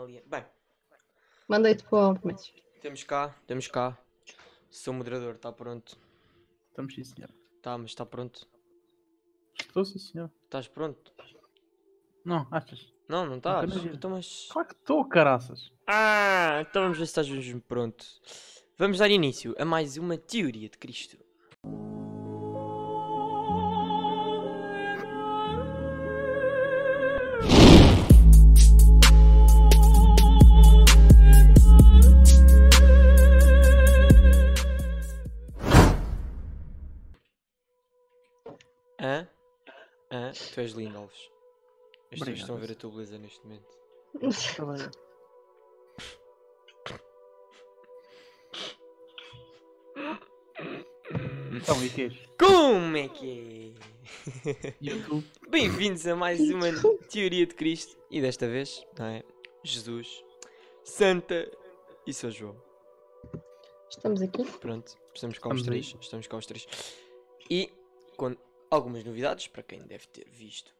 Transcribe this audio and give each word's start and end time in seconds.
Amélia. 0.00 0.22
Bem, 0.26 0.44
Mandei-te 1.48 1.84
para 1.84 2.08
o 2.08 2.26
Messi. 2.26 2.52
temos 2.80 3.02
cá, 3.02 3.34
temos 3.46 3.66
cá. 3.68 3.98
Sou 4.70 4.94
moderador, 4.94 5.34
está 5.34 5.52
pronto. 5.52 5.98
Estamos 6.68 6.94
sim, 6.94 7.04
senhor. 7.04 7.30
Tá, 7.60 7.76
mas 7.76 7.90
está 7.90 8.06
pronto. 8.06 8.48
Estou 9.60 9.84
sim, 9.84 9.98
senhor. 9.98 10.30
Estás 10.44 10.68
pronto? 10.68 11.12
Não, 12.24 12.46
achas? 12.50 12.92
Não, 13.08 13.26
não 13.26 13.36
estás. 13.38 13.76
eu. 13.76 13.92
Então, 13.92 14.10
mas. 14.10 14.48
Claro 14.50 14.68
que 14.68 14.74
estou, 14.74 15.04
caraças. 15.04 15.72
Ah, 15.86 16.64
então 16.68 16.82
vamos 16.82 16.98
ver 16.98 17.06
se 17.06 17.10
estás 17.10 17.28
mesmo 17.28 17.60
pronto. 17.60 18.06
Vamos 18.78 18.98
dar 18.98 19.10
início 19.10 19.54
a 19.58 19.64
mais 19.64 19.96
uma 19.96 20.16
teoria 20.16 20.68
de 20.68 20.78
Cristo. 20.78 21.18
Tu 40.60 40.64
és 40.64 40.72
lindo, 40.72 40.98
Alves. 40.98 41.30
As 42.12 42.18
pessoas 42.18 42.38
estão 42.38 42.56
a 42.56 42.58
ver 42.58 42.72
a 42.72 42.74
tua 42.74 42.90
beleza 42.90 43.16
neste 43.16 43.40
momento. 43.46 43.78
Então, 51.56 51.82
e 51.82 51.88
que 51.88 52.02
és? 52.02 52.14
Como 52.38 52.94
é 52.94 53.08
que 53.08 53.74
é? 54.44 54.74
YouTube. 54.82 55.26
Bem-vindos 55.48 56.06
a 56.06 56.14
mais 56.14 56.38
uma 56.40 56.66
Teoria 57.10 57.46
de 57.46 57.54
Cristo. 57.54 57.96
E 58.10 58.20
desta 58.20 58.46
vez, 58.46 58.84
não 58.98 59.06
é? 59.06 59.22
Jesus, 59.64 60.22
Santa 60.84 61.50
e 62.06 62.12
São 62.12 62.30
João. 62.30 62.62
Estamos 63.88 64.20
aqui. 64.20 64.44
Pronto, 64.58 64.94
estamos 65.14 65.38
cá 65.38 65.48
os 65.48 65.62
três. 65.62 65.96
Estamos 65.98 66.26
cá 66.26 66.36
os 66.36 66.44
três. 66.44 66.68
E 67.48 67.72
com 68.18 68.36
algumas 68.70 69.04
novidades 69.04 69.48
para 69.48 69.62
quem 69.62 69.80
deve 69.80 70.06
ter 70.06 70.28
visto, 70.30 70.72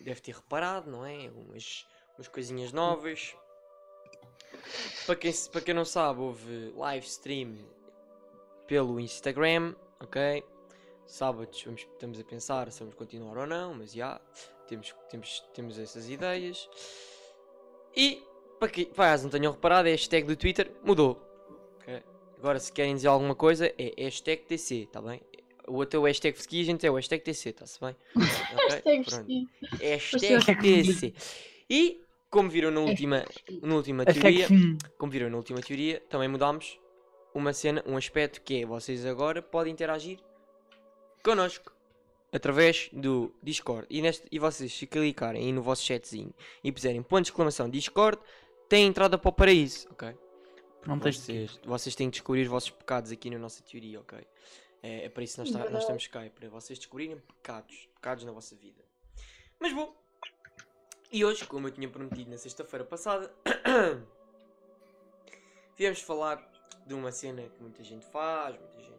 deve 0.00 0.20
ter 0.20 0.34
reparado, 0.34 0.90
não 0.90 1.06
é? 1.06 1.26
Algumas 1.26 1.86
umas 2.18 2.28
coisinhas 2.28 2.72
novas. 2.72 3.34
Para 5.06 5.16
quem, 5.16 5.32
para 5.52 5.60
quem 5.60 5.74
não 5.74 5.84
sabe, 5.84 6.20
houve 6.20 6.72
live 6.74 7.06
stream 7.06 7.56
pelo 8.66 8.98
Instagram, 8.98 9.74
ok? 10.00 10.44
Sábados 11.06 11.62
vamos, 11.62 11.80
estamos 11.80 12.20
a 12.20 12.24
pensar 12.24 12.70
se 12.70 12.80
vamos 12.80 12.94
continuar 12.94 13.38
ou 13.38 13.46
não, 13.46 13.72
mas 13.74 13.92
já 13.92 14.20
temos, 14.66 14.94
temos, 15.08 15.40
temos 15.54 15.78
essas 15.78 16.08
ideias. 16.10 16.68
E 17.96 18.22
para 18.58 18.70
para 18.94 19.12
as 19.12 19.22
não 19.22 19.30
tenham 19.30 19.52
reparado, 19.52 19.88
a 19.88 19.90
hashtag 19.90 20.26
do 20.26 20.36
Twitter 20.36 20.70
mudou. 20.82 21.22
ok? 21.80 22.02
Agora, 22.36 22.58
se 22.58 22.72
querem 22.72 22.94
dizer 22.94 23.08
alguma 23.08 23.34
coisa, 23.34 23.72
é 23.78 23.94
hashtag 23.96 24.42
TC, 24.44 24.88
tá 24.92 25.00
bem? 25.00 25.22
O 25.68 25.74
outro 25.74 26.00
o 26.00 26.04
hashtag 26.04 26.38
Ski, 26.38 26.62
a 26.62 26.64
gente 26.64 26.86
é 26.86 26.90
o 26.90 26.94
hashtag 26.94 27.22
TC, 27.22 27.50
está-se 27.50 27.80
bem? 27.80 27.96
Ok? 28.54 28.82
Hashtag 28.84 29.04
Pronto. 29.04 29.48
Hashtag 29.80 30.84
TC. 30.84 31.14
E, 31.68 32.00
como 32.30 32.48
viram 32.48 32.70
na 32.70 32.80
última, 32.80 33.24
na 33.62 33.74
última 33.74 34.04
teoria, 34.04 34.48
como 34.96 35.12
viram 35.12 35.30
na 35.30 35.36
última 35.36 35.60
teoria, 35.60 36.02
também 36.08 36.28
mudámos 36.28 36.78
uma 37.34 37.52
cena, 37.52 37.82
um 37.86 37.96
aspecto 37.96 38.40
que 38.40 38.62
é 38.62 38.66
vocês 38.66 39.04
agora 39.04 39.42
podem 39.42 39.72
interagir 39.72 40.18
connosco 41.22 41.72
através 42.32 42.88
do 42.92 43.34
Discord. 43.42 43.86
E, 43.90 44.02
neste, 44.02 44.26
e 44.30 44.38
vocês, 44.38 44.72
se 44.72 44.86
clicarem 44.86 45.42
aí 45.42 45.52
no 45.52 45.62
vosso 45.62 45.82
chatzinho 45.82 46.32
e 46.62 46.72
puserem 46.72 47.02
ponto 47.02 47.24
de 47.24 47.30
exclamação 47.30 47.68
Discord, 47.68 48.18
têm 48.68 48.86
entrada 48.86 49.16
para 49.18 49.28
o 49.28 49.32
paraíso, 49.32 49.88
ok? 49.90 50.14
Não 50.86 50.98
tens 50.98 51.16
de 51.16 51.22
Vocês, 51.22 51.60
vocês 51.64 51.94
têm 51.94 52.08
que 52.08 52.14
descobrir 52.14 52.42
os 52.42 52.48
vossos 52.48 52.70
pecados 52.70 53.10
aqui 53.10 53.30
na 53.30 53.38
nossa 53.38 53.62
teoria, 53.62 54.00
ok? 54.00 54.18
É, 54.82 55.04
é 55.04 55.08
para 55.08 55.22
isso 55.24 55.42
que 55.42 55.50
nós, 55.50 55.64
tá- 55.64 55.70
nós 55.70 55.82
estamos 55.82 56.06
cá, 56.06 56.24
é 56.24 56.28
para 56.30 56.48
vocês 56.48 56.78
descobrirem 56.78 57.18
pecados, 57.18 57.88
pecados 57.94 58.24
na 58.24 58.32
vossa 58.32 58.54
vida. 58.56 58.84
Mas 59.58 59.72
bom, 59.72 59.94
e 61.10 61.24
hoje, 61.24 61.44
como 61.46 61.66
eu 61.66 61.72
tinha 61.72 61.88
prometido 61.88 62.30
na 62.30 62.38
sexta-feira 62.38 62.84
passada, 62.84 63.32
viemos 65.76 66.00
falar 66.00 66.46
de 66.86 66.94
uma 66.94 67.10
cena 67.10 67.42
que 67.48 67.62
muita 67.62 67.82
gente 67.82 68.04
faz, 68.06 68.56
muita 68.58 68.80
gente 68.80 68.98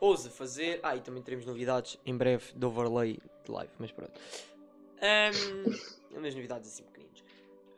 ousa 0.00 0.30
fazer. 0.30 0.80
Ah, 0.82 0.96
e 0.96 1.00
também 1.00 1.22
teremos 1.22 1.44
novidades 1.44 1.98
em 2.04 2.16
breve 2.16 2.52
de 2.54 2.64
overlay 2.66 3.18
de 3.44 3.50
live, 3.50 3.72
mas 3.78 3.92
pronto. 3.92 4.20
Um, 5.00 6.16
umas 6.18 6.34
novidades 6.34 6.72
assim 6.72 6.84
pequeninas. 6.84 7.22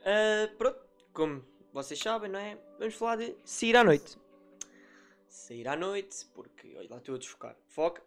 Ah, 0.05 0.49
pronto, 0.57 0.79
como 1.13 1.45
vocês 1.73 1.99
sabem, 1.99 2.31
não 2.31 2.39
é? 2.39 2.57
Vamos 2.79 2.95
falar 2.95 3.17
de 3.17 3.37
sair 3.45 3.77
à 3.77 3.85
noite. 3.85 4.17
Sair 5.37 5.69
à 5.69 5.77
noite, 5.77 6.25
porque 6.33 6.75
olha 6.79 6.89
lá 6.89 6.97
estou 6.97 7.15
a 7.15 7.19
desfocar. 7.19 7.55
Foca, 7.67 8.03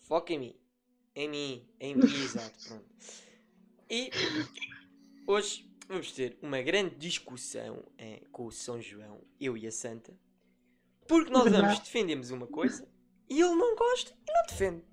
foca 0.00 0.32
em 0.32 0.38
mim. 0.38 0.56
Em 1.14 1.28
mim, 1.28 1.68
em 1.78 1.94
mim, 1.94 2.02
exato, 2.24 2.58
pronto. 2.66 2.84
E 3.88 4.10
hoje 5.28 5.72
vamos 5.86 6.10
ter 6.10 6.36
uma 6.42 6.60
grande 6.60 6.96
discussão 6.96 7.84
eh, 7.96 8.22
com 8.32 8.46
o 8.46 8.50
São 8.50 8.82
João, 8.82 9.22
eu 9.40 9.56
e 9.56 9.64
a 9.64 9.70
Santa, 9.70 10.12
porque 11.06 11.30
nós 11.30 11.46
ambos 11.54 11.78
defendemos 11.78 12.32
uma 12.32 12.48
coisa 12.48 12.86
e 13.28 13.40
ele 13.40 13.54
não 13.54 13.76
gosta 13.76 14.10
e 14.10 14.32
não 14.32 14.46
defende. 14.48 14.84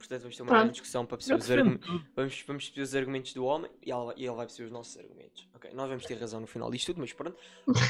Portanto, 0.00 0.22
vamos 0.22 0.36
ter 0.36 0.42
uma 0.42 0.50
grande 0.52 0.70
discussão 0.72 1.04
para 1.06 1.16
perceber 1.18 1.38
os 1.40 1.50
argumentos. 1.50 1.88
Vamos, 2.16 2.44
vamos 2.46 2.64
perceber 2.64 2.82
os 2.82 2.94
argumentos 2.96 3.34
do 3.34 3.44
homem 3.44 3.70
e 3.84 3.90
ele, 3.92 4.04
vai- 4.06 4.14
e 4.16 4.26
ele 4.26 4.34
vai 4.34 4.46
perceber 4.46 4.66
os 4.66 4.72
nossos 4.72 4.96
argumentos. 4.98 5.48
Ok, 5.54 5.70
nós 5.74 5.88
vamos 5.88 6.04
ter 6.06 6.14
razão 6.18 6.40
no 6.40 6.46
final 6.46 6.70
disto 6.70 6.86
tudo, 6.86 7.00
mas 7.00 7.12
pronto, 7.12 7.36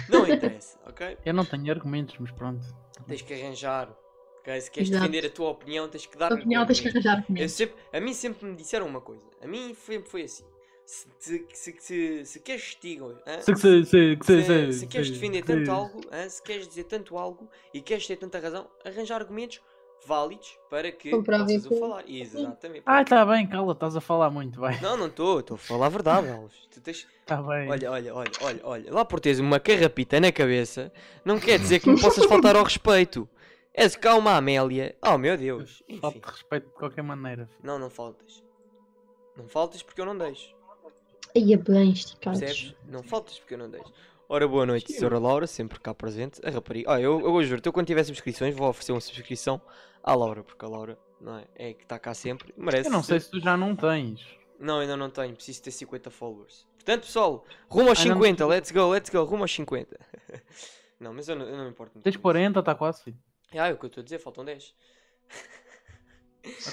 não 0.09 0.27
interessa, 0.29 0.79
ok? 0.87 1.17
Eu 1.25 1.33
não 1.33 1.45
tenho 1.45 1.71
argumentos, 1.71 2.17
mas 2.19 2.31
pronto. 2.33 2.63
Tens 3.07 3.23
que 3.23 3.33
arranjar. 3.33 3.91
ok? 4.41 4.61
Se 4.61 4.71
queres 4.71 4.91
Exato. 4.91 5.09
defender 5.09 5.27
a 5.29 5.31
tua 5.31 5.51
opinião, 5.51 5.89
tens 5.89 6.05
que 6.07 6.19
dar 6.19 6.33
A 6.33 6.35
opinião 6.35 6.67
tens 6.67 6.81
que 6.81 6.89
arranjar 6.89 7.25
comigo. 7.25 7.49
sempre, 7.49 7.77
a 7.93 8.01
mim 8.01 8.13
sempre 8.13 8.47
me 8.47 8.57
disseram 8.57 8.87
uma 8.87 9.01
coisa. 9.01 9.27
A 9.41 9.47
mim 9.47 9.73
sempre 9.75 10.11
foi 10.11 10.23
assim. 10.25 10.45
Se, 10.87 11.07
se, 11.21 11.47
se, 11.53 11.77
se, 11.79 12.25
se 12.27 12.41
queres 12.41 12.63
estigam, 12.65 13.17
hã? 13.25 13.41
Se, 13.43 13.55
se, 13.55 13.85
se, 13.85 14.19
se, 14.25 14.43
se, 14.43 14.73
se 14.73 14.87
queres 14.89 15.09
defender 15.11 15.45
tanto 15.45 15.71
algo, 15.71 16.01
se 16.29 16.43
queres 16.43 16.67
dizer 16.67 16.83
tanto 16.85 17.17
algo 17.17 17.49
e 17.73 17.81
queres 17.81 18.05
ter 18.09 18.17
tanta 18.17 18.41
razão, 18.41 18.69
arranjar 18.85 19.21
argumentos 19.21 19.61
válidos 20.07 20.59
para 20.69 20.91
que 20.91 21.11
possas 21.11 21.67
o 21.67 21.79
falar. 21.79 22.05
Exatamente. 22.09 22.83
Ah, 22.87 23.05
tá 23.05 23.25
bem, 23.25 23.47
cala, 23.47 23.73
estás 23.73 23.97
a 23.97 24.01
falar 24.01 24.31
muito, 24.31 24.61
vai. 24.61 24.81
Não, 24.81 24.97
não 24.97 25.07
estou, 25.07 25.41
estou 25.41 25.55
a 25.55 25.59
falar 25.59 25.87
a 25.87 25.91
verdade, 25.91 26.31
Alves. 26.31 26.69
Tu 26.71 26.81
tens... 26.81 27.07
Tá 27.27 27.43
bem. 27.43 27.71
Olha, 27.71 27.91
olha, 27.91 28.15
olha, 28.15 28.31
olha, 28.41 28.61
olha. 28.65 28.93
Lá 28.93 29.05
por 29.05 29.21
teres 29.21 29.39
uma 29.39 29.61
carrapita 29.61 30.21
na 30.21 30.33
cabeça, 30.33 30.93
não 31.25 31.39
quer 31.39 31.59
dizer 31.59 31.81
que 31.81 31.89
me 31.89 32.01
possas 32.01 32.25
faltar 32.27 32.57
ao 32.57 32.65
respeito. 32.65 33.29
És 33.73 33.95
cá 33.95 34.17
uma 34.17 34.37
Amélia. 34.37 34.97
Oh 35.01 35.17
meu 35.17 35.37
Deus. 35.37 35.83
Falta 36.01 36.31
respeito 36.31 36.67
de 36.67 36.75
qualquer 36.75 37.03
maneira. 37.03 37.47
filho. 37.47 37.61
Não, 37.63 37.79
não 37.79 37.89
faltas. 37.89 38.43
Não 39.37 39.47
faltas 39.49 39.83
porque 39.83 40.01
eu 40.01 40.07
não 40.07 40.19
deixo. 40.19 40.55
Aí 41.37 41.53
é 41.53 41.57
bem 41.57 41.91
esticados. 41.93 42.41
Percebes? 42.41 42.75
Não 42.89 43.03
faltas 43.03 43.39
porque 43.39 43.55
eu 43.55 43.59
não 43.59 43.71
deixo. 43.71 43.93
Ora, 44.33 44.47
boa 44.47 44.65
noite, 44.65 44.93
Sra. 44.93 45.19
Laura, 45.19 45.45
sempre 45.45 45.81
cá 45.81 45.93
presente. 45.93 46.41
A 46.47 46.51
rapariga. 46.51 46.93
Ah, 46.93 47.01
eu, 47.01 47.19
eu 47.21 47.43
juro, 47.43 47.61
eu 47.65 47.73
quando 47.73 47.89
tiver 47.89 48.05
subscrições 48.05 48.55
vou 48.55 48.69
oferecer 48.69 48.93
uma 48.93 49.01
subscrição 49.01 49.61
à 50.05 50.15
Laura, 50.15 50.45
porque 50.45 50.65
a 50.65 50.69
Laura 50.69 50.97
não 51.21 51.37
é, 51.37 51.49
é 51.57 51.73
que 51.75 51.83
está 51.83 51.99
cá 51.99 52.15
sempre. 52.15 52.55
Merece. 52.57 52.89
Eu 52.89 52.93
não 52.93 53.03
sei 53.03 53.19
se 53.19 53.29
tu 53.29 53.41
já 53.41 53.57
não 53.57 53.75
tens. 53.75 54.25
Não, 54.57 54.79
ainda 54.79 54.97
não 54.97 55.11
tenho. 55.11 55.35
Preciso 55.35 55.65
ter 55.65 55.73
50 55.73 56.13
followers. 56.13 56.65
Portanto, 56.77 57.07
pessoal, 57.07 57.45
rumo 57.69 57.89
aos 57.89 58.01
Ah, 58.03 58.05
não 58.05 58.15
50. 58.15 58.47
Let's 58.47 58.71
go, 58.71 58.89
let's 58.91 59.11
go. 59.11 59.25
Rumo 59.25 59.43
aos 59.43 59.53
50. 59.53 59.99
não, 61.01 61.13
mas 61.13 61.29
eu 61.29 61.35
não, 61.35 61.47
eu 61.47 61.57
não 61.57 61.65
me 61.65 61.71
importo 61.71 61.95
muito. 61.97 62.05
Tens 62.05 62.15
com 62.15 62.23
40, 62.23 62.61
está 62.61 62.73
quase. 62.77 63.13
Ah, 63.51 63.67
é 63.67 63.73
o 63.73 63.79
que 63.79 63.85
eu 63.85 63.89
estou 63.89 64.01
a 64.01 64.05
dizer, 64.05 64.21
faltam 64.21 64.45
10. 64.45 64.73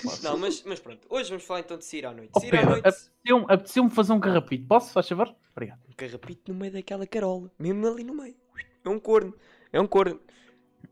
Quase. 0.01 0.23
Não, 0.23 0.38
mas, 0.38 0.63
mas 0.63 0.79
pronto. 0.79 1.05
Hoje 1.09 1.29
vamos 1.29 1.44
falar 1.44 1.59
então 1.61 1.78
de 1.78 1.85
sair 1.85 2.05
à 2.05 2.13
noite. 2.13 2.31
Oh, 2.35 2.39
Sair 2.39 2.55
à 2.55 2.66
noite. 2.66 2.88
apeteceu-me 2.88 3.45
apeteceu 3.50 3.89
fazer 3.89 4.13
um 4.13 4.19
carrapito. 4.19 4.67
Posso, 4.67 4.91
faz 4.91 5.07
favor? 5.07 5.35
Obrigado. 5.51 5.79
Um 5.89 5.94
carrapito 5.94 6.53
no 6.53 6.59
meio 6.59 6.72
daquela 6.73 7.05
carola. 7.07 7.51
Mesmo 7.59 7.87
ali 7.87 8.03
no 8.03 8.14
meio. 8.16 8.35
É 8.84 8.90
um 8.90 8.99
corno. 8.99 9.35
É 9.72 9.79
um 9.81 9.87
corno. 9.87 10.19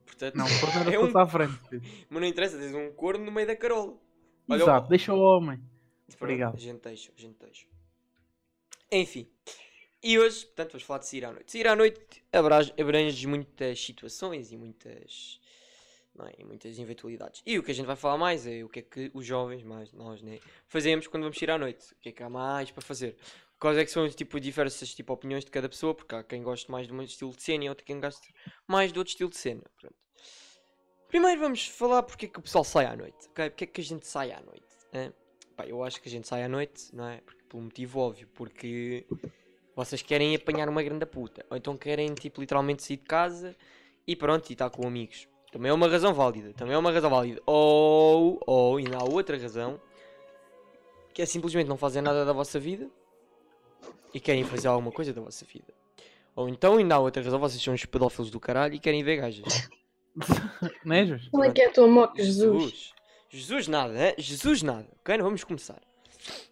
Portanto, 0.05 0.35
Não, 0.35 0.45
por 0.45 0.69
era 0.69 0.91
é 0.91 0.95
é 0.95 0.99
um... 0.99 1.17
à 1.17 1.27
frente. 1.27 1.59
mas 2.09 2.21
não 2.21 2.27
interessa, 2.27 2.57
tens 2.57 2.73
um 2.73 2.91
corno 2.93 3.23
no 3.25 3.31
meio 3.31 3.47
da 3.47 3.55
carola. 3.55 3.97
Olha, 4.49 4.61
Exato, 4.61 4.85
o- 4.85 4.89
deixa 4.89 5.13
o 5.13 5.19
homem. 5.19 5.57
Pronto, 5.57 6.21
Obrigado. 6.23 6.55
A 6.55 6.59
gente 6.59 6.81
deixa, 6.81 7.11
a 7.17 7.19
gente 7.21 7.35
deixa. 7.39 7.65
Enfim. 8.91 9.27
E 10.03 10.19
hoje, 10.19 10.45
portanto, 10.45 10.71
vamos 10.73 10.83
falar 10.83 10.99
de 10.99 11.07
sair 11.07 11.25
à 11.25 11.31
noite. 11.31 11.51
Sair 11.51 11.67
à 11.67 11.75
noite 11.75 12.23
abrange, 12.31 12.73
abrange 12.79 13.27
muitas 13.27 13.83
situações 13.83 14.51
e 14.51 14.57
muitas, 14.57 15.39
não 16.15 16.25
é, 16.25 16.33
muitas 16.43 16.77
eventualidades. 16.79 17.41
E 17.45 17.59
o 17.59 17.63
que 17.63 17.71
a 17.71 17.73
gente 17.73 17.85
vai 17.85 17.95
falar 17.95 18.17
mais 18.17 18.45
é 18.47 18.63
o 18.63 18.69
que 18.69 18.79
é 18.79 18.81
que 18.81 19.11
os 19.13 19.25
jovens, 19.25 19.63
mais 19.63 19.91
nós, 19.93 20.21
né, 20.21 20.39
fazemos 20.67 21.07
quando 21.07 21.23
vamos 21.23 21.37
sair 21.37 21.51
à 21.51 21.57
noite. 21.57 21.93
O 21.93 21.95
que 22.01 22.09
é 22.09 22.11
que 22.11 22.23
há 22.23 22.29
mais 22.29 22.71
para 22.71 22.81
fazer. 22.81 23.15
Quais 23.59 23.77
é 23.77 23.85
que 23.85 23.91
são 23.91 24.07
tipo, 24.09 24.39
diversas 24.39 24.93
tipo, 24.93 25.13
opiniões 25.13 25.45
de 25.45 25.51
cada 25.51 25.69
pessoa, 25.69 25.93
porque 25.93 26.15
há 26.15 26.23
quem 26.23 26.43
goste 26.43 26.69
mais 26.69 26.87
de 26.87 26.93
um 26.93 27.01
estilo 27.01 27.35
de 27.35 27.41
cena 27.41 27.65
e 27.65 27.69
outro 27.69 27.85
quem 27.85 27.99
goste 27.99 28.33
mais 28.67 28.91
de 28.91 28.99
outro 28.99 29.11
estilo 29.11 29.29
de 29.29 29.37
cena. 29.37 29.63
Pronto. 29.79 29.95
Primeiro 31.07 31.39
vamos 31.39 31.67
falar 31.67 32.03
porque 32.03 32.25
é 32.25 32.29
que 32.29 32.39
o 32.39 32.41
pessoal 32.41 32.63
sai 32.63 32.85
à 32.85 32.95
noite. 32.95 33.27
ok? 33.29 33.49
Porque 33.49 33.63
é 33.63 33.67
que 33.67 33.81
a 33.81 33.83
gente 33.83 34.05
sai 34.07 34.31
à 34.31 34.41
noite. 34.41 34.65
hã? 34.93 35.13
Pá, 35.55 35.65
eu 35.65 35.83
acho 35.83 36.01
que 36.01 36.09
a 36.09 36.11
gente 36.11 36.27
sai 36.27 36.43
à 36.43 36.49
noite, 36.49 36.93
não 36.93 37.07
é? 37.07 37.21
Porque, 37.21 37.43
pelo 37.43 37.63
motivo 37.63 37.99
óbvio, 37.99 38.27
porque 38.33 39.05
Vocês 39.75 40.01
querem 40.01 40.33
apanhar 40.33 40.69
uma 40.69 40.81
grande 40.81 41.05
puta. 41.05 41.45
Ou 41.49 41.57
então 41.57 41.77
querem, 41.77 42.13
tipo, 42.13 42.39
literalmente 42.39 42.81
sair 42.81 42.97
de 42.97 43.03
casa 43.03 43.55
e 44.07 44.15
pronto, 44.15 44.49
e 44.49 44.53
estar 44.53 44.69
com 44.69 44.87
amigos. 44.87 45.27
Também 45.55 45.69
é 45.69 45.73
uma 45.73 45.87
razão 45.87 46.13
válida. 46.13 46.51
Também 46.51 46.73
é 46.73 46.77
uma 46.77 46.91
razão 46.91 47.09
válida. 47.09 47.41
Ou, 47.45 48.41
ou, 48.45 48.75
ainda 48.75 48.97
há 48.97 49.03
outra 49.05 49.37
razão. 49.37 49.79
Que 51.13 51.21
é 51.21 51.25
simplesmente 51.25 51.65
não 51.65 51.77
fazer 51.77 52.01
nada 52.01 52.25
da 52.25 52.33
vossa 52.33 52.59
vida. 52.59 52.89
E 54.13 54.19
querem 54.19 54.43
fazer 54.43 54.67
alguma 54.67 54.91
coisa 54.91 55.13
da 55.13 55.21
vossa 55.21 55.45
vida. 55.45 55.73
Ou 56.35 56.49
então 56.49 56.75
ainda 56.75 56.95
há 56.95 56.99
outra 56.99 57.23
razão. 57.23 57.39
Vocês 57.39 57.63
são 57.63 57.73
uns 57.73 57.85
pedófilos 57.85 58.29
do 58.29 58.37
caralho 58.37 58.73
e 58.73 58.79
querem 58.79 59.01
ver 59.01 59.15
gajas. 59.15 59.69
Não 60.83 60.93
é? 60.93 61.19
Como 61.31 61.45
é 61.45 61.49
que 61.49 61.61
é 61.61 61.67
a 61.67 61.71
tua 61.71 61.87
moca, 61.87 62.21
Jesus? 62.21 62.63
Jesus. 62.63 62.93
Jesus 63.29 63.67
nada, 63.69 64.07
hein? 64.07 64.13
Jesus 64.17 64.61
nada. 64.61 64.89
Ok? 64.99 65.15
Não 65.15 65.23
vamos 65.23 65.45
começar. 65.45 65.81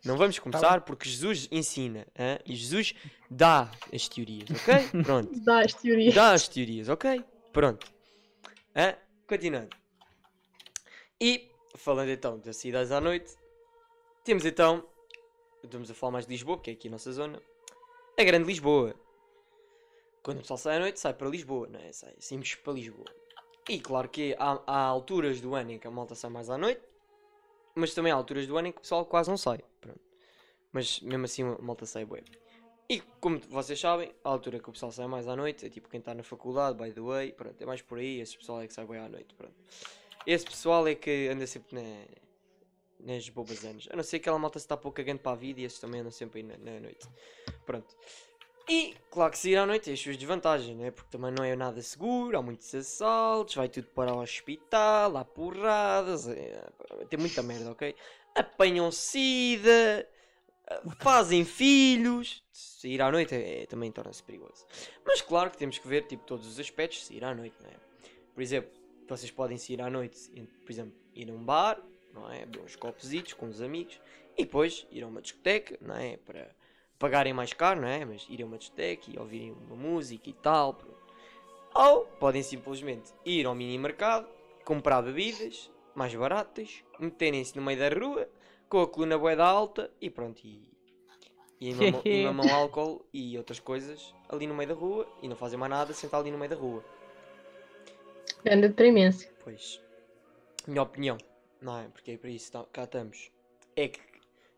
Não 0.05 0.15
vamos 0.15 0.39
começar 0.39 0.79
porque 0.79 1.09
Jesus 1.09 1.49
ensina 1.51 2.07
hein? 2.17 2.39
e 2.45 2.55
Jesus 2.55 2.93
dá 3.29 3.69
as 3.93 4.07
teorias, 4.07 4.49
ok? 4.49 4.87
Pronto. 5.03 5.39
Dá 5.41 5.59
as 5.59 5.73
teorias. 5.73 6.13
Dá 6.13 6.31
as 6.31 6.47
teorias, 6.47 6.87
ok? 6.87 7.21
Pronto. 7.51 7.93
Hein? 8.75 8.95
Continuando. 9.27 9.75
E, 11.19 11.51
falando 11.75 12.09
então 12.09 12.39
das 12.39 12.57
cidades 12.57 12.91
à 12.91 12.99
noite, 12.99 13.35
temos 14.23 14.45
então, 14.45 14.87
estamos 15.63 15.89
a 15.89 15.93
falar 15.93 16.13
mais 16.13 16.25
de 16.25 16.31
Lisboa, 16.31 16.59
que 16.59 16.71
é 16.71 16.73
aqui 16.73 16.87
a 16.87 16.91
nossa 16.91 17.11
zona, 17.11 17.41
a 18.17 18.23
Grande 18.23 18.45
Lisboa. 18.45 18.95
Quando 20.23 20.37
o 20.37 20.41
pessoal 20.41 20.57
sai 20.57 20.77
à 20.77 20.79
noite, 20.79 20.99
sai 20.99 21.13
para 21.13 21.29
Lisboa, 21.29 21.67
não 21.67 21.79
é? 21.79 21.91
Sai, 21.91 22.13
saímos 22.19 22.55
para 22.55 22.73
Lisboa. 22.73 23.05
E 23.69 23.79
claro 23.79 24.09
que 24.09 24.35
há, 24.39 24.61
há 24.65 24.77
alturas 24.85 25.39
do 25.39 25.55
ano 25.55 25.71
em 25.71 25.79
que 25.79 25.87
a 25.87 25.91
malta 25.91 26.15
sai 26.15 26.29
mais 26.29 26.49
à 26.49 26.57
noite, 26.57 26.81
mas 27.75 27.93
também 27.93 28.11
há 28.11 28.15
alturas 28.15 28.47
do 28.47 28.57
ano 28.57 28.69
em 28.69 28.71
que 28.71 28.79
o 28.79 28.81
pessoal 28.81 29.05
quase 29.05 29.29
não 29.29 29.37
sai. 29.37 29.59
Pronto. 29.79 29.99
Mas 30.71 30.99
mesmo 31.01 31.25
assim 31.25 31.43
a 31.43 31.57
malta 31.61 31.85
sai 31.85 32.05
bué. 32.05 32.23
E 32.89 32.99
como 33.19 33.39
vocês 33.49 33.79
sabem, 33.79 34.13
a 34.23 34.29
altura 34.29 34.59
que 34.59 34.69
o 34.69 34.73
pessoal 34.73 34.91
sai 34.91 35.07
mais 35.07 35.27
à 35.27 35.35
noite 35.35 35.65
é 35.65 35.69
tipo 35.69 35.89
quem 35.89 35.99
está 35.99 36.13
na 36.13 36.23
faculdade, 36.23 36.77
by 36.77 36.91
the 36.91 37.01
way, 37.01 37.31
pronto, 37.31 37.61
é 37.61 37.65
mais 37.65 37.81
por 37.81 37.97
aí, 37.97 38.19
esse 38.19 38.37
pessoal 38.37 38.61
é 38.61 38.67
que 38.67 38.73
sai 38.73 38.85
bem 38.85 38.99
à 38.99 39.07
noite, 39.07 39.33
pronto. 39.35 39.55
Esse 40.27 40.45
pessoal 40.45 40.87
é 40.87 40.95
que 40.95 41.27
anda 41.27 41.47
sempre 41.47 41.75
na, 41.75 42.05
nas 43.13 43.27
bobas 43.29 43.63
anos. 43.63 43.87
A 43.91 43.95
não 43.95 44.03
ser 44.03 44.19
que 44.19 44.23
aquela 44.23 44.39
malta 44.39 44.59
se 44.59 44.65
está 44.65 44.77
pouco 44.77 44.97
cagando 44.97 45.19
para 45.19 45.33
a 45.33 45.35
vida 45.35 45.61
e 45.61 45.63
esses 45.63 45.79
também 45.79 46.01
andam 46.01 46.11
sempre 46.11 46.41
aí 46.41 46.45
na, 46.45 46.57
na 46.57 46.79
noite. 46.79 47.07
Pronto. 47.65 47.95
E 48.69 48.95
claro 49.11 49.31
que 49.31 49.37
sair 49.37 49.57
à 49.57 49.65
noite 49.65 49.83
tem 49.83 49.93
as 49.93 49.99
suas 49.99 50.15
desvantagens, 50.15 50.77
né? 50.77 50.91
Porque 50.91 51.09
também 51.11 51.31
não 51.31 51.43
é 51.43 51.53
nada 51.55 51.81
seguro, 51.81 52.37
há 52.37 52.41
muitos 52.41 52.73
assaltos, 52.73 53.55
vai 53.55 53.67
tudo 53.67 53.87
para 53.87 54.13
o 54.13 54.21
hospital, 54.21 55.17
há 55.17 55.25
porradas, 55.25 56.29
é, 56.29 56.63
tem 57.09 57.19
muita 57.19 57.43
merda, 57.43 57.71
ok? 57.71 57.93
Apanham 58.33 58.89
sida, 58.89 60.07
fazem 60.99 61.45
filhos. 61.45 62.43
Sair 62.51 63.01
à 63.01 63.11
noite 63.11 63.33
é, 63.33 63.65
também 63.65 63.91
torna-se 63.91 64.21
perigoso. 64.23 64.65
Mas 65.05 65.21
claro 65.21 65.49
que 65.49 65.57
temos 65.57 65.77
que 65.77 65.87
ver 65.87 66.05
tipo, 66.07 66.23
todos 66.25 66.47
os 66.47 66.59
aspectos 66.59 66.99
de 66.99 67.05
sair 67.05 67.23
à 67.23 67.33
noite, 67.33 67.55
não 67.61 67.69
é? 67.69 67.75
Por 68.33 68.41
exemplo, 68.41 68.71
vocês 69.07 69.31
podem 69.31 69.57
sair 69.57 69.81
à 69.81 69.89
noite, 69.89 70.29
por 70.65 70.71
exemplo, 70.71 70.93
ir 71.13 71.29
a 71.29 71.33
um 71.33 71.43
bar, 71.43 71.81
não 72.13 72.31
é? 72.31 72.45
Beber 72.45 72.65
uns 72.65 72.75
copos 72.75 73.09
com 73.33 73.47
os 73.47 73.61
amigos 73.61 73.99
e 74.37 74.43
depois 74.43 74.87
ir 74.91 75.03
a 75.03 75.07
uma 75.07 75.21
discoteca, 75.21 75.77
não 75.81 75.95
é? 75.95 76.17
Para 76.17 76.55
pagarem 76.99 77.33
mais 77.33 77.53
caro, 77.53 77.81
não 77.81 77.87
é? 77.87 78.05
Mas 78.05 78.25
ir 78.29 78.41
a 78.41 78.45
uma 78.45 78.57
discoteca 78.57 79.09
e 79.09 79.17
ouvirem 79.17 79.51
uma 79.51 79.75
música 79.75 80.29
e 80.29 80.33
tal. 80.33 80.79
Ou 81.73 82.05
podem 82.19 82.43
simplesmente 82.43 83.11
ir 83.25 83.45
ao 83.45 83.55
mini 83.55 83.77
mercado, 83.77 84.27
comprar 84.63 85.01
bebidas 85.01 85.71
mais 85.95 86.13
baratas, 86.15 86.83
meterem-se 86.99 87.55
no 87.55 87.61
meio 87.61 87.79
da 87.79 87.89
rua 87.89 88.29
com 88.73 88.81
a 88.81 88.87
coluna 88.87 89.19
boeda 89.19 89.45
alta 89.45 89.91
e 90.01 90.09
pronto. 90.09 90.41
E, 90.43 90.67
e 91.61 91.71
mamam, 92.25 92.51
álcool 92.51 93.05
e 93.13 93.37
outras 93.37 93.59
coisas 93.59 94.15
ali 94.27 94.47
no 94.47 94.55
meio 94.55 94.69
da 94.69 94.73
rua 94.73 95.07
e 95.21 95.27
não 95.27 95.35
fazem 95.35 95.59
mais 95.59 95.69
nada 95.69 95.93
sentar 95.93 96.19
ali 96.21 96.31
no 96.31 96.39
meio 96.39 96.49
da 96.49 96.55
rua. 96.55 96.83
Grande 98.43 98.69
deprimência. 98.69 99.31
Pois, 99.43 99.79
minha 100.67 100.81
opinião, 100.81 101.19
não 101.61 101.77
é? 101.77 101.87
Porque 101.89 102.11
é 102.11 102.17
para 102.17 102.31
isso 102.31 102.51
tá- 102.51 102.65
cá 102.73 102.85
estamos. 102.85 103.29
É 103.75 103.89
que 103.89 103.99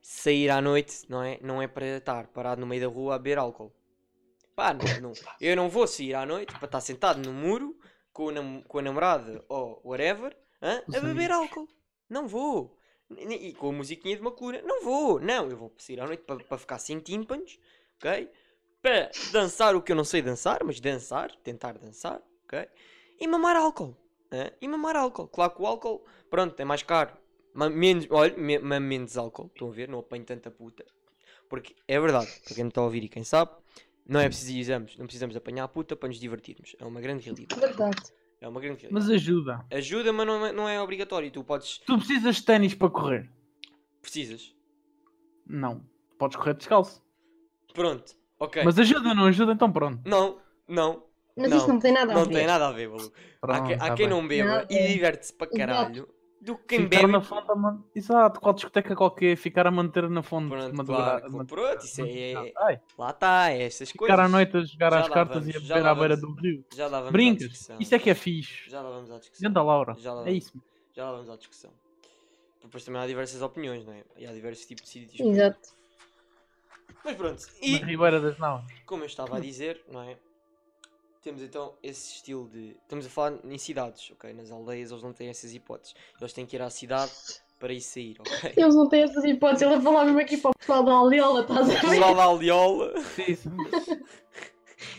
sair 0.01 0.49
à 0.49 0.61
noite, 0.61 1.01
não 1.09 1.21
é? 1.21 1.37
Não 1.41 1.61
é 1.61 1.67
para 1.67 1.97
estar 1.97 2.27
parado 2.27 2.61
no 2.61 2.67
meio 2.67 2.83
da 2.83 2.87
rua 2.87 3.15
a 3.15 3.19
beber 3.19 3.37
álcool. 3.37 3.73
Pá, 4.55 4.73
não, 4.73 5.09
não. 5.09 5.13
Eu 5.41 5.57
não 5.57 5.67
vou 5.67 5.85
sair 5.85 6.13
à 6.13 6.25
noite 6.25 6.53
para 6.55 6.67
estar 6.67 6.79
sentado 6.79 7.19
no 7.19 7.33
muro 7.33 7.77
com 8.13 8.29
a, 8.29 8.31
nam- 8.31 8.63
com 8.63 8.79
a 8.79 8.81
namorada 8.81 9.43
ou 9.49 9.81
whatever? 9.83 10.33
Os 10.87 10.95
a 10.95 11.01
beber 11.01 11.31
álcool. 11.33 11.67
Não 12.09 12.29
vou. 12.29 12.77
E 13.11 13.53
com 13.53 13.69
a 13.69 13.71
musiquinha 13.71 14.15
de 14.15 14.21
uma 14.21 14.31
coluna. 14.31 14.61
Não 14.63 14.83
vou. 14.83 15.19
Não, 15.19 15.49
eu 15.49 15.57
vou 15.57 15.73
sair 15.77 15.99
à 15.99 16.05
noite 16.05 16.23
para, 16.23 16.57
ficar 16.57 16.79
sem 16.79 16.99
tímpanos, 16.99 17.59
ok? 17.97 18.29
Para 18.81 19.11
dançar 19.31 19.75
o 19.75 19.81
que 19.81 19.91
eu 19.91 19.95
não 19.95 20.03
sei 20.03 20.21
dançar, 20.21 20.63
mas 20.63 20.79
dançar, 20.79 21.31
tentar 21.43 21.77
dançar, 21.77 22.21
ok? 22.45 22.67
E 23.19 23.27
mamar 23.27 23.55
álcool. 23.55 23.95
hã? 24.31 24.51
E 24.59 24.67
mamar 24.67 24.95
álcool. 24.95 25.27
Claro 25.27 25.55
que 25.55 25.61
o 25.61 25.65
álcool, 25.67 26.03
pronto, 26.29 26.59
é 26.59 26.65
mais 26.65 26.83
caro. 26.83 27.11
Ma- 27.53 27.69
menos, 27.69 28.07
olha, 28.09 28.35
me, 28.35 28.57
menos 28.79 29.17
álcool. 29.17 29.47
Estão 29.53 29.69
a 29.69 29.71
ver? 29.71 29.87
Não 29.87 29.99
apanho 29.99 30.25
tanta 30.25 30.49
puta. 30.51 30.85
Porque 31.47 31.75
é 31.87 31.99
verdade, 31.99 32.31
para 32.43 32.55
quem 32.55 32.63
me 32.63 32.69
está 32.69 32.81
a 32.81 32.85
ouvir 32.85 33.03
e 33.03 33.09
quem 33.09 33.23
sabe, 33.23 33.51
não 34.07 34.19
é 34.19 34.27
preciso 34.27 34.57
exames, 34.57 34.97
não 34.97 35.05
precisamos 35.05 35.35
apanhar 35.35 35.63
a 35.63 35.67
puta 35.67 35.95
para 35.95 36.09
nos 36.09 36.19
divertirmos. 36.19 36.75
É 36.79 36.85
uma 36.85 36.99
grande 37.01 37.23
realidade. 37.23 37.59
Verdade. 37.59 38.11
É 38.41 38.47
uma 38.47 38.59
grande. 38.59 38.87
Mas 38.91 39.09
ajuda. 39.09 39.65
Ajuda, 39.71 40.11
mas 40.13 40.27
não 40.27 40.45
é, 40.45 40.51
não 40.51 40.69
é 40.69 40.81
obrigatório. 40.81 41.31
Tu 41.31 41.43
podes. 41.43 41.79
Tu 41.79 41.97
precisas 41.97 42.35
de 42.37 42.43
ténis 42.45 42.73
para 42.75 42.89
correr? 42.89 43.29
Precisas. 44.01 44.53
Não. 45.47 45.81
Podes 46.17 46.37
correr 46.37 46.53
descalço. 46.53 47.01
Pronto. 47.73 48.13
Ok. 48.39 48.63
Mas 48.63 48.77
ajuda, 48.79 49.13
não 49.13 49.25
ajuda, 49.25 49.53
então 49.53 49.71
pronto. 49.71 50.01
Não, 50.05 50.39
não. 50.67 51.03
Mas 51.37 51.49
Não, 51.49 51.57
isso 51.57 51.67
não 51.67 51.79
tem 51.79 51.91
nada 51.91 52.11
a 52.13 52.15
Não 52.15 52.25
ver. 52.25 52.33
tem 52.33 52.47
nada 52.47 52.67
a 52.67 52.71
ver. 52.71 52.89
Há, 52.89 52.97
Pronto, 53.41 53.67
que- 53.67 53.73
há 53.73 53.77
tá 53.77 53.93
quem 53.95 54.07
bem. 54.07 54.09
não 54.09 54.25
beba 54.27 54.49
Não, 54.61 54.67
e 54.69 54.77
é. 54.77 54.87
diverte-se 54.87 55.33
para 55.33 55.47
Exato. 55.47 55.57
caralho. 55.57 56.09
Do 56.45 56.55
que 56.57 56.63
quem 56.77 56.79
Ficar 56.83 56.99
bebe. 57.01 57.11
na 57.11 57.21
fonte 57.21 57.51
a 57.51 57.55
man... 57.55 57.83
Exato, 57.95 58.39
qual 58.39 58.53
discoteca 58.53 58.95
qualquer, 58.95 59.35
ficar 59.35 59.65
a 59.65 59.71
manter 59.71 60.07
na 60.09 60.21
fonte. 60.21 60.49
Pronto, 60.49 60.85
claro, 60.85 61.31
madura- 61.31 61.45
pronto, 61.45 61.83
isso 61.85 62.01
é- 62.03 62.33
é- 62.33 62.53
Ai, 62.57 62.79
Lá 62.97 63.09
está, 63.09 63.49
é 63.51 63.63
essas 63.63 63.91
coisas. 63.91 64.13
ficar 64.15 64.23
à 64.25 64.29
noite 64.29 64.55
a 64.55 64.61
jogar 64.63 64.91
Já 64.93 64.99
às 64.99 65.09
cartas 65.09 65.37
vamos, 65.43 65.55
e 65.55 65.57
a 65.57 65.59
beber 65.59 65.85
à 65.87 65.95
beira 65.95 66.15
do 66.17 66.31
rio. 66.35 66.63
Já 66.75 66.83
lá 66.85 66.97
vamos 66.99 67.09
à 67.09 67.11
Brincas, 67.11 67.49
discussão. 67.49 67.77
isso 67.79 67.95
é 67.95 67.99
que 67.99 68.09
é 68.11 68.13
fixe. 68.13 68.69
Já 68.69 68.81
lá 68.81 68.89
vamos 68.91 69.09
à 69.11 69.17
discussão. 69.17 69.49
Ganda 69.49 69.63
Laura, 69.63 69.95
Já 69.97 70.13
lá 70.13 70.27
é 70.29 70.33
isso. 70.33 70.53
Já 70.95 71.05
lá 71.05 71.11
vamos 71.13 71.29
à 71.31 71.35
discussão. 71.35 71.71
Depois 72.61 72.83
também 72.83 73.01
há 73.01 73.07
diversas 73.07 73.41
opiniões, 73.41 73.83
não 73.85 73.93
é? 73.93 74.03
E 74.17 74.27
há 74.27 74.31
diversos 74.31 74.65
tipos 74.67 74.83
de 74.85 74.89
sítios. 74.91 75.19
Exato. 75.27 75.69
Mas 77.03 77.15
pronto, 77.15 77.41
Na 77.41 77.67
e 77.67 77.75
Ribeira 77.77 78.19
das 78.21 78.37
Naus. 78.37 78.63
como 78.85 79.03
eu 79.03 79.07
estava 79.07 79.37
a 79.37 79.39
dizer, 79.39 79.83
não 79.91 80.01
é? 80.01 80.17
Temos 81.25 81.41
então 81.41 81.73
esse 81.81 82.17
estilo 82.17 82.47
de. 82.47 82.77
Estamos 82.83 83.03
a 83.03 83.09
falar 83.09 83.33
em 83.43 83.57
cidades, 83.57 84.11
ok? 84.11 84.31
Nas 84.31 84.51
aldeias 84.51 84.91
eles 84.91 85.01
não 85.01 85.11
têm 85.11 85.27
essas 85.27 85.55
hipóteses. 85.55 85.95
Eles 86.21 86.31
têm 86.31 86.45
que 86.45 86.55
ir 86.55 86.61
à 86.61 86.69
cidade 86.69 87.11
para 87.59 87.73
ir 87.73 87.81
sair, 87.81 88.15
ok? 88.19 88.29
Eles 88.55 88.75
não 88.75 88.87
têm 88.87 89.01
essas 89.01 89.23
hipóteses. 89.23 89.63
Ele 89.63 89.73
a 89.73 89.81
falar 89.81 90.05
mesmo 90.05 90.19
aqui 90.19 90.37
para 90.37 90.51
o 90.51 90.53
pessoal 90.55 90.83
da 90.83 90.91
aldeola, 90.91 91.41
estás 91.41 91.67
a 91.67 91.73
ver? 91.73 91.81
Pessoal 91.81 92.13
da 92.13 92.23
aldeola. 92.23 92.93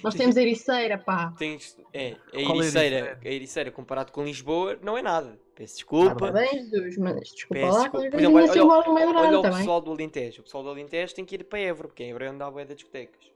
Nós 0.02 0.16
temos 0.16 0.36
a 0.36 0.42
ericeira, 0.42 0.98
pá. 0.98 1.32
Tens, 1.38 1.78
é, 1.92 2.08
a 2.08 2.10
é 2.10 2.16
a 2.34 2.40
Ericeira, 2.40 2.96
Ericeira? 2.96 3.20
a 3.22 3.28
Ericeira 3.28 3.70
comparado 3.70 4.10
com 4.10 4.24
Lisboa 4.24 4.76
não 4.82 4.98
é 4.98 5.02
nada. 5.02 5.38
Peço 5.54 5.76
desculpa. 5.76 6.16
Parabéns, 6.16 6.70
Jesus, 6.70 6.98
mas 6.98 7.20
desculpa 7.20 7.54
Peço 7.54 7.72
lá. 7.72 7.82
desculpa. 7.82 7.98
Mas 7.98 8.10
Por 8.10 8.18
exemplo, 8.18 8.38
assim 8.38 8.58
olha- 8.58 9.20
Olha 9.20 9.38
o 9.38 9.42
pessoal 9.42 9.80
do 9.80 9.92
Alentejo. 9.92 10.40
O 10.40 10.44
pessoal 10.44 10.64
do 10.64 10.70
Alentejo 10.70 11.14
tem 11.14 11.24
que 11.24 11.36
ir 11.36 11.44
para 11.44 11.60
Évora, 11.60 11.86
porque 11.86 12.02
em 12.02 12.10
Évora 12.10 12.32
anda 12.32 12.44
a 12.46 12.50
bué 12.50 12.64
de 12.64 12.74
discotecas. 12.74 13.30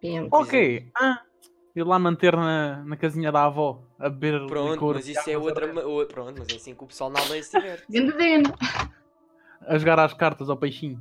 Sim. 0.00 0.26
Ok. 0.32 0.88
Ah, 0.96 1.22
ir 1.74 1.82
lá 1.84 1.98
manter 1.98 2.36
na, 2.36 2.84
na 2.84 2.96
casinha 2.96 3.30
da 3.32 3.44
avó 3.44 3.82
a 3.98 4.08
beber 4.08 4.46
Pronto, 4.46 4.72
licor. 4.72 4.94
mas 4.96 5.08
isso 5.08 5.28
é 5.30 5.38
outra. 5.38 5.70
a- 5.70 5.72
ma- 5.72 5.82
o- 5.82 6.06
Pronto, 6.06 6.38
mas 6.38 6.48
é 6.52 6.56
assim 6.56 6.74
que 6.74 6.84
o 6.84 6.86
pessoal 6.86 7.10
na 7.10 7.20
aldeia 7.20 7.42
se 7.42 7.56
diverte. 7.58 7.86
A 9.66 9.78
jogar 9.78 9.98
às 10.00 10.12
cartas 10.12 10.50
ao 10.50 10.56
peixinho. 10.56 11.00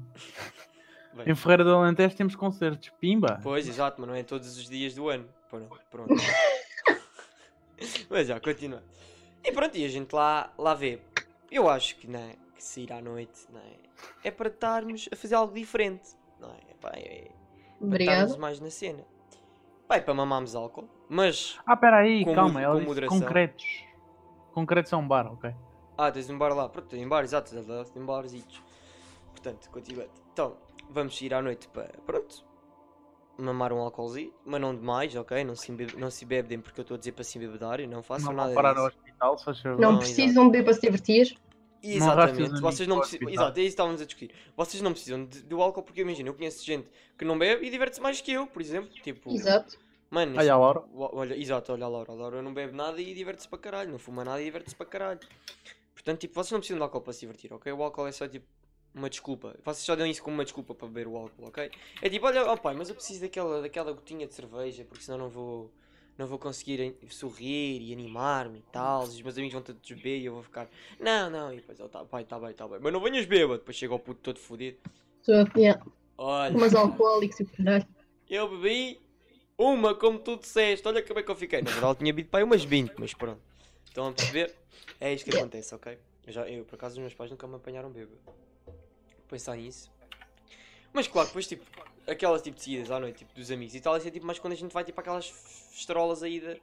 Bem. 1.13 1.29
Em 1.31 1.35
Ferreira 1.35 1.63
do 1.63 1.73
Alentejo 1.75 2.15
temos 2.15 2.35
concertos. 2.35 2.89
Pimba. 3.01 3.39
Pois, 3.43 3.67
exato, 3.67 3.99
mas 3.99 4.07
não 4.09 4.15
é 4.15 4.23
todos 4.23 4.57
os 4.57 4.69
dias 4.69 4.93
do 4.95 5.09
ano. 5.09 5.25
Pronto. 5.49 5.77
pronto. 5.89 6.13
mas 8.09 8.27
já, 8.27 8.39
continua. 8.39 8.81
E 9.43 9.51
pronto, 9.51 9.77
e 9.77 9.83
a 9.83 9.89
gente 9.89 10.13
lá, 10.13 10.53
lá 10.57 10.73
vê. 10.73 10.99
Eu 11.51 11.69
acho 11.69 11.95
que, 11.97 12.07
não 12.07 12.19
é, 12.19 12.35
que 12.55 12.63
sair 12.63 12.93
à 12.93 13.01
noite 13.01 13.45
não 13.51 13.59
é, 13.59 14.27
é 14.27 14.31
para 14.31 14.47
estarmos 14.47 15.09
a 15.11 15.15
fazer 15.15 15.35
algo 15.35 15.53
diferente. 15.53 16.11
Não 16.39 16.49
é? 16.51 16.73
Pá, 16.79 16.91
é 16.95 17.27
para 17.89 18.03
estarmos 18.03 18.37
mais 18.37 18.59
na 18.59 18.69
cena. 18.69 19.03
Vai 19.91 19.99
para 19.99 20.13
mamarmos 20.13 20.55
álcool, 20.55 20.87
mas. 21.09 21.59
Ah, 21.65 21.75
pera 21.75 21.97
aí, 21.97 22.23
Com 22.23 22.33
calma. 22.33 22.63
com 22.63 22.75
disse 22.75 22.85
moderação. 22.87 23.19
concretos. 23.19 23.83
Concretos 24.53 24.93
é 24.93 24.95
um 24.95 25.05
bar, 25.05 25.27
ok. 25.29 25.53
Ah, 25.97 26.09
tens 26.09 26.29
um 26.29 26.37
bar 26.37 26.53
lá. 26.55 26.69
Pronto, 26.69 26.87
tem 26.87 27.05
um 27.05 27.09
bar, 27.09 27.25
exato. 27.25 27.51
Tem 27.93 28.05
barzitos. 28.05 28.63
Portanto, 29.31 29.69
continuando. 29.69 30.09
Então, 30.31 30.55
vamos 30.89 31.21
ir 31.21 31.33
à 31.33 31.41
noite 31.41 31.67
para. 31.67 31.89
Pronto. 32.05 32.45
Mamar 33.37 33.73
um 33.73 33.79
álcoolzinho, 33.79 34.33
mas 34.45 34.61
não 34.61 34.73
demais, 34.73 35.13
ok? 35.13 35.43
Não 35.43 35.55
se, 35.57 35.69
embebe- 35.73 35.97
não 35.97 36.09
se 36.09 36.23
bebem 36.23 36.61
porque 36.61 36.79
eu 36.79 36.83
estou 36.83 36.95
a 36.95 36.97
dizer 36.97 37.11
para 37.11 37.25
se 37.25 37.37
embebedar 37.37 37.81
e 37.81 37.85
não 37.87 38.01
façam 38.01 38.29
Não 38.29 38.37
nada 38.37 38.47
vão 38.53 38.55
parar 38.55 38.73
no 38.73 38.87
disso. 38.87 38.97
hospital, 38.97 39.37
se. 39.37 39.77
Não 39.77 39.91
Não, 39.91 39.97
precisam 39.99 40.45
de 40.45 40.51
beber 40.51 40.63
para 40.63 40.73
se 40.73 40.81
divertir. 40.81 41.37
Exatamente, 41.83 42.37
amigos 42.39 42.59
vocês 42.61 42.87
não 42.87 42.99
precisam. 42.99 43.25
hospital. 43.27 43.45
Exato, 43.45 43.59
é 43.59 43.61
isso 43.63 43.67
que 43.67 43.73
estávamos 43.73 44.01
a 44.01 44.05
discutir. 44.05 44.35
Vocês 44.55 44.81
não 44.83 44.91
precisam 44.91 45.25
de- 45.25 45.41
do 45.43 45.61
álcool 45.61 45.83
porque 45.83 46.01
imagina, 46.01 46.29
eu 46.29 46.33
conheço 46.33 46.63
gente 46.65 46.87
que 47.17 47.25
não 47.25 47.37
bebe 47.37 47.65
e 47.65 47.69
diverte-se 47.69 48.01
mais 48.01 48.21
que 48.21 48.31
eu, 48.31 48.45
por 48.47 48.61
exemplo. 48.61 48.89
Tipo, 49.01 49.31
Exato. 49.33 49.77
mano, 50.09 50.37
Olha 50.37 50.53
a 50.53 50.57
Laura. 50.57 50.83
Olha, 50.93 51.35
exato, 51.35 51.71
olha 51.73 51.85
a 51.85 51.87
Laura. 51.89 52.11
A 52.11 52.15
Laura 52.15 52.41
não 52.41 52.53
bebe 52.53 52.73
nada 52.75 53.01
e 53.01 53.13
diverte-se 53.13 53.47
para 53.47 53.59
caralho. 53.59 53.91
Não 53.91 53.99
fuma 53.99 54.23
nada 54.23 54.41
e 54.41 54.45
diverte-se 54.45 54.75
para 54.75 54.85
caralho. 54.85 55.19
Portanto, 55.93 56.19
tipo, 56.19 56.33
vocês 56.33 56.51
não 56.51 56.59
precisam 56.59 56.77
de 56.77 56.83
álcool 56.83 57.01
para 57.01 57.13
se 57.13 57.19
divertir, 57.21 57.53
ok? 57.53 57.71
O 57.71 57.83
álcool 57.83 58.07
é 58.07 58.11
só 58.11 58.27
tipo 58.27 58.45
uma 58.93 59.09
desculpa. 59.09 59.55
Vocês 59.63 59.85
só 59.85 59.95
dão 59.95 60.05
isso 60.05 60.21
como 60.21 60.35
uma 60.35 60.43
desculpa 60.43 60.73
para 60.75 60.87
beber 60.87 61.07
o 61.07 61.15
álcool, 61.15 61.45
ok? 61.47 61.71
É 62.01 62.09
tipo, 62.09 62.25
olha, 62.25 62.43
ó 62.45 62.57
pai, 62.57 62.73
mas 62.75 62.89
eu 62.89 62.95
preciso 62.95 63.21
daquela, 63.21 63.61
daquela 63.61 63.91
gotinha 63.93 64.27
de 64.27 64.33
cerveja 64.33 64.83
porque 64.83 65.03
senão 65.03 65.17
não 65.17 65.29
vou, 65.29 65.71
não 66.21 66.27
vou 66.27 66.37
conseguir 66.37 66.95
sorrir 67.09 67.81
e 67.81 67.91
animar-me 67.91 68.59
e 68.59 68.63
tal. 68.71 69.03
Os 69.03 69.21
meus 69.21 69.35
amigos 69.35 69.53
vão 69.53 69.61
todos 69.61 69.81
beber 69.89 70.19
e 70.19 70.25
eu 70.25 70.33
vou 70.33 70.43
ficar, 70.43 70.69
não, 70.99 71.29
não. 71.29 71.51
E 71.51 71.55
depois, 71.57 71.79
oh, 71.79 71.89
tá, 71.89 72.05
pai, 72.05 72.23
tá 72.23 72.39
bem, 72.39 72.53
tá 72.53 72.67
bem. 72.67 72.79
Mas 72.79 72.93
não 72.93 73.01
venhas 73.01 73.25
bêbado. 73.25 73.57
Depois 73.57 73.75
chega 73.75 73.93
o 73.93 73.99
puto 73.99 74.21
todo 74.21 74.39
fodido. 74.39 74.77
Yeah. 75.57 75.83
Olha. 76.17 76.55
Umas 76.55 76.75
alcoólicos 76.75 77.39
e 77.39 77.45
caralho. 77.45 77.87
Eu 78.29 78.47
bebi 78.47 79.01
uma, 79.57 79.95
como 79.95 80.19
tu 80.19 80.37
disseste. 80.37 80.87
Olha 80.87 81.01
como 81.01 81.19
é 81.19 81.23
que 81.23 81.31
eu 81.31 81.35
fiquei. 81.35 81.61
Na 81.61 81.71
verdade, 81.71 81.91
eu 81.91 81.95
tinha 81.95 82.13
bebido 82.13 82.29
para 82.29 82.39
aí 82.39 82.43
umas 82.43 82.63
20, 82.63 82.93
mas 82.99 83.13
pronto. 83.15 83.41
Estão 83.85 84.07
a 84.07 84.11
perceber? 84.11 84.55
É 84.99 85.13
isto 85.13 85.29
que 85.29 85.35
acontece, 85.35 85.73
ok? 85.73 85.97
Eu, 86.27 86.33
já, 86.33 86.47
eu, 86.47 86.63
por 86.65 86.75
acaso, 86.75 86.93
os 86.93 86.99
meus 86.99 87.13
pais 87.15 87.31
nunca 87.31 87.47
me 87.47 87.55
apanharam 87.55 87.89
bêbado. 87.89 88.17
Pensar 89.27 89.57
nisso. 89.57 89.91
Mas 90.93 91.07
claro, 91.07 91.27
depois, 91.27 91.47
tipo, 91.47 91.63
aquelas 92.07 92.41
tipo 92.41 92.57
de 92.57 92.63
saídas 92.63 92.91
à 92.91 92.99
noite, 92.99 93.19
tipo, 93.19 93.33
dos 93.33 93.49
amigos 93.51 93.75
e 93.75 93.81
tal, 93.81 93.97
isso 93.97 94.07
é 94.07 94.11
tipo 94.11 94.25
mais 94.25 94.39
quando 94.39 94.53
a 94.53 94.57
gente 94.57 94.71
vai, 94.73 94.83
tipo, 94.83 94.99
aquelas 94.99 95.27
festarolas 95.71 96.21
aí 96.23 96.39
da- 96.39 96.57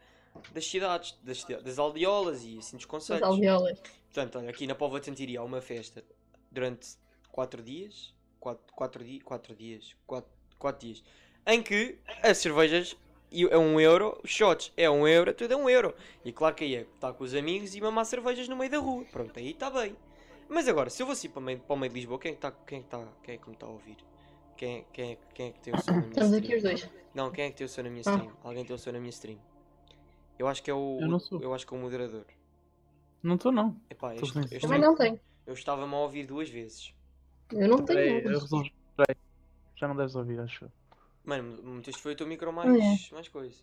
das 0.52 0.66
cidades, 0.66 1.16
das, 1.23 1.42
das 1.44 1.78
aldeolas 1.78 2.44
e 2.44 2.58
assim 2.58 2.76
dos 2.76 2.85
conselhos. 2.87 3.23
alveolas. 3.23 3.78
Portanto, 4.12 4.38
olha, 4.38 4.50
aqui 4.50 4.66
na 4.66 4.75
Póvoa 4.75 5.00
de 5.00 5.06
Santiria 5.06 5.40
há 5.40 5.44
uma 5.44 5.61
festa 5.61 6.04
durante 6.50 6.88
4 7.32 7.62
dias. 7.62 8.14
4 8.40 8.73
quatro, 8.75 9.04
di 9.04 9.20
4 9.20 9.54
dias. 9.54 9.97
4 10.06 10.30
quatro 10.58 10.87
dias. 10.87 11.02
Em 11.47 11.62
que 11.62 11.99
as 12.23 12.38
cervejas 12.38 12.97
é 13.32 13.58
um 13.58 13.80
euro, 13.80 14.18
os 14.23 14.30
shots 14.30 14.73
é 14.76 14.88
um 14.88 15.06
euro, 15.08 15.35
tudo 15.35 15.52
é 15.52 15.56
um 15.56 15.68
euro. 15.68 15.94
E 16.25 16.32
claro 16.32 16.54
que 16.54 16.64
aí 16.64 16.76
é 16.76 16.80
estar 16.82 17.12
com 17.14 17.25
os 17.25 17.35
amigos 17.35 17.75
e 17.75 17.80
mamar 17.80 18.04
cervejas 18.04 18.49
no 18.49 18.56
meio 18.56 18.70
da 18.70 18.78
rua. 18.78 19.04
Pronto, 19.11 19.38
aí 19.38 19.50
está 19.50 19.70
bem. 19.70 19.97
Mas 20.49 20.66
agora, 20.68 20.88
se 20.88 21.02
eu 21.02 21.06
vou 21.06 21.12
assim 21.12 21.28
para 21.28 21.40
o 21.40 21.42
meio, 21.42 21.58
para 21.61 21.75
o 21.75 21.78
meio 21.78 21.92
de 21.92 21.99
Lisboa, 21.99 22.18
quem 22.18 22.30
é 22.30 22.35
que 22.35 22.38
está 22.38 22.50
quem 22.66 22.78
é 22.78 22.82
que 22.82 22.88
tá, 22.88 23.08
quem 23.23 23.35
é 23.35 23.38
que 23.38 23.49
me 23.49 23.54
está 23.54 23.66
a 23.66 23.70
ouvir? 23.70 23.97
Quem, 24.59 24.79
é- 24.81 24.85
quem, 24.93 25.12
é, 25.12 25.19
quem 25.35 25.47
é 25.49 25.53
que 25.53 25.61
tem 25.61 25.73
o 25.75 25.79
som 25.81 25.93
na 25.93 25.97
minha 25.99 26.09
Estamos 26.11 26.33
stream? 26.33 26.45
aqui 26.45 26.57
os 26.57 26.62
dois. 26.62 26.91
Não, 27.15 27.31
quem 27.31 27.45
é 27.47 27.50
que 27.50 27.57
tem 27.57 27.65
o 27.65 27.69
som 27.69 27.83
na 27.83 27.88
minha 27.91 28.03
Ah. 28.07 28.11
stream? 28.15 28.37
Alguém 28.45 28.65
tem 28.67 28.77
o 28.77 28.79
som 28.79 28.93
na 28.93 28.99
minha 28.99 29.11
stream? 29.11 29.38
Eu 30.38 30.47
acho 30.49 30.62
que 30.62 30.71
é 30.71 30.75
o. 30.75 30.99
Eu 31.00 31.09
não 31.09 31.19
sou. 31.19 31.41
Eu 31.41 31.55
acho 31.55 31.67
que 31.67 31.73
é 31.75 31.77
o 31.77 31.81
moderador. 31.81 32.27
Não 33.23 33.37
estou, 33.37 33.50
não. 33.53 33.81
Epá, 33.88 34.15
som. 34.19 34.43
Também 34.61 34.81
não 34.81 34.95
tenho. 34.95 35.19
eu 35.47 35.55
estava-me 35.55 35.95
a 35.95 35.99
ouvir 35.99 36.27
duas 36.27 36.50
vezes. 36.50 36.93
Eu 37.53 37.67
não 37.69 37.85
Peraí, 37.85 38.21
tenho. 38.23 38.33
eu 38.35 38.38
resolvi. 38.41 38.75
Já 39.77 39.87
não 39.88 39.97
deves 39.97 40.15
ouvir, 40.17 40.38
acho. 40.41 40.65
eu. 40.67 40.73
Mano, 41.25 41.62
meteste 41.75 42.03
foi 42.03 42.12
o 42.12 42.17
teu 42.17 42.27
micro 42.27 42.53
mais, 42.53 42.69
Ah, 43.11 43.15
mais 43.15 43.29
coisa. 43.29 43.62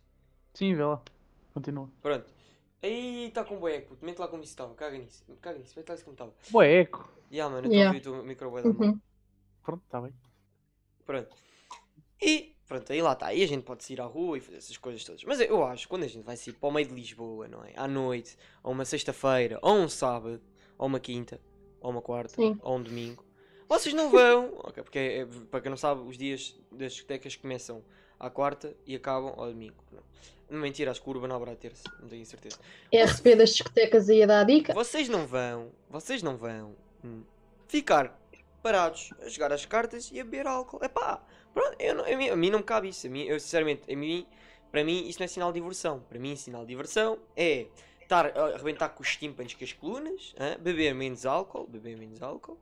Sim, 0.54 0.76
vê 0.76 0.84
lá. 0.84 1.02
Continua. 1.54 1.90
Pronto. 2.02 2.26
Aí 2.82 3.28
está 3.28 3.44
com 3.44 3.58
bué, 3.60 3.82
puto. 3.82 4.06
Mente 4.06 4.20
lá 4.20 4.28
como 4.28 4.44
isso 4.44 4.52
estava. 4.54 4.74
Caga 4.76 4.98
nisso. 4.98 5.24
Caga 5.42 5.58
nisso. 5.60 5.74
Mete 5.78 5.90
lá 5.90 5.96
isso 5.96 6.04
como 6.06 6.14
estava. 6.14 6.66
Eco. 6.66 7.10
Ya, 7.32 7.50
mano, 7.50 7.68
eu 7.68 7.72
estou 7.72 7.72
a 7.72 7.76
Yeah. 7.76 7.98
ouvir 7.98 8.08
o 8.08 8.14
teu 8.14 8.24
micro 8.26 8.50
bué 8.52 8.62
da. 8.62 8.70
Uhum. 8.70 9.00
Pronto, 9.64 9.84
está 9.84 10.00
bem. 10.02 10.14
Pronto. 11.06 11.36
E 12.22 12.56
pronto, 12.68 12.92
aí 12.92 13.02
lá 13.02 13.14
está. 13.14 13.28
Aí 13.28 13.44
a 13.44 13.48
gente 13.48 13.64
pode 13.64 13.84
sair 13.84 14.02
à 14.02 14.06
rua 14.06 14.38
e 14.38 14.42
fazer 14.42 14.58
essas 14.58 14.78
coisas 14.78 15.04
todas. 15.04 15.24
Mas 15.24 15.40
eu 15.40 15.64
acho 15.66 15.84
que 15.84 15.90
quando 15.90 16.04
a 16.04 16.08
gente 16.08 16.24
vai 16.24 16.36
sair 16.36 16.54
para 16.54 16.70
o 16.70 16.72
meio 16.72 16.88
de 16.88 16.94
Lisboa, 16.94 17.48
não 17.48 17.64
é? 17.64 17.74
À 17.76 17.88
noite, 17.88 18.38
ou 18.64 18.72
uma 18.72 18.86
sexta-feira, 18.86 19.60
ou 19.62 19.76
um 19.76 19.90
sábado, 19.90 20.42
ou 20.78 20.88
uma 20.88 21.00
quinta, 21.00 21.40
ou 21.80 21.92
uma 21.92 22.02
quarta, 22.02 22.36
Sim. 22.36 22.58
ou 22.62 22.78
um 22.78 22.84
domingo, 22.84 23.24
vocês 23.68 23.94
não 23.94 24.10
vão. 24.10 24.54
ok, 24.64 24.84
porque 24.84 25.00
é- 25.00 25.26
para 25.50 25.62
quem 25.62 25.70
não 25.70 25.78
sabe, 25.78 26.02
os 26.02 26.18
dias 26.18 26.56
das 26.72 26.94
discotecas 26.94 27.36
começam 27.36 27.84
à 28.20 28.30
quarta 28.30 28.76
e 28.86 28.96
acabam 28.96 29.34
ao 29.38 29.48
domingo. 29.52 29.76
Pronto. 29.90 30.06
Mentira, 30.48 30.92
acho 30.92 31.02
que 31.02 31.10
o 31.10 31.12
Urban 31.12 31.34
abre 31.36 31.50
à 31.50 31.56
terça, 31.56 31.84
não 32.00 32.08
tenho 32.08 32.24
certeza. 32.26 32.60
SP 32.94 33.36
das 33.36 33.50
discotecas 33.50 34.08
aí 34.10 34.22
a 34.22 34.28
dar 34.28 34.42
a 34.42 34.44
dica. 34.44 34.74
Vocês 34.74 35.10
não 35.10 35.26
vão, 35.26 35.72
vocês 35.90 36.22
não 36.22 36.38
vão 36.38 36.76
hum, 37.04 37.24
ficar 37.68 38.16
parados 38.66 39.14
a 39.22 39.30
jogar 39.30 39.54
as 39.54 39.64
cartas 39.64 40.10
e 40.12 40.20
a 40.20 40.24
beber 40.24 40.48
álcool. 40.48 40.84
Epá, 40.84 41.22
pronto, 41.54 41.76
eu 41.80 41.94
não, 41.94 42.04
a, 42.04 42.36
mim, 42.36 42.50
não 42.50 42.58
me 42.58 42.66
cabe 42.66 42.90
isso. 42.90 43.06
A 43.06 43.10
mim, 43.12 43.22
eu 43.22 43.40
sinceramente, 43.40 43.94
a 43.94 43.96
mim, 43.96 44.26
para 44.72 44.84
mim 44.84 45.08
isso 45.08 45.20
não 45.20 45.26
é 45.26 45.28
sinal 45.28 45.54
de 45.54 45.60
diversão. 45.60 46.00
Para 46.10 46.18
mim, 46.18 46.36
sinal 46.36 46.62
de 46.62 46.70
diversão 46.70 47.20
é 47.38 47.68
estar 48.02 48.26
a 48.36 48.56
arrebentar 48.56 48.90
com 48.90 49.04
os 49.04 49.16
tímpanos 49.18 49.54
com 49.54 49.64
as 49.64 49.72
colunas, 49.72 50.34
hã? 50.40 50.58
beber 50.60 50.96
menos 50.96 51.28
álcool, 51.28 51.68
beber 51.68 51.96
menos 51.96 52.24
álcool 52.24 52.58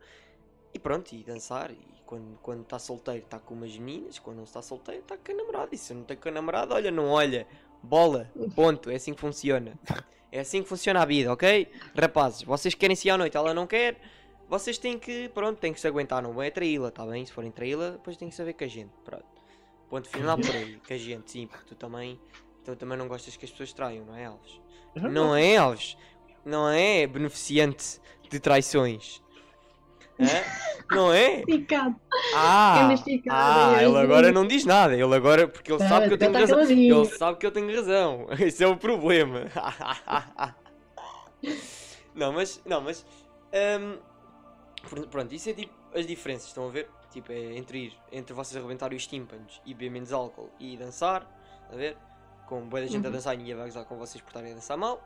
e 0.74 0.79
pronto, 0.79 1.15
e 1.15 1.24
dançar. 1.24 1.72
E 1.72 1.77
quando 2.05 2.38
quando 2.41 2.63
está 2.63 2.77
solteiro 2.77 3.24
está 3.24 3.39
com 3.39 3.53
umas 3.53 3.77
meninas, 3.77 4.19
quando 4.19 4.38
não 4.38 4.43
está 4.43 4.62
solteiro 4.62 5.00
está 5.00 5.15
com 5.15 5.31
a 5.31 5.36
namorada. 5.36 5.69
E 5.74 5.77
se 5.77 5.93
eu 5.93 5.98
não 5.98 6.03
tenho 6.03 6.19
com 6.19 6.27
a 6.27 6.33
namorada, 6.33 6.75
olha, 6.75 6.91
não 6.91 7.07
olha, 7.12 7.48
bola, 7.81 8.29
ponto, 8.53 8.89
é 8.89 8.95
assim 8.95 9.13
que 9.13 9.22
funciona. 9.22 9.79
É 10.33 10.39
assim 10.39 10.63
que 10.63 10.67
funciona 10.67 11.00
a 11.01 11.05
vida, 11.05 11.31
ok? 11.31 11.72
Rapazes, 11.95 12.41
vocês 12.41 12.74
querem 12.74 12.95
sair 12.95 13.12
à 13.12 13.17
noite, 13.17 13.38
ela 13.38 13.53
não 13.53 13.67
quer, 13.67 14.01
vocês 14.50 14.77
têm 14.77 14.97
que, 15.00 15.29
pronto, 15.29 15.59
têm 15.59 15.73
que 15.73 15.79
se 15.79 15.88
aguentar, 15.88 16.21
não 16.21 16.41
é 16.41 16.50
traí-la, 16.51 16.91
tá 16.91 17.05
bem? 17.05 17.25
Se 17.25 17.31
forem 17.33 17.51
traí-la, 17.51 17.91
depois 17.91 18.17
têm 18.17 18.29
que 18.29 18.35
saber 18.35 18.53
que 18.53 18.63
a 18.63 18.67
gente, 18.67 18.91
pronto. 19.03 19.25
Ponto 19.89 20.09
final 20.09 20.38
por 20.38 20.50
aí, 20.55 20.79
que 20.85 20.93
a 20.93 20.97
gente, 20.97 21.31
sim, 21.31 21.47
porque 21.47 21.65
tu 21.65 21.75
também, 21.75 22.19
tu 22.65 22.75
também 22.75 22.97
não 22.97 23.07
gostas 23.07 23.35
que 23.38 23.45
as 23.45 23.51
pessoas 23.51 23.73
traiam, 23.73 24.05
não 24.05 24.15
é, 24.15 24.25
Alves? 24.25 24.62
Não 24.95 25.35
é, 25.35 25.57
Alves? 25.57 25.97
Não 26.45 26.69
é 26.69 27.05
beneficiante 27.07 28.00
de 28.29 28.39
traições. 28.39 29.21
Hã? 30.19 30.25
Não 30.95 31.12
é? 31.13 31.39
Esticado. 31.39 31.95
Ah, 32.35 32.91
esticado, 32.93 33.75
ah, 33.75 33.81
é, 33.81 33.85
ele 33.85 33.95
é. 33.95 34.00
agora 34.01 34.31
não 34.31 34.45
diz 34.45 34.65
nada, 34.65 34.93
ele 34.93 35.15
agora, 35.15 35.47
porque 35.47 35.71
ele 35.71 35.79
Tá, 35.79 35.89
sabe 35.89 36.07
que 36.07 36.13
eu 36.13 36.17
tá 36.17 36.25
tenho 36.27 36.39
razão. 36.39 36.55
caladinho. 36.57 36.95
Ele 37.03 37.05
sabe 37.17 37.38
que 37.39 37.45
eu 37.45 37.51
tenho 37.51 37.75
razão. 37.75 38.27
Esse 38.39 38.63
é 38.63 38.67
o 38.67 38.77
problema. 38.77 39.45
não, 42.13 42.31
mas. 42.33 42.62
Não, 42.65 42.81
mas. 42.81 43.05
pr- 43.51 44.12
pronto, 45.10 45.34
isso 45.34 45.50
é 45.50 45.54
tipo 45.54 45.74
as 45.98 46.06
diferenças, 46.08 46.48
estão 46.48 46.68
a 46.68 46.70
ver? 46.70 46.90
Tipo, 47.12 47.32
é 47.32 47.56
entre 47.58 47.86
ir, 47.88 47.98
entre 48.12 48.34
vocês 48.34 48.58
arrebentarem 48.58 48.98
os 48.98 49.06
tímpanos 49.06 49.62
e 49.66 49.74
beber 49.74 49.92
menos 49.92 50.12
álcool 50.12 50.50
e 50.60 50.75
dançar, 50.78 51.28
a 51.72 51.75
ver? 51.75 51.98
Com 52.48 52.62
boa 52.68 52.82
da 52.82 52.88
gente 52.88 53.06
a 53.06 53.10
Uhum. 53.10 53.13
dançar 53.16 53.34
e 53.36 53.38
ninguém 53.38 53.56
vai 53.56 53.66
gozar 53.66 53.86
com 53.86 53.96
vocês 53.98 54.22
por 54.22 54.30
estarem 54.30 54.52
a 54.52 54.56
dançar 54.56 54.78
mal. 54.78 55.02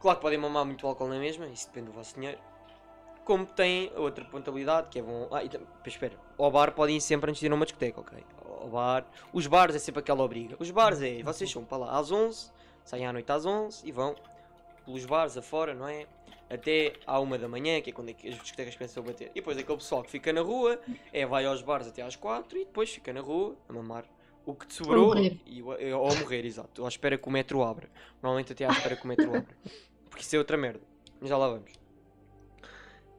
Claro 0.00 0.16
que 0.18 0.22
podem 0.22 0.38
mamar 0.38 0.64
muito 0.64 0.86
álcool 0.86 1.08
na 1.08 1.18
mesma, 1.18 1.46
isso 1.48 1.66
depende 1.66 1.86
do 1.86 1.92
vosso 1.92 2.14
dinheiro. 2.14 2.38
Como 3.24 3.44
tem 3.44 3.92
a 3.94 4.00
outra 4.00 4.24
pontabilidade, 4.24 4.88
que 4.88 4.98
é 4.98 5.02
bom. 5.02 5.28
Ah, 5.30 5.44
e 5.44 5.48
pois 5.50 5.62
espera, 5.88 6.16
ao 6.38 6.50
bar 6.50 6.72
podem 6.72 6.96
ir 6.96 7.00
sempre 7.00 7.30
antes 7.30 7.40
de 7.40 7.46
ir 7.46 7.52
a 7.52 7.54
uma 7.54 7.66
discoteca, 7.66 8.00
ok? 8.00 8.24
Ao 8.60 8.68
bar. 8.68 9.04
Os 9.32 9.46
bares 9.46 9.76
é 9.76 9.78
sempre 9.78 10.00
aquela 10.00 10.22
obriga. 10.22 10.56
Os 10.58 10.70
bares 10.70 11.02
é, 11.02 11.22
vocês 11.22 11.50
são 11.50 11.64
para 11.64 11.78
lá 11.78 11.98
às 11.98 12.10
11, 12.10 12.50
saem 12.84 13.06
à 13.06 13.12
noite 13.12 13.30
às 13.30 13.44
11 13.44 13.86
e 13.86 13.92
vão 13.92 14.16
pelos 14.84 15.04
bares 15.04 15.36
afora, 15.36 15.74
não 15.74 15.88
é? 15.88 16.06
Até 16.48 16.94
à 17.06 17.20
uma 17.20 17.38
da 17.38 17.48
manhã, 17.48 17.80
que 17.80 17.90
é 17.90 17.92
quando 17.92 18.08
é 18.08 18.12
as 18.12 18.38
discotecas 18.40 18.74
começam 18.74 19.02
a 19.02 19.06
bater. 19.06 19.30
E 19.30 19.34
depois 19.34 19.56
aquele 19.56 19.78
pessoal 19.78 20.02
que 20.02 20.10
fica 20.10 20.32
na 20.32 20.40
rua, 20.40 20.80
é 21.12 21.24
vai 21.24 21.44
aos 21.46 21.62
bares 21.62 21.86
até 21.86 22.02
às 22.02 22.16
4 22.16 22.58
e 22.58 22.64
depois 22.64 22.90
fica 22.90 23.12
na 23.12 23.20
rua 23.20 23.56
a 23.68 23.72
mamar 23.72 24.04
o 24.44 24.54
que 24.54 24.66
te 24.66 24.74
sobrou. 24.74 25.08
morrer. 25.08 25.38
E, 25.46 25.60
é, 25.78 25.94
ou 25.94 26.10
a 26.10 26.14
morrer, 26.16 26.44
exato. 26.44 26.84
À 26.84 26.88
espera 26.88 27.16
que 27.16 27.28
o 27.28 27.30
metro 27.30 27.62
abra. 27.62 27.88
Normalmente 28.22 28.52
até 28.52 28.64
à 28.64 28.70
espera 28.70 28.96
que 28.96 29.04
o 29.04 29.06
metro 29.06 29.28
abra. 29.28 29.56
Porque 30.08 30.24
isso 30.24 30.34
é 30.34 30.38
outra 30.38 30.56
merda. 30.56 30.82
Mas 31.20 31.28
já 31.28 31.36
lá 31.36 31.48
vamos. 31.48 31.72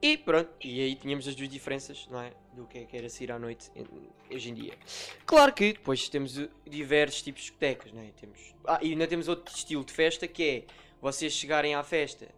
E 0.02 0.16
pronto, 0.16 0.50
e 0.60 0.80
aí 0.80 0.96
tínhamos 0.96 1.28
as 1.28 1.34
duas 1.36 1.48
diferenças, 1.48 2.08
não 2.10 2.20
é? 2.20 2.32
Do 2.52 2.66
que 2.66 2.78
é 2.78 2.84
que 2.84 2.96
era 2.96 3.08
sair 3.08 3.30
à 3.30 3.38
noite 3.38 3.70
hoje 4.28 4.50
em 4.50 4.54
dia. 4.54 4.74
Claro 5.24 5.52
que 5.52 5.74
depois 5.74 6.08
temos 6.08 6.40
diversos 6.68 7.22
tipos 7.22 7.42
de 7.42 7.46
discotecas, 7.46 7.92
não 7.92 8.02
é? 8.02 8.10
Temos... 8.20 8.52
Ah, 8.66 8.80
e 8.82 8.90
ainda 8.90 9.06
temos 9.06 9.28
outro 9.28 9.54
estilo 9.54 9.84
de 9.84 9.92
festa 9.92 10.26
que 10.26 10.42
é 10.42 10.64
vocês 11.02 11.32
chegarem 11.32 11.74
à 11.74 11.82
festa 11.82 12.28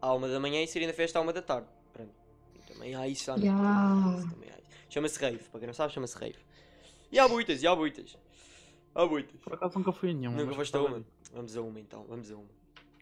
à 0.00 0.14
uma 0.14 0.28
da 0.28 0.38
manhã 0.38 0.62
e 0.62 0.68
saírem 0.68 0.86
da 0.86 0.94
festa 0.94 1.18
à 1.18 1.22
uma 1.22 1.32
da 1.32 1.42
tarde. 1.42 1.66
Pronto. 1.92 2.14
E 2.54 2.72
também 2.72 2.94
há 2.94 3.08
isso 3.08 3.32
à 3.32 3.36
noite. 3.36 4.54
Chama-se 4.88 5.18
rave, 5.18 5.42
para 5.50 5.58
quem 5.58 5.66
não 5.66 5.74
sabe, 5.74 5.92
chama-se 5.92 6.16
rave. 6.16 6.38
E 7.10 7.18
há 7.18 7.26
muitas, 7.26 7.62
e 7.62 7.66
há 7.66 7.74
muitas. 7.74 8.16
Há 8.94 9.04
muitas. 9.04 9.40
Por 9.40 9.54
acaso 9.54 9.76
nunca 9.76 9.92
fui 9.92 10.10
a 10.10 10.14
nenhuma. 10.14 10.36
Nunca 10.36 10.54
foste 10.54 10.76
a 10.76 10.80
uma? 10.80 11.04
Vamos 11.32 11.56
a 11.56 11.60
uma 11.60 11.80
então, 11.80 12.04
vamos 12.08 12.30
a 12.30 12.36
uma. 12.36 12.48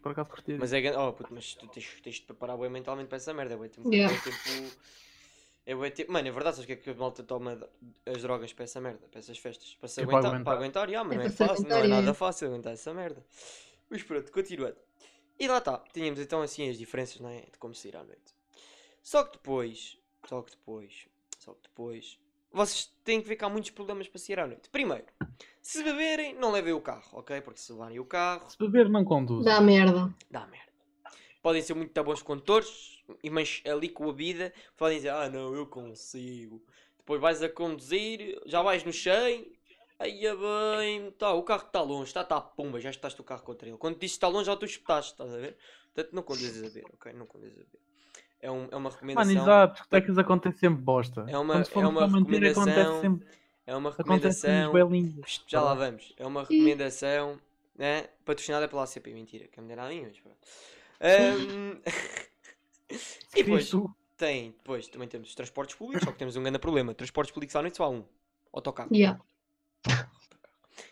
Por 0.03 0.13
acaso 0.13 0.31
curti. 0.31 0.57
Mas 0.59 0.73
é 0.73 0.99
oh, 0.99 1.13
puto, 1.13 1.33
mas 1.33 1.55
tu 1.55 1.69
tens, 1.69 2.01
tens 2.03 2.17
de 2.17 2.23
preparar 2.23 2.57
bem 2.57 2.71
mentalmente 2.71 3.09
para 3.09 3.17
essa 3.17 3.33
merda. 3.35 3.55
É 3.55 3.57
bué 3.57 3.69
tempo. 3.69 3.93
Yeah. 3.93 4.15
É 4.15 4.21
tempo. 4.21 4.77
É 5.67 5.75
bué 5.75 5.91
tempo. 5.91 6.13
Mano, 6.13 6.29
é 6.29 6.31
verdade, 6.31 6.57
sabes 6.57 6.67
que 6.67 6.73
é 6.73 6.77
que 6.77 6.91
a 6.91 6.95
malta 6.95 7.23
toma 7.23 7.59
as 8.07 8.23
drogas 8.23 8.53
para 8.55 8.65
essa 8.65 8.81
merda, 8.81 9.07
para 9.11 9.21
essas 9.21 9.39
festas? 9.39 9.77
Para 9.79 9.89
se 9.89 10.03
É 10.03 10.07
para 10.07 10.19
aguentar, 10.19 10.45
para 10.45 10.53
aguentar, 10.57 10.89
yeah, 10.89 11.07
mas 11.07 11.17
É 11.17 11.19
não 11.19 11.25
é 11.25 11.29
para 11.29 11.47
se 11.47 11.55
fácil, 11.55 11.69
não 11.69 11.77
é 11.77 11.89
nada 11.89 12.15
fácil 12.15 12.49
aguentar 12.49 12.73
essa 12.73 12.93
merda. 12.95 13.25
Mas 13.91 14.03
pronto, 14.03 14.33
continuando. 14.33 14.77
E 15.39 15.49
lá 15.49 15.59
está, 15.59 15.79
tínhamos 15.93 16.21
então 16.21 16.41
assim 16.43 16.69
as 16.69 16.79
diferenças, 16.79 17.21
não 17.21 17.29
é? 17.29 17.41
De 17.41 17.59
como 17.59 17.75
sair 17.75 17.97
à 17.97 18.05
noite. 18.05 18.35
Só 19.03 19.25
que 19.25 19.33
depois, 19.33 19.99
só 20.29 20.43
que 20.43 20.53
depois, 20.53 21.07
só 21.39 21.53
que 21.53 21.63
depois, 21.63 22.19
vocês 22.53 22.91
têm 23.05 23.21
que 23.21 23.29
ver 23.29 23.37
que 23.37 23.45
há 23.45 23.49
muitos 23.49 23.71
problemas 23.71 24.09
para 24.09 24.19
sair 24.19 24.39
à 24.41 24.47
noite. 24.47 24.71
Primeiro, 24.71 25.05
se 25.61 25.83
beberem, 25.83 26.35
não 26.35 26.51
levem 26.53 26.73
o 26.73 26.81
carro, 26.81 27.19
ok? 27.19 27.41
Porque 27.41 27.61
se 27.61 27.73
levarem 27.73 27.99
o 27.99 28.05
carro, 28.05 28.49
Se 28.51 28.57
beber, 28.59 28.89
não 28.89 29.05
conduz. 29.05 29.45
Dá 29.45 29.61
merda. 29.61 30.15
dá 30.31 30.47
merda. 30.47 30.65
podem 31.43 31.61
ser 31.61 31.75
muito 31.75 32.03
bons 32.03 32.23
condutores, 32.23 33.03
e- 33.23 33.29
mas 33.29 33.61
ali 33.67 33.91
com 33.91 34.09
a 34.09 34.13
vida 34.13 34.51
podem 34.79 34.97
dizer, 34.97 35.11
ah 35.11 35.29
não, 35.29 35.55
eu 35.55 35.67
consigo. 35.67 36.65
Depois 36.97 37.21
vais 37.21 37.43
a 37.43 37.51
conduzir, 37.51 38.41
já 38.47 38.63
vais 38.63 38.83
no 38.83 38.93
100, 38.93 39.53
aí 40.05 40.27
é 40.27 40.35
bem, 40.37 41.11
tá, 41.13 41.33
o 41.33 41.43
carro 41.43 41.65
está 41.67 41.81
longe, 41.81 42.05
está, 42.05 42.23
tá, 42.25 42.41
pumba, 42.41 42.81
já 42.81 42.91
estás 42.91 43.19
o 43.19 43.25
carro 43.25 43.43
contra 43.43 43.69
ele. 43.69 43.79
Quando 43.79 43.95
dizes 43.99 44.13
que 44.13 44.17
está 44.17 44.29
longe, 44.29 44.47
já 44.47 44.57
tu 44.57 44.65
espetaste, 44.65 45.13
estás 45.13 45.33
a 45.33 45.37
ver? 45.39 45.57
Portanto, 45.95 46.15
não 46.15 46.23
conduzes 46.23 46.63
a 46.63 46.69
ver, 46.69 46.85
ok? 46.93 47.13
Não 47.13 47.27
conduzes 47.27 47.59
a 47.59 47.63
ver. 47.63 47.81
É, 48.41 48.51
um, 48.51 48.69
é 48.71 48.77
uma 48.77 48.91
recomendação. 48.91 49.35
Mano, 49.35 49.47
exato, 49.47 49.73
discotecas 49.75 50.19
acontece 50.19 50.59
sempre 50.59 50.83
bosta. 50.83 51.25
É 51.29 51.39
uma- 51.39 51.55
é 51.55 51.87
uma 51.87 52.07
recomendação, 52.07 52.63
acontece 52.63 53.01
sempre, 53.01 53.27
É 53.67 53.75
uma 53.77 53.91
recomendação. 53.91 54.73
bem 54.73 54.89
lindo. 54.89 55.23
Psst, 55.23 55.45
Já 55.47 55.63
lá 55.63 55.75
vamos. 55.75 56.13
É 56.19 56.27
uma 56.27 56.43
recomendação 56.43 57.41
né? 57.77 58.09
patrocinada 58.25 58.69
pela 58.69 58.85
ACP. 58.85 59.13
Mentira, 59.15 59.49
que 59.49 59.61
me 59.61 59.67
deram 59.69 59.85
a 59.85 59.89
mim, 59.89 60.03
mas 60.03 60.19
pronto. 60.21 60.37
Ahm, 61.01 61.81
e 63.35 63.43
depois 63.43 63.69
tu, 63.71 63.91
tem, 64.17 64.51
depois 64.53 64.87
também 64.89 65.09
temos 65.09 65.29
os 65.31 65.35
transportes 65.35 65.75
públicos, 65.75 66.05
só 66.05 66.13
que 66.13 66.19
temos 66.19 66.37
um 66.37 66.43
grande 66.43 66.59
problema. 66.59 66.95
Transportes 66.95 67.33
públicos 67.33 67.57
à 67.57 67.63
noite 67.63 67.77
só 67.77 67.85
há 67.85 67.89
um. 67.89 68.05
Autocarro. 68.53 68.95
Yeah. 68.95 69.21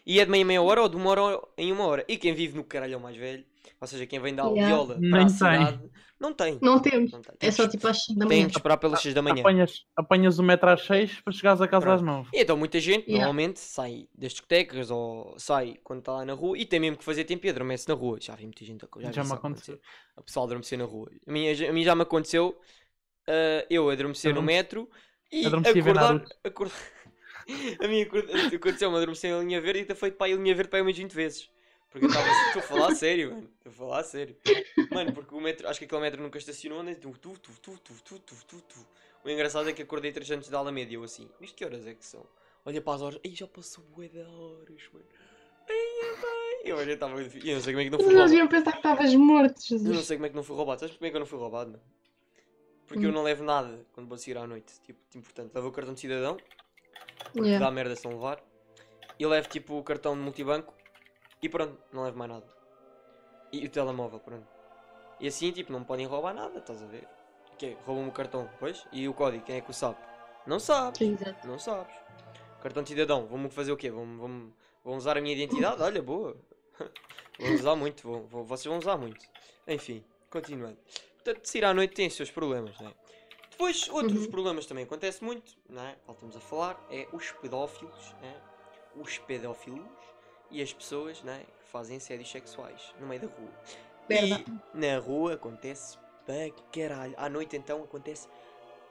E 0.04 0.18
é 0.18 0.24
de 0.24 0.30
meia 0.32 0.44
meia 0.44 0.60
hora 0.60 0.82
ou 0.82 0.88
de 0.88 0.96
uma 0.96 1.10
hora 1.10 1.40
em 1.56 1.70
uma 1.70 1.86
hora. 1.86 2.04
E 2.08 2.16
quem 2.16 2.34
vive 2.34 2.56
no 2.56 2.64
caralhão 2.64 2.98
mais 2.98 3.16
velho, 3.16 3.44
ou 3.80 3.86
seja, 3.86 4.04
quem 4.04 4.18
vem 4.18 4.34
da 4.34 4.42
Yeah. 4.42 4.74
Aldeola 4.74 4.94
para 4.94 5.00
Nem 5.00 5.12
a 5.12 5.26
tem. 5.26 5.28
cidade, 5.28 5.90
não 6.20 6.32
tem. 6.34 6.58
Não 6.60 6.78
temos. 6.80 7.12
Não 7.12 7.20
tem. 7.22 7.32
É 7.34 7.36
Tem 7.38 7.50
só 7.52 7.68
tipo 7.68 7.86
às 7.86 8.04
5 8.04 8.18
da 8.18 8.26
tem 8.26 8.38
manhã. 8.38 8.48
que 8.50 8.56
esperar 8.58 8.76
pelas 8.78 9.00
6 9.00 9.14
da 9.14 9.22
manhã. 9.22 9.40
apanhas, 9.40 9.84
apanhas 9.96 10.38
o 10.40 10.42
metro 10.42 10.68
às 10.70 10.84
6 10.86 11.20
para 11.20 11.32
chegares 11.32 11.60
a 11.60 11.68
casa 11.68 11.86
Pronto. 11.86 11.94
às 12.00 12.02
9. 12.02 12.30
E 12.34 12.40
então 12.42 12.56
muita 12.56 12.80
gente 12.80 13.02
Yeah. 13.06 13.18
normalmente 13.26 13.60
sai 13.60 14.08
das 14.12 14.32
discotecas 14.32 14.90
ou 14.90 15.36
sai 15.38 15.76
quando 15.84 16.00
está 16.00 16.12
lá 16.14 16.24
na 16.24 16.32
rua 16.32 16.58
e 16.58 16.66
tem 16.66 16.80
mesmo 16.80 16.96
que 16.96 17.04
fazer 17.04 17.22
tempo 17.22 17.46
e 17.46 17.50
adormece 17.50 17.86
na 17.88 17.94
rua. 17.94 18.18
Já 18.20 18.34
vi 18.34 18.42
muita 18.42 18.64
gente 18.64 18.84
a 18.84 19.00
já, 19.02 19.12
Já 19.12 19.22
me 19.22 19.32
aconteceu. 19.34 19.78
A 20.16 20.22
pessoa 20.22 20.46
adormecer 20.46 20.76
na 20.76 20.84
rua. 20.84 21.08
A 21.24 21.30
mim, 21.32 21.46
a 21.48 21.72
mim 21.72 21.84
já 21.84 21.94
me 21.94 22.02
aconteceu 22.02 22.58
ah, 23.28 23.64
eu 23.70 23.88
adormecer 23.88 24.32
no 24.34 24.40
Adormece- 24.40 24.56
metro 24.58 24.90
e 25.30 25.46
adormeci 25.46 25.78
acordar... 25.78 26.24
a 27.48 28.02
acord- 28.02 28.54
aconteceu-me 28.54 28.96
adormecer 28.96 29.32
na 29.32 29.40
linha 29.42 29.60
verde 29.60 29.80
e 29.80 29.84
ter 29.84 29.94
feito 29.94 30.16
para 30.16 30.32
a 30.32 30.36
linha 30.36 30.54
verde 30.54 30.68
para 30.70 30.78
aí 30.78 30.82
umas 30.82 30.96
20 30.96 31.12
vezes. 31.12 31.50
Porque 31.90 32.06
eu 32.06 32.08
estava 32.08 32.26
assim, 32.30 32.46
estou 32.46 32.60
a 32.62 32.64
falar 32.64 32.92
a 32.92 32.94
sério, 32.94 33.30
mano. 33.34 33.50
Estou 33.58 33.70
a 33.70 33.74
falar 33.74 34.00
a 34.00 34.04
sério. 34.04 34.36
Mano, 34.90 35.12
porque 35.12 35.34
o 35.34 35.40
metro, 35.40 35.68
acho 35.68 35.78
que 35.78 35.84
aquele 35.84 36.00
metro 36.00 36.22
nunca 36.22 36.38
estacionou, 36.38 36.80
anda 36.80 36.94
tu, 36.94 37.10
tu, 37.20 37.32
tu, 37.38 37.52
tu, 37.60 37.72
tu, 37.78 37.94
tu, 38.02 38.18
tu, 38.20 38.34
tu, 38.46 38.60
tu. 38.62 38.86
O 39.24 39.28
engraçado 39.28 39.68
é 39.68 39.72
que 39.74 39.82
acordei 39.82 40.10
3 40.10 40.30
antes 40.30 40.48
da 40.48 40.58
Alameda 40.58 40.90
e 40.90 40.94
eu 40.94 41.04
assim, 41.04 41.28
isto 41.40 41.54
que 41.54 41.64
horas 41.64 41.86
é 41.86 41.94
que 41.94 42.04
são? 42.04 42.26
Olha 42.64 42.80
para 42.80 42.94
as 42.94 43.02
horas, 43.02 43.20
ai 43.24 43.34
já 43.34 43.46
passou 43.46 43.84
bué 43.94 44.08
de 44.08 44.18
horas, 44.20 44.82
mano. 44.92 45.04
Ai. 45.68 46.62
Eu 46.64 46.84
já 46.84 46.92
estava. 46.92 47.20
Eu 47.20 47.54
não 47.54 47.60
sei 47.60 47.72
como 47.74 47.80
é 47.80 47.84
que 47.84 47.90
não 47.90 47.98
fui 47.98 48.06
Eles 48.06 48.16
roubado. 48.18 48.34
iam 48.34 48.48
pensar 48.48 48.70
que 48.72 48.78
estavas 48.78 49.14
morto, 49.14 49.60
Eu 49.70 49.78
não 49.78 49.84
Jesus. 49.86 50.06
sei 50.06 50.16
como 50.16 50.26
é 50.26 50.28
que 50.30 50.36
não 50.36 50.42
fui 50.44 50.56
roubado. 50.56 50.80
Sabes 50.80 50.96
como 50.96 51.06
é 51.06 51.10
que 51.10 51.16
eu 51.16 51.20
não 51.20 51.26
fui 51.26 51.38
roubado, 51.38 51.70
mano? 51.72 51.82
Porque 52.86 53.04
eu 53.04 53.10
Hum. 53.10 53.12
não 53.12 53.22
levo 53.22 53.42
nada 53.44 53.84
quando 53.92 54.08
vou 54.08 54.16
sair 54.16 54.38
à 54.38 54.46
noite. 54.46 54.72
Tipo, 54.84 54.98
importante. 55.16 55.50
Levo 55.54 55.68
o 55.68 55.72
cartão 55.72 55.92
de 55.94 56.00
cidadão, 56.00 56.36
Yeah. 57.36 57.64
dá 57.64 57.70
merda 57.70 57.96
se 57.96 58.04
não 58.04 58.12
levar. 58.12 58.40
E 59.18 59.26
levo 59.26 59.48
tipo 59.48 59.78
o 59.78 59.82
cartão 59.82 60.14
de 60.14 60.20
multibanco 60.20 60.74
e 61.42 61.48
pronto, 61.48 61.78
não 61.92 62.04
levo 62.04 62.18
mais 62.18 62.30
nada. 62.30 62.46
E 63.52 63.64
o 63.66 63.68
telemóvel, 63.68 64.18
pronto. 64.20 64.46
E 65.20 65.28
assim, 65.28 65.52
tipo, 65.52 65.70
não 65.72 65.80
me 65.80 65.86
podem 65.86 66.06
roubar 66.06 66.34
nada, 66.34 66.58
estás 66.58 66.82
a 66.82 66.86
ver? 66.86 67.06
Que 67.58 67.76
Roubam-me 67.86 68.08
o 68.08 68.12
cartão, 68.12 68.50
pois? 68.58 68.84
E 68.90 69.06
o 69.08 69.14
código, 69.14 69.44
quem 69.44 69.56
é 69.56 69.60
que 69.60 69.70
o 69.70 69.74
sabe? 69.74 69.96
Não 70.46 70.58
sabes. 70.58 71.00
Exato. 71.00 71.46
Não 71.46 71.58
sabes. 71.58 71.94
Cartão 72.60 72.82
de 72.82 72.88
cidadão, 72.90 73.26
vão-me 73.26 73.48
fazer 73.50 73.70
o 73.72 73.76
quê? 73.76 73.90
Vão, 73.90 74.16
vão, 74.18 74.52
vão 74.84 74.96
usar 74.96 75.16
a 75.16 75.20
minha 75.20 75.34
identidade? 75.34 75.80
Olha, 75.82 76.02
boa. 76.02 76.36
vão 77.38 77.54
usar 77.54 77.76
muito, 77.76 78.02
vão, 78.08 78.26
vão- 78.26 78.44
vocês 78.44 78.66
vão 78.66 78.78
usar 78.78 78.96
muito. 78.96 79.24
Enfim, 79.68 80.02
continuando. 80.30 80.78
Portanto, 81.22 81.44
sair 81.46 81.64
à 81.64 81.74
noite 81.74 81.94
tem 81.94 82.08
os 82.08 82.14
seus 82.14 82.30
problemas, 82.30 82.78
não 82.80 82.88
é? 82.88 82.94
Depois, 83.62 83.88
outros 83.90 84.24
Uhum. 84.24 84.30
problemas 84.30 84.66
também 84.66 84.82
acontece 84.82 85.22
muito, 85.22 85.56
não 85.68 85.82
é? 85.82 85.96
Voltamos 86.04 86.36
a 86.36 86.40
falar, 86.40 86.84
é 86.90 87.06
os 87.12 87.30
pedófilos, 87.30 88.12
é? 88.20 88.34
Os 89.00 89.18
pedófilos 89.18 89.86
e 90.50 90.60
as 90.60 90.72
pessoas, 90.72 91.22
não 91.22 91.32
é? 91.32 91.38
Que 91.38 91.68
fazem 91.70 91.96
assédios 91.96 92.28
sexuais 92.28 92.92
no 92.98 93.06
meio 93.06 93.20
da 93.20 93.28
rua. 93.28 93.50
Verdade. 94.08 94.44
E 94.74 94.76
na 94.78 94.98
rua 94.98 95.34
acontece 95.34 95.96
para 96.26 96.50
caralho. 96.72 97.14
À 97.16 97.28
noite 97.28 97.56
então 97.56 97.84
acontece 97.84 98.26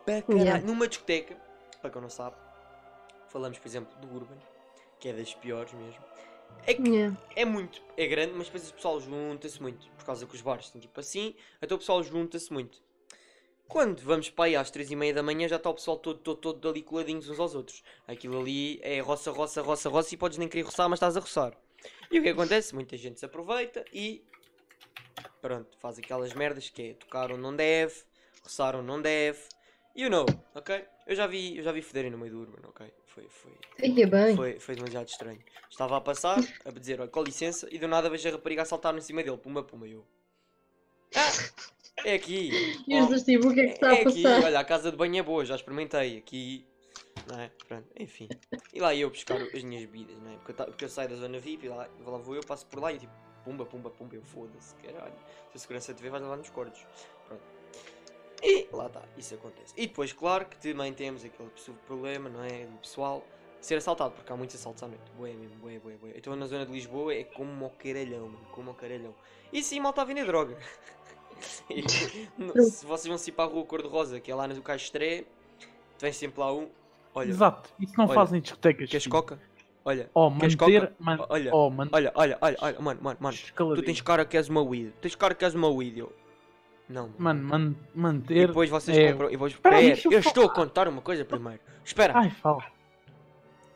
para 0.05 0.21
caralho. 0.21 0.41
Yeah. 0.45 0.65
Numa 0.65 0.87
discoteca, 0.87 1.35
para 1.81 1.89
quem 1.89 2.01
não 2.01 2.09
sabe, 2.09 2.37
falamos 3.27 3.59
por 3.59 3.67
exemplo 3.67 3.93
do 3.99 4.07
Urban, 4.15 4.37
que 5.01 5.09
é 5.09 5.13
das 5.13 5.33
piores 5.33 5.73
mesmo. 5.73 6.01
É 6.65 6.73
que 6.73 6.81
Yeah. 6.89 7.17
é 7.35 7.43
muito, 7.43 7.81
é 7.97 8.07
grande, 8.07 8.31
mas 8.35 8.45
depois 8.45 8.69
o 8.69 8.73
pessoal 8.73 9.01
junta-se 9.01 9.61
muito. 9.61 9.85
Por 9.97 10.05
causa 10.05 10.25
que 10.25 10.33
os 10.33 10.41
bares 10.41 10.65
estão 10.67 10.79
tipo 10.79 10.97
assim, 10.97 11.35
então 11.61 11.75
o 11.75 11.79
pessoal 11.79 12.01
junta-se 12.01 12.51
muito. 12.53 12.81
Quando 13.71 14.01
vamos 14.01 14.29
para 14.29 14.45
aí 14.45 14.55
às 14.57 14.69
três 14.69 14.91
e 14.91 14.97
meia 14.97 15.13
da 15.13 15.23
manhã 15.23 15.47
já 15.47 15.55
está 15.55 15.69
o 15.69 15.73
pessoal 15.73 15.95
todo, 15.97 16.19
todo, 16.19 16.35
todo 16.35 16.69
ali 16.69 16.81
coladinhos 16.81 17.29
uns 17.29 17.39
aos 17.39 17.55
outros. 17.55 17.81
Aquilo 18.05 18.37
ali 18.37 18.81
é 18.83 18.99
roça, 18.99 19.31
roça, 19.31 19.61
roça, 19.61 19.89
roça 19.89 20.13
e 20.13 20.17
podes 20.17 20.37
nem 20.37 20.49
querer 20.49 20.63
roçar, 20.63 20.89
mas 20.89 20.97
estás 20.97 21.15
a 21.15 21.21
roçar. 21.21 21.57
E 22.11 22.19
o 22.19 22.21
que 22.21 22.27
acontece? 22.27 22.75
Muita 22.75 22.97
gente 22.97 23.17
se 23.17 23.25
aproveita 23.25 23.85
e 23.93 24.25
pronto, 25.41 25.77
faz 25.79 25.97
aquelas 25.97 26.33
merdas 26.33 26.69
que 26.69 26.89
é 26.89 26.93
tocar 26.95 27.31
onde 27.31 27.41
não 27.41 27.55
deve, 27.55 27.95
roçar 28.43 28.75
onde 28.75 28.87
não 28.87 29.01
deve. 29.01 29.39
You 29.95 30.09
know, 30.09 30.25
ok? 30.53 30.83
Eu 31.07 31.15
já 31.15 31.25
vi, 31.25 31.55
eu 31.55 31.63
já 31.63 31.71
vi 31.71 31.81
foderem 31.81 32.11
no 32.11 32.17
meio 32.17 32.33
do 32.33 32.41
Urban, 32.41 32.67
ok? 32.67 32.93
Foi, 33.05 33.25
foi, 33.29 33.51
bem. 34.05 34.35
foi, 34.35 34.59
foi 34.59 34.75
demasiado 34.75 35.07
estranho. 35.07 35.41
Estava 35.69 35.95
a 35.95 36.01
passar, 36.01 36.39
a 36.65 36.71
dizer, 36.71 36.99
olha, 36.99 37.09
com 37.09 37.23
licença, 37.23 37.69
e 37.71 37.79
do 37.79 37.87
nada 37.87 38.09
vejo 38.09 38.27
a 38.27 38.31
rapariga 38.33 38.63
a 38.63 38.65
saltar 38.65 38.93
em 38.97 39.01
cima 39.01 39.23
dele, 39.23 39.37
pumba, 39.37 39.65
e 39.87 39.91
eu. 39.91 40.05
Ah, 41.15 41.31
é 42.05 42.13
aqui. 42.13 42.51
E 42.87 42.95
Jesus, 43.01 43.23
tipo, 43.23 43.47
o 43.49 43.53
que 43.53 43.61
é 43.61 43.65
que 43.67 43.73
está 43.73 43.87
é 43.93 43.99
a 43.99 44.01
aqui, 44.09 44.23
passar? 44.23 44.43
olha, 44.45 44.59
a 44.59 44.63
casa 44.63 44.91
de 44.91 44.97
banho 44.97 45.17
é 45.19 45.23
boa, 45.23 45.45
já 45.45 45.55
experimentei, 45.55 46.17
aqui. 46.17 46.65
Não 47.27 47.39
é? 47.39 47.51
Pronto, 47.67 47.87
enfim. 47.99 48.29
E 48.73 48.79
lá 48.79 48.95
eu 48.95 49.09
buscar 49.09 49.41
as 49.41 49.63
minhas 49.63 49.83
bebidas, 49.85 50.17
não 50.21 50.31
é? 50.31 50.35
Porque 50.37 50.51
eu, 50.51 50.55
ta- 50.55 50.65
porque 50.65 50.85
eu 50.85 50.89
saio 50.89 51.09
da 51.09 51.15
zona 51.15 51.39
VIP 51.39 51.65
e 51.65 51.69
lá, 51.69 51.87
lá 52.05 52.17
vou 52.17 52.35
eu, 52.35 52.41
passo 52.41 52.65
por 52.65 52.79
lá 52.79 52.91
e 52.91 52.97
tipo, 52.99 53.13
pumba, 53.43 53.65
pumba, 53.65 53.89
pumba, 53.89 54.15
eu 54.15 54.23
foda-se, 54.23 54.75
caralho. 54.75 55.13
Se 55.51 55.57
a 55.57 55.59
segurança 55.59 55.93
te 55.93 56.01
vê, 56.01 56.09
vais 56.09 56.23
levar 56.23 56.37
nos 56.37 56.49
cordos. 56.49 56.79
Pronto. 57.27 57.43
E 58.43 58.67
lá 58.71 58.87
está, 58.87 59.03
isso 59.17 59.35
acontece. 59.35 59.73
E 59.77 59.85
depois, 59.87 60.11
claro 60.13 60.45
que 60.45 60.57
também 60.57 60.91
temos 60.93 61.23
aquele 61.23 61.49
problema, 61.85 62.27
não 62.29 62.43
é? 62.43 62.65
Do 62.65 62.77
pessoal 62.77 63.23
ser 63.59 63.75
assaltado, 63.75 64.15
porque 64.15 64.31
há 64.33 64.35
muitos 64.35 64.55
assaltos 64.55 64.81
à 64.81 64.87
noite. 64.87 65.03
Boé 65.15 65.33
mesmo, 65.33 65.57
boé, 65.57 65.77
boé, 65.77 65.95
boé. 65.97 66.13
Então 66.15 66.35
na 66.35 66.47
zona 66.47 66.65
de 66.65 66.71
Lisboa 66.71 67.13
é 67.13 67.23
como 67.23 67.67
o 67.67 67.69
caralhão, 67.69 68.27
mano, 68.29 68.47
como 68.51 68.71
o 68.71 68.73
caralhão. 68.73 69.13
E 69.53 69.61
sim, 69.61 69.79
mal 69.79 69.91
está 69.91 70.01
a 70.01 70.05
vender 70.05 70.25
droga. 70.25 70.57
E, 71.69 71.89
se 72.63 72.85
vocês 72.85 73.07
vão 73.07 73.17
se 73.17 73.29
ir 73.29 73.33
para 73.33 73.45
a 73.45 73.47
rua 73.53 73.63
Cor-de-Rosa, 73.65 74.19
que 74.19 74.31
é 74.31 74.35
lá 74.35 74.47
no 74.47 74.61
Caixa 74.61 74.85
Estreia, 74.85 75.25
vem 75.99 76.11
sempre 76.13 76.39
lá 76.39 76.53
um. 76.53 76.67
Olha, 77.13 77.29
Exato, 77.29 77.69
isso 77.79 77.93
não 77.97 78.05
olha, 78.05 78.13
fazem 78.15 78.41
discotecas. 78.41 78.89
queres 78.89 79.03
filho. 79.03 79.15
coca? 79.15 79.39
Olha, 79.83 80.09
Oh, 80.13 80.31
Queres 80.31 80.55
manter. 80.55 80.81
coca? 80.81 80.95
Man... 80.99 81.25
olha, 81.29 81.55
Oh, 81.55 81.69
man... 81.69 81.89
olha, 81.91 82.11
olha, 82.15 82.37
olha, 82.41 82.57
olha, 82.61 82.79
mano, 82.79 82.99
mano, 83.01 83.17
mano. 83.19 83.35
Tu 83.37 83.43
escaladinho. 83.45 83.85
tens 83.85 84.01
cara 84.01 84.23
que 84.25 84.37
és 84.37 84.47
uma 84.47 84.61
weed. 84.61 84.91
Tens 85.01 85.15
cara 85.15 85.33
que 85.35 85.43
és 85.43 85.53
uma 85.55 85.69
weed. 85.69 85.97
Eu... 85.99 86.13
Não, 86.87 87.09
Mano, 87.17 87.43
man... 87.43 87.75
E 87.95 87.97
manter. 87.97 88.47
depois 88.47 88.69
vocês 88.69 88.95
é- 88.97 89.11
compram. 89.11 89.29
E 89.29 89.31
depois... 89.31 89.53
Espera 89.53 89.77
aí, 89.77 89.91
eu 90.05 90.11
eu 90.11 90.19
estou 90.19 90.45
a 90.45 90.53
contar 90.53 90.87
uma 90.87 91.01
coisa 91.01 91.23
primeiro. 91.25 91.59
Espera, 91.83 92.13
Ai, 92.17 92.29
fala. 92.29 92.63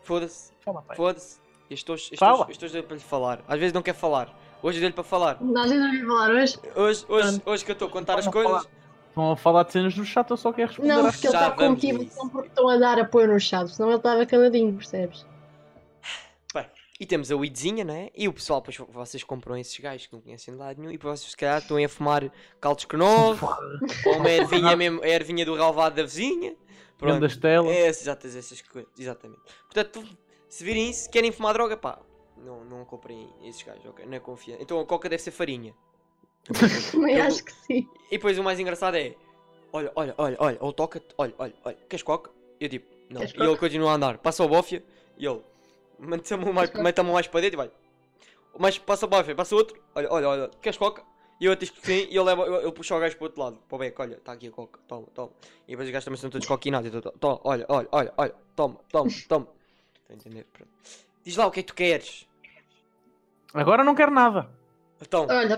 foda-se, 0.03 0.53
Fala, 0.59 0.81
pai. 0.81 0.95
foda-se. 0.97 1.39
Estou, 1.69 1.95
estou, 1.95 2.17
Fala. 2.17 2.45
eu 2.47 2.51
estou 2.51 2.79
a 2.79 2.83
para 2.83 2.95
lhe 2.95 3.01
falar. 3.01 3.43
Às 3.47 3.59
vezes 3.59 3.73
não 3.73 3.81
quer 3.81 3.93
falar. 3.95 4.31
Hoje 4.65 4.79
dei-lhe 4.79 4.95
para 4.95 5.03
falar. 5.03 5.37
Não 5.39 5.63
falar 6.07 6.31
hoje. 6.31 6.57
Hoje, 6.75 7.05
hoje, 7.07 7.41
hoje 7.45 7.63
que 7.63 7.69
eu 7.69 7.73
estou 7.73 7.87
a 7.87 7.91
contar 7.91 8.17
as 8.17 8.27
coisas. 8.27 8.67
Estão 9.09 9.33
a 9.33 9.37
falar 9.37 9.61
de 9.61 9.71
cenas 9.71 9.93
do 9.93 10.03
chat, 10.03 10.27
eu 10.31 10.37
só 10.37 10.51
quero 10.51 10.69
responder 10.69 10.87
Não, 10.87 11.03
porque 11.03 11.27
ele 11.27 11.35
está 11.35 11.51
com 11.51 11.69
motivação 11.69 12.29
porque 12.29 12.47
estão 12.47 12.67
a 12.69 12.77
dar 12.77 12.99
apoio 12.99 13.27
no 13.27 13.39
chat, 13.39 13.69
senão 13.69 13.89
ele 13.89 13.97
estava 13.97 14.25
caladinho, 14.25 14.73
percebes? 14.73 15.23
Bem, 16.51 16.65
e 16.99 17.05
temos 17.05 17.31
a 17.31 17.35
weedzinha, 17.35 17.83
né? 17.83 18.09
E 18.15 18.27
o 18.27 18.33
pessoal, 18.33 18.59
depois 18.59 18.89
vocês 18.91 19.23
compram 19.23 19.55
esses 19.55 19.79
gajos 19.79 20.07
que 20.07 20.13
não 20.13 20.19
conhecem 20.19 20.51
de 20.51 20.59
lado 20.59 20.79
nenhum. 20.79 20.89
E 20.89 20.97
depois 20.97 21.19
vocês, 21.19 21.29
se 21.29 21.37
calhar, 21.37 21.59
estão 21.59 21.77
a 21.77 21.87
fumar 21.87 22.31
caldos 22.59 22.85
que 22.85 22.97
novo. 22.97 23.47
ou 24.07 24.17
uma 24.17 24.31
ervinha 24.31 24.75
mesmo, 24.75 24.99
a 25.03 25.07
ervinha 25.07 25.45
do 25.45 25.53
relvado 25.53 25.95
da 25.95 26.01
vizinha. 26.01 26.55
Pronto. 26.97 27.19
Grandes 27.19 27.37
telas. 27.37 27.71
É, 27.71 27.85
exatas, 27.85 28.35
essas 28.35 28.63
coisas, 28.63 28.91
exatamente. 28.97 29.41
Portanto, 29.71 30.03
se 30.49 30.63
virem 30.63 30.89
isso, 30.89 31.07
querem 31.11 31.31
fumar 31.31 31.53
droga, 31.53 31.77
pá, 31.77 31.99
não, 32.45 32.63
não 32.63 32.85
comprem 32.85 33.29
esses 33.43 33.61
gajos, 33.63 33.85
ok? 33.85 34.05
Não 34.05 34.13
é 34.13 34.19
confiança. 34.19 34.61
Então 34.61 34.79
a 34.79 34.85
coca 34.85 35.09
deve 35.09 35.21
ser 35.21 35.31
farinha. 35.31 35.73
Também 36.91 37.17
Eu- 37.17 37.23
acho 37.25 37.43
que 37.43 37.51
sim. 37.51 37.89
E 38.07 38.17
depois 38.17 38.37
o 38.37 38.43
mais 38.43 38.59
engraçado 38.59 38.95
é: 38.95 39.15
olha, 39.73 39.91
olha, 39.95 40.13
olha, 40.17 40.37
olha, 40.39 40.59
ele 40.61 40.73
toca-te, 40.73 41.07
olha, 41.17 41.33
olha, 41.37 41.53
olha, 41.63 41.77
queres 41.89 42.03
coca? 42.03 42.31
Eu 42.59 42.69
tipo, 42.69 42.87
não. 43.09 43.21
Queres 43.21 43.35
E 43.35 43.41
ele 43.43 43.57
continua 43.57 43.91
a 43.91 43.95
andar, 43.95 44.17
passa 44.19 44.43
o 44.43 44.47
bofia 44.47 44.83
e 45.17 45.25
ele 45.25 45.41
mete 45.99 46.33
a 46.33 46.37
mão 46.37 46.53
mais, 46.53 46.71
mete 46.73 46.99
a 46.99 47.03
mão 47.03 47.13
mais 47.13 47.27
para 47.27 47.41
dentro 47.41 47.55
e 47.55 47.57
vai. 47.57 47.71
Mas 48.57 48.77
passa 48.77 49.05
o 49.05 49.09
bofia, 49.09 49.35
passa 49.35 49.55
outro, 49.55 49.81
olha, 49.95 50.07
olha, 50.11 50.29
olha, 50.29 50.51
queres 50.61 50.77
coca? 50.77 51.03
E 51.41 51.45
eu 51.45 51.55
diz 51.55 51.69
que 51.69 51.85
sim, 51.85 52.07
e 52.09 52.15
ele, 52.15 52.21
leva, 52.21 52.43
ele, 52.45 52.55
ele 52.57 52.71
puxa 52.71 52.95
o 52.95 52.99
gajo 52.99 53.17
para 53.17 53.23
o 53.23 53.27
outro 53.27 53.41
lado, 53.41 53.57
para 53.67 53.75
o 53.75 53.79
beco, 53.79 54.01
olha, 54.01 54.15
está 54.15 54.31
aqui 54.31 54.47
a 54.47 54.51
coca, 54.51 54.79
toma, 54.87 55.07
toma. 55.13 55.31
E 55.67 55.71
depois 55.71 55.87
os 55.87 55.91
gajos 55.91 56.05
também 56.05 56.17
são 56.17 56.29
todos 56.29 56.47
coquinados, 56.47 56.93
então, 56.93 57.11
toma, 57.19 57.41
olha, 57.43 57.65
olha, 57.67 57.89
olha, 57.91 58.13
olha, 58.15 58.35
toma, 58.55 58.79
toma, 58.89 59.09
toma. 59.27 59.47
Está 60.03 60.13
a 60.13 60.15
entender? 60.15 60.45
Pronto. 60.53 60.71
Diz 61.25 61.35
lá 61.35 61.47
o 61.47 61.51
que 61.51 61.59
é 61.59 61.63
que 61.63 61.67
tu 61.67 61.75
queres. 61.75 62.25
Agora 63.55 63.83
não 63.83 63.95
quero 63.95 64.11
nada. 64.11 64.49
Então, 65.01 65.25
Olha. 65.29 65.57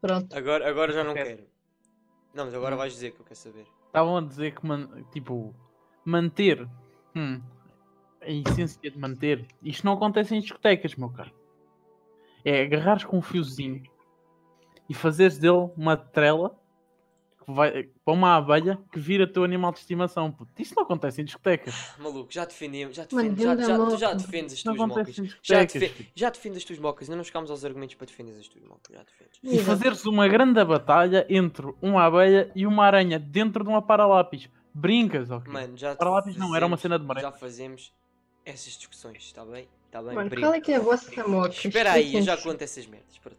Pronto. 0.00 0.36
Agora, 0.36 0.68
agora 0.68 0.92
já 0.92 1.04
não 1.04 1.14
Quero. 1.14 1.28
quero. 1.28 1.48
Não, 2.34 2.44
mas 2.44 2.54
agora 2.54 2.76
vais 2.76 2.92
dizer 2.92 3.12
que 3.12 3.20
eu 3.20 3.24
quero 3.24 3.38
saber. 3.38 3.66
Estavam 3.86 4.16
a 4.16 4.20
dizer 4.20 4.54
que, 4.54 4.66
man- 4.66 4.88
tipo, 5.12 5.54
manter. 6.04 6.68
hum, 7.14 7.40
a 8.20 8.30
essência 8.30 8.90
de 8.90 8.98
manter. 8.98 9.46
Isto 9.62 9.84
não 9.86 9.94
acontece 9.94 10.34
em 10.34 10.40
discotecas, 10.40 10.94
meu 10.96 11.08
caro. 11.10 11.32
É 12.44 12.62
agarrares 12.62 13.04
com 13.04 13.18
um 13.18 13.22
fiozinho 13.22 13.82
e 14.88 14.94
fazeres 14.94 15.38
dele 15.38 15.70
uma 15.76 15.96
trela 15.96 16.58
vai, 17.54 17.84
para 18.04 18.14
uma 18.14 18.36
abelha 18.36 18.78
que 18.92 18.98
vira 19.00 19.26
teu 19.26 19.44
animal 19.44 19.72
de 19.72 19.78
estimação. 19.78 20.30
Puto. 20.32 20.50
Isto 20.60 20.74
não 20.76 20.82
acontece 20.84 21.20
em 21.20 21.24
discotecas. 21.24 21.74
Maluco, 21.98 22.32
já 22.32 22.44
defendemos, 22.44 22.96
já 22.96 23.04
defendes, 23.04 23.42
já, 23.42 23.56
já, 23.56 23.76
tu 23.78 23.96
já 23.98 24.12
defendes 24.14 24.54
as 24.54 24.64
não 24.64 24.74
tuas 24.76 24.88
mocas. 24.88 25.16
Já, 25.42 25.64
defe- 25.64 26.08
já 26.14 26.30
defendes 26.30 26.58
as 26.58 26.64
tuas 26.64 26.78
mocas, 26.78 27.08
ainda 27.08 27.16
não 27.16 27.24
chegámos 27.24 27.50
aos 27.50 27.64
argumentos 27.64 27.94
para 27.94 28.06
defender 28.06 28.38
as 28.38 28.48
tuas 28.48 28.64
mocas, 28.64 28.94
já 28.94 29.02
defendes. 29.02 29.38
E 29.42 29.58
fazeres 29.64 30.04
uma 30.06 30.28
grande 30.28 30.64
batalha 30.64 31.26
entre 31.28 31.66
uma 31.82 32.04
abelha 32.04 32.50
e 32.54 32.66
uma 32.66 32.84
aranha 32.84 33.18
dentro 33.18 33.64
de 33.64 33.70
uma 33.70 33.82
paralápis. 33.82 34.48
Brincas, 34.74 35.30
ok? 35.30 35.52
Mano, 35.52 35.76
já 35.76 35.96
Para 35.96 36.10
lápis 36.10 36.36
não, 36.36 36.54
era 36.54 36.64
uma 36.66 36.76
fazemos- 36.76 36.82
cena 36.82 36.98
de 36.98 37.04
maré. 37.04 37.20
Já 37.20 37.32
fazemos 37.32 37.92
essas 38.44 38.76
discussões, 38.76 39.24
está 39.24 39.44
bem? 39.44 39.68
Está 39.86 40.02
bem, 40.02 40.14
Mano, 40.14 40.30
qual 40.38 40.52
é 40.54 40.60
que 40.60 40.70
é 40.72 40.76
a 40.76 40.80
vossa 40.80 41.26
moca? 41.26 41.48
Espera 41.66 41.92
aí, 41.92 42.14
eu 42.14 42.22
já 42.22 42.36
conto 42.36 42.62
essas 42.62 42.86
merdas. 42.86 43.16
pronto. 43.18 43.38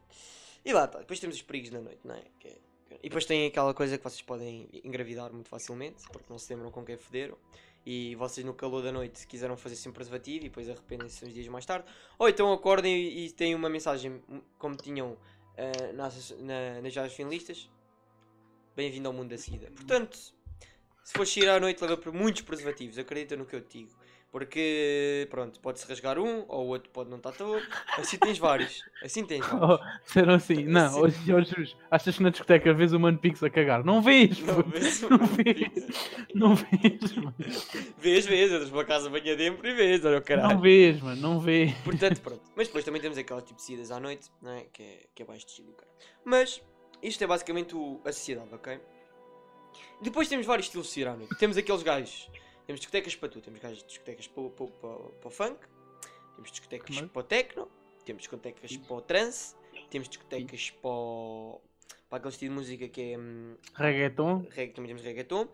E 0.65 0.73
lá 0.73 0.85
está, 0.85 0.99
depois 0.99 1.19
temos 1.19 1.35
os 1.37 1.41
perigos 1.41 1.69
da 1.69 1.79
noite, 1.79 1.99
não 2.03 2.15
é- 2.15 2.23
que 2.39 2.47
é- 2.49 2.57
E 3.01 3.09
depois 3.09 3.25
tem 3.25 3.47
aquela 3.47 3.73
coisa 3.73 3.97
que 3.97 4.03
vocês 4.03 4.21
podem 4.21 4.67
engravidar 4.83 5.31
muito 5.31 5.49
facilmente, 5.49 6.03
porque 6.11 6.25
não 6.29 6.39
se 6.39 6.53
lembram 6.53 6.71
com 6.71 6.83
quem 6.83 6.97
foderam. 6.97 7.37
E 7.85 8.15
vocês 8.15 8.45
no 8.45 8.53
calor 8.53 8.83
da 8.83 8.91
noite 8.91 9.25
quiseram 9.25 9.55
fazer 9.55 9.75
sem 9.75 9.91
preservativo 9.91 10.45
e 10.45 10.49
depois 10.49 10.69
arrependem-se 10.69 11.25
uns 11.25 11.33
dias 11.33 11.47
mais 11.47 11.65
tarde. 11.65 11.87
Ou 12.17 12.27
então 12.27 12.51
acordem 12.51 12.95
e, 12.95 13.31
têm 13.31 13.55
uma 13.55 13.69
mensagem 13.69 14.21
hum, 14.29 14.41
como 14.57 14.75
tinham 14.75 15.17
ah, 15.57 15.93
nas, 15.93 16.31
na, 16.39 16.81
nas 16.81 17.13
finalistas. 17.13 17.69
Bem-vindo 18.75 19.07
ao 19.07 19.13
mundo 19.13 19.29
da 19.29 19.37
SIDA. 19.37 19.71
Portanto, 19.71 20.17
se 21.03 21.13
for 21.13 21.25
sair 21.25 21.49
à 21.49 21.59
noite, 21.59 21.81
leva 21.81 21.97
por 21.97 22.13
muitos 22.13 22.43
preservativos. 22.43 22.97
Acredita 22.97 23.35
no 23.35 23.45
que 23.45 23.55
eu 23.55 23.61
te 23.61 23.79
digo. 23.79 23.98
Porque, 24.31 25.27
pronto, 25.31 25.59
pode-se 25.59 25.87
rasgar 25.87 26.19
um, 26.19 26.45
ou 26.47 26.65
o 26.65 26.67
outro 26.67 26.87
pode 26.91 27.09
não 27.09 27.17
estar 27.17 27.31
todo. 27.31 27.59
Assim 27.97 28.15
tens 28.15 28.37
vários. 28.37 28.83
Assim 29.03 29.25
tens 29.25 29.43
vários. 29.43 29.79
Oh, 29.81 30.31
assim, 30.35 30.63
não, 30.65 30.87
Sim. 30.93 30.99
hoje, 31.01 31.33
hoje 31.33 31.75
achas 31.89 32.15
que 32.15 32.21
na 32.21 32.29
discoteca 32.29 32.71
vês 32.71 32.93
o 32.93 32.99
Mano 32.99 33.17
Pix 33.17 33.41
a 33.41 33.49
cagar? 33.49 33.83
Não 33.83 34.03
vês, 34.03 34.39
Não 34.41 34.61
vês 34.61 35.01
não 35.01 35.17
vês, 35.25 36.27
não 36.35 36.55
vês, 36.55 37.13
mano. 37.15 37.35
Vês, 37.97 38.25
vês, 38.27 38.51
entras 38.51 38.69
para 38.69 38.85
casa 38.85 39.09
banha 39.09 39.35
dentro 39.35 39.67
e 39.67 39.73
vês, 39.73 40.05
olha 40.05 40.11
o 40.11 40.19
Não 40.19 40.21
caralho. 40.21 40.59
vês, 40.59 41.01
mano, 41.01 41.19
não 41.19 41.39
vês. 41.39 41.73
Portanto, 41.83 42.21
pronto. 42.21 42.41
Mas 42.55 42.67
depois 42.67 42.85
também 42.85 43.01
temos 43.01 43.17
aquelas 43.17 43.43
tipo 43.43 43.55
de 43.55 43.63
saídas 43.63 43.89
à 43.89 43.99
noite, 43.99 44.29
não 44.43 44.51
é? 44.51 44.65
Que 44.71 44.83
é, 44.83 44.99
que 45.15 45.23
é 45.23 45.25
baixo 45.25 45.47
de 45.47 45.63
cara. 45.73 45.89
Mas, 46.23 46.61
isto 47.01 47.23
é 47.23 47.25
basicamente 47.25 47.75
o- 47.75 47.99
a 48.05 48.11
sociedade, 48.11 48.49
ok? 48.53 48.79
Depois 50.03 50.27
temos 50.27 50.45
vários 50.45 50.67
estilos 50.67 50.85
de 50.87 50.93
sair 50.93 51.07
à 51.07 51.15
noite. 51.15 51.35
Temos 51.39 51.57
aqueles 51.57 51.81
gajos. 51.81 52.29
Temos 52.69 52.81
discotecas 52.81 53.15
para 53.15 53.29
tudo. 53.29 53.41
Temos 53.45 53.77
de 53.79 53.83
discotecas 53.87 54.27
para, 54.27 54.43
o- 54.43 54.49
para, 54.51 54.67
para, 54.67 54.97
para 55.09 55.27
o 55.27 55.31
funk. 55.31 55.59
Temos 56.35 56.51
discotecas 56.51 56.95
Também. 56.95 57.09
para 57.09 57.19
o 57.19 57.23
techno. 57.23 57.67
Temos 58.05 58.21
discotecas 58.21 58.69
Fixe. 58.71 58.85
para 58.87 58.95
o 58.95 59.01
trance. 59.01 59.55
Temos 59.89 60.07
discotecas 60.07 60.69
para, 60.69 60.89
o- 60.91 61.61
para 62.07 62.17
aquele 62.19 62.31
estilo 62.31 62.53
de 62.53 62.59
música 62.59 62.87
que 62.87 63.01
é. 63.13 63.17
hum, 63.17 63.57
Reggaeton. 63.73 64.45
regga- 64.51 64.73
também 64.73 64.87
temos 64.89 65.01
reggaeton. 65.01 65.47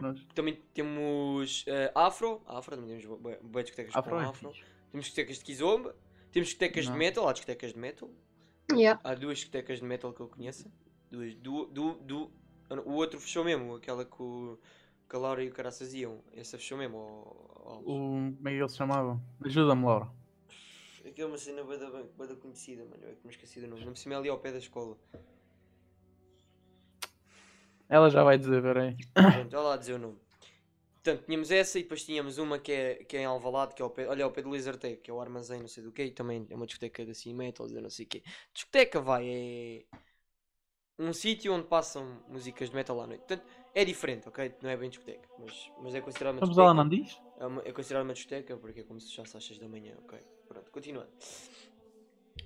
nós- 0.00 0.24
Também 0.34 0.54
temos 0.72 1.64
eh, 1.66 1.92
afro. 1.94 2.40
Afro, 2.46 2.74
também 2.74 2.98
temos 2.98 3.20
bué 3.42 3.62
discotecas 3.62 3.94
Afro 3.94 4.10
com 4.12 4.20
é 4.22 4.24
afro. 4.24 4.50
fixe. 4.50 4.64
Temos 4.90 5.04
discotecas 5.04 5.38
de 5.40 5.44
kizomba. 5.44 5.94
Temos 6.32 6.48
discotecas 6.48 6.84
de 6.86 6.90
Não. 6.90 6.96
metal. 6.96 7.28
Há 7.28 7.32
discotecas 7.34 7.72
de 7.74 7.78
metal. 7.78 8.10
Yeah. 8.72 8.98
Há 9.04 9.14
duas 9.14 9.36
discotecas 9.40 9.78
de 9.80 9.84
metal 9.84 10.14
que 10.14 10.20
eu 10.20 10.28
conheço. 10.28 10.72
Duas. 11.10 11.34
Do, 11.34 11.66
do, 11.66 11.92
do, 11.96 12.32
o 12.86 12.92
outro 12.94 13.20
fechou 13.20 13.44
mesmo. 13.44 13.74
Aquela 13.74 14.06
que, 14.06 14.22
o, 14.22 14.58
que 15.10 15.16
a 15.16 15.18
Laura 15.18 15.42
e 15.42 15.48
o 15.48 15.52
Caraças 15.52 15.92
iam. 15.92 16.22
Essa 16.32 16.56
fechou 16.56 16.78
mesmo. 16.78 16.96
O, 16.96 17.82
como 18.36 18.48
é 18.48 18.52
que 18.52 18.58
ele 18.58 18.68
se 18.68 18.76
chamava? 18.76 19.20
Ajuda-me, 19.44 19.84
Laura. 19.84 20.08
Aquilo 21.04 21.28
é 21.28 21.30
uma 21.32 21.38
cena 21.38 21.64
bué 21.64 21.76
da, 21.76 21.90
bué 21.90 22.26
da 22.28 22.36
conhecida, 22.36 22.84
mano. 22.84 23.02
Eu 23.02 23.10
é 23.10 23.14
que 23.14 23.26
me 23.26 23.32
esqueci 23.32 23.60
do 23.60 23.66
nome. 23.66 23.84
Não 23.84 23.90
me 23.90 23.98
cima 23.98 24.16
ali 24.16 24.28
ao 24.28 24.38
pé 24.38 24.52
da 24.52 24.58
escola. 24.58 24.96
Ela 27.88 28.08
já 28.08 28.22
vai 28.22 28.38
dizer, 28.38 28.62
peraí. 28.62 28.96
Pronto, 29.12 29.56
olha 29.56 29.68
lá 29.68 29.76
dizer 29.76 29.94
o 29.94 29.98
nome. 29.98 30.18
Portanto, 31.02 31.24
tínhamos 31.24 31.50
essa 31.50 31.78
e 31.78 31.82
depois 31.82 32.04
tínhamos 32.04 32.38
uma 32.38 32.58
que 32.58 32.70
é, 32.70 32.94
que 33.04 33.16
é 33.16 33.22
em 33.22 33.24
Alvalade, 33.24 33.74
que 33.74 33.82
é 33.82 33.84
ao 33.84 33.90
pé, 33.90 34.06
olha, 34.06 34.24
ao 34.24 34.30
pé 34.30 34.42
do 34.42 34.50
Lasertec, 34.50 35.02
que 35.02 35.10
é 35.10 35.14
o 35.14 35.20
armazém, 35.20 35.58
não 35.58 35.66
sei 35.66 35.82
do 35.82 35.90
que, 35.90 36.04
e 36.04 36.10
também 36.10 36.46
é 36.50 36.54
uma 36.54 36.66
discoteca 36.66 37.04
de 37.04 37.10
assim, 37.10 37.34
metal, 37.34 37.66
de 37.66 37.80
não 37.80 37.90
sei 37.90 38.04
o 38.04 38.08
quê. 38.08 38.22
Discoteca, 38.52 39.00
vai, 39.00 39.26
é 39.26 39.84
um 41.00 41.12
sítio 41.14 41.54
onde 41.54 41.66
passam 41.66 42.22
músicas 42.28 42.68
de 42.68 42.76
metal 42.76 43.00
à 43.00 43.06
noite. 43.06 43.20
Portanto, 43.20 43.44
é 43.74 43.84
diferente, 43.84 44.28
ok? 44.28 44.54
Não 44.62 44.70
é 44.70 44.76
bem 44.76 44.88
discoteca, 44.90 45.28
mas, 45.38 45.70
mas 45.82 45.94
é 45.94 46.00
considerado 46.00 46.34
uma 46.34 46.40
Vamos 46.40 46.56
discoteca. 46.56 46.62
lá, 46.62 46.74
não 46.74 46.88
diz? 46.88 47.20
É, 47.38 47.46
uma, 47.46 47.62
é 47.64 47.72
considerado 47.72 48.04
uma 48.04 48.14
discoteca 48.14 48.56
porque 48.56 48.80
é 48.80 48.82
como 48.82 49.00
se 49.00 49.14
já 49.14 49.22
às 49.22 49.30
6 49.30 49.58
da 49.58 49.68
manhã, 49.68 49.94
ok? 50.04 50.18
Pronto, 50.48 50.70
continuando. 50.70 51.10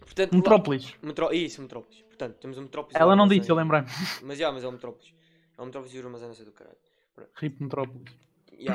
Portanto, 0.00 0.32
lá- 0.32 0.38
Metrópolis. 0.38 0.94
Metró... 1.02 1.30
Isso, 1.32 1.62
Metrópolis. 1.62 2.02
Portanto, 2.02 2.36
temos 2.38 2.58
o 2.58 2.62
Metrópolis. 2.62 3.00
Ela 3.00 3.16
não 3.16 3.26
disse, 3.26 3.50
eu 3.50 3.56
lembrei-me. 3.56 3.88
Mas 4.22 4.38
já, 4.38 4.52
mas 4.52 4.64
é 4.64 4.68
o 4.68 4.72
Metrópolis. 4.72 5.14
É 5.56 5.62
o 5.62 5.64
Metrópolis 5.64 5.94
e 5.94 6.02
não 6.02 6.34
sei 6.34 6.44
do 6.44 6.52
caralho. 6.52 6.76
Rip 7.34 7.62
Metrópolis. 7.62 8.12
Ya. 8.52 8.74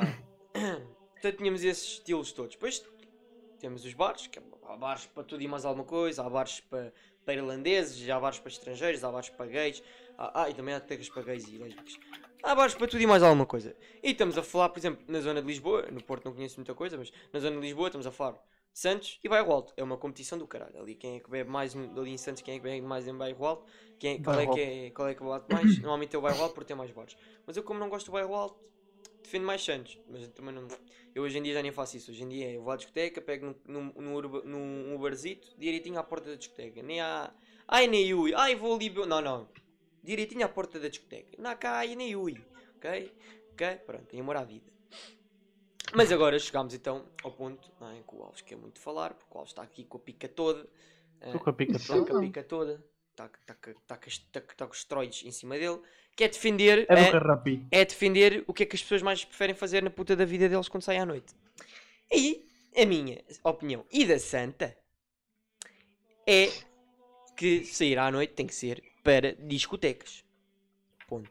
Portanto, 1.12 1.38
tínhamos 1.38 1.64
esses 1.64 1.84
estilos 1.94 2.32
todos. 2.32 2.56
Depois 2.56 2.84
temos 3.60 3.84
os 3.86 3.94
bares, 3.94 4.28
que 4.28 4.40
há 4.40 4.78
bares 4.78 5.06
para 5.08 5.24
tudo 5.24 5.42
e 5.44 5.48
mais 5.48 5.66
alguma 5.66 5.86
coisa, 5.86 6.24
há 6.24 6.30
bares 6.30 6.62
para, 6.62 6.94
para 7.26 7.34
irlandeses, 7.34 8.10
há 8.10 8.20
bares 8.20 8.40
para 8.40 8.50
estrangeiros, 8.50 9.04
há 9.04 9.12
bares 9.12 9.30
para 9.30 9.46
gays, 9.46 9.84
há, 10.18 10.44
ah, 10.44 10.50
e 10.50 10.54
também 10.54 10.74
há 10.74 10.80
tecas 10.80 11.10
para 11.10 11.24
gays 11.24 11.48
e 11.48 11.58
lésbicas. 11.58 12.00
Há 12.42 12.56
bares 12.56 12.74
para 12.74 12.88
tudo 12.88 13.02
e 13.02 13.08
mais 13.08 13.22
alguma 13.22 13.46
coisa. 13.46 13.76
E 14.02 14.12
estamos 14.12 14.38
a 14.38 14.44
falar, 14.44 14.70
por 14.70 14.80
exemplo, 14.80 15.04
na 15.08 15.20
zona 15.20 15.42
de 15.42 15.48
Lisboa, 15.48 15.88
no 15.92 16.02
Porto 16.02 16.26
não 16.26 16.34
conheço 16.34 16.58
muita 16.58 16.74
coisa, 16.74 16.98
mas 16.98 17.12
na 17.34 17.40
zona 17.40 17.58
de 17.58 17.62
Lisboa 17.62 17.90
estamos 17.90 18.08
a 18.08 18.12
falar 18.12 18.32
de 18.32 18.40
Santos 18.74 19.20
e 19.22 19.28
Bairro 19.28 19.52
Alto. 19.52 19.74
É 19.76 19.84
uma 19.84 19.98
competição 19.98 20.38
do 20.38 20.48
caralho. 20.48 20.80
Ali 20.80 20.96
quem 20.96 21.18
é 21.18 21.20
que 21.20 21.30
bebe 21.30 21.50
mais 21.50 21.76
ali 21.76 22.12
em 22.12 22.18
Santos, 22.18 22.42
quem 22.42 22.56
é 22.56 22.58
que 22.58 22.64
bebe 22.64 22.82
mais 22.82 23.08
em 23.08 23.14
Bairro 23.14 23.46
Alto, 23.46 23.66
quem 24.00 24.16
é, 24.16 24.20
qual, 24.20 24.40
é 24.40 24.48
que 24.48 24.60
é, 24.60 24.90
qual 24.92 25.08
é 25.10 25.16
que 25.16 25.24
bate 25.24 25.54
mais. 25.54 25.80
Normalmente 25.80 26.16
é 26.16 26.20
o 26.20 26.22
Bairro 26.22 26.42
Alto 26.42 26.54
porque 26.54 26.68
tem 26.68 26.78
mais 26.78 26.92
bares. 26.92 27.18
Mas 27.46 27.58
eu 27.58 27.64
como 27.64 27.80
não 27.80 27.90
gosto 27.90 28.06
do 28.06 28.14
Bairro 28.14 28.34
Alto, 28.34 28.58
defendo 29.22 29.46
mais 29.46 29.64
Santos. 29.64 30.00
Mas 30.10 30.22
eu 30.22 30.30
também 30.30 30.54
não. 30.54 30.66
Eu 31.14 31.24
hoje 31.24 31.38
em 31.38 31.44
dia 31.44 31.54
já 31.54 31.62
nem 31.62 31.74
faço 31.74 31.98
isso. 31.98 32.10
Hoje 32.12 32.24
em 32.24 32.30
dia 32.30 32.52
eu 32.52 32.62
vou 32.62 32.72
à 32.72 32.78
discoteca, 32.78 33.22
pego 33.22 33.48
num, 33.68 33.92
num, 33.96 34.22
num, 34.22 34.42
num 34.46 34.96
Uberzito, 34.96 35.50
direitinho 35.58 36.00
à 36.00 36.04
porta 36.04 36.30
da 36.30 36.36
discoteca. 36.38 36.82
Nem 36.82 37.02
há. 37.02 37.34
Ai, 37.68 37.86
nem 37.88 38.14
ui. 38.14 38.34
Ai, 38.34 38.56
vou 38.56 38.74
ali. 38.76 38.90
Não, 38.90 39.20
não. 39.20 39.50
Direitinho 40.04 40.46
à 40.46 40.50
porta 40.50 40.80
da 40.80 40.88
discoteca. 40.88 41.36
Não 41.38 41.50
há 41.52 41.56
cá, 41.56 41.78
ai, 41.80 41.96
nem 41.96 42.16
ui. 42.16 42.42
Ok? 42.78 43.14
Ok? 43.54 43.76
Pronto, 43.86 44.06
tem 44.06 44.20
amor 44.22 44.38
à 44.38 44.44
vida. 44.44 44.72
Mas 45.96 46.12
agora 46.12 46.38
chegámos 46.38 46.74
então 46.74 47.06
ao 47.24 47.32
ponto 47.32 47.72
não 47.80 47.92
é, 47.92 48.02
que 48.02 48.16
o 48.16 48.22
Alves 48.22 48.42
quer 48.42 48.56
muito 48.56 48.80
falar, 48.80 49.14
porque 49.14 49.34
o 49.34 49.38
Alves 49.38 49.52
está 49.52 49.64
aqui 49.64 49.84
com 49.86 49.98
a 49.98 50.00
pica 50.00 50.28
toda. 50.28 50.68
Estou 51.22 51.40
com 51.42 51.50
a 51.50 51.54
pica 51.54 51.76
Está 51.78 52.06
com 52.06 52.18
a 52.18 52.22
pica 52.22 52.44
toda. 52.44 52.84
Está 53.12 53.28
tá, 53.46 53.56
com- 53.56 53.74
tá, 53.88 53.98
com 53.98 54.72
os 54.72 54.78
esteroides 54.78 55.26
em 55.26 55.32
cima 55.32 55.58
dele. 55.58 55.80
Defender. 56.16 56.86
É 56.90 56.94
a- 56.94 57.06
do 57.06 57.12
Carrapi. 57.12 57.66
é 57.72 57.86
defender 57.86 58.44
o 58.48 58.54
que 58.54 58.64
é 58.64 58.66
que 58.66 58.76
as 58.76 58.82
pessoas 58.82 59.02
mais 59.02 59.24
preferem 59.26 59.56
fazer 59.56 59.82
na 59.82 59.90
puta 59.90 60.16
da 60.16 60.26
vida 60.26 60.48
deles 60.50 60.68
quando 60.68 60.84
saem 60.84 61.00
à 61.00 61.06
noite. 61.06 61.34
E 62.12 62.46
a 62.76 62.86
minha 62.86 63.24
opinião 63.44 63.86
e 63.92 64.06
da 64.06 64.20
Santa 64.20 64.78
é 66.28 66.50
que 67.38 67.64
sair 67.66 67.98
à 67.98 68.12
noite 68.12 68.34
tem 68.34 68.46
que 68.46 68.54
ser 68.54 68.84
para 69.04 69.36
discotecas. 69.36 70.24
Ponto. 71.08 71.30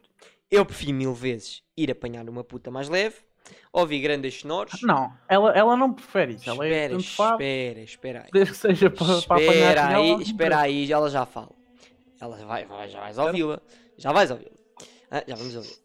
Eu 0.49 0.65
prefiro 0.65 0.93
mil 0.93 1.13
vezes 1.13 1.63
ir 1.77 1.91
apanhar 1.91 2.27
uma 2.27 2.43
puta 2.43 2.71
mais 2.71 2.89
leve, 2.89 3.17
ouvir 3.71 3.99
grandes 4.01 4.39
sonoros. 4.39 4.81
Não, 4.81 5.13
ela, 5.27 5.51
ela 5.51 5.77
não 5.77 5.93
prefere 5.93 6.33
isso. 6.33 6.49
Ela 6.49 6.65
é 6.65 6.69
espera, 6.69 6.99
faz, 6.99 7.31
espera, 7.31 7.79
espera 7.81 8.23
aí. 8.23 8.29
desde 8.31 8.51
que 8.53 8.57
seja 8.57 8.89
para, 8.89 9.21
para 9.21 9.43
apanhar 9.43 9.71
Espera 9.71 9.81
com 9.81 9.87
aí, 9.87 10.09
ela, 10.09 10.21
espera 10.21 10.59
aí, 10.59 10.91
ela 10.91 11.09
já 11.09 11.25
fala. 11.25 11.51
Ela 12.19 12.35
vai, 12.45 12.65
vai 12.65 12.89
já 12.89 12.99
vais 12.99 13.17
ouvi-la. 13.17 13.61
Já 13.97 14.11
vais 14.11 14.31
ouvi-la. 14.31 14.51
Ah, 15.11 15.23
já 15.27 15.35
vamos 15.35 15.55
ouvir. 15.55 15.79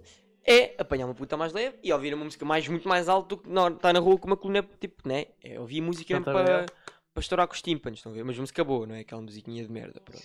É 0.47 0.75
apanhar 0.79 1.07
uma 1.07 1.15
puta 1.15 1.37
mais 1.37 1.53
leve 1.53 1.79
e 1.83 1.93
ouvir 1.93 2.13
uma 2.13 2.25
música 2.25 2.45
mais, 2.45 2.69
muito 2.69 2.87
mais 2.87 3.09
alta 3.09 3.29
do 3.29 3.39
que 3.39 3.49
estar 3.49 3.71
tá 3.71 3.93
na 3.93 3.99
rua 3.99 4.19
com 4.19 4.27
uma 4.27 4.37
coluna, 4.37 4.63
tipo, 4.79 5.09
né? 5.09 5.27
É 5.43 5.59
ouvir 5.59 5.81
música 5.81 6.21
para, 6.21 6.67
para 7.15 7.21
estourar 7.21 7.47
com 7.47 7.55
os 7.55 7.63
tímpanos, 7.63 8.01
estão 8.01 8.13
a 8.13 8.15
ver? 8.15 8.25
Mas 8.25 8.39
música 8.39 8.63
boa, 8.63 8.87
não 8.87 8.95
é? 8.95 9.01
Aquela 9.01 9.23
musiquinha 9.23 9.63
de 9.65 9.73
merda, 9.73 10.01
pronto. 10.01 10.23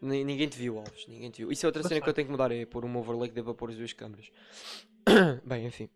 Ni- 0.00 0.24
Ninguém 0.24 0.48
te 0.48 0.56
viu, 0.58 0.78
Alves, 0.78 1.06
ninguém 1.08 1.30
te 1.30 1.38
viu. 1.38 1.50
Isso 1.52 1.64
é 1.64 1.68
outra 1.68 1.82
Mas 1.82 1.88
cena 1.88 2.00
que 2.00 2.04
vai. 2.06 2.10
eu 2.10 2.14
tenho 2.14 2.26
que 2.26 2.32
mudar, 2.32 2.50
é 2.52 2.64
pôr 2.66 2.84
um 2.84 2.96
overlay 2.96 3.28
que 3.30 3.42
para 3.42 3.54
pôr 3.54 3.70
as 3.70 3.76
duas 3.76 3.92
câmaras. 3.92 4.30
Bem, 5.44 5.66
enfim. 5.66 5.88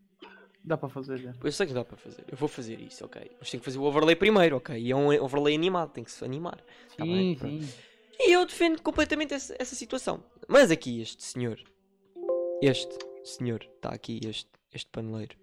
Dá 0.65 0.77
para 0.77 0.89
fazer 0.89 1.19
já. 1.19 1.35
Eu 1.43 1.51
sei 1.53 1.67
que 1.67 1.73
dá 1.75 1.85
para 1.85 1.97
fazer. 1.97 2.25
Eu 2.31 2.37
vou 2.37 2.49
fazer 2.49 2.81
isso, 2.81 3.05
ok? 3.05 3.31
Mas 3.39 3.51
tem 3.51 3.59
que 3.59 3.65
fazer 3.65 3.79
o 3.79 3.83
overlay 3.83 4.15
primeiro, 4.15 4.57
ok? 4.57 4.77
E 4.79 4.93
é 4.93 4.97
um 4.97 5.09
overlay 5.23 5.55
animado, 5.57 5.91
tem 5.91 6.05
que 6.05 6.11
se 6.13 6.25
animar. 6.25 6.57
Tá 6.97 7.05
Sim, 7.05 7.35
pronto. 7.37 7.63
sim. 7.65 7.73
E 8.21 8.33
eu 8.33 8.47
defendo 8.47 8.81
completamente 8.81 9.35
essa, 9.35 9.57
essa 9.59 9.75
situação. 9.75 10.23
Mas 10.47 10.71
aqui 10.71 11.01
este 11.01 11.25
senhor, 11.25 11.59
este 12.61 12.97
senhor, 13.25 13.61
está 13.75 13.89
aqui, 13.89 14.21
este, 14.25 14.49
este 14.73 14.89
paneleiro, 14.91 15.37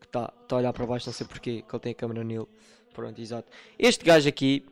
que 0.00 0.06
está 0.06 0.26
tá 0.28 0.56
a 0.56 0.58
olhar 0.58 0.72
para 0.72 0.84
baixo, 0.86 1.06
não 1.06 1.12
sei 1.14 1.26
porquê, 1.28 1.62
que 1.62 1.74
ele 1.74 1.80
tem 1.82 1.92
a 1.92 1.94
câmera 1.94 2.24
nele. 2.24 2.46
Pronto, 2.92 3.20
exato. 3.20 3.48
Este 3.78 4.04
gajo 4.04 4.28
aqui 4.28 4.66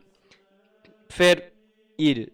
prefere 1.07 1.53
ir 1.97 2.33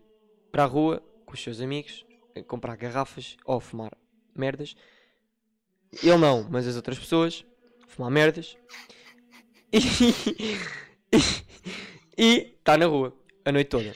para 0.52 0.64
a 0.64 0.68
rua 0.68 1.02
com 1.26 1.34
os 1.34 1.42
seus 1.42 1.62
amigos 1.62 2.06
comprar 2.48 2.76
garrafas 2.76 3.38
ou 3.46 3.60
fumar 3.60 3.92
merdas. 4.36 4.76
Ele 6.04 6.18
não, 6.18 6.48
mas 6.50 6.68
as 6.68 6.76
outras 6.76 6.98
pessoas 6.98 7.46
fumar 7.88 8.12
merdas. 8.12 8.58
E 12.18 12.56
está 12.60 12.78
na 12.78 12.86
rua 12.86 13.16
a 13.44 13.52
noite 13.52 13.70
toda. 13.70 13.96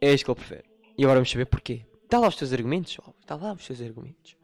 É 0.00 0.12
isto 0.12 0.24
que 0.24 0.30
ele 0.30 0.38
prefere. 0.38 0.64
E 0.96 1.02
agora 1.02 1.18
vamos 1.18 1.30
saber 1.30 1.46
porquê. 1.46 1.84
Dá 2.08 2.18
lá 2.18 2.28
os 2.28 2.36
teus 2.36 2.52
argumentos. 2.52 2.96
Dá 3.26 3.34
lá 3.34 3.54
os 3.54 3.66
teus 3.66 3.80
argumentos. 3.80 4.36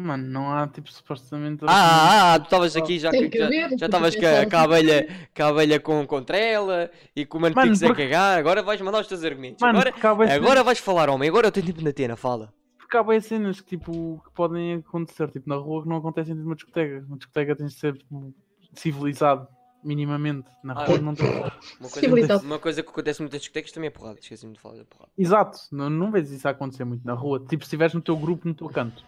Mano, 0.00 0.28
não 0.30 0.52
há 0.52 0.68
tipo 0.68 0.92
supostamente. 0.92 1.64
Ah, 1.66 1.72
ah, 1.72 2.34
ah, 2.34 2.38
tu 2.38 2.44
estavas 2.44 2.76
aqui 2.76 3.00
já 3.00 3.10
Tem 3.10 3.22
que 3.22 3.30
que 3.30 3.38
já- 3.38 3.48
tem 3.48 3.74
estavas 3.74 4.14
com, 4.14 4.20
a- 4.26 4.46
com 4.46 4.56
a 4.56 4.60
assim. 4.60 4.64
abelha, 4.72 5.08
com 5.36 5.42
a 5.42 5.48
abelha 5.48 5.80
com, 5.80 6.06
contra 6.06 6.36
ela 6.38 6.88
e 7.16 7.26
com 7.26 7.38
o 7.38 7.40
mano 7.40 7.56
Mano, 7.56 7.70
Pix 7.72 7.82
a 7.82 7.86
porque- 7.88 8.04
cagar. 8.04 8.38
Agora 8.38 8.62
vais 8.62 8.80
mandar 8.80 9.00
os 9.00 9.08
teus 9.08 9.24
argumentos. 9.24 9.60
Mano, 9.60 9.80
agora 9.80 9.92
agora 10.36 10.62
vais 10.62 10.78
falar, 10.78 11.10
homem. 11.10 11.28
Agora 11.28 11.48
eu 11.48 11.52
tenho 11.52 11.66
tempo 11.66 11.82
na 11.82 11.92
tena, 11.92 12.14
fala. 12.16 12.54
Porque 12.78 12.96
há 12.96 13.02
bué 13.02 13.18
cenas 13.20 13.60
que, 13.60 13.76
tipo, 13.76 14.22
que 14.24 14.30
podem 14.34 14.74
acontecer 14.74 15.28
tipo, 15.32 15.48
na 15.48 15.56
rua 15.56 15.82
que 15.82 15.88
não 15.88 15.96
acontecem 15.96 16.32
numa 16.34 16.54
discoteca. 16.54 17.04
Uma 17.08 17.16
discoteca 17.18 17.56
tens 17.56 17.72
de 17.74 17.80
ser 17.80 17.94
tipo, 17.98 18.32
civilizado, 18.74 19.48
minimamente. 19.84 20.48
Na 20.62 20.74
Ah, 20.74 20.84
rua 20.86 20.96
é. 20.96 21.00
não 21.00 21.14
tem. 21.14 21.26
Uma 21.28 21.90
coisa, 21.90 22.36
uma 22.38 22.58
coisa 22.58 22.82
que 22.84 22.88
acontece 22.88 23.20
muito 23.20 23.32
nas 23.32 23.40
discotecas 23.42 23.72
também 23.72 23.88
é 23.88 23.90
porrada. 23.90 24.18
Esqueci-me 24.20 24.52
de 24.52 24.60
falar 24.60 24.76
da 24.76 24.84
porrada. 24.84 25.10
Exato, 25.18 25.58
não, 25.72 25.90
não 25.90 26.10
vês 26.12 26.30
isso 26.30 26.48
acontecer 26.48 26.84
muito 26.84 27.04
na 27.04 27.14
rua. 27.14 27.40
Tipo, 27.40 27.64
se 27.64 27.68
estiveres 27.68 27.94
no 27.94 28.00
teu 28.00 28.16
grupo, 28.16 28.46
no 28.46 28.54
teu 28.54 28.68
canto, 28.68 29.04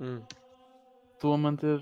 Hum. 0.00 0.22
tu 1.18 1.32
a 1.32 1.36
manter 1.38 1.80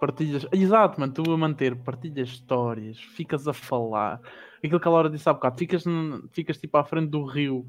partilhas. 0.00 0.46
Exato, 0.52 0.98
mano, 1.00 1.12
tu 1.12 1.30
a 1.30 1.36
manter 1.36 1.76
partilhas 1.76 2.28
histórias, 2.30 2.98
ficas 2.98 3.46
a 3.46 3.52
falar. 3.52 4.20
Aquilo 4.58 4.80
que 4.80 4.88
a 4.88 4.90
Laura 4.90 5.10
disse 5.10 5.28
há 5.28 5.32
bocado, 5.32 5.58
ficas, 5.58 5.84
n- 5.86 6.22
ficas 6.32 6.58
tipo 6.58 6.76
à 6.78 6.84
frente 6.84 7.10
do 7.10 7.24
rio, 7.24 7.66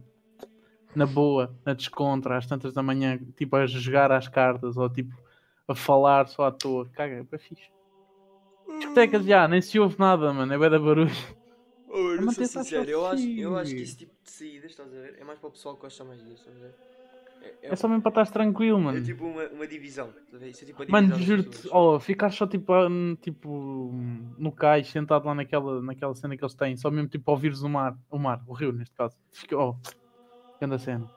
na 0.96 1.06
boa, 1.06 1.54
na 1.66 1.74
descontra, 1.74 2.38
às 2.38 2.46
tantas 2.48 2.74
da 2.74 2.82
manhã, 2.84 3.20
tipo 3.36 3.56
a 3.56 3.66
jogar 3.66 4.12
às 4.12 4.28
cartas 4.28 4.78
ou 4.78 4.90
tipo 4.90 5.14
a 5.68 5.76
falar 5.76 6.28
só 6.28 6.46
à 6.46 6.52
toa. 6.52 6.88
Caga, 6.90 7.16
é 7.16 7.24
bem 7.24 7.40
fixe. 7.40 7.70
Discotecas 8.78 9.26
já, 9.26 9.48
nem 9.48 9.62
se 9.62 9.80
ouve 9.80 9.98
nada, 10.00 10.32
mano, 10.34 10.54
é 10.54 10.58
bué 10.58 10.70
da 10.70 10.80
barulho. 10.80 11.12
Oh, 11.90 11.98
eu 11.98 12.18
não 12.18 12.26
Mas 12.26 12.36
sou 12.36 12.44
é 12.44 12.48
sincero, 12.48 12.90
eu 12.90 13.06
acho, 13.06 13.30
eu 13.30 13.56
acho 13.58 13.76
que 13.76 13.82
esse 13.82 13.98
tipo 13.98 14.14
de 14.24 14.32
saídas, 14.32 14.72
estás 14.72 14.90
a 14.92 15.00
ver? 15.00 15.18
É 15.20 15.24
mais 15.24 15.38
para 15.40 15.50
o 15.50 15.52
pessoal 15.52 15.76
que 15.76 15.82
gosta 15.82 16.04
mais 16.04 16.20
disso, 16.24 16.48
estás 16.48 16.58
a 16.58 16.60
ver? 16.60 16.74
É, 17.44 17.74
É 17.74 17.76
só 17.76 17.88
mesmo 17.88 18.02
para 18.02 18.22
estar 18.24 18.34
tranquilo, 18.34 18.80
é 18.80 18.82
mano. 18.84 19.04
tipo 19.04 19.26
uma, 19.26 19.48
uma 19.50 19.68
divisão? 19.68 20.14
Isso 20.42 20.64
é 20.64 20.68
tipo 20.68 20.82
a 20.84 20.86
Mano, 20.86 21.08
divisão 21.08 21.18
das 21.20 21.28
juro-te, 21.28 21.70
oh, 21.72 22.00
ficar 22.00 22.32
só 22.32 22.48
tipo, 22.48 22.74
tipo 23.22 23.92
no 24.38 24.52
cais, 24.52 24.88
sentado 24.88 25.26
lá 25.26 25.36
naquela, 25.36 25.82
naquela 25.82 26.16
cena 26.16 26.38
que 26.38 26.44
eles 26.44 26.56
têm, 26.56 26.76
só 26.78 26.90
mesmo 26.90 27.10
tipo 27.10 27.30
ouvires 27.32 27.62
o 27.64 27.70
mar, 27.70 27.98
o 28.10 28.18
mar, 28.18 28.42
o 28.48 28.54
rio 28.54 28.72
neste 28.72 28.96
caso. 28.96 29.16
Fica, 29.32 29.58
oh, 29.58 29.76
grande 30.60 30.80
cena. 30.80 31.08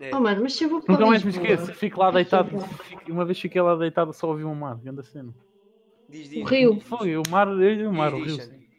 É. 0.00 0.14
Oh, 0.14 0.20
mano, 0.20 0.42
mas 0.42 0.54
se 0.54 0.64
eu 0.64 0.70
vou 0.70 0.80
para 0.80 0.94
Nunca 0.94 1.06
mais 1.06 1.22
me 1.22 1.30
esqueço, 1.30 1.72
fico 1.74 2.00
lá 2.00 2.10
deitado, 2.10 2.48
fico- 2.48 3.12
uma 3.12 3.24
vez 3.24 3.38
fiquei 3.38 3.60
lá 3.60 3.76
deitado 3.76 4.12
só 4.12 4.28
ouvi 4.28 4.44
o 4.44 4.54
mar, 4.54 4.76
grande 4.78 5.04
cena. 5.04 5.32
Diz, 6.08 6.28
O 6.28 6.42
diz. 6.42 6.50
rio. 6.50 6.80
Foi, 6.80 7.16
o 7.16 7.22
mar, 7.30 7.48
o 7.48 7.92
mar, 7.92 8.14
o 8.14 8.18
Diz, 8.18 8.26
rio. 8.26 8.36
diz, 8.36 8.46
sim. 8.46 8.52
Xande. 8.52 8.70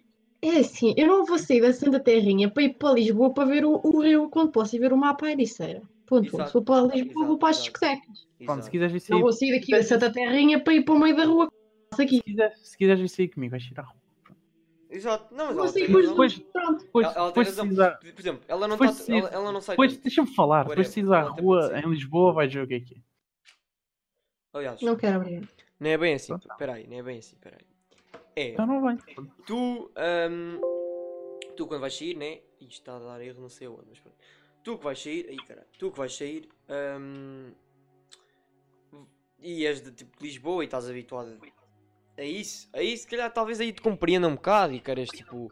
É 0.44 0.58
assim, 0.60 0.94
eu 0.98 1.06
não 1.08 1.24
vou 1.26 1.38
sair 1.38 1.62
da 1.62 1.72
Santa 1.72 2.00
Terrinha 2.00 2.50
para 2.50 2.64
ir 2.64 2.74
para 2.74 2.94
Lisboa 2.96 3.32
para 3.32 3.46
ver 3.48 3.64
o, 3.64 3.80
o 3.84 4.02
rio 4.02 4.28
quando 4.30 4.52
posso 4.52 4.76
ir 4.76 4.80
ver 4.80 4.92
o 4.92 4.98
mapa 4.98 5.28
à 5.28 5.32
Ericeira. 5.32 5.84
Ponto. 6.12 6.28
Exato. 6.28 6.48
Se 6.50 6.54
vou 6.54 6.64
para 6.64 6.82
Lisboa, 6.82 6.96
Exato, 7.14 7.26
vou 7.28 7.38
para 7.38 7.50
as 7.50 7.58
discotecas. 7.64 8.28
Pronto, 8.46 8.64
se 8.64 8.70
quiseres 8.72 8.92
vir 8.92 9.00
Não 9.00 9.06
sair, 9.18 9.22
vou 9.22 9.32
sair 9.32 9.52
daqui 9.60 9.72
da 9.72 9.84
Santa 9.84 10.12
Terrinha 10.12 10.62
para 10.62 10.74
ir 10.74 10.84
para 10.84 10.94
o 10.94 11.00
meio 11.00 11.16
da 11.16 11.24
rua. 11.26 11.48
Aqui. 11.94 12.18
se 12.18 12.24
quiseres, 12.24 12.68
se 12.70 12.78
quiseres 12.78 13.00
vir 13.02 13.08
sair 13.10 13.28
comigo, 13.30 13.52
vais 13.52 13.64
ir 13.64 13.80
à 13.80 13.84
rua. 13.84 13.96
Exato. 14.90 15.34
Não, 15.34 15.46
mas 15.48 15.58
ela 15.58 15.68
sair 15.70 15.74
tem 15.74 15.88
depois, 15.88 16.06
razão. 16.06 16.16
Depois- 16.16 16.40
pronto. 16.52 16.84
Depois, 16.84 17.06
Ela, 17.06 17.16
ela 17.16 17.24
tem 17.24 17.30
depois 17.44 17.48
razão. 17.48 17.66
precisar, 17.66 17.92
Por 18.00 18.20
exemplo, 18.20 18.42
ela 18.48 18.68
não, 18.68 18.76
Depois 18.78 19.06
tá, 19.06 19.16
ela, 19.16 19.30
ela 19.30 19.52
não 19.54 19.62
sai 19.62 19.74
depois 19.76 19.98
deixa-me 19.98 20.36
falar, 20.36 20.68
depois 20.68 20.88
se 20.90 21.00
ires 21.00 21.12
à 21.12 21.32
tem 21.34 21.44
rua 21.44 21.80
em 21.80 21.90
Lisboa, 21.90 22.34
vais 22.34 22.54
ver 22.54 22.62
o 22.64 22.68
que 22.68 22.74
é 22.74 22.80
que 22.82 22.96
é. 22.96 22.98
Aliás, 24.54 24.82
Não 24.82 24.98
quero 24.98 25.16
abrir. 25.22 25.48
não 25.80 25.90
é 25.90 25.98
bem 25.98 26.14
assim. 26.16 26.36
Espera 26.36 26.74
aí, 26.74 26.88
não 26.88 26.98
é 26.98 27.04
bem 27.04 27.20
assim. 27.20 27.36
Espera 27.38 27.58
aí. 27.58 27.66
É, 28.36 28.50
Então 28.50 28.66
não 28.68 28.82
vai. 28.82 28.98
tu, 29.48 29.90
ahm, 29.96 30.60
tu 31.56 31.68
quando 31.68 31.80
vais 31.82 31.98
sair, 31.98 32.16
né? 32.18 32.40
Isto 32.60 32.72
está 32.82 32.96
a 32.98 33.00
dar 33.00 33.22
erro, 33.24 33.42
não 33.42 33.50
sei 33.50 33.68
onde, 33.70 33.86
mas 33.90 34.00
pronto. 34.00 34.18
Tu 34.64 34.78
que 34.78 34.84
vais 34.84 35.02
sair, 35.02 35.26
aí 35.28 35.38
caralho, 35.38 35.68
tu 35.78 35.92
que 35.92 35.98
vais 35.98 36.16
sair, 36.16 36.48
ahm, 36.70 37.52
e 39.40 39.66
és 39.66 39.82
de 39.82 39.92
tipo 39.92 40.12
Lisboa 40.22 40.64
e 40.64 40.66
estás 40.66 40.88
habituado 40.88 41.38
a 42.18 42.24
isso, 42.24 42.70
a 42.74 42.82
isso, 42.82 43.04
se 43.04 43.10
calhar 43.10 43.32
talvez 43.34 43.60
aí 43.60 43.74
te 43.74 43.82
compreenda 43.82 44.28
um 44.28 44.36
bocado 44.36 44.74
e 44.74 44.80
queres 44.80 45.10
tipo 45.10 45.52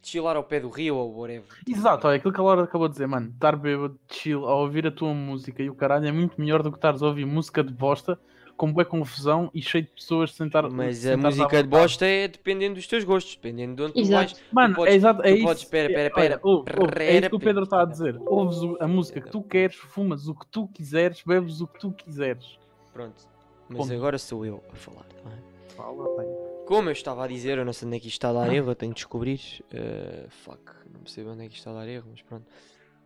chilar 0.00 0.36
ao 0.36 0.44
pé 0.44 0.60
do 0.60 0.68
rio 0.68 0.96
ou 0.96 1.16
whatever. 1.16 1.48
Exato, 1.66 2.06
olha, 2.06 2.16
aquilo 2.16 2.32
que 2.32 2.40
a 2.40 2.44
Laura 2.44 2.64
acabou 2.64 2.86
de 2.88 2.92
dizer, 2.92 3.06
mano, 3.06 3.30
estar 3.30 3.56
bêbado, 3.56 3.98
chill, 4.08 4.46
a 4.46 4.54
ouvir 4.54 4.86
a 4.86 4.92
tua 4.92 5.12
música 5.14 5.62
e 5.62 5.70
o 5.70 5.74
caralho 5.74 6.06
é 6.06 6.12
muito 6.12 6.40
melhor 6.40 6.62
do 6.62 6.70
que 6.70 6.78
estares 6.78 7.02
a 7.02 7.06
ouvir 7.06 7.24
música 7.24 7.64
de 7.64 7.72
bosta, 7.72 8.20
com 8.56 8.72
boa 8.72 8.84
confusão 8.84 9.50
e 9.52 9.60
cheio 9.60 9.84
de 9.84 9.90
pessoas 9.90 10.32
sentar 10.32 10.68
Mas 10.70 11.04
a 11.06 11.16
música 11.16 11.62
de 11.62 11.68
bosta 11.68 12.06
é 12.06 12.28
dependendo 12.28 12.74
dos 12.76 12.86
teus 12.86 13.02
gostos, 13.04 13.34
dependendo 13.34 13.76
de 13.76 13.82
onde 13.82 13.92
tu 13.94 14.00
Exato. 14.00 14.34
vais. 14.34 14.44
Mano, 14.52 14.74
podes- 14.74 14.92
é 14.94 14.96
exato, 14.96 15.20
é 15.22 15.28
tu 15.30 15.34
isso. 15.36 15.44
podes- 15.44 15.62
espera, 15.62 15.84
é, 15.84 15.90
espera, 15.90 16.06
espera, 16.08 16.34
olha, 16.34 16.40
ouve, 16.42 16.70
ouve, 16.80 17.02
é 17.04 17.18
isso 17.18 17.30
que 17.30 17.36
o 17.36 17.40
Pedro 17.40 17.62
está 17.64 17.82
a 17.82 17.84
dizer. 17.84 18.16
Ouves 18.26 18.58
a 18.80 18.86
música 18.88 19.20
que 19.20 19.30
tu 19.30 19.42
queres, 19.42 19.76
fumas 19.76 20.28
o 20.28 20.34
que 20.34 20.46
tu 20.46 20.68
quiseres, 20.68 21.22
bebes 21.26 21.60
o 21.60 21.66
que 21.66 21.78
tu 21.80 21.92
quiseres. 21.92 22.58
Pronto. 22.92 23.22
Mas 23.68 23.78
Ponto. 23.78 23.92
agora 23.94 24.18
sou 24.18 24.44
eu 24.46 24.62
a 24.72 24.76
falar, 24.76 25.04
tá 25.04 25.28
bem? 25.28 25.38
Fala, 25.76 26.16
bem. 26.16 26.28
Como 26.66 26.88
eu 26.88 26.92
estava 26.92 27.24
a 27.24 27.26
dizer, 27.26 27.58
eu 27.58 27.64
não 27.64 27.72
sei 27.72 27.86
onde 27.88 27.96
é 27.96 28.00
que 28.00 28.06
isto 28.06 28.14
está 28.16 28.30
a 28.30 28.32
dar 28.32 28.52
erro, 28.52 28.70
eu 28.70 28.74
tenho 28.74 28.92
de 28.92 28.96
descobrir. 28.96 29.40
eh, 29.72 30.26
fuck, 30.28 30.60
não 30.92 31.00
percebo 31.00 31.30
onde 31.30 31.44
é 31.44 31.48
que 31.48 31.54
isto 31.54 31.58
está 31.68 31.70
a 31.72 31.74
dar 31.74 31.88
erro, 31.88 32.06
mas 32.10 32.22
pronto. 32.22 32.46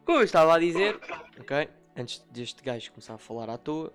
Como 0.05 0.19
eu 0.19 0.25
estava 0.25 0.55
a 0.55 0.59
dizer, 0.59 0.99
ok? 1.41 1.69
Antes 1.97 2.25
deste 2.31 2.63
gajo 2.63 2.93
começar 2.93 3.15
a 3.15 3.19
falar 3.19 3.51
à 3.51 3.59
toa, 3.59 3.93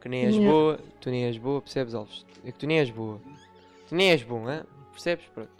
que 0.00 0.08
nem 0.08 0.24
és 0.24 0.34
Yeah. 0.34 0.50
boa, 0.52 0.78
tu 1.00 1.10
nem 1.10 1.24
és 1.24 1.38
boa, 1.38 1.60
percebes, 1.62 1.94
Alves? 1.94 2.24
É 2.44 2.52
que 2.52 2.58
tu 2.58 2.66
nem 2.66 2.78
és 2.78 2.90
boa. 2.90 3.20
Tu 3.88 3.94
nem 3.94 4.10
és 4.10 4.22
bom, 4.22 4.48
hein? 4.50 4.62
percebes? 4.92 5.24
Pronto. 5.34 5.50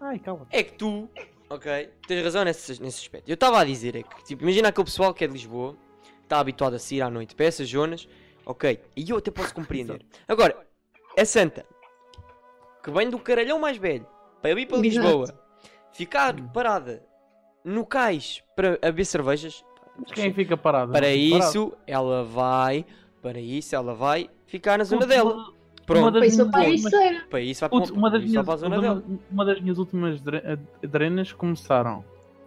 Ai, 0.00 0.18
cala. 0.18 0.46
É 0.50 0.62
que 0.62 0.72
tu, 0.74 1.08
ok, 1.50 1.90
tens 2.06 2.22
razão 2.24 2.44
nesse, 2.44 2.80
nesse 2.82 3.00
aspecto. 3.00 3.28
Eu 3.28 3.34
estava 3.34 3.60
a 3.60 3.64
dizer, 3.64 3.96
é 3.96 4.02
que, 4.02 4.24
tipo, 4.24 4.42
imagina 4.42 4.68
aquele 4.68 4.84
pessoal 4.84 5.12
que 5.14 5.24
é 5.24 5.26
de 5.26 5.32
Lisboa, 5.32 5.76
está 6.22 6.38
habituado 6.38 6.74
a 6.74 6.78
sair 6.78 7.02
à 7.02 7.10
noite 7.10 7.34
para 7.34 7.46
essas 7.46 7.68
zonas, 7.68 8.06
ok, 8.46 8.80
e 8.96 9.10
eu 9.10 9.16
até 9.16 9.30
posso 9.30 9.52
compreender. 9.54 10.04
Agora, 10.28 10.56
é 11.16 11.24
santa, 11.24 11.64
que 12.82 12.90
vem 12.90 13.08
do 13.10 13.18
caralhão 13.18 13.58
mais 13.58 13.76
velho, 13.76 14.06
para 14.40 14.54
vir 14.54 14.66
para 14.66 14.78
Exato. 14.86 15.06
Lisboa, 15.06 15.40
ficar 15.92 16.34
parada 16.52 17.02
no 17.64 17.84
cais 17.84 18.42
para 18.54 18.78
beber 18.80 19.04
cervejas, 19.04 19.64
Mas 19.98 20.12
quem 20.12 20.32
fica 20.32 20.56
parado? 20.56 20.92
para 20.92 21.12
isso 21.12 21.72
ela 21.86 22.22
vai, 22.24 22.86
para 23.22 23.40
isso 23.40 23.74
ela 23.74 23.94
vai 23.94 24.28
ficar 24.46 24.78
na 24.78 24.84
zona 24.84 25.06
dela. 25.06 25.52
Pronto, 25.86 26.12
Para 26.18 26.26
isso 26.26 26.50
para 26.50 26.68
Ericeira. 26.68 27.26
para 27.30 27.40
isso 27.40 27.60
vai 27.60 27.68
para, 27.70 27.92
uma 27.94 28.10
das 28.10 28.22
isso 28.22 28.30
minhas, 28.30 28.44
para 28.44 28.54
a 28.54 28.56
zona 28.58 28.76
uma, 28.76 28.82
dela. 28.82 29.02
uma 29.30 29.44
das 29.46 29.60
minhas 29.60 29.78
últimas 29.78 30.20
dre- 30.20 30.42
drenas 30.82 31.32
começaram 31.32 32.04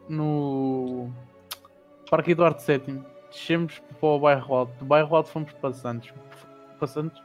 no 0.07 1.09
Parque 2.09 2.31
Eduardo 2.31 2.61
VII. 2.61 3.01
Descemos 3.31 3.79
para 3.99 4.09
o 4.09 4.19
bairro 4.19 4.53
Alto. 4.55 4.73
Do 4.79 4.85
bairro 4.85 5.15
Alto 5.15 5.29
fomos 5.29 5.51
para 5.53 5.73
Santos. 5.73 6.13
Para 6.77 6.87
Santos? 6.87 7.21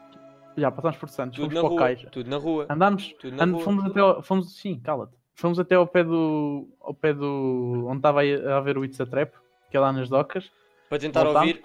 Já, 0.56 0.70
passámos 0.70 0.96
por 0.96 1.08
Santos. 1.10 1.36
Tudo 1.38 1.54
fomos 1.54 1.68
para 1.68 1.74
o 1.74 1.76
Caixa. 1.76 2.08
tudo 2.10 2.30
na 2.30 2.36
rua, 2.38 2.66
Andámos, 2.70 3.12
tudo 3.20 3.36
na 3.36 3.44
and- 3.44 3.52
rua. 3.52 3.60
fomos 3.62 3.84
até 3.84 4.00
ao, 4.00 4.22
fomos, 4.22 4.56
sim, 4.56 4.78
cala-te. 4.80 5.12
Fomos 5.34 5.58
até 5.58 5.74
ao 5.74 5.86
pé 5.86 6.02
do, 6.02 6.66
ao 6.80 6.94
pé 6.94 7.12
do, 7.12 7.84
onde 7.88 7.98
estava 7.98 8.20
a 8.22 8.56
haver 8.56 8.78
o 8.78 8.84
It's 8.86 8.98
a 9.00 9.04
Trap, 9.04 9.34
que 9.70 9.76
é 9.76 9.80
lá 9.80 9.92
nas 9.92 10.08
docas. 10.08 10.50
Para 10.88 10.98
tentar 10.98 11.24
Voltámos. 11.24 11.50
ouvir, 11.50 11.62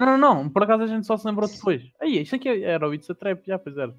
Não, 0.00 0.16
não, 0.16 0.34
não, 0.42 0.48
por 0.48 0.62
acaso 0.62 0.82
a 0.82 0.86
gente 0.86 1.06
só 1.06 1.16
se 1.16 1.26
lembrou 1.26 1.46
depois. 1.48 1.82
Aí, 2.00 2.22
isto 2.22 2.34
aqui 2.34 2.64
era 2.64 2.88
o 2.88 2.94
It's 2.94 3.10
a 3.10 3.14
Trap, 3.14 3.42
já, 3.46 3.58
pois 3.58 3.76
era. 3.76 3.90
A 3.92 3.94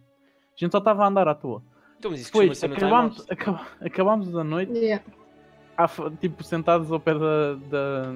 gente 0.56 0.72
só 0.72 0.80
estava 0.80 1.04
a 1.04 1.08
andar 1.08 1.28
à 1.28 1.36
toa. 1.36 1.62
então, 2.00 2.10
mas 2.12 2.22
isso 2.22 2.32
Depois, 2.34 2.64
acabámos, 2.64 3.26
acaba- 3.30 3.68
acabámos 3.80 4.36
a 4.36 4.44
noite, 4.44 4.72
Yeah. 4.74 5.04
à 5.78 5.88
tipo, 6.20 6.44
sentados 6.44 6.92
ao 6.92 7.00
pé 7.00 7.14
da, 7.14 7.54
da, 7.70 8.14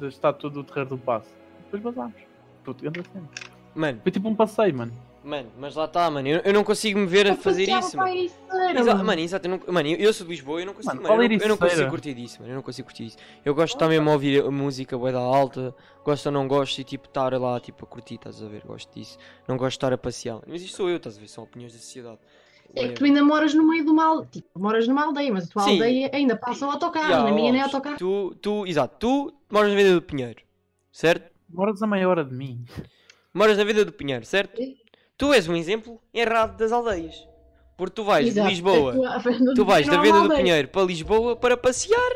da 0.00 0.06
estátua 0.08 0.48
do 0.48 0.62
Terreiro 0.62 0.90
do 0.90 0.98
Passo. 0.98 1.34
Depois 1.64 1.82
vazámos. 1.82 2.14
Puto, 2.64 2.82
grande 2.82 3.02
cena. 3.12 3.28
Mano, 3.74 4.00
Foi 4.02 4.12
tipo 4.12 4.28
um 4.28 4.34
passeio, 4.36 4.74
mano. 4.76 4.92
Mano, 5.28 5.52
mas 5.58 5.74
lá 5.74 5.84
está, 5.84 6.10
mano. 6.10 6.26
Eu, 6.26 6.40
eu 6.40 6.52
não 6.52 6.64
consigo 6.64 6.98
me 6.98 7.06
ver 7.06 7.30
a 7.30 7.36
fazer 7.36 7.68
isso, 7.68 7.96
mano. 7.96 8.08
Ericeira, 8.10 8.80
Exa- 8.80 8.94
mano. 8.94 9.04
mano, 9.04 9.20
exato, 9.20 9.46
eu, 9.46 9.50
não, 9.50 9.72
mano, 9.72 9.88
eu, 9.88 10.12
sou 10.12 10.26
de 10.26 10.32
Lisboa, 10.32 10.60
eu 10.60 10.66
não 10.66 10.74
consigo, 10.74 10.94
Mano, 10.96 11.02
mano, 11.02 11.14
eu, 11.14 11.28
fala 11.28 11.28
não, 11.28 11.44
eu 11.44 11.48
não 11.48 11.56
consigo 11.56 11.90
curtir 11.90 12.14
disso, 12.14 12.38
mano, 12.40 12.52
eu 12.52 12.56
não 12.56 12.62
consigo 12.62 12.88
curtir 12.88 13.06
isso. 13.06 13.16
Eu 13.44 13.54
gosto 13.54 13.74
de 13.74 13.78
também 13.78 14.02
de 14.02 14.08
ouvir 14.08 14.44
a 14.44 14.50
música 14.50 14.96
bué 14.98 15.12
da 15.12 15.20
alta, 15.20 15.74
gosto 16.04 16.26
ou 16.26 16.32
não 16.32 16.48
gosto 16.48 16.78
e 16.78 16.84
tipo 16.84 17.06
estar 17.06 17.32
lá 17.38 17.60
tipo 17.60 17.84
a 17.84 17.88
curtir, 17.88 18.14
estás 18.14 18.42
a 18.42 18.48
ver, 18.48 18.62
gosto 18.66 18.92
disso. 18.92 19.18
Não 19.46 19.56
gosto 19.56 19.72
de 19.72 19.76
estar 19.76 19.92
a 19.92 19.98
passear. 19.98 20.40
Mas 20.46 20.62
isto 20.62 20.76
sou 20.76 20.88
eu, 20.88 20.96
estás 20.96 21.16
a 21.16 21.20
ver, 21.20 21.28
são 21.28 21.44
opiniões 21.44 21.72
da 21.72 21.78
sociedade. 21.78 22.18
É 22.74 22.88
que 22.88 22.94
tu 22.94 23.04
ainda 23.04 23.22
moras 23.24 23.54
no 23.54 23.66
meio 23.66 23.84
de 23.84 23.90
uma 23.90 24.04
aldeia. 24.04 24.28
Tipo, 24.30 24.48
moras 24.58 24.86
numa 24.86 25.04
aldeia, 25.04 25.32
mas 25.32 25.44
a 25.44 25.48
tua 25.48 25.62
Sim. 25.62 25.70
aldeia 25.72 26.10
ainda 26.12 26.36
passa 26.36 26.66
o 26.66 26.70
autocarro. 26.70 27.10
Ya, 27.10 27.22
na 27.22 27.32
minha 27.32 27.50
nem 27.52 27.60
é 27.60 27.64
autocarro. 27.64 27.96
Tu, 27.98 28.34
tu, 28.42 28.66
exato, 28.66 28.96
tu 28.98 29.34
moras 29.50 29.70
na 29.70 29.76
vida 29.76 29.94
do 29.94 30.02
Pinheiro, 30.02 30.42
certo? 30.92 31.30
Moras 31.48 31.82
a 31.82 31.86
meia 31.86 32.08
hora 32.08 32.24
de 32.24 32.34
mim. 32.34 32.64
Moras 33.32 33.56
na 33.56 33.64
vida 33.64 33.84
do 33.84 33.92
Pinheiro, 33.92 34.24
certo? 34.26 34.56
Sim. 34.56 34.76
Tu 35.18 35.34
és 35.34 35.46
um 35.48 35.56
exemplo 35.56 36.00
errado 36.14 36.56
das 36.56 36.72
aldeias. 36.72 37.26
Porque 37.76 37.94
tu 37.94 38.04
vais 38.04 38.26
Exato. 38.28 38.48
de 38.48 38.54
Lisboa, 38.54 38.94
tu 39.22 39.54
do 39.54 39.64
vais 39.64 39.86
da 39.86 40.00
Venda 40.00 40.22
do. 40.22 40.34
Pinheiro 40.34 40.68
para 40.68 40.82
Lisboa 40.86 41.36
para 41.36 41.56
passear. 41.56 42.12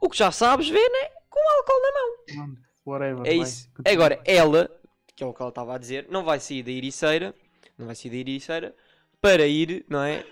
O 0.00 0.08
que 0.08 0.18
já 0.18 0.32
sabes 0.32 0.68
ver, 0.68 0.88
né? 0.88 1.10
com 1.36 1.40
álcool 1.58 1.82
na 1.82 2.46
mão. 2.46 2.56
Whatever. 2.84 3.20
É 3.20 3.24
vai, 3.24 3.34
isso. 3.36 3.68
continua. 3.74 3.92
Agora, 3.92 4.20
ela, 4.24 4.70
que 5.14 5.22
é 5.22 5.26
o 5.26 5.32
que 5.34 5.42
ela 5.42 5.48
estava 5.50 5.74
a 5.74 5.78
dizer, 5.78 6.06
não 6.10 6.24
vai 6.24 6.40
sair 6.40 6.62
da 6.62 6.70
Ericeira, 6.70 7.34
não 7.76 7.86
vai 7.86 7.94
sair 7.94 8.10
da 8.10 8.16
Ericeira, 8.16 8.74
para 9.20 9.46
ir, 9.46 9.84
não 9.88 10.02
é? 10.02 10.24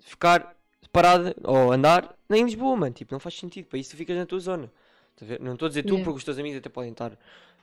Ficar 0.00 0.56
parada 0.92 1.34
ou 1.44 1.72
andar 1.72 2.14
em 2.30 2.44
Lisboa, 2.44 2.76
mano. 2.76 2.94
Tipo, 2.94 3.12
não 3.14 3.20
faz 3.20 3.38
sentido. 3.38 3.66
Para 3.66 3.78
isso 3.78 3.90
tu 3.90 3.96
ficas 3.96 4.16
na 4.16 4.24
tua 4.26 4.40
zona. 4.40 4.72
Tá? 5.16 5.26
Não 5.40 5.54
estou 5.54 5.66
a 5.66 5.68
dizer 5.68 5.82
tu, 5.82 5.88
Yeah. 5.88 6.04
porque 6.04 6.18
os 6.18 6.24
teus 6.24 6.38
amigos 6.38 6.58
até 6.58 6.68
podem 6.68 6.92
estar 6.92 7.12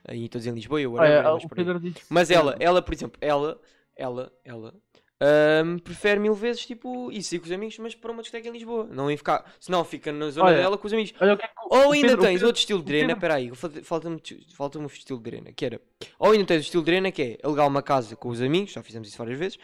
aí 0.08 0.28
todos 0.28 0.46
em 0.46 0.52
Lisboa 0.52 0.80
e 0.80 0.84
eu, 0.84 0.92
Olha, 0.92 1.00
whatever, 1.00 1.76
é 1.76 1.78
aí. 1.78 1.90
Disse. 1.90 2.06
Mas 2.08 2.30
ela, 2.30 2.56
ela, 2.60 2.80
por 2.82 2.94
exemplo, 2.94 3.18
ela, 3.20 3.60
ela, 3.96 4.32
ela, 4.44 4.74
ahm, 5.20 5.78
prefere 5.78 6.20
mil 6.20 6.34
vezes, 6.34 6.64
tipo, 6.66 7.10
isso 7.10 7.34
ir 7.34 7.38
com 7.38 7.46
os 7.46 7.52
amigos, 7.52 7.78
mas 7.78 7.94
para 7.94 8.12
uma 8.12 8.22
discoteca 8.22 8.48
em 8.48 8.52
Lisboa. 8.52 8.86
Não 8.90 9.10
ir 9.10 9.16
ficar, 9.16 9.44
senão 9.58 9.84
fica 9.84 10.12
na 10.12 10.30
zona 10.30 10.46
Olha, 10.48 10.56
dela 10.58 10.78
com 10.78 10.86
os 10.86 10.92
amigos. 10.92 11.14
Olha 11.20 11.36
que 11.36 11.44
é 11.44 11.48
Ou 11.70 11.92
ainda 11.92 12.08
Pedro- 12.08 12.22
tens 12.22 12.32
Pedro- 12.34 12.46
outro 12.48 12.60
estilo 12.60 12.78
de 12.80 12.84
drena, 12.86 13.16
peraí, 13.16 13.54
falta- 13.54 13.82
falta-me 13.82 14.20
falta 14.54 14.78
o 14.78 14.86
estilo 14.86 15.18
de 15.18 15.24
drena, 15.30 15.52
que 15.52 15.64
era. 15.64 15.80
Ou 16.18 16.32
ainda 16.32 16.44
tens 16.44 16.58
o 16.58 16.60
estilo 16.62 16.82
de 16.82 16.86
drena, 16.90 17.10
que 17.10 17.22
é 17.22 17.38
alugar 17.42 17.66
uma 17.66 17.82
casa 17.82 18.14
com 18.16 18.28
os 18.28 18.40
amigos, 18.42 18.72
já 18.72 18.82
fizemos 18.82 19.08
isso 19.08 19.18
várias 19.18 19.38
vezes, 19.38 19.58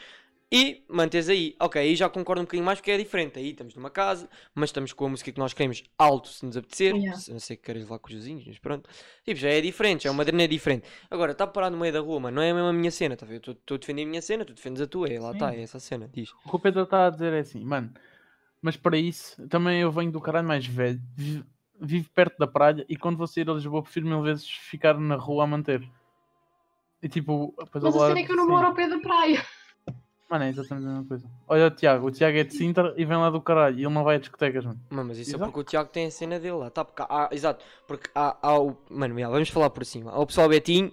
e 0.53 0.85
mantes 0.87 1.31
aí. 1.31 1.57
Ok, 1.59 1.81
aí 1.81 1.97
já 1.97 2.11
concordo 2.11 2.43
um 2.43 2.45
bocadinho 2.45 2.67
mais 2.67 2.79
porque 2.79 2.91
é 2.91 2.99
diferente. 2.99 3.39
Aí 3.39 3.51
estamos 3.53 3.75
numa 3.75 3.89
casa, 3.89 4.29
mas 4.55 4.69
estamos 4.69 4.93
com 4.93 5.07
a 5.07 5.09
música 5.09 5.33
que 5.33 5.39
nós 5.39 5.55
queremos 5.55 5.83
alto 5.97 6.29
se 6.29 6.45
nos 6.45 6.57
apetecer. 6.59 6.95
Yeah. 6.95 7.19
Se 7.19 7.33
não 7.33 7.41
sei 7.41 7.57
que 7.57 7.63
queres 7.63 7.89
lá 7.89 7.99
com 7.99 8.09
os 8.09 8.15
vizinhos, 8.15 8.45
mas 8.47 8.59
pronto. 8.59 8.89
Tipo, 9.25 9.41
já 9.41 9.49
é 9.49 9.63
diferente, 9.63 10.05
já 10.05 10.11
é 10.11 10.13
uma 10.13 10.25
drena 10.27 10.47
diferente. 10.47 10.87
Agora, 11.11 11.33
está 11.33 11.47
parado 11.47 11.75
no 11.75 11.81
meio 11.81 11.93
da 11.95 12.01
rua, 12.01 12.21
mano, 12.21 12.35
não 12.37 12.43
é 12.43 12.53
mesmo 12.53 12.69
a 12.69 12.73
minha 12.73 12.91
cena, 12.91 13.17
tá 13.17 13.25
a 13.25 13.29
ver? 13.29 13.41
Eu 13.47 13.53
estou 13.53 13.75
a 13.77 13.79
defender 13.79 14.03
a 14.03 14.07
minha 14.07 14.21
cena, 14.21 14.45
tu 14.45 14.53
defendes 14.53 14.83
a 14.83 14.87
tua, 14.87 15.09
é, 15.09 15.19
lá 15.19 15.33
está, 15.33 15.55
é 15.55 15.63
essa 15.63 15.81
cena, 15.81 16.11
diz. 16.13 16.31
O 16.45 16.51
que 16.51 16.57
o 16.57 16.59
Pedro 16.59 16.83
está 16.83 17.07
a 17.07 17.11
dizer 17.11 17.33
é 17.33 17.39
assim, 17.41 17.65
mano. 17.65 17.91
Mas 18.61 18.77
para 18.77 18.99
isso, 18.99 19.49
também 19.49 19.81
eu 19.81 19.91
venho 19.91 20.13
do 20.13 20.21
caralho 20.21 20.47
mais 20.47 20.67
velho. 20.67 21.01
vi- 21.17 21.43
Vivo 21.85 22.09
perto 22.15 22.39
da 22.39 22.47
praia 22.47 22.87
e 22.89 22.97
quando 22.97 23.17
vou 23.17 23.27
sair 23.27 23.51
a 23.51 23.55
Lisboa 23.55 23.83
prefiro 23.83 24.07
mil 24.07 24.23
vezes 24.23 24.49
ficar 24.49 24.97
na 24.99 25.17
rua 25.17 25.43
a 25.43 25.47
manter. 25.49 25.83
E 27.03 27.09
tipo, 27.09 27.53
depois 27.59 27.83
Mas 27.83 27.97
a 27.97 28.07
cena 28.09 28.21
é 28.21 28.23
que 28.23 28.31
eu 28.31 28.37
não 28.37 28.47
moro 28.47 28.67
ao 28.69 28.75
pé 28.75 28.87
da 28.89 29.01
praia. 29.01 29.45
Mano, 30.33 30.45
é 30.45 30.49
exatamente 30.49 30.87
a 30.87 30.89
mesma 30.89 31.05
coisa. 31.05 31.31
Olha 31.47 31.67
o 31.67 31.71
Tiago, 31.71 32.07
o 32.07 32.11
Tiago 32.11 32.39
é 32.39 32.43
de 32.43 32.55
Sintra 32.55 32.95
e 32.97 33.05
vem 33.05 33.19
lá 33.19 33.29
do 33.29 33.39
caralho 33.39 33.79
e 33.79 33.85
ele 33.85 33.93
não 33.93 34.03
vai 34.03 34.17
a 34.17 34.19
discotecas, 34.19 34.65
mano. 34.65 34.81
Mano, 34.89 35.09
mas 35.09 35.19
isso 35.19 35.33
Exato. 35.33 35.45
é 35.45 35.47
porque 35.47 35.61
o 35.61 35.63
Tiago 35.63 35.91
tem 35.91 36.07
a 36.07 36.11
cena 36.11 36.41
dele 36.41 36.55
lá, 36.55 36.71
tá? 36.71 36.87
Porque 36.87 37.03
há, 37.07 37.29
exato, 37.33 37.63
porque 37.87 38.09
há, 38.15 38.39
há 38.41 38.59
o. 38.59 38.75
Mano, 38.89 39.21
já, 39.21 39.29
vamos 39.29 39.51
falar 39.51 39.69
por 39.69 39.85
cima. 39.85 40.11
Há 40.11 40.19
o 40.19 40.27
pessoal 40.27 40.49
Betinho 40.49 40.91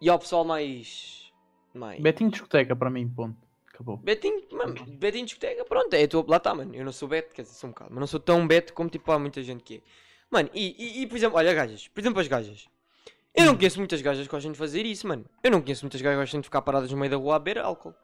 e 0.00 0.10
há 0.10 0.14
o 0.16 0.18
pessoal 0.18 0.44
mais. 0.44 1.30
mais... 1.72 2.02
Betinho 2.02 2.28
discoteca 2.28 2.74
para 2.74 2.90
mim, 2.90 3.08
ponto. 3.08 3.36
Acabou. 3.72 3.96
Betinho, 3.98 4.42
mano, 4.50 4.74
Betinho 4.98 5.26
discoteca, 5.26 5.64
pronto, 5.64 5.94
é, 5.94 6.04
tu, 6.08 6.24
lá 6.26 6.38
está, 6.38 6.52
mano. 6.52 6.74
Eu 6.74 6.84
não 6.84 6.90
sou 6.90 7.06
Beto, 7.06 7.32
quer 7.32 7.42
dizer, 7.42 7.54
sou 7.54 7.68
um 7.68 7.72
bocado, 7.72 7.90
mas 7.92 8.00
não 8.00 8.08
sou 8.08 8.18
tão 8.18 8.44
Beto 8.44 8.72
como 8.72 8.90
tipo 8.90 9.12
há 9.12 9.20
muita 9.20 9.40
gente 9.40 9.62
que 9.62 9.76
é. 9.76 9.80
Mano, 10.28 10.50
e, 10.52 10.74
e, 10.76 11.02
e, 11.02 11.06
por 11.06 11.16
exemplo, 11.16 11.38
olha, 11.38 11.54
gajas, 11.54 11.86
por 11.86 12.00
exemplo, 12.00 12.20
as 12.20 12.26
gajas. 12.26 12.66
Eu 13.32 13.44
não 13.44 13.54
conheço 13.54 13.78
muitas 13.78 14.02
gajas 14.02 14.26
que 14.26 14.32
gostam 14.32 14.50
de 14.50 14.58
fazer 14.58 14.84
isso, 14.84 15.06
mano. 15.06 15.24
Eu 15.44 15.52
não 15.52 15.62
conheço 15.62 15.84
muitas 15.84 16.02
gajas 16.02 16.16
que 16.16 16.22
gostam 16.22 16.40
de 16.40 16.46
ficar 16.46 16.62
paradas 16.62 16.90
no 16.90 16.96
meio 16.96 17.10
da 17.12 17.16
rua 17.16 17.36
a 17.36 17.38
beber 17.38 17.58
álcool. 17.62 17.94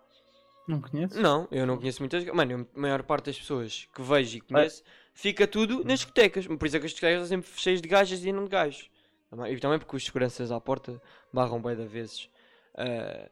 Não 0.66 0.80
conheces? 0.80 1.16
Não, 1.16 1.48
eu 1.50 1.66
não 1.66 1.76
conheço 1.76 2.00
muitas. 2.00 2.24
Mano, 2.26 2.66
a 2.74 2.80
maior 2.80 3.02
parte 3.02 3.26
das 3.26 3.38
pessoas 3.38 3.88
que 3.94 4.02
vejo 4.02 4.38
e 4.38 4.40
conheço 4.40 4.82
fica 5.12 5.46
tudo 5.46 5.84
nas 5.84 6.00
discotecas. 6.00 6.46
Por 6.46 6.66
isso 6.66 6.76
é 6.76 6.80
que 6.80 6.86
as 6.86 6.92
discotecas 6.92 7.22
estão 7.24 7.42
sempre 7.42 7.60
cheias 7.60 7.82
de 7.82 7.88
gajas 7.88 8.24
e 8.24 8.32
não 8.32 8.44
de 8.44 8.50
gajos. 8.50 8.90
E 9.48 9.56
também 9.58 9.78
porque 9.78 9.96
os 9.96 10.04
seguranças 10.04 10.52
à 10.52 10.60
porta 10.60 11.00
barram 11.32 11.60
bem 11.60 11.74
de 11.74 11.86
vezes 11.86 12.28
ah, 12.74 13.28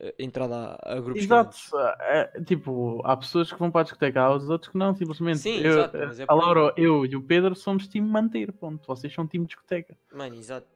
ah, 0.00 0.12
a 0.18 0.22
entrada 0.22 0.78
a, 0.80 0.92
a 0.92 1.00
grupos 1.00 1.24
Exato, 1.24 1.56
é, 2.00 2.40
tipo, 2.44 3.02
há 3.04 3.16
pessoas 3.16 3.52
que 3.52 3.58
vão 3.58 3.70
para 3.70 3.80
a 3.80 3.84
discoteca, 3.84 4.20
há 4.20 4.34
os 4.34 4.48
outros 4.48 4.70
que 4.70 4.78
não, 4.78 4.94
simplesmente. 4.94 5.38
Sim, 5.38 5.58
eu, 5.58 5.80
exato, 5.80 5.96
é 5.96 6.22
a 6.22 6.26
por. 6.26 6.34
Laura, 6.34 6.72
eu 6.76 7.04
e 7.04 7.16
o 7.16 7.22
Pedro 7.22 7.56
somos 7.56 7.88
time 7.88 8.08
manter, 8.08 8.52
ponto. 8.52 8.86
Vocês 8.86 9.12
são 9.12 9.26
time 9.26 9.44
discoteca. 9.44 9.96
Mano, 10.12 10.36
exato. 10.36 10.68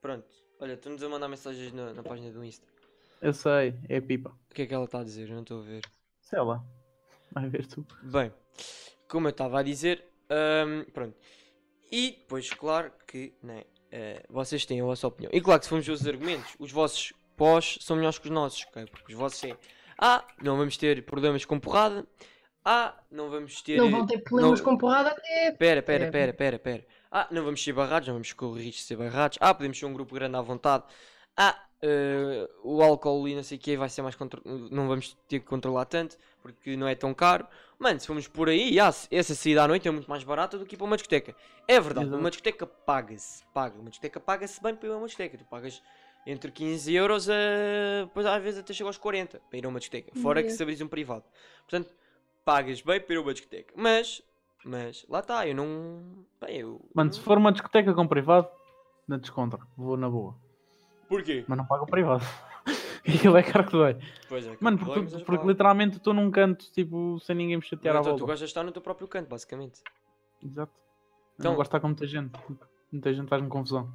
Pronto. 0.00 0.26
Olha, 0.58 0.72
estamos 0.72 1.02
a 1.02 1.08
mandar 1.08 1.28
mensagens 1.28 1.72
na, 1.72 1.92
na 1.92 2.02
página 2.02 2.30
do 2.30 2.42
Insta. 2.42 2.66
Eu 3.22 3.32
sei, 3.32 3.74
é 3.88 4.00
pipa. 4.00 4.30
O 4.50 4.54
que 4.54 4.62
é 4.62 4.66
que 4.66 4.74
ela 4.74 4.84
está 4.84 5.00
a 5.00 5.04
dizer? 5.04 5.28
Eu 5.28 5.34
não 5.36 5.42
estou 5.42 5.60
a 5.60 5.62
ver. 5.62 5.80
Sei 6.20 6.40
lá. 6.40 6.62
Vai 7.32 7.48
ver 7.48 7.66
tu. 7.66 7.86
Bem, 8.02 8.32
como 9.08 9.28
eu 9.28 9.30
estava 9.30 9.60
a 9.60 9.62
dizer, 9.62 10.04
hum, 10.30 10.84
pronto. 10.92 11.16
E 11.90 12.10
depois, 12.18 12.50
claro 12.50 12.92
que 13.06 13.32
né, 13.42 13.64
eh, 13.90 14.22
vocês 14.28 14.66
têm 14.66 14.80
a 14.80 14.84
vossa 14.84 15.06
opinião. 15.06 15.30
E 15.32 15.40
claro 15.40 15.60
que 15.60 15.66
se 15.66 15.70
formos 15.70 15.88
os 15.88 16.06
argumentos, 16.06 16.54
os 16.58 16.70
vossos 16.72 17.12
pós 17.36 17.78
são 17.80 17.96
melhores 17.96 18.18
que 18.18 18.26
os 18.26 18.32
nossos, 18.32 18.64
ok? 18.68 18.86
Porque 18.86 19.12
os 19.12 19.18
vossos 19.18 19.42
é 19.44 19.56
Ah, 19.98 20.26
não 20.42 20.56
vamos 20.56 20.76
ter 20.76 21.04
problemas 21.04 21.44
com 21.44 21.60
porrada. 21.60 22.04
Ah, 22.64 22.98
não 23.10 23.30
vamos 23.30 23.60
ter. 23.62 23.76
Não 23.76 23.90
vão 23.90 24.04
ter 24.06 24.18
problemas 24.18 24.58
não- 24.60 24.64
com 24.64 24.76
porrada 24.78 25.10
até. 25.10 25.52
Pera, 25.52 25.82
pera, 25.82 26.04
É. 26.06 26.10
pera, 26.10 26.32
pera, 26.32 26.58
pera. 26.58 26.86
Ah, 27.10 27.28
não 27.30 27.44
vamos 27.44 27.62
ser 27.62 27.72
barrados, 27.72 28.08
não 28.08 28.14
vamos 28.16 28.32
correr 28.32 28.62
risco 28.64 28.80
de 28.80 28.86
ser 28.86 28.96
barrados. 28.96 29.38
Ah, 29.40 29.54
podemos 29.54 29.78
ser 29.78 29.86
um 29.86 29.92
grupo 29.92 30.14
grande 30.14 30.36
à 30.36 30.40
vontade. 30.40 30.84
Ah, 31.36 31.56
eh, 31.82 32.48
o 32.62 32.82
álcool 32.82 33.26
e 33.28 33.34
não 33.34 33.42
sei 33.42 33.58
o 33.58 33.60
que 33.60 33.76
vai 33.76 33.88
ser 33.88 34.02
mais 34.02 34.14
contro... 34.14 34.40
Não 34.70 34.88
vamos 34.88 35.16
ter 35.28 35.40
que 35.40 35.46
controlar 35.46 35.84
tanto 35.86 36.16
porque 36.40 36.76
não 36.76 36.86
é 36.88 36.94
tão 36.94 37.12
caro. 37.12 37.46
Mano, 37.78 38.00
se 38.00 38.06
formos 38.06 38.26
por 38.28 38.48
aí, 38.48 38.78
ah, 38.80 38.90
se- 38.92 39.08
essa 39.10 39.34
saída 39.34 39.62
à 39.64 39.68
noite 39.68 39.86
é 39.86 39.90
muito 39.90 40.08
mais 40.08 40.22
barata 40.24 40.56
do 40.58 40.64
que 40.66 40.74
ir 40.74 40.78
para 40.78 40.86
uma 40.86 40.96
discoteca. 40.96 41.34
É 41.68 41.80
verdade, 41.80 42.06
Exato. 42.06 42.20
uma 42.20 42.30
discoteca 42.30 42.66
paga-se. 42.66 43.44
Paga. 43.52 43.78
Uma 43.78 43.90
discoteca 43.90 44.18
paga-se 44.20 44.62
bem 44.62 44.74
para 44.74 44.88
ir 44.88 44.92
a 44.92 44.96
uma 44.96 45.06
discoteca. 45.06 45.36
Tu 45.38 45.44
pagas 45.44 45.82
entre 46.26 46.50
15 46.52 46.94
euros 46.94 47.28
a. 47.28 47.34
Depois 48.04 48.26
às 48.26 48.42
vezes 48.42 48.60
até 48.60 48.72
chega 48.72 48.88
aos 48.88 48.98
40 48.98 49.40
para 49.48 49.58
ir 49.58 49.64
a 49.64 49.68
uma 49.68 49.78
discoteca. 49.80 50.12
Fora 50.20 50.40
que 50.40 50.46
Yeah. 50.46 50.56
se 50.56 50.62
abris 50.62 50.80
um 50.80 50.88
privado. 50.88 51.24
Portanto, 51.68 51.92
pagas 52.44 52.80
bem 52.80 53.00
para 53.00 53.14
ir 53.14 53.18
a 53.18 53.22
uma 53.22 53.32
discoteca. 53.34 53.72
Mas 53.76 54.22
mas 54.64 55.04
lá 55.08 55.18
está, 55.20 55.46
eu 55.46 55.54
não. 55.56 56.24
Bem, 56.40 56.58
eu. 56.58 56.80
Mano, 56.94 57.12
se 57.12 57.20
for 57.20 57.36
uma 57.38 57.50
discoteca 57.52 57.92
com 57.94 58.06
privado, 58.06 58.48
não 59.08 59.18
descontra. 59.18 59.60
Vou 59.76 59.96
na 59.96 60.08
boa. 60.08 60.36
Porquê? 61.12 61.44
Mas 61.46 61.58
não 61.58 61.66
pago 61.66 61.84
o 61.84 61.86
privado. 61.86 62.24
Aquilo 63.06 63.36
é 63.36 63.42
caro 63.42 63.66
que 63.66 63.72
dói. 63.72 63.96
Pois 64.28 64.46
é, 64.46 64.56
Mano, 64.60 64.78
que 64.78 64.84
porque, 64.84 65.00
mas 65.00 65.22
porque 65.22 65.46
literalmente 65.46 65.96
estou 65.96 66.14
num 66.14 66.30
canto, 66.30 66.70
tipo, 66.72 67.18
sem 67.20 67.34
ninguém 67.36 67.56
me 67.56 67.62
chatear 67.62 67.96
à 67.96 68.00
Então, 68.00 68.12
tu 68.14 68.18
volta. 68.20 68.32
gostas 68.32 68.40
de 68.40 68.44
estar 68.52 68.62
no 68.62 68.72
teu 68.72 68.80
próprio 68.80 69.08
canto, 69.08 69.28
basicamente. 69.28 69.80
Exato. 70.42 70.72
Eu 70.72 71.34
Então- 71.38 71.50
não 71.52 71.56
gosto 71.56 71.68
de 71.70 71.76
estar 71.76 71.80
com 71.80 71.88
muita 71.88 72.06
gente. 72.06 72.32
Muita 72.92 73.12
gente 73.12 73.28
faz-me 73.28 73.48
confusão. 73.48 73.92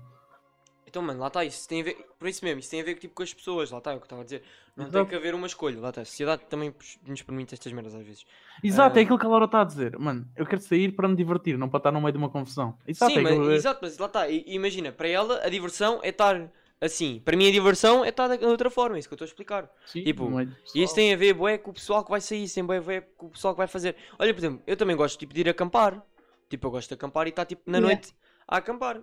Então, 0.85 1.01
mano, 1.01 1.19
lá 1.19 1.27
está, 1.27 1.43
isso 1.43 1.67
tem 1.67 1.81
a 1.81 1.83
ver. 1.83 1.95
Por 2.17 2.27
isso 2.29 2.43
mesmo, 2.45 2.59
isso 2.59 2.69
tem 2.71 2.81
a 2.81 2.83
ver 2.83 2.95
tipo, 2.95 3.13
com 3.13 3.21
as 3.23 3.33
pessoas, 3.33 3.71
lá 3.71 3.77
está, 3.77 3.91
é 3.91 3.95
o 3.95 3.97
que 3.97 4.03
eu 4.03 4.05
estava 4.05 4.21
a 4.21 4.25
dizer. 4.25 4.41
Não 4.75 4.85
tem 4.85 4.89
Exato. 5.01 5.09
que 5.09 5.15
haver 5.15 5.35
uma 5.35 5.45
escolha, 5.47 5.79
lá 5.79 5.89
está. 5.89 6.01
A 6.01 6.05
sociedade 6.05 6.43
também 6.49 6.73
nos 7.05 7.21
permite 7.21 7.53
estas 7.53 7.71
merdas 7.73 7.93
às 7.93 8.05
vezes. 8.05 8.25
Exato, 8.63 8.97
Ah. 8.97 8.99
é 8.99 9.03
aquilo 9.03 9.19
que 9.19 9.25
a 9.25 9.29
Laura 9.29 9.45
está 9.45 9.61
a 9.61 9.65
dizer. 9.65 9.97
Mano, 9.99 10.25
eu 10.35 10.45
quero 10.45 10.61
sair 10.61 10.91
para 10.93 11.07
me 11.07 11.15
divertir, 11.15 11.57
não 11.57 11.67
para 11.69 11.77
estar 11.79 11.91
no 11.91 11.99
meio 12.01 12.11
de 12.13 12.17
uma 12.17 12.29
confusão. 12.29 12.77
Exato, 12.87 13.11
Sim, 13.13 13.19
é 13.19 13.21
mas, 13.23 13.31
aquilo- 13.33 13.51
exato, 13.51 13.79
mas 13.81 13.97
lá 13.97 14.05
está. 14.07 14.29
Imagina, 14.29 14.91
para 14.91 15.07
ela 15.09 15.41
a 15.45 15.49
diversão 15.49 15.99
é 16.03 16.09
estar 16.09 16.49
assim. 16.79 17.21
Para 17.23 17.35
mim 17.37 17.47
a 17.47 17.51
diversão 17.51 18.03
é 18.03 18.09
estar 18.09 18.35
de 18.35 18.45
outra 18.45 18.69
forma, 18.69 18.95
é 18.95 18.99
isso 18.99 19.07
que 19.07 19.13
eu 19.13 19.15
estou 19.15 19.25
a 19.25 19.29
explicar. 19.29 19.69
Sim, 19.85 20.03
tipo, 20.03 20.29
E 20.75 20.83
isso 20.83 20.95
tem 20.95 21.13
a 21.13 21.17
ver, 21.17 21.33
bué, 21.33 21.57
com 21.57 21.71
o 21.71 21.73
pessoal 21.73 22.03
que 22.03 22.11
vai 22.11 22.21
sair, 22.21 22.47
sem 22.47 22.63
bué, 22.63 22.79
bué, 22.79 23.01
com 23.01 23.27
o 23.27 23.29
pessoal 23.29 23.53
que 23.53 23.57
vai 23.57 23.67
fazer. 23.67 23.95
Olha, 24.17 24.33
por 24.33 24.39
exemplo, 24.39 24.61
eu 24.65 24.77
também 24.77 24.95
gosto 24.95 25.17
tipo, 25.17 25.33
de 25.33 25.41
ir 25.41 25.49
acampar. 25.49 26.03
Tipo, 26.49 26.67
eu 26.67 26.71
gosto 26.71 26.87
de 26.87 26.93
acampar 26.93 27.27
e 27.27 27.29
estar 27.29 27.45
tipo 27.45 27.69
na 27.69 27.79
noite 27.81 28.13
a 28.47 28.57
acampar. 28.57 29.01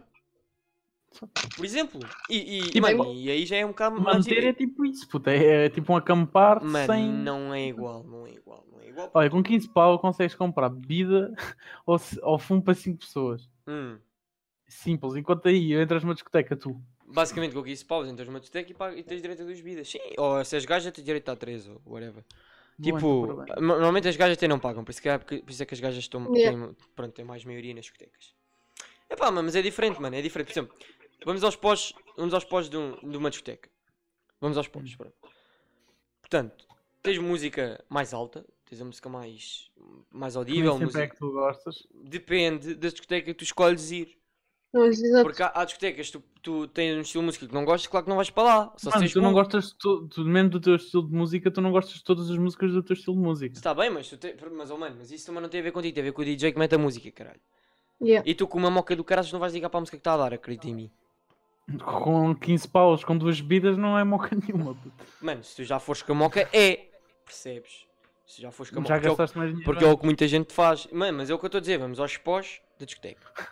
Por 1.56 1.64
exemplo. 1.64 2.00
E, 2.28 2.58
e, 2.58 2.70
Tipo, 2.70 2.80
mano, 2.80 3.12
e 3.14 3.30
aí 3.30 3.46
já 3.46 3.56
é 3.56 3.64
um 3.64 3.68
bocado 3.68 4.00
mais. 4.00 4.18
Manter 4.18 4.44
é 4.44 4.52
tipo 4.52 4.84
isso, 4.84 5.08
puta. 5.08 5.30
É, 5.30 5.66
é 5.66 5.68
tipo 5.68 5.92
um 5.92 5.96
acampar 5.96 6.62
Mano, 6.64 6.86
sem. 6.86 7.08
não 7.08 7.54
é 7.54 7.68
igual, 7.68 8.02
não 8.02 8.26
é 8.26 8.32
igual, 8.32 8.66
não 8.72 8.80
é 8.80 8.88
igual. 8.88 9.10
Olha, 9.14 9.30
com 9.30 9.42
15 9.42 9.68
pau 9.68 9.98
consegues 9.98 10.34
comprar 10.34 10.68
bebida 10.68 11.32
ou, 11.86 12.00
ou 12.22 12.38
fumo 12.38 12.62
para 12.62 12.74
5 12.74 12.98
pessoas. 12.98 13.48
Hum. 13.66 13.98
Simples. 14.66 15.14
Enquanto 15.14 15.46
aí 15.46 15.72
entras 15.74 16.02
numa 16.02 16.14
discoteca, 16.14 16.56
tu. 16.56 16.80
Basicamente, 17.14 17.54
com 17.54 17.62
15 17.62 17.84
paus, 17.84 18.08
entras 18.08 18.26
numa 18.26 18.40
discoteca 18.40 18.70
e, 18.70 18.74
paga- 18.74 18.96
e 18.98 19.02
tens 19.04 19.22
direito 19.22 19.42
a 19.42 19.44
duas 19.44 19.60
bebidas. 19.60 19.88
Sim, 19.88 19.98
ou 20.18 20.44
se 20.44 20.56
és 20.56 20.64
gaja, 20.64 20.90
tens 20.90 21.04
direito 21.04 21.28
a 21.30 21.36
três, 21.36 21.66
ou 21.68 21.80
whatever. 21.86 22.24
Bom, 22.76 22.82
Tipo, 22.82 23.24
então, 23.24 23.36
parabéns. 23.36 23.60
no- 23.60 23.74
normalmente 23.74 24.08
as 24.08 24.16
gajas 24.16 24.36
até 24.36 24.48
não 24.48 24.58
pagam, 24.58 24.84
por 24.84 24.90
isso, 24.90 25.00
que 25.00 25.08
é, 25.08 25.16
por 25.16 25.32
isso 25.48 25.62
é 25.62 25.66
que 25.66 25.74
as 25.74 25.80
gajas 25.80 25.98
estão, 26.00 26.22
Yeah. 26.34 26.66
têm, 26.66 26.76
pronto, 26.96 27.12
têm 27.14 27.24
mais 27.24 27.44
maioria 27.44 27.72
nas 27.72 27.84
discotecas. 27.84 28.34
É 29.08 29.14
pá, 29.14 29.30
mas 29.30 29.54
é 29.54 29.62
diferente, 29.62 30.00
mano, 30.02 30.16
é 30.16 30.20
diferente. 30.22 30.46
Por 30.48 30.52
exemplo, 30.52 30.76
vamos 31.24 31.44
aos 31.44 31.54
pós, 31.54 31.92
vamos 32.16 32.34
aos 32.34 32.44
pós 32.44 32.68
de, 32.68 32.76
um- 32.76 32.96
de 33.08 33.16
uma 33.16 33.30
discoteca. 33.30 33.70
Vamos 34.40 34.56
aos 34.58 34.66
Hum. 34.66 34.70
pós, 34.72 34.96
pronto. 34.96 35.14
Portanto, 36.20 36.66
tens 37.02 37.18
música 37.18 37.84
mais 37.88 38.12
alta, 38.12 38.44
tens 38.64 38.80
a 38.80 38.84
música 38.84 39.08
mais, 39.08 39.70
mais 40.10 40.34
audível, 40.34 40.76
música... 40.78 41.02
é 41.04 41.06
que 41.06 41.16
tu 41.16 41.30
gostas. 41.30 41.86
depende 41.94 42.74
da 42.74 42.88
discoteca 42.88 43.26
que 43.26 43.34
tu 43.34 43.44
escolhes 43.44 43.90
ir. 43.92 44.18
Exato. 44.74 45.22
Porque 45.22 45.42
há, 45.42 45.52
há 45.54 45.64
discotecas 45.64 46.10
tu, 46.10 46.22
tu 46.42 46.66
tens 46.68 46.96
um 46.96 47.00
estilo 47.02 47.22
de 47.22 47.26
música 47.26 47.46
que 47.46 47.54
não 47.54 47.64
gostas, 47.64 47.86
claro 47.86 48.04
que 48.04 48.08
não 48.10 48.16
vais 48.16 48.30
para 48.30 48.42
lá. 48.42 48.72
Só 48.76 48.78
se 48.78 48.86
Mano, 48.96 49.00
tens 49.00 49.12
tu 49.12 49.22
não 49.22 49.32
gostas, 49.32 49.66
de 49.68 49.76
to- 49.78 50.08
tu, 50.08 50.24
mesmo 50.24 50.50
do 50.50 50.60
teu 50.60 50.74
estilo 50.74 51.06
de 51.08 51.14
música, 51.14 51.50
tu 51.50 51.60
não 51.60 51.70
gostas 51.70 51.94
de 51.94 52.04
todas 52.04 52.28
as 52.30 52.36
músicas 52.36 52.72
do 52.72 52.82
teu 52.82 52.94
estilo 52.94 53.16
de 53.16 53.22
música. 53.22 53.54
Está 53.56 53.72
bem, 53.74 53.90
mas, 53.90 54.08
tu 54.08 54.16
te... 54.16 54.34
mas, 54.52 54.70
oh, 54.70 54.76
mano, 54.76 54.96
mas 54.98 55.10
isso 55.12 55.26
também 55.26 55.40
não 55.42 55.48
tem 55.48 55.60
a 55.60 55.62
ver 55.62 55.72
contigo, 55.72 55.94
tem 55.94 56.02
a 56.02 56.04
ver 56.04 56.12
com 56.12 56.22
o 56.22 56.24
DJ 56.24 56.52
que 56.52 56.58
mete 56.58 56.74
a 56.74 56.78
música, 56.78 57.10
caralho. 57.12 57.40
Yeah. 58.02 58.28
E 58.28 58.34
tu 58.34 58.46
com 58.48 58.58
uma 58.58 58.70
moca 58.70 58.96
do 58.96 59.04
caralho 59.04 59.28
não 59.32 59.38
vais 59.38 59.52
ligar 59.54 59.70
para 59.70 59.78
a 59.78 59.82
música 59.82 59.96
que 59.96 60.00
está 60.00 60.14
a 60.14 60.16
dar, 60.16 60.34
acredita 60.34 60.68
em 60.68 60.74
mim. 60.74 60.90
Com 61.82 62.34
15 62.34 62.68
paus, 62.68 63.04
com 63.04 63.16
duas 63.16 63.40
bebidas, 63.40 63.78
não 63.78 63.98
é 63.98 64.04
moca 64.04 64.30
nenhuma. 64.36 64.74
puta. 64.74 65.04
Mano, 65.22 65.42
se 65.42 65.56
tu 65.56 65.64
já 65.64 65.78
fores 65.78 66.02
com 66.02 66.12
a 66.12 66.14
moca, 66.16 66.48
é. 66.52 66.88
Percebes? 67.24 67.86
Se 68.26 68.42
já 68.42 68.50
fores 68.50 68.70
com 68.70 68.78
a 68.78 68.82
moca, 68.82 68.88
Já 68.88 68.94
porque, 68.96 69.06
é 69.08 69.10
o, 69.10 69.16
gastaste 69.16 69.38
mais 69.38 69.50
dinheiro. 69.50 69.64
porque 69.72 69.84
é 69.84 69.88
o 69.88 69.96
que 69.96 70.04
muita 70.04 70.26
gente 70.28 70.52
faz. 70.52 70.86
Mano, 70.92 71.18
mas 71.18 71.30
é 71.30 71.34
o 71.34 71.38
que 71.38 71.44
eu 71.44 71.48
estou 71.48 71.58
a 71.58 71.60
dizer, 71.60 71.78
vamos 71.78 71.98
aos 72.00 72.16
pós 72.18 72.60
da 72.78 72.84
discoteca. 72.84 73.48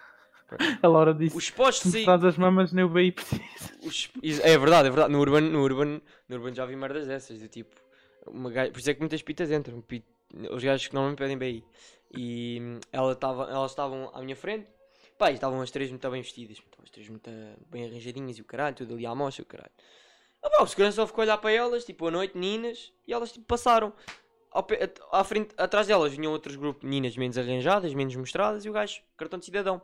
A 0.82 0.88
Laura 0.88 1.12
disse: 1.14 1.36
Os 1.36 1.50
postos 1.50 1.92
me 1.92 1.98
aí. 2.00 2.04
traz 2.04 2.24
as 2.24 2.36
mamas, 2.36 2.72
nem 2.72 2.84
o 2.84 2.88
BI 2.88 3.12
precisa. 3.12 3.42
Os- 3.82 4.10
É 4.42 4.56
verdade, 4.58 4.88
é 4.88 4.90
verdade. 4.90 5.12
No 5.12 5.20
Urban, 5.20 5.40
no 5.42 5.62
Urban, 5.62 6.00
no 6.28 6.36
Urban 6.36 6.54
já 6.54 6.64
vi 6.66 6.76
merdas 6.76 7.06
dessas. 7.06 7.40
Do 7.40 7.48
tipo, 7.48 7.74
uma 8.26 8.50
gaja, 8.50 8.70
por 8.70 8.78
isso 8.78 8.90
é 8.90 8.94
que 8.94 9.00
muitas 9.00 9.22
pitas 9.22 9.50
entram. 9.50 9.80
pi- 9.80 10.04
Os 10.50 10.62
gajos 10.62 10.86
que 10.88 10.94
normalmente 10.94 11.18
pedem 11.18 11.36
BI. 11.38 11.64
E 12.14 12.58
hum, 12.60 12.80
ela 12.92 13.14
tava, 13.14 13.44
elas 13.50 13.70
estavam 13.72 14.10
à 14.14 14.20
minha 14.22 14.36
frente. 14.36 14.68
Pá, 15.18 15.30
e 15.30 15.34
estavam 15.34 15.60
as 15.60 15.70
três 15.70 15.90
muito 15.90 16.10
bem 16.10 16.22
vestidas. 16.22 16.56
Estavam 16.58 16.84
as 16.84 16.90
três 16.90 17.08
muito 17.08 17.30
bem 17.70 17.84
arranjadinhas 17.84 18.38
e 18.38 18.40
o 18.40 18.44
caralho, 18.44 18.74
tudo 18.76 18.94
ali 18.94 19.06
à 19.06 19.14
mostra, 19.14 19.42
o 19.42 19.46
caralho. 19.46 19.70
Ah, 20.42 20.50
pá, 20.50 20.62
o 20.62 20.66
segurança 20.66 20.96
só 20.96 21.06
ficou 21.06 21.22
a 21.22 21.24
olhar 21.24 21.38
para 21.38 21.52
elas, 21.52 21.84
tipo, 21.84 22.06
à 22.08 22.10
noite, 22.10 22.36
meninas, 22.36 22.92
e 23.06 23.12
elas 23.12 23.30
tipo 23.32 23.44
passaram. 23.46 23.92
Pé- 24.66 24.92
à 25.12 25.24
frente, 25.24 25.54
atrás 25.56 25.86
delas 25.86 26.12
vinham 26.12 26.30
outros 26.32 26.56
grupos 26.56 26.80
de 26.82 26.86
meninas 26.88 27.16
menos 27.16 27.38
arranjadas, 27.38 27.94
menos 27.94 28.14
mostradas, 28.16 28.64
e 28.64 28.68
o 28.68 28.72
gajo, 28.72 29.00
cartão 29.16 29.38
de 29.38 29.44
cidadão. 29.46 29.80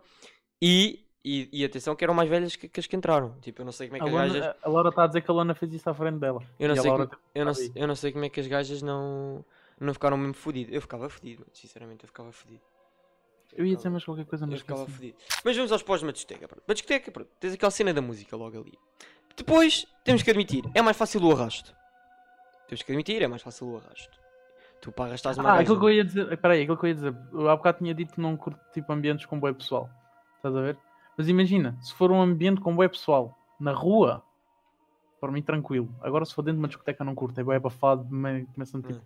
E, 0.60 1.04
e, 1.24 1.48
e 1.52 1.64
atenção 1.64 1.94
que 1.94 2.04
eram 2.04 2.14
mais 2.14 2.28
velhas 2.28 2.56
que, 2.56 2.68
que 2.68 2.80
as 2.80 2.86
que 2.86 2.96
entraram. 2.96 3.34
Tipo, 3.40 3.62
eu 3.62 3.64
não 3.64 3.72
sei 3.72 3.88
como 3.88 3.96
é 3.96 4.00
A, 4.00 4.04
que 4.04 4.16
as 4.16 4.22
gajas. 4.22 4.40
Laura, 4.40 4.56
a 4.62 4.68
Laura 4.68 4.88
está 4.88 5.04
a 5.04 5.06
dizer 5.06 5.20
que 5.20 5.30
a 5.30 5.34
Lona 5.34 5.54
fez 5.54 5.72
isso 5.72 5.88
à 5.88 5.94
frente 5.94 6.18
dela. 6.18 6.42
Eu 6.58 6.68
não, 6.68 6.74
E 6.74 6.78
a 6.78 6.82
sei 6.82 6.90
como, 6.90 7.10
eu, 7.34 7.44
não, 7.44 7.52
eu 7.74 7.86
não 7.88 7.94
sei 7.94 8.12
como 8.12 8.24
é 8.24 8.28
que 8.28 8.40
as 8.40 8.46
gajas 8.46 8.82
não, 8.82 9.44
não 9.80 9.92
ficaram 9.92 10.16
mesmo 10.16 10.34
fodidas. 10.34 10.74
Eu 10.74 10.80
ficava 10.80 11.08
fodido, 11.08 11.46
sinceramente, 11.52 12.04
eu 12.04 12.08
ficava 12.08 12.32
fodido. 12.32 12.62
Eu 13.56 13.64
ia 13.64 13.76
dizer 13.76 13.88
mais 13.88 14.04
qualquer 14.04 14.26
coisa, 14.26 14.44
Eu 14.44 14.50
mas 14.50 14.60
ficava 14.60 14.86
fodido. 14.86 15.16
Mas 15.44 15.56
vamos 15.56 15.72
aos 15.72 15.82
pós 15.82 16.00
de 16.00 16.06
uma 16.06 16.12
discoteca. 16.12 16.46
pronto. 16.46 16.62
Uma 16.66 16.74
discoteca, 16.74 17.10
pronto, 17.10 17.30
tens 17.40 17.54
aquela 17.54 17.70
cena 17.70 17.94
da 17.94 18.02
música 18.02 18.36
logo 18.36 18.58
ali. 18.58 18.78
Depois, 19.36 19.86
temos 20.04 20.22
que 20.22 20.30
admitir, 20.30 20.64
é 20.74 20.82
mais 20.82 20.96
fácil 20.96 21.22
o 21.22 21.32
arrasto. 21.32 21.74
Temos 22.66 22.82
que 22.82 22.92
admitir, 22.92 23.22
é 23.22 23.26
mais 23.26 23.40
fácil 23.40 23.68
o 23.68 23.76
arrasto. 23.78 24.18
Tu 24.80 24.92
para 24.92 25.06
arrastares 25.06 25.38
uma 25.38 25.50
Ah, 25.50 25.60
aquilo 25.60 25.78
que 25.78 25.84
eu 25.86 25.90
ia 25.90 26.04
dizer. 26.04 26.32
Espera 26.32 26.54
aí, 26.54 26.62
aquilo 26.62 26.76
que 26.76 26.84
eu 26.84 26.88
ia 26.88 26.94
dizer. 26.94 27.16
Eu 27.32 27.48
há 27.48 27.56
bocado 27.56 27.78
tinha 27.78 27.94
dito 27.94 28.14
que 28.14 28.20
não 28.20 28.36
curto 28.36 28.60
tipo 28.72 28.92
ambientes 28.92 29.26
com 29.26 29.40
bué 29.40 29.52
pessoal. 29.52 29.90
Estás 30.38 30.54
a 30.56 30.60
ver? 30.60 30.78
Mas 31.16 31.28
imagina, 31.28 31.76
se 31.82 31.92
for 31.94 32.10
um 32.10 32.20
ambiente 32.22 32.60
com 32.60 32.74
bué 32.74 32.88
pessoal, 32.88 33.36
na 33.58 33.72
rua, 33.72 34.22
para 35.20 35.32
mim 35.32 35.42
tranquilo. 35.42 35.88
Agora 36.00 36.24
se 36.24 36.32
for 36.34 36.42
dentro 36.42 36.56
de 36.56 36.62
uma 36.62 36.68
discoteca 36.68 37.04
não 37.04 37.14
curto, 37.14 37.40
é 37.40 37.44
bué 37.44 37.56
abafado, 37.56 38.04
começando 38.54 38.86
tipo. 38.86 39.00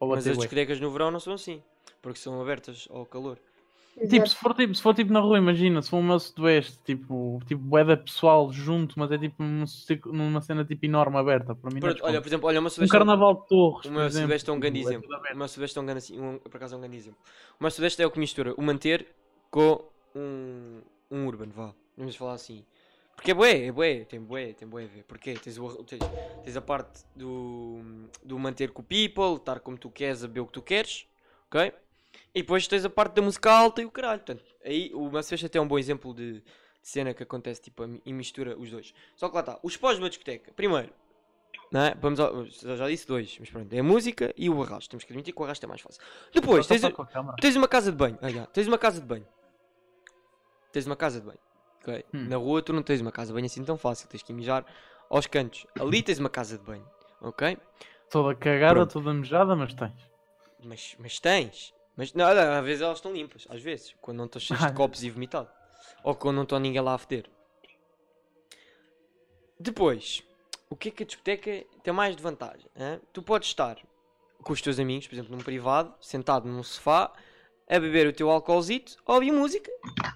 a 0.00 0.06
Mas 0.06 0.18
as 0.26 0.36
bué. 0.36 0.44
discotecas 0.46 0.80
no 0.80 0.90
verão 0.90 1.10
não 1.10 1.20
são 1.20 1.32
assim. 1.34 1.62
Porque 2.00 2.18
são 2.18 2.40
abertas 2.40 2.86
ao 2.90 3.04
calor. 3.04 3.38
Tipo, 4.08 4.28
se 4.28 4.36
for 4.36 4.54
tipo, 4.54 4.72
se 4.72 4.80
for 4.80 4.94
tipo 4.94 5.12
na 5.12 5.18
rua, 5.18 5.38
imagina, 5.38 5.82
se 5.82 5.90
for 5.90 5.96
o 5.96 6.02
meu 6.02 6.20
sudoeste, 6.20 6.78
tipo, 6.84 7.40
tipo 7.48 7.60
bué 7.60 7.96
pessoal 7.96 8.52
junto, 8.52 8.96
mas 8.96 9.10
é 9.10 9.18
tipo 9.18 9.42
num 9.42 9.64
numa 10.12 10.40
cena 10.40 10.64
tipo 10.64 10.86
enorme 10.86 11.16
aberta, 11.18 11.52
para 11.56 11.74
mim 11.74 11.80
não 11.80 11.88
é 11.88 11.94
Pronto, 11.94 12.06
olha, 12.06 12.20
por 12.20 12.28
exemplo, 12.28 12.46
olha 12.46 12.60
uma 12.60 12.68
Um 12.68 12.70
sugestão. 12.70 12.96
carnaval 13.00 13.34
de 13.42 13.48
Torres, 13.48 13.86
O 13.86 13.88
por 13.88 13.92
meu 13.96 14.04
exemplo, 14.04 14.28
Sudeste 14.28 14.50
é 14.50 14.52
um 14.52 14.60
grande 14.60 14.78
tipo, 14.78 14.88
exemplo. 14.90 15.08
tudo 15.08 15.16
aberto. 15.16 15.34
O 15.34 15.38
meu 15.38 15.48
Sudeste 15.48 15.78
é 15.78 15.80
um 15.82 15.84
grande, 15.84 15.98
assim- 15.98 16.20
um, 16.20 16.38
por 16.38 16.56
acaso 16.58 16.74
é 16.74 16.78
um 16.78 16.80
grande 16.80 16.96
exemplo. 16.96 17.18
O 17.58 17.64
meu 17.64 17.70
Sudeste 17.72 18.00
é 18.00 18.06
o 18.06 18.10
que 18.12 18.20
mistura 18.20 18.54
o 18.56 18.62
manter 18.62 19.04
com 19.50 19.80
um, 20.18 20.80
um 21.10 21.26
urban, 21.26 21.48
vá. 21.48 21.74
Vamos 21.96 22.16
falar 22.16 22.34
assim. 22.34 22.64
Porque 23.14 23.32
é 23.32 23.34
bué, 23.34 23.66
é 23.66 23.72
bué, 23.72 24.04
tem 24.04 24.20
bué, 24.20 24.52
tem 24.52 24.68
bué 24.68 24.84
a 24.84 24.86
ver. 24.86 25.02
Porquê? 25.02 25.34
Tens, 25.34 25.58
o, 25.58 25.82
tens, 25.82 26.00
tens 26.44 26.56
a 26.56 26.60
parte 26.60 27.04
do, 27.16 27.80
do 28.22 28.38
manter 28.38 28.70
com 28.70 28.80
o 28.80 28.84
people, 28.84 29.34
estar 29.36 29.58
como 29.58 29.76
tu 29.76 29.90
queres, 29.90 30.22
a 30.22 30.28
ver 30.28 30.40
o 30.40 30.46
que 30.46 30.52
tu 30.52 30.62
queres, 30.62 31.06
ok? 31.48 31.72
E 32.34 32.42
depois 32.42 32.68
tens 32.68 32.84
a 32.84 32.90
parte 32.90 33.14
da 33.14 33.22
música 33.22 33.50
alta 33.50 33.82
e 33.82 33.84
o 33.84 33.90
caralho. 33.90 34.20
Portanto, 34.20 34.44
aí 34.64 34.92
o 34.94 35.10
Sudeste 35.22 35.46
até 35.46 35.58
é 35.58 35.60
um 35.60 35.66
bom 35.66 35.78
exemplo 35.78 36.14
de, 36.14 36.34
de 36.34 36.42
cena 36.80 37.12
que 37.12 37.22
acontece 37.22 37.60
tipo, 37.60 37.82
e 38.04 38.12
mistura 38.12 38.56
os 38.56 38.70
dois. 38.70 38.94
Só 39.16 39.28
que 39.28 39.34
lá 39.34 39.40
está, 39.40 39.58
os 39.62 39.76
pós 39.76 39.96
de 39.96 40.02
uma 40.02 40.08
discoteca. 40.08 40.52
Primeiro, 40.52 40.92
não 41.72 41.80
é? 41.80 41.94
Vamos 42.00 42.20
ao, 42.20 42.46
já 42.46 42.88
disse 42.88 43.06
dois, 43.06 43.36
mas 43.40 43.50
pronto, 43.50 43.72
é 43.72 43.80
a 43.80 43.82
música 43.82 44.32
e 44.36 44.48
o 44.48 44.62
arrasto. 44.62 44.90
Temos 44.90 45.04
que 45.04 45.12
admitir 45.12 45.34
que 45.34 45.40
o 45.40 45.44
arrasto 45.44 45.64
é 45.64 45.68
mais 45.68 45.80
fácil. 45.80 46.00
Depois, 46.32 46.66
tens, 46.66 46.82
tens 47.40 47.56
uma 47.56 47.68
casa 47.68 47.90
de 47.90 47.98
banho. 47.98 48.18
Ah, 48.22 48.30
já, 48.30 48.46
tens 48.46 48.68
uma 48.68 48.78
casa 48.78 49.00
de 49.00 49.06
banho. 49.06 49.26
Tens 50.78 50.86
uma 50.86 50.94
casa 50.94 51.18
de 51.20 51.26
banho. 51.26 51.38
ok? 51.82 52.04
Hum. 52.14 52.28
Na 52.28 52.36
rua 52.36 52.62
tu 52.62 52.72
não 52.72 52.84
tens 52.84 53.00
uma 53.00 53.10
casa 53.10 53.28
de 53.28 53.34
banho 53.34 53.46
assim 53.46 53.64
tão 53.64 53.76
fácil. 53.76 54.08
Tens 54.08 54.22
que 54.22 54.32
mijar 54.32 54.64
aos 55.10 55.26
cantos. 55.26 55.66
Ali 55.76 56.04
tens 56.04 56.20
uma 56.20 56.30
casa 56.30 56.56
de 56.56 56.62
banho. 56.64 56.88
Ok? 57.20 57.58
Toda 58.08 58.32
cagada, 58.36 58.74
Pronto. 58.76 58.92
toda 58.92 59.12
mejada, 59.12 59.56
mas 59.56 59.74
tens. 59.74 59.92
Mas, 60.62 60.94
mas 61.00 61.18
tens. 61.18 61.74
Mas 61.96 62.12
não, 62.14 62.26
olha, 62.26 62.60
às 62.60 62.64
vezes 62.64 62.80
elas 62.80 62.98
estão 62.98 63.12
limpas. 63.12 63.44
Às 63.50 63.60
vezes. 63.60 63.92
Quando 64.00 64.18
não 64.18 64.26
estão 64.26 64.40
cheias 64.40 64.60
de 64.60 64.66
Ah. 64.68 64.72
copos 64.72 65.02
e 65.02 65.10
vomitado. 65.10 65.48
Ou 66.04 66.14
quando 66.14 66.36
não 66.36 66.44
está 66.44 66.60
ninguém 66.60 66.80
lá 66.80 66.94
a 66.94 66.98
feder. 66.98 67.28
Depois, 69.58 70.22
o 70.70 70.76
que 70.76 70.90
é 70.90 70.92
que 70.92 71.02
a 71.02 71.06
discoteca 71.06 71.64
tem 71.82 71.92
mais 71.92 72.14
de 72.14 72.22
vantagem? 72.22 72.70
hã? 72.78 73.00
Tu 73.12 73.20
podes 73.20 73.48
estar 73.48 73.76
com 74.44 74.52
os 74.52 74.62
teus 74.62 74.78
amigos, 74.78 75.08
por 75.08 75.14
exemplo, 75.16 75.36
num 75.36 75.42
privado, 75.42 75.92
sentado 76.00 76.48
num 76.48 76.62
sofá, 76.62 77.12
a 77.68 77.78
beber 77.78 78.06
o 78.06 78.12
teu 78.12 78.30
álcoolzito, 78.30 78.96
a 79.06 79.14
ouvir 79.14 79.32
música, 79.32 79.70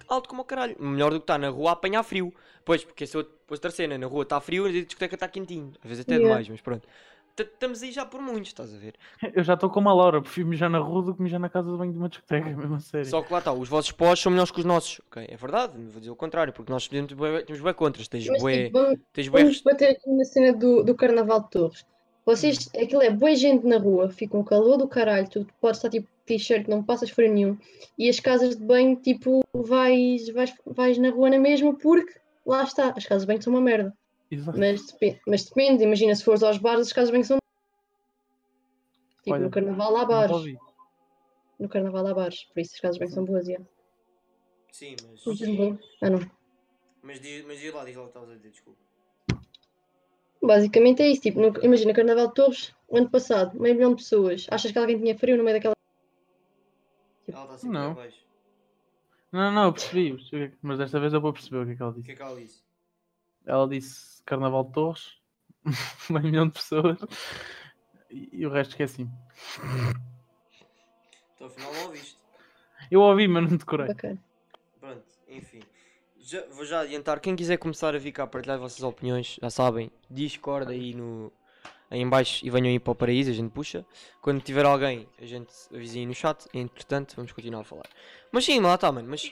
alto 0.07 0.27
como 0.27 0.41
o 0.41 0.45
caralho. 0.45 0.75
Melhor 0.79 1.11
do 1.11 1.19
que 1.19 1.23
estar 1.23 1.37
na 1.37 1.49
rua 1.49 1.69
a 1.71 1.73
apanhar 1.73 2.03
frio. 2.03 2.33
Pois, 2.65 2.83
porque 2.83 3.03
essa 3.03 3.19
é 3.19 3.25
outra 3.49 3.71
cena, 3.71 3.97
na 3.97 4.07
rua 4.07 4.23
está 4.23 4.39
frio 4.39 4.67
e 4.67 4.79
a 4.79 4.83
discoteca 4.85 5.15
está 5.15 5.27
quentinho. 5.27 5.73
Às 5.83 5.89
vezes 5.89 6.01
até 6.01 6.15
Yeah. 6.15 6.29
demais, 6.29 6.49
mas 6.49 6.61
pronto. 6.61 6.87
Estamos 7.35 7.81
aí 7.81 7.91
já 7.91 8.05
por 8.05 8.21
muitos, 8.21 8.49
estás 8.49 8.73
a 8.73 8.77
ver? 8.77 8.93
Eu 9.35 9.43
já 9.43 9.55
estou 9.55 9.67
como 9.69 9.89
a 9.89 9.93
Laura, 9.93 10.21
prefiro 10.21 10.47
mijar 10.47 10.69
na 10.69 10.77
rua 10.77 11.01
do 11.01 11.15
que 11.15 11.21
mijar 11.21 11.39
na 11.39 11.49
casa 11.49 11.71
de 11.71 11.77
banho 11.77 11.91
de 11.91 11.97
uma 11.97 12.07
discoteca, 12.07 12.47
mesmo 12.55 12.75
a 12.75 12.79
sério. 12.79 13.09
Só 13.09 13.21
que 13.23 13.33
lá 13.33 13.39
está, 13.39 13.51
os 13.51 13.67
vossos 13.67 13.91
pós 13.91 14.19
são 14.19 14.31
melhores 14.31 14.51
que 14.51 14.59
os 14.59 14.65
nossos. 14.65 15.01
Ok, 15.07 15.25
é 15.27 15.35
verdade, 15.35 15.77
não 15.77 15.89
vou 15.89 15.99
dizer 15.99 16.11
o 16.11 16.15
contrário, 16.15 16.53
porque 16.53 16.71
nós 16.71 16.87
temos 16.87 17.11
bué, 17.13 17.41
temos 17.41 17.61
bué 17.61 17.73
contras. 17.73 18.07
Tens 18.07 18.27
Mas 18.27 18.41
bué, 18.41 18.65
tipo, 18.65 18.79
vamos, 18.79 18.99
tens 19.11 19.27
bué 19.27 19.41
vamos 19.41 19.61
bater 19.61 19.89
aqui 19.91 20.09
na 20.11 20.23
cena 20.25 20.53
do, 20.53 20.83
do 20.83 20.95
Carnaval 20.95 21.41
de 21.41 21.49
Torres. 21.49 21.85
Vocês, 22.25 22.69
aquilo 22.81 23.01
é 23.01 23.09
boa 23.09 23.35
gente 23.35 23.65
na 23.65 23.77
rua, 23.77 24.09
fica 24.09 24.37
um 24.37 24.43
calor 24.43 24.77
do 24.77 24.87
caralho, 24.87 25.27
tu 25.27 25.45
podes 25.59 25.79
estar 25.79 25.89
tipo 25.89 26.07
t-shirt, 26.25 26.67
não 26.67 26.83
passas 26.83 27.09
frio 27.09 27.31
nenhum. 27.33 27.57
E 27.97 28.09
as 28.09 28.19
casas 28.19 28.55
de 28.55 28.63
banho, 28.65 28.95
tipo, 28.95 29.41
vais, 29.53 30.29
vais, 30.29 30.53
vais 30.65 30.97
na 30.97 31.09
rua 31.09 31.29
na 31.29 31.39
mesma 31.39 31.75
porque 31.77 32.13
lá 32.45 32.63
está, 32.63 32.93
as 32.95 33.05
casas 33.05 33.23
de 33.23 33.27
banho 33.27 33.41
são 33.41 33.53
uma 33.53 33.61
merda. 33.61 33.93
Exato. 34.31 34.57
Mas, 34.57 34.85
depe- 34.87 35.21
mas 35.27 35.43
depende, 35.45 35.83
imagina 35.83 36.15
se 36.15 36.23
fores 36.23 36.43
aos 36.43 36.57
bares, 36.57 36.87
as 36.87 36.93
casas 36.93 37.09
de 37.09 37.13
banho 37.13 37.25
são. 37.25 37.37
Tipo, 39.23 39.35
Olha, 39.35 39.43
no 39.45 39.51
carnaval 39.51 39.95
há 39.97 40.05
bares. 40.05 40.55
No 41.59 41.69
carnaval 41.69 42.07
há 42.07 42.13
bares, 42.13 42.43
por 42.45 42.59
isso 42.59 42.73
as 42.75 42.79
casas 42.81 42.95
de 42.97 42.99
banho 42.99 43.11
são 43.13 43.25
boas, 43.25 43.47
yeah. 43.47 43.65
Sim, 44.71 44.95
mas. 45.25 45.79
Ah 46.01 46.09
não. 46.09 46.19
Mas 47.03 47.19
diz, 47.21 47.45
mas 47.45 47.59
diz 47.59 47.73
lá, 47.73 47.85
diz 47.85 47.95
lá 47.95 48.01
o 48.01 48.05
que 48.05 48.09
estavas 48.09 48.29
a 48.31 48.35
dizer, 48.35 48.49
desculpa. 48.49 48.79
Basicamente 50.41 51.01
é 51.01 51.07
isso, 51.09 51.21
tipo, 51.21 51.39
no- 51.39 51.63
imagina 51.63 51.93
Carnaval 51.93 52.27
de 52.27 52.33
Torres, 52.33 52.73
o 52.89 52.97
ano 52.97 53.09
passado, 53.09 53.57
meio 53.59 53.75
milhão 53.75 53.91
de 53.91 54.03
pessoas. 54.03 54.45
Achas 54.51 54.71
que 54.71 54.77
alguém 54.79 54.97
tinha 54.99 55.17
frio 55.17 55.37
no 55.37 55.43
meio 55.43 55.55
daquela. 55.57 55.73
Ela 57.33 57.55
está 57.55 57.67
Não. 57.67 57.93
baixo. 57.95 58.23
Não, 59.31 59.51
não, 59.51 59.63
eu 59.65 59.73
percebi, 59.73 60.09
eu 60.09 60.15
percebi, 60.17 60.57
mas 60.61 60.77
desta 60.77 60.99
vez 60.99 61.11
eu 61.13 61.19
vou 61.21 61.33
perceber 61.33 61.57
o 61.57 61.65
que 61.65 61.71
é 61.71 61.75
que 61.75 61.81
ela 61.81 61.91
O 61.91 61.95
disse. 61.95 62.05
que 62.05 62.11
é 62.11 62.15
que 62.15 62.21
ela 62.21 62.35
disse? 62.39 62.63
Ela 63.45 63.67
disse 63.67 64.23
Carnaval 64.23 64.63
de 64.65 64.71
Torres, 64.73 65.17
meio 66.09 66.23
milhão 66.25 66.47
de 66.47 66.53
pessoas, 66.53 66.99
e, 68.11 68.29
e 68.31 68.45
o 68.45 68.51
resto 68.51 68.71
esqueci. 68.71 69.07
Então 71.35 71.47
afinal 71.47 71.73
não 71.73 71.83
ouviste. 71.85 72.17
Eu 72.91 73.01
ouvi, 73.01 73.27
mas 73.27 73.49
não 73.49 73.57
decorei. 73.57 73.87
Bacana. 73.87 74.23
Pronto, 74.79 75.03
enfim. 75.27 75.61
Já- 76.19 76.45
vou 76.51 76.65
já 76.65 76.81
adiantar, 76.81 77.19
quem 77.19 77.35
quiser 77.35 77.57
começar 77.57 77.95
a 77.95 77.97
vir 77.97 78.11
cá 78.11 78.23
a 78.23 78.27
partilhar 78.27 78.55
as 78.55 78.61
vossas 78.61 78.83
opiniões, 78.83 79.37
já 79.41 79.49
sabem, 79.49 79.91
Discord 80.09 80.71
aí 80.71 80.93
no 80.93 81.31
em 81.93 82.07
baixo 82.07 82.45
e 82.45 82.49
venham 82.49 82.67
aí 82.67 82.79
para 82.79 82.91
o 82.91 82.95
paraíso, 82.95 83.29
a 83.29 83.33
gente 83.33 83.51
puxa. 83.51 83.85
Quando 84.21 84.41
tiver 84.41 84.65
alguém, 84.65 85.07
a 85.21 85.25
gente 85.25 85.51
avisa 85.73 85.97
aí 85.97 86.05
no 86.05 86.13
chat, 86.13 86.47
entretanto 86.53 87.15
vamos 87.15 87.31
continuar 87.31 87.61
a 87.61 87.63
falar. 87.63 87.87
Mas 88.31 88.45
sim, 88.45 88.59
lá 88.59 88.75
está, 88.75 88.91
mano, 88.91 89.07
mas... 89.09 89.31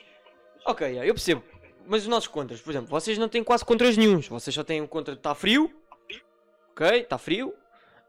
Ok, 0.66 0.86
yeah, 0.86 1.08
eu 1.08 1.14
percebo, 1.14 1.44
mas 1.88 2.04
os 2.04 2.08
nossos 2.08 2.28
contras, 2.28 2.62
por 2.62 2.70
exemplo, 2.70 2.90
vocês 2.90 3.18
não 3.18 3.28
têm 3.28 3.44
quase 3.44 3.66
contras 3.66 3.98
nenhuns, 3.98 4.28
vocês 4.28 4.54
só 4.54 4.64
têm 4.64 4.82
um 4.82 4.88
contra 4.88 5.16
de 5.16 5.20
está 5.20 5.34
frio, 5.34 5.72
ok, 6.72 7.00
está 7.00 7.18
frio. 7.18 7.54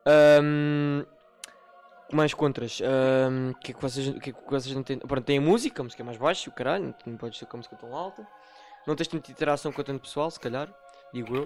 Ahm, 0.05 1.05
mais 2.13 2.35
contras, 2.35 2.81
ahm, 2.83 3.53
que 3.55 3.73
é 3.73 3.75
que 3.75 3.81
vocês, 3.81 4.09
o 4.09 4.21
que 4.21 4.31
é 4.31 4.33
que 4.33 4.51
vocês 4.51 4.75
não 4.75 4.83
têm? 4.83 4.99
Pronto, 4.99 5.25
tem 5.25 5.39
a 5.39 5.41
música, 5.41 5.81
a 5.81 5.85
música 5.85 6.03
é 6.03 6.05
mais 6.05 6.19
baixa, 6.19 6.51
o 6.51 6.53
caralho, 6.53 6.85
não, 6.85 6.95
não 7.07 7.17
pode 7.17 7.39
ser 7.39 7.47
com 7.47 7.57
a 7.57 7.59
música 7.59 7.77
tão 7.77 7.95
alta. 7.97 8.27
Não 8.87 8.97
tens 8.97 9.09
tanta 9.09 9.31
interação 9.31 9.73
com 9.73 9.83
tanto 9.83 10.03
pessoal, 10.03 10.31
se 10.31 10.41
calhar, 10.41 10.69
digo 11.13 11.37
eu. 11.37 11.45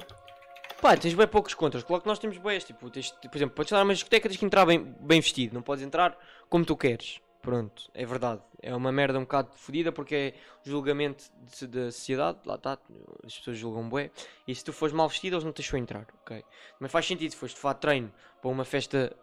Pá, 0.81 0.97
tens 0.97 1.15
bem 1.15 1.27
poucos 1.27 1.55
contras, 1.55 1.83
claro 1.83 2.03
que 2.03 2.09
nós 2.09 2.19
temos 2.19 2.37
bem, 2.39 2.59
tipo, 2.59 2.91
tens, 2.91 3.11
por 3.11 3.37
exemplo, 3.37 3.55
podes 3.55 3.73
entrar 3.73 3.85
numa 3.85 3.95
discoteca, 3.95 4.29
tens 4.29 4.39
que 4.39 4.45
entrar 4.45 4.67
bem, 4.67 4.95
bem 5.01 5.21
vestido, 5.21 5.55
não 5.55 5.63
podes 5.63 5.83
entrar 5.83 6.17
como 6.49 6.65
tu 6.65 6.77
queres. 6.77 7.21
Pronto, 7.41 7.89
é 7.95 8.05
verdade. 8.05 8.43
É 8.61 8.75
uma 8.75 8.91
merda 8.91 9.19
um 9.19 9.23
bocado 9.23 9.51
fodida 9.55 9.93
porque 9.93 10.15
é 10.17 10.35
julgamento 10.69 11.25
da 11.69 11.93
sociedade, 11.93 12.41
lá 12.45 12.57
está, 12.57 12.77
as 13.25 13.39
pessoas 13.39 13.57
julgam 13.57 13.89
bué. 13.89 14.11
E 14.49 14.55
se 14.55 14.65
tu 14.65 14.73
fores 14.73 14.93
mal 14.93 15.09
vestido, 15.09 15.35
eles 15.35 15.45
não 15.45 15.53
te 15.53 15.59
deixam 15.59 15.79
entrar, 15.79 16.09
ok? 16.23 16.45
Mas 16.81 16.91
faz 16.91 17.07
sentido, 17.07 17.31
se 17.31 17.37
fores 17.37 17.55
de 17.55 17.61
fato 17.61 17.79
treino 17.79 18.13
para 18.43 18.51
uma 18.51 18.65
festa 18.65 19.17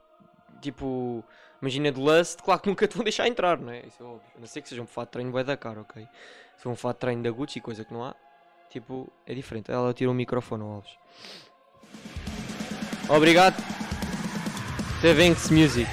tipo, 0.61 1.21
imagina 1.61 1.91
de 1.91 1.99
Lust, 1.99 2.41
claro 2.41 2.61
que 2.61 2.69
nunca 2.71 2.87
te 2.87 2.95
vão 2.95 3.03
deixar 3.03 3.27
entrar, 3.27 3.59
não 3.59 3.73
é? 3.73 3.85
Isso 3.85 4.01
é 4.01 4.05
óbvio. 4.05 4.31
A 4.37 4.39
não 4.39 4.47
ser 4.47 4.61
que 4.61 4.69
seja 4.69 4.81
um 4.81 4.87
fato 4.87 5.09
de 5.09 5.11
treino 5.11 5.31
bué 5.31 5.43
da 5.43 5.57
cara, 5.57 5.81
ok? 5.81 6.07
Se 6.55 6.63
for 6.63 6.69
um 6.69 6.75
fato 6.77 6.95
de 6.95 7.01
treino 7.01 7.23
da 7.23 7.29
Gucci, 7.29 7.59
coisa 7.59 7.83
que 7.83 7.93
não 7.93 8.05
há, 8.05 8.15
tipo, 8.73 9.07
é 9.25 9.33
diferente. 9.33 9.71
Ela 9.71 9.93
tira 9.93 10.09
o 10.09 10.13
microfone, 10.13 10.63
ó, 10.63 10.75
Alves. 10.75 10.91
Obrigado. 13.07 13.55
Tevenks 15.01 15.49
Music. 15.51 15.87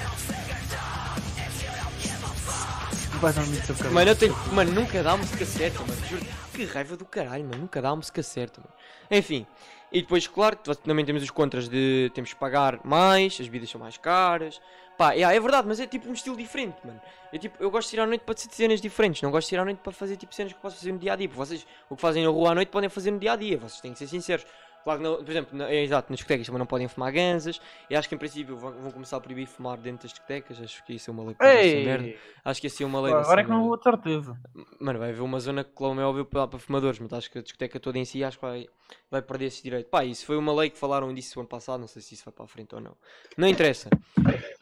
seu 3.65 3.75
cabelo. 3.75 3.93
Mano, 3.93 4.11
eu 4.11 4.15
tenho. 4.15 4.35
Mano, 4.51 4.71
nunca 4.71 5.03
dá 5.03 5.11
a 5.11 5.17
música 5.17 5.45
certa, 5.45 5.79
mano. 5.79 6.05
Juro. 6.07 6.25
Que 6.53 6.65
raiva 6.65 6.97
do 6.97 7.05
caralho, 7.05 7.43
mano. 7.43 7.59
Nunca 7.59 7.81
dá 7.81 7.89
a 7.89 7.95
música 7.95 8.23
certa, 8.23 8.61
mano. 8.61 8.73
Enfim. 9.11 9.45
E 9.91 10.01
depois, 10.01 10.25
claro, 10.25 10.57
também 10.83 11.05
temos 11.05 11.21
os 11.21 11.29
contras 11.29 11.67
de 11.67 12.09
temos 12.15 12.33
que 12.33 12.39
pagar 12.39 12.79
mais, 12.83 13.33
as 13.33 13.47
bebidas 13.47 13.69
são 13.69 13.79
mais 13.79 13.97
caras. 13.97 14.59
Pá, 15.01 15.13
yeah, 15.13 15.35
é 15.35 15.39
verdade, 15.39 15.67
mas 15.67 15.79
é 15.79 15.87
tipo 15.87 16.07
um 16.07 16.13
estilo 16.13 16.37
diferente, 16.37 16.77
mano. 16.85 17.01
Eu, 17.33 17.39
tipo, 17.39 17.57
eu 17.59 17.71
gosto 17.71 17.89
de 17.89 17.95
ir 17.95 17.99
à 18.01 18.05
noite 18.05 18.21
para 18.23 18.35
fazer 18.35 18.51
cenas 18.51 18.79
diferentes, 18.79 19.19
não 19.23 19.31
gosto 19.31 19.49
de 19.49 19.55
ir 19.55 19.57
à 19.57 19.65
noite 19.65 19.79
para 19.79 19.91
fazer 19.91 20.15
tipo 20.15 20.31
cenas 20.35 20.53
que 20.53 20.59
posso 20.59 20.75
fazer 20.77 20.91
no 20.91 20.99
dia 20.99 21.13
a 21.13 21.15
dia. 21.15 21.27
Vocês, 21.27 21.65
o 21.89 21.95
que 21.95 22.01
fazem 22.03 22.23
na 22.23 22.29
rua 22.29 22.51
à 22.51 22.53
noite 22.53 22.69
podem 22.69 22.87
fazer 22.87 23.09
no 23.09 23.17
dia 23.17 23.33
a 23.33 23.35
dia, 23.35 23.57
vocês 23.57 23.81
têm 23.81 23.93
que 23.93 23.97
ser 23.97 24.05
sinceros. 24.05 24.45
Claro 24.83 24.99
que, 24.99 25.03
não, 25.03 25.15
por 25.23 25.29
exemplo, 25.29 25.57
na, 25.57 25.69
é 25.69 25.83
exato, 25.83 26.11
nas 26.11 26.17
discotecas 26.17 26.45
também 26.45 26.59
não 26.59 26.65
podem 26.65 26.87
fumar 26.87 27.11
ganzas. 27.11 27.59
E 27.89 27.95
acho 27.95 28.07
que 28.09 28.15
em 28.15 28.17
princípio 28.17 28.57
vão, 28.57 28.71
vão 28.73 28.91
começar 28.91 29.17
a 29.17 29.19
proibir 29.19 29.47
fumar 29.47 29.77
dentro 29.77 30.03
das 30.03 30.11
discotecas. 30.11 30.59
Acho 30.59 30.83
que 30.85 30.93
isso 30.93 31.09
é 31.09 31.13
uma 31.13 31.23
lei 31.23 31.35
merda. 31.83 32.13
Acho 32.43 32.61
que 32.61 32.67
isso 32.67 32.83
é 32.83 32.85
uma 32.85 33.01
lei 33.01 33.13
Agora 33.13 33.27
dessa 33.27 33.41
é 33.41 33.43
que 33.43 33.49
não 33.49 33.63
vou 33.67 33.77
de 33.77 33.83
certeza. 33.83 34.39
Mano, 34.79 34.99
vai 34.99 35.09
haver 35.09 35.21
uma 35.21 35.39
zona 35.39 35.63
que, 35.63 35.71
como 35.71 36.01
é 36.01 36.05
óbvio, 36.05 36.25
para, 36.25 36.47
para 36.47 36.59
fumadores, 36.59 36.99
mas 36.99 37.13
acho 37.13 37.31
que 37.31 37.39
a 37.39 37.41
discoteca 37.41 37.79
toda 37.79 37.97
em 37.97 38.05
si 38.05 38.23
acho 38.23 38.39
que 38.39 38.45
vai, 38.45 38.67
vai 39.09 39.21
perder 39.21 39.45
esse 39.45 39.63
direito. 39.63 39.87
Pá, 39.87 40.03
isso 40.03 40.25
foi 40.25 40.37
uma 40.37 40.53
lei 40.53 40.69
que 40.69 40.77
falaram 40.77 41.13
disso 41.13 41.39
ano 41.39 41.49
passado, 41.49 41.79
não 41.79 41.87
sei 41.87 42.01
se 42.01 42.15
isso 42.15 42.25
vai 42.25 42.33
para 42.33 42.45
a 42.45 42.47
frente 42.47 42.73
ou 42.73 42.81
não. 42.81 42.95
Não 43.37 43.47
interessa. 43.47 43.89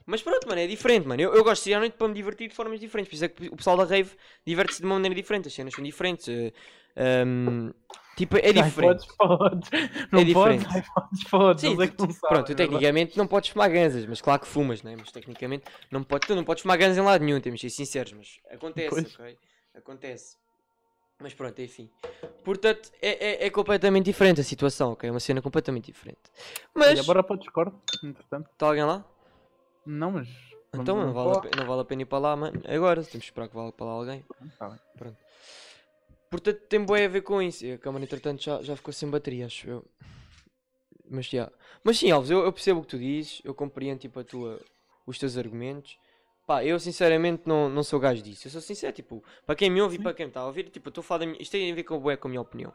Mas 0.10 0.24
pronto, 0.24 0.48
mano, 0.48 0.60
é 0.60 0.66
diferente, 0.66 1.08
mano. 1.08 1.22
Eu, 1.22 1.36
eu 1.36 1.44
gosto 1.44 1.64
de 1.64 1.70
ir 1.70 1.74
à 1.76 1.80
noite 1.80 1.94
para 1.94 2.08
me 2.08 2.16
divertir 2.16 2.50
de 2.50 2.56
formas 2.56 2.80
diferentes. 2.80 3.10
Por 3.10 3.16
isso 3.16 3.26
é 3.26 3.30
que 3.30 3.48
o 3.48 3.56
pessoal 3.56 3.78
da 3.78 3.84
rave 3.86 4.10
diverte-se 4.46 4.82
de 4.82 4.86
uma 4.88 4.96
maneira 4.96 5.14
diferente. 5.14 5.48
As 5.48 5.54
cenas 5.54 5.74
são 5.76 5.84
diferentes. 5.84 6.28
eh, 6.28 6.52
ehm, 6.96 7.70
tipo, 8.18 8.36
é 8.38 8.48
Ai, 8.48 8.54
diferente. 8.54 9.06
podes, 9.18 9.70
podes. 9.70 9.70
Não 10.12 10.26
diferente. 10.26 10.66
podes, 10.66 10.76
ai, 10.76 10.84
podes, 10.96 11.24
podes. 11.26 11.62
Sim, 11.62 11.84
é 11.84 11.88
tu- 11.88 12.08
tu- 12.08 12.20
pronto, 12.28 12.46
tu 12.48 12.52
é 12.54 12.56
tecnicamente 12.56 13.18
não 13.18 13.28
podes 13.28 13.50
fumar 13.52 13.70
ganzas, 13.70 14.04
mas 14.08 14.20
claro 14.20 14.42
que 14.42 14.48
fumas, 14.48 14.82
né? 14.82 14.96
Mas 14.98 15.12
tecnicamente 15.12 15.64
não 15.92 16.04
podes, 16.04 16.28
tu 16.28 16.36
não 16.36 16.44
podes 16.44 16.64
fumar 16.64 16.78
ganzas 16.80 16.98
em 16.98 17.02
lado 17.02 17.24
nenhum, 17.24 17.40
temos 17.40 17.60
de 17.60 17.70
ser 17.70 17.76
sinceros, 17.76 18.14
mas 18.14 18.40
acontece, 18.52 18.90
Pois. 18.90 19.14
ok? 19.20 19.38
Acontece. 19.76 20.38
Mas 21.22 21.34
pronto, 21.36 21.62
enfim. 21.62 21.88
Portanto, 22.44 22.92
é, 23.02 23.44
é, 23.44 23.46
é 23.46 23.50
completamente 23.52 24.06
diferente 24.06 24.42
a 24.42 24.44
situação, 24.44 24.94
ok? 24.94 25.08
É 25.08 25.12
uma 25.12 25.20
cena 25.20 25.42
completamente 25.42 25.86
diferente. 25.86 26.22
Mas, 26.74 26.90
Olha, 26.92 27.04
bora 27.04 27.22
para 27.24 27.36
o 27.36 27.38
Discord, 27.40 27.76
entretanto. 28.04 28.50
está 28.52 28.68
alguém 28.68 28.84
lá? 28.86 29.06
Não, 29.90 30.12
mas. 30.12 30.28
Então 30.72 30.96
não 30.96 31.12
vale, 31.14 31.38
a 31.38 31.42
pe- 31.42 31.58
não 31.58 31.66
vale 31.66 31.82
a 31.82 31.86
pena 31.86 32.02
ir 32.04 32.06
para 32.06 32.20
lá, 32.20 32.36
mano. 32.36 32.62
Agora, 32.68 33.02
temos 33.04 33.12
que 33.12 33.18
esperar 33.26 33.50
que 33.50 33.56
vá 33.56 33.72
para 33.72 33.86
lá 33.88 33.92
alguém. 33.94 34.24
Tá 34.60 34.70
bem. 34.70 35.18
Portanto, 36.30 36.60
tem 36.70 36.86
bem 36.86 37.06
a 37.06 37.08
ver 37.10 37.22
com 37.22 37.42
isso. 37.42 37.66
E 37.66 37.72
a 37.74 37.78
câmara, 37.78 38.04
entretanto, 38.04 38.44
já, 38.44 38.62
já 38.62 38.76
ficou 38.76 38.94
sem 38.94 39.10
bateria, 39.10 39.48
acho 39.48 39.68
eu. 39.68 39.86
Mas, 41.10 41.26
já. 41.26 41.52
Mas 41.84 41.98
sim, 41.98 42.12
Alves, 42.12 42.30
eu, 42.30 42.44
eu 42.44 42.54
percebo 42.54 42.80
o 42.82 42.84
que 42.84 42.90
tu 42.90 43.00
dizes. 43.00 43.42
Eu 43.44 43.56
compreendo, 43.56 43.98
tipo, 43.98 44.20
a 44.20 44.24
tua, 44.24 44.60
os 45.08 45.18
teus 45.18 45.38
argumentos. 45.38 45.98
Pá, 46.46 46.64
eu 46.64 46.80
sinceramente 46.80 47.44
não, 47.48 47.68
não 47.68 47.84
sou 47.84 48.00
gajo 48.00 48.22
disso. 48.22 48.46
Eu 48.48 48.52
sou 48.52 48.62
sincero, 48.62 48.94
tipo, 48.94 49.24
para 49.46 49.56
quem 49.56 49.72
me 49.72 49.82
ouve 49.82 49.96
e 49.96 50.00
para 50.00 50.14
quem 50.14 50.28
me 50.28 50.30
está 50.30 50.42
a 50.42 50.46
ouvir, 50.46 50.70
tipo, 50.70 50.88
eu 50.88 50.92
estou 50.92 51.02
a 51.02 51.06
falar 51.06 51.20
da 51.20 51.26
minha... 51.26 51.42
Isto 51.42 51.52
tem 51.54 51.72
a 51.72 51.76
ver 51.76 51.84
com, 51.84 52.00
bué 52.00 52.16
com 52.16 52.28
a 52.28 52.30
minha 52.30 52.42
opinião. 52.42 52.72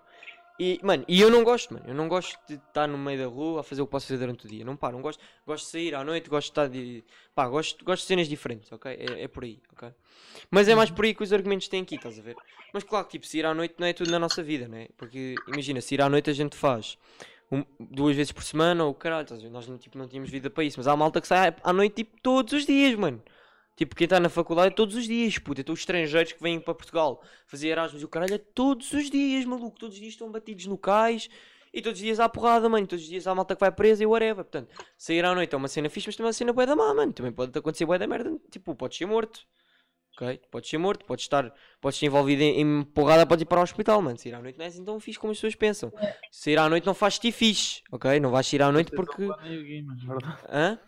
E, 0.59 0.78
mano, 0.84 1.05
e 1.09 1.20
eu 1.20 1.30
não 1.30 1.42
gosto, 1.42 1.74
mano. 1.74 1.84
Eu 1.88 1.94
não 1.94 2.07
gosto 2.09 2.38
de 2.46 2.55
estar 2.55 2.86
no 2.86 2.96
meio 2.96 3.18
da 3.18 3.26
rua 3.26 3.61
a 3.61 3.62
fazer 3.64 3.82
o 3.82 3.86
que 3.86 3.90
posso 3.90 4.07
fazer 4.07 4.18
durante 4.18 4.46
o 4.46 4.48
dia. 4.48 4.64
Não, 4.64 4.76
pá, 4.76 4.92
não 4.92 5.02
gosto. 5.02 5.20
Gosto 5.44 5.64
de 5.64 5.70
sair 5.72 5.94
à 5.96 6.05
noite, 6.05 6.30
gosto 6.30 6.46
de 6.46 6.50
estar 6.52 6.68
de... 6.68 7.05
Pá, 7.34 7.48
gosto, 7.48 7.84
gosto 7.84 8.02
de 8.02 8.07
cenas 8.07 8.28
diferentes, 8.28 8.70
ok? 8.70 8.92
É, 8.92 9.24
é 9.24 9.28
por 9.28 9.42
aí, 9.42 9.61
ok? 9.72 9.88
Mas 10.50 10.68
é 10.68 10.74
mais 10.76 10.90
por 10.90 11.05
aí 11.05 11.12
que 11.14 11.24
os 11.24 11.32
argumentos 11.32 11.66
têm 11.66 11.82
aqui, 11.82 11.96
estás 11.96 12.18
a 12.18 12.22
ver? 12.22 12.36
Mas 12.72 12.84
claro 12.84 13.07
tipo, 13.09 13.26
sair 13.26 13.44
à 13.46 13.52
noite 13.52 13.74
não 13.78 13.86
é 13.86 13.92
tudo 13.92 14.11
na 14.12 14.18
nossa 14.18 14.42
vida, 14.44 14.68
né? 14.68 14.86
Porque, 14.96 15.34
imagina, 15.48 15.80
sair 15.80 16.00
à 16.00 16.09
noite 16.09 16.30
a 16.30 16.32
gente 16.32 16.57
faz 16.57 16.96
um- 17.50 17.64
duas 17.80 18.14
vezes 18.14 18.30
por 18.30 18.44
semana 18.44 18.84
ou 18.84 18.94
caralho, 18.94 19.24
estás 19.24 19.40
a 19.40 19.42
ver? 19.44 19.50
Nós 19.50 19.66
não, 19.66 19.76
tipo, 19.76 19.98
não 19.98 20.07
tínhamos 20.07 20.30
vida 20.30 20.48
para 20.50 20.62
isso. 20.62 20.78
Mas 20.78 20.86
há 20.86 20.94
malta 20.96 21.20
que 21.20 21.26
sai 21.26 21.55
à 21.64 21.72
noite, 21.72 21.96
tipo, 21.96 22.16
todos 22.22 22.52
os 22.52 22.64
dias, 22.64 22.94
mano. 22.94 23.20
Tipo, 23.76 23.96
quem 23.96 24.04
está 24.04 24.20
na 24.20 24.28
faculdade 24.28 24.68
é 24.68 24.70
todos 24.70 24.94
os 24.94 25.04
dias, 25.04 25.36
puta. 25.38 25.60
Então 25.60 25.72
os 25.72 25.80
estrangeiros 25.80 26.32
que 26.32 26.42
vêm 26.42 26.60
para 26.60 26.74
Portugal 26.74 27.22
fazer 27.46 27.68
Erasmus 27.68 28.02
e 28.02 28.04
o 28.04 28.08
caralho 28.08 28.34
é 28.34 28.38
todos 28.38 28.92
os 28.92 29.10
dias, 29.10 29.44
maluco. 29.44 29.78
Todos 29.78 29.96
os 29.96 30.00
dias 30.00 30.12
estão 30.12 30.30
batidos 30.30 30.66
no 30.66 30.78
cais 30.78 31.28
e 31.72 31.82
todos 31.82 31.98
os 31.98 32.04
dias 32.04 32.20
há 32.20 32.28
porrada, 32.28 32.68
mano. 32.68 32.86
Todos 32.86 33.04
os 33.04 33.10
dias 33.10 33.26
há 33.26 33.34
malta 33.34 33.56
que 33.56 33.60
vai 33.60 33.72
presa 33.72 34.04
e 34.04 34.06
whatever. 34.06 34.44
Portanto, 34.44 34.68
sair 34.96 35.24
à 35.24 35.34
noite 35.34 35.52
é 35.52 35.56
uma 35.56 35.66
cena 35.66 35.90
fixe, 35.90 36.06
mas 36.06 36.16
também 36.16 36.28
é 36.28 36.30
uma 36.30 36.32
cena 36.32 36.52
bué 36.52 36.66
da 36.66 36.76
má, 36.76 36.94
mano. 36.94 37.12
Também 37.12 37.32
pode 37.32 37.58
acontecer 37.58 37.84
bué 37.84 37.98
da 37.98 38.06
merda. 38.06 38.38
Tipo, 38.50 38.76
podes 38.76 38.96
ser 38.96 39.06
morto. 39.06 39.40
Ok? 40.16 40.40
Podes 40.48 40.70
ser 40.70 40.78
morto, 40.78 41.04
podes 41.04 41.24
estar, 41.24 41.52
podes 41.80 41.98
ser 41.98 42.06
envolvido 42.06 42.40
em, 42.40 42.60
em 42.60 42.84
porrada, 42.84 43.26
podes 43.26 43.42
ir 43.42 43.46
para 43.46 43.58
o 43.58 43.64
hospital, 43.64 44.00
mano. 44.00 44.16
Sair 44.16 44.34
à 44.34 44.40
noite 44.40 44.56
não 44.56 44.64
é 44.64 44.68
assim 44.68 44.84
tão 44.84 45.00
fixe 45.00 45.18
como 45.18 45.32
as 45.32 45.38
pessoas 45.38 45.56
pensam. 45.56 45.92
Sair 46.30 46.56
à 46.56 46.68
noite 46.68 46.86
não 46.86 46.94
faz-te 46.94 47.32
fixe, 47.32 47.82
ok? 47.90 48.20
Não 48.20 48.30
vais 48.30 48.46
sair 48.46 48.62
à 48.62 48.70
noite 48.70 48.92
porque. 48.92 49.26
verdade? 50.06 50.38
Hã? 50.48 50.78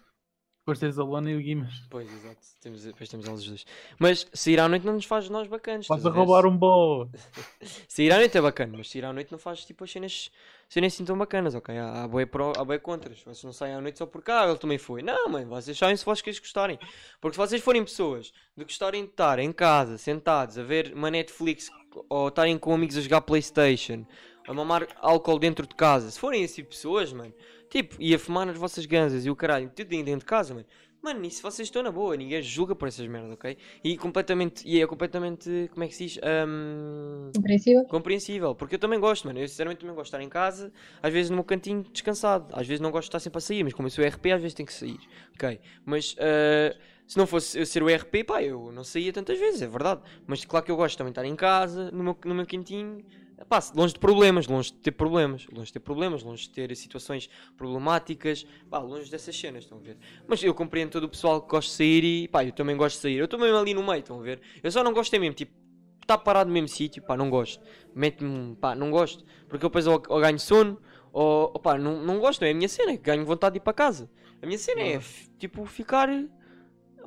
Depois 0.66 0.80
tens 0.80 0.98
a 0.98 1.04
Luana 1.04 1.30
e 1.30 1.36
o 1.36 1.40
Guimas. 1.40 1.80
Pois, 1.88 2.12
exato. 2.12 2.40
Temos, 2.60 2.82
depois 2.82 3.08
temos 3.08 3.28
eles 3.28 3.44
dois. 3.44 3.66
Mas 4.00 4.26
sair 4.32 4.58
à 4.58 4.68
noite 4.68 4.84
não 4.84 4.94
nos 4.94 5.04
faz 5.04 5.28
nós 5.28 5.46
bacanas. 5.46 5.82
Estás 5.82 6.04
a 6.04 6.10
roubar 6.10 6.44
um 6.44 6.56
boa. 6.56 7.08
Sair 7.86 8.12
à 8.12 8.16
noite 8.16 8.36
é 8.36 8.40
bacana, 8.40 8.74
mas 8.76 8.90
sair 8.90 9.04
à 9.04 9.12
noite 9.12 9.30
não 9.30 9.38
faz 9.38 9.64
tipo 9.64 9.84
as 9.84 9.92
cenas, 9.92 10.28
cenas 10.68 10.92
assim 10.92 11.04
tão 11.04 11.16
bacanas, 11.16 11.54
ok? 11.54 11.78
Há, 11.78 12.02
há 12.02 12.08
bué 12.08 12.26
pró, 12.26 12.52
há 12.56 12.64
bué 12.64 12.80
contras. 12.80 13.20
Vocês 13.20 13.44
não 13.44 13.52
saem 13.52 13.74
à 13.74 13.80
noite 13.80 13.96
só 13.96 14.06
porque 14.06 14.28
ah, 14.28 14.44
ele 14.48 14.58
também 14.58 14.76
foi. 14.76 15.02
Não, 15.02 15.28
mano, 15.28 15.46
vocês 15.46 15.78
saem 15.78 15.96
se 15.96 16.04
vocês 16.04 16.40
gostarem. 16.40 16.80
Porque 17.20 17.34
se 17.34 17.38
vocês 17.38 17.62
forem 17.62 17.84
pessoas 17.84 18.32
de 18.56 18.64
gostarem 18.64 19.04
de 19.04 19.10
estar 19.10 19.38
em 19.38 19.52
casa, 19.52 19.96
sentados, 19.96 20.58
a 20.58 20.64
ver 20.64 20.92
uma 20.92 21.12
Netflix 21.12 21.70
ou 22.08 22.26
estarem 22.26 22.58
com 22.58 22.74
amigos 22.74 22.96
a 22.96 23.00
jogar 23.00 23.20
Playstation, 23.20 24.04
a 24.46 24.54
mamar 24.54 24.86
álcool 25.00 25.38
dentro 25.38 25.66
de 25.66 25.74
casa, 25.74 26.10
se 26.10 26.18
forem 26.18 26.44
assim 26.44 26.62
pessoas, 26.64 27.12
mano, 27.12 27.32
tipo, 27.70 27.96
e 27.98 28.14
a 28.14 28.18
fumar 28.18 28.46
nas 28.46 28.56
vossas 28.56 28.86
ganzas 28.86 29.24
e 29.26 29.30
o 29.30 29.36
caralho, 29.36 29.70
tudo 29.74 29.88
dentro 29.88 30.18
de 30.20 30.24
casa, 30.24 30.54
mano. 30.54 30.66
Mano, 31.02 31.24
isso 31.24 31.40
vocês 31.42 31.68
estão 31.68 31.82
na 31.84 31.92
boa, 31.92 32.16
ninguém 32.16 32.42
julga 32.42 32.74
por 32.74 32.88
essas 32.88 33.06
merdas, 33.06 33.30
ok? 33.32 33.56
E 33.84 33.96
completamente, 33.96 34.66
e 34.66 34.80
é 34.82 34.86
completamente, 34.86 35.68
como 35.72 35.84
é 35.84 35.88
que 35.88 35.94
se 35.94 36.06
diz? 36.06 36.18
Ahm, 36.22 37.30
Compreensível? 37.34 37.84
compreensível, 37.84 38.54
porque 38.56 38.74
eu 38.74 38.78
também 38.78 38.98
gosto, 38.98 39.26
mano. 39.26 39.38
Eu 39.38 39.46
sinceramente 39.46 39.80
também 39.80 39.94
gosto 39.94 40.10
de 40.10 40.16
estar 40.16 40.22
em 40.24 40.28
casa, 40.28 40.72
às 41.00 41.12
vezes 41.12 41.30
no 41.30 41.36
meu 41.36 41.44
cantinho 41.44 41.82
descansado. 41.92 42.48
Às 42.52 42.66
vezes 42.66 42.80
não 42.80 42.90
gosto 42.90 43.04
de 43.04 43.08
estar 43.10 43.20
sempre 43.20 43.38
a 43.38 43.40
sair, 43.40 43.62
mas 43.62 43.72
como 43.72 43.86
eu 43.86 43.90
sou 43.90 44.04
RP, 44.04 44.26
às 44.32 44.40
vezes 44.40 44.54
tenho 44.54 44.66
que 44.66 44.72
sair. 44.74 44.98
Ok, 45.34 45.60
mas 45.84 46.16
ah, 46.18 46.76
se 47.06 47.16
não 47.16 47.26
fosse 47.26 47.56
eu 47.58 47.66
ser 47.66 47.82
o 47.84 47.88
RP, 47.88 48.24
pá, 48.26 48.42
eu 48.42 48.72
não 48.72 48.82
saía 48.82 49.12
tantas 49.12 49.38
vezes, 49.38 49.62
é 49.62 49.68
verdade. 49.68 50.00
Mas 50.26 50.44
claro 50.44 50.64
que 50.64 50.72
eu 50.72 50.76
gosto 50.76 50.98
também 50.98 51.12
de 51.12 51.18
estar 51.20 51.28
em 51.28 51.36
casa, 51.36 51.90
no 51.92 52.02
meu, 52.02 52.18
no 52.24 52.34
meu 52.34 52.46
cantinho, 52.46 53.04
pá, 53.44 53.60
longe 53.74 53.92
de 53.94 54.00
problemas, 54.00 54.46
longe 54.46 54.72
de 54.72 54.78
ter 54.78 54.92
problemas, 54.92 55.46
longe 55.48 55.66
de 55.66 55.72
ter 55.74 55.80
problemas, 55.80 56.22
longe 56.22 56.44
de 56.44 56.50
ter 56.50 56.74
situações 56.76 57.28
problemáticas, 57.56 58.46
pá, 58.70 58.78
longe 58.78 59.10
dessas 59.10 59.38
cenas, 59.38 59.64
estão 59.64 59.78
a 59.78 59.80
ver? 59.80 59.98
Mas 60.26 60.42
eu 60.42 60.54
compreendo 60.54 60.90
todo 60.92 61.04
o 61.04 61.08
pessoal 61.08 61.42
que 61.42 61.50
gosta 61.50 61.70
de 61.70 61.76
sair 61.76 62.04
e, 62.04 62.28
pá, 62.28 62.44
eu 62.44 62.52
também 62.52 62.76
gosto 62.76 62.96
de 62.96 63.02
sair. 63.02 63.16
Eu 63.16 63.24
estou 63.26 63.38
mesmo 63.38 63.56
ali 63.56 63.74
no 63.74 63.82
meio, 63.82 63.98
estão 64.00 64.18
a 64.18 64.22
ver? 64.22 64.40
Eu 64.62 64.70
só 64.70 64.82
não 64.82 64.92
gosto 64.92 65.12
é 65.14 65.18
mesmo, 65.18 65.34
tipo, 65.34 65.52
está 66.00 66.16
parado 66.16 66.48
no 66.48 66.54
mesmo 66.54 66.68
sítio, 66.68 67.02
pá, 67.02 67.16
não 67.16 67.28
gosto. 67.28 67.62
Mete-me, 67.94 68.54
pá, 68.56 68.74
não 68.74 68.90
gosto. 68.90 69.24
Porque 69.48 69.64
eu 69.64 69.68
depois 69.68 69.86
ou, 69.86 70.02
ou 70.08 70.20
ganho 70.20 70.38
sono, 70.38 70.80
ou, 71.12 71.50
ou 71.52 71.60
pá, 71.60 71.76
não, 71.76 72.02
não 72.02 72.18
gosto, 72.18 72.40
não 72.40 72.48
é 72.48 72.52
a 72.52 72.54
minha 72.54 72.68
cena, 72.68 72.92
é 72.92 72.96
ganho 72.96 73.24
vontade 73.24 73.54
de 73.54 73.58
ir 73.58 73.62
para 73.62 73.72
casa. 73.72 74.10
A 74.40 74.46
minha 74.46 74.58
cena 74.58 74.80
é, 74.82 74.92
f- 74.94 75.28
tipo, 75.38 75.64
ficar, 75.66 76.08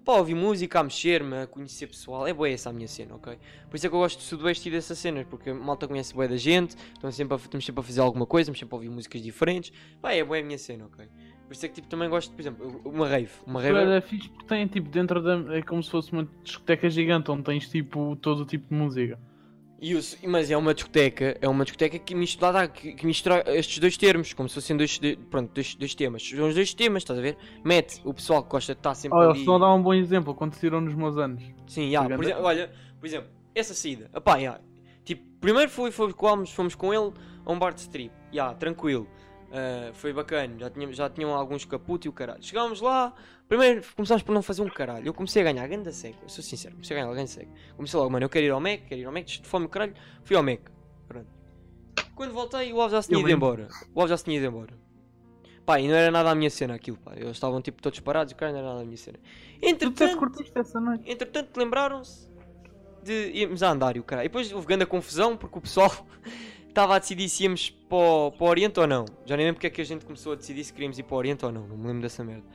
pá, 0.02 0.14
ouvir 0.14 0.36
música, 0.36 0.80
a 0.80 0.84
mexer-me, 0.84 1.44
a 1.44 1.48
conhecer 1.48 1.88
pessoal, 1.88 2.28
é 2.28 2.34
boa 2.34 2.50
essa 2.50 2.70
a 2.70 2.74
minha 2.74 2.88
cena, 2.88 3.16
ok? 3.16 3.38
Por 3.70 3.76
isso 3.76 3.86
é 3.86 3.90
que 3.90 3.96
eu 3.96 4.00
gosto 4.00 4.18
do 4.18 4.24
Sudoeste 4.24 4.70
e 4.70 4.72
dessas 4.72 4.98
cenas, 4.98 5.26
porque 5.30 5.50
a 5.50 5.54
malta 5.54 5.88
conhece 5.88 6.14
boa 6.14 6.28
da 6.28 6.38
gente, 6.38 6.76
estão 6.94 7.12
sempre 7.12 7.36
a, 7.36 7.38
estamos 7.38 7.66
sempre 7.66 7.82
a 7.82 7.84
fazer 7.84 8.02
alguma 8.02 8.26
coisa, 8.26 8.44
estamos 8.44 8.60
sempre 8.60 8.76
a 8.76 8.78
ouvir 8.78 8.90
músicas 8.90 9.22
diferentes, 9.22 9.72
pá, 10.02 10.12
é 10.12 10.24
boa 10.24 10.40
a 10.40 10.44
minha 10.44 10.58
cena, 10.58 10.86
ok? 10.86 11.08
Por 11.50 11.54
isso 11.54 11.66
é 11.66 11.70
que, 11.70 11.76
tipo, 11.76 11.88
também 11.88 12.08
gosto, 12.08 12.32
por 12.32 12.42
exemplo, 12.42 12.82
uma 12.86 13.08
rave, 13.08 13.32
uma 13.48 13.60
rave... 13.60 13.76
Era 13.80 14.02
fixe 14.02 14.30
porque 14.30 14.46
tem 14.46 14.68
tipo 14.68 14.88
dentro 14.88 15.20
da. 15.20 15.58
É 15.58 15.64
como 15.64 15.82
se 15.82 15.90
fosse 15.90 16.12
uma 16.12 16.30
discoteca 16.44 16.88
gigante 16.92 17.32
onde 17.32 17.42
tens 17.42 17.68
tipo 17.68 18.16
todo 18.18 18.44
o 18.44 18.46
tipo 18.46 18.68
de 18.70 18.76
música. 18.76 19.20
E 19.82 19.96
o- 19.96 20.02
mas 20.28 20.52
é 20.52 20.58
uma 20.58 20.74
discoteca, 20.74 21.38
é 21.42 21.48
uma 21.48 21.64
discoteca 21.64 21.98
que 21.98 22.14
mistura, 22.14 22.68
que, 22.68 23.06
mistura 23.06 23.44
estes 23.48 23.80
dois 23.80 23.96
termos, 23.96 24.34
como 24.34 24.50
se 24.50 24.56
fossem 24.56 24.76
dois, 24.76 25.00
pronto, 25.30 25.52
dois, 25.54 25.74
dois 25.76 25.96
temas. 25.96 26.28
São 26.28 26.50
os 26.50 26.56
dois 26.56 26.74
temas, 26.74 27.04
estás 27.04 27.18
a 27.18 27.22
ver? 27.22 27.38
Mete 27.64 28.02
o 28.04 28.14
pessoal 28.14 28.44
que 28.44 28.50
gosta 28.50 28.74
de 28.74 28.80
estar 28.80 28.94
sempre 28.94 29.18
Olha, 29.18 29.30
ali. 29.32 29.40
se 29.40 29.46
não 29.46 29.58
dá 29.60 29.74
um 29.74 29.82
bom 29.82 29.94
exemplo, 29.94 30.34
aconteceram 30.34 30.82
nos 30.82 30.94
meus 30.94 31.18
anos. 31.18 31.42
Sim, 31.68 31.90
já, 31.92 32.04
por 32.04 32.24
exemplo, 32.24 32.44
olha, 32.44 32.72
por 33.00 33.06
exemplo, 33.08 33.30
essa 33.56 33.74
saída, 33.74 34.10
opá, 34.14 34.38
já, 34.40 34.60
tipo, 35.06 35.24
primeiro 35.40 35.70
foi, 35.72 35.92
foi, 35.92 36.12
fomos, 36.12 36.52
fomos 36.52 36.76
com 36.76 36.94
ele 36.94 37.14
a 37.46 37.52
um 37.52 37.58
bar 37.58 37.74
de 37.74 37.80
strip, 37.82 38.12
já, 38.34 38.54
tranquilo, 38.54 39.08
ah, 39.52 39.92
foi 39.94 40.14
bacana, 40.14 40.56
já, 40.58 40.72
já 40.92 41.10
tinham 41.10 41.34
alguns 41.34 41.66
caputos 41.66 42.06
e 42.06 42.10
o 42.10 42.14
caralho. 42.14 42.42
Chegámos 42.44 42.82
lá, 42.82 43.14
primeiro 43.48 43.84
começámos 43.96 44.24
por 44.24 44.34
não 44.34 44.42
fazer 44.42 44.62
um 44.62 44.70
caralho, 44.70 45.08
eu 45.08 45.14
comecei 45.14 45.42
a 45.42 45.46
ganhar 45.46 45.68
ganda 45.68 45.92
seca, 45.92 46.20
eu 46.22 46.30
sou 46.30 46.44
sincero, 46.44 46.76
comecei 46.76 46.98
a 46.98 47.02
ganhar 47.02 47.14
ganda 47.14 47.28
seca. 47.28 47.52
Comecei 47.76 48.00
logo, 48.00 48.12
mano, 48.12 48.26
eu 48.26 48.30
quero 48.30 48.46
ir 48.46 48.52
ao 48.52 48.60
Mac, 48.60 48.82
quero 48.88 49.02
ir 49.02 49.06
ao 49.06 49.12
Mac, 49.12 49.26
de 49.26 49.48
fome 49.48 49.66
o 49.66 49.70
caralho, 49.70 49.94
fui 50.24 50.36
ao 50.36 50.44
Mac, 50.44 50.62
pronto. 51.08 51.28
Quando 52.16 52.34
voltei, 52.34 52.72
o 52.74 52.80
Alves 52.82 52.92
já 52.92 53.02
se 53.02 53.08
tinha 53.10 53.18
Eu 53.18 53.22
ido 53.22 53.28
lembro. 53.28 53.48
embora, 53.48 53.68
o 53.94 54.00
Alves 54.00 54.10
já 54.12 54.18
se 54.18 54.24
tinha 54.26 54.38
ido 54.38 54.46
embora. 54.46 54.78
Pá, 55.66 55.80
e 55.80 55.88
não 55.88 55.96
era 55.96 56.12
nada 56.12 56.32
a 56.32 56.36
minha 56.36 56.50
cena 56.50 56.74
aquilo, 56.74 56.98
pá, 56.98 57.14
eles 57.16 57.32
estavam 57.32 57.62
tipo 57.62 57.82
todos 57.82 58.00
parados 58.00 58.32
e 58.32 58.36
o 58.36 58.38
caralho 58.38 58.58
não 58.58 58.64
era 58.64 58.70
nada 58.74 58.82
a 58.82 58.86
minha 58.86 58.98
cena. 58.98 59.20
Entretanto. 59.62 60.20
Entretanto, 61.06 61.58
lembraram-se 61.58 62.30
de 63.04 63.32
irmos 63.34 63.64
a 63.64 63.72
andar 63.72 63.96
e 63.96 64.00
o 64.00 64.04
caralho. 64.04 64.26
E 64.26 64.30
depois 64.30 64.52
houve 64.52 64.68
grande 64.68 64.86
confusão 64.86 65.38
porque 65.38 65.58
o 65.58 65.62
pessoal 65.62 65.92
estava 66.80 66.96
a 66.96 67.00
decidir 67.00 67.28
se 67.28 67.44
íamos 67.44 67.70
para 67.70 67.98
o, 67.98 68.32
para 68.32 68.46
o 68.46 68.48
Oriente 68.48 68.80
ou 68.80 68.88
não. 68.88 69.04
Já 69.26 69.36
nem 69.36 69.48
lembro 69.48 69.58
porque 69.58 69.68
é 69.68 69.70
que 69.70 69.82
a 69.82 69.86
gente 69.86 70.06
começou 70.06 70.32
a 70.32 70.36
decidir 70.36 70.64
se 70.64 70.72
queríamos 70.72 70.98
ir 70.98 71.04
para 71.04 71.16
o 71.16 71.18
Oriente 71.18 71.46
ou 71.46 71.52
não. 71.52 71.68
Não 71.68 71.76
me 71.76 71.88
lembro 71.88 72.04
dessa 72.04 72.24
merda. 72.24 72.46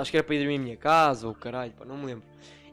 Acho 0.00 0.10
que 0.10 0.16
era 0.16 0.24
para 0.24 0.34
ir 0.34 0.38
dormir 0.38 0.54
em 0.54 0.58
minha 0.58 0.76
casa 0.76 1.28
ou 1.28 1.34
caralho, 1.34 1.72
pá, 1.72 1.84
não 1.84 1.96
me 1.96 2.06
lembro. 2.06 2.24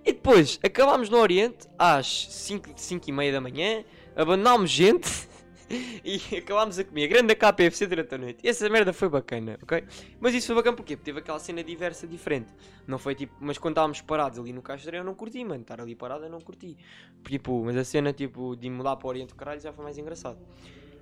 E 0.04 0.14
depois 0.14 0.60
acabámos 0.64 1.10
no 1.10 1.18
Oriente 1.18 1.68
às 1.78 2.28
5, 2.28 2.72
5 2.76 3.10
e 3.10 3.12
meia 3.12 3.32
da 3.32 3.42
manhã, 3.42 3.84
abandonámos 4.16 4.72
gente 4.72 5.10
e 6.04 6.38
acabámos 6.38 6.80
a 6.80 6.84
comer 6.84 7.08
grande 7.08 7.36
KPFC 7.36 7.86
durante 7.86 8.16
a 8.16 8.18
noite. 8.18 8.40
E 8.44 8.50
essa 8.50 8.68
merda 8.70 8.92
foi 8.92 9.10
bacana, 9.10 9.60
ok? 9.62 9.84
Mas 10.20 10.34
isso 10.34 10.48
foi 10.48 10.56
bacana 10.56 10.76
porque 10.76 10.96
teve 10.98 11.20
aquela 11.20 11.40
cena 11.40 11.64
diversa 11.64 12.08
diferente. 12.08 12.52
Não 12.88 12.98
foi 12.98 13.14
tipo, 13.14 13.36
mas 13.40 13.60
quando 13.60 13.74
estávamos 13.74 14.02
parados 14.02 14.40
ali 14.40 14.54
no 14.54 14.62
Castro 14.62 14.96
eu 14.96 15.04
não 15.04 15.14
curti, 15.14 15.44
mano. 15.44 15.62
Estar 15.62 15.82
ali 15.82 15.96
parado 15.96 16.26
eu 16.26 16.30
não 16.30 16.42
curti. 16.42 16.76
Tipo, 17.24 17.64
mas 17.64 17.78
a 17.78 17.84
cena 17.84 18.12
tipo 18.12 18.56
de 18.56 18.70
mudar 18.70 18.96
para 18.96 19.06
o 19.06 19.10
Oriente 19.10 19.36
caralho 19.36 19.62
já 19.62 19.72
foi 19.72 19.84
mais 19.84 19.98
engraçado. 19.98 20.40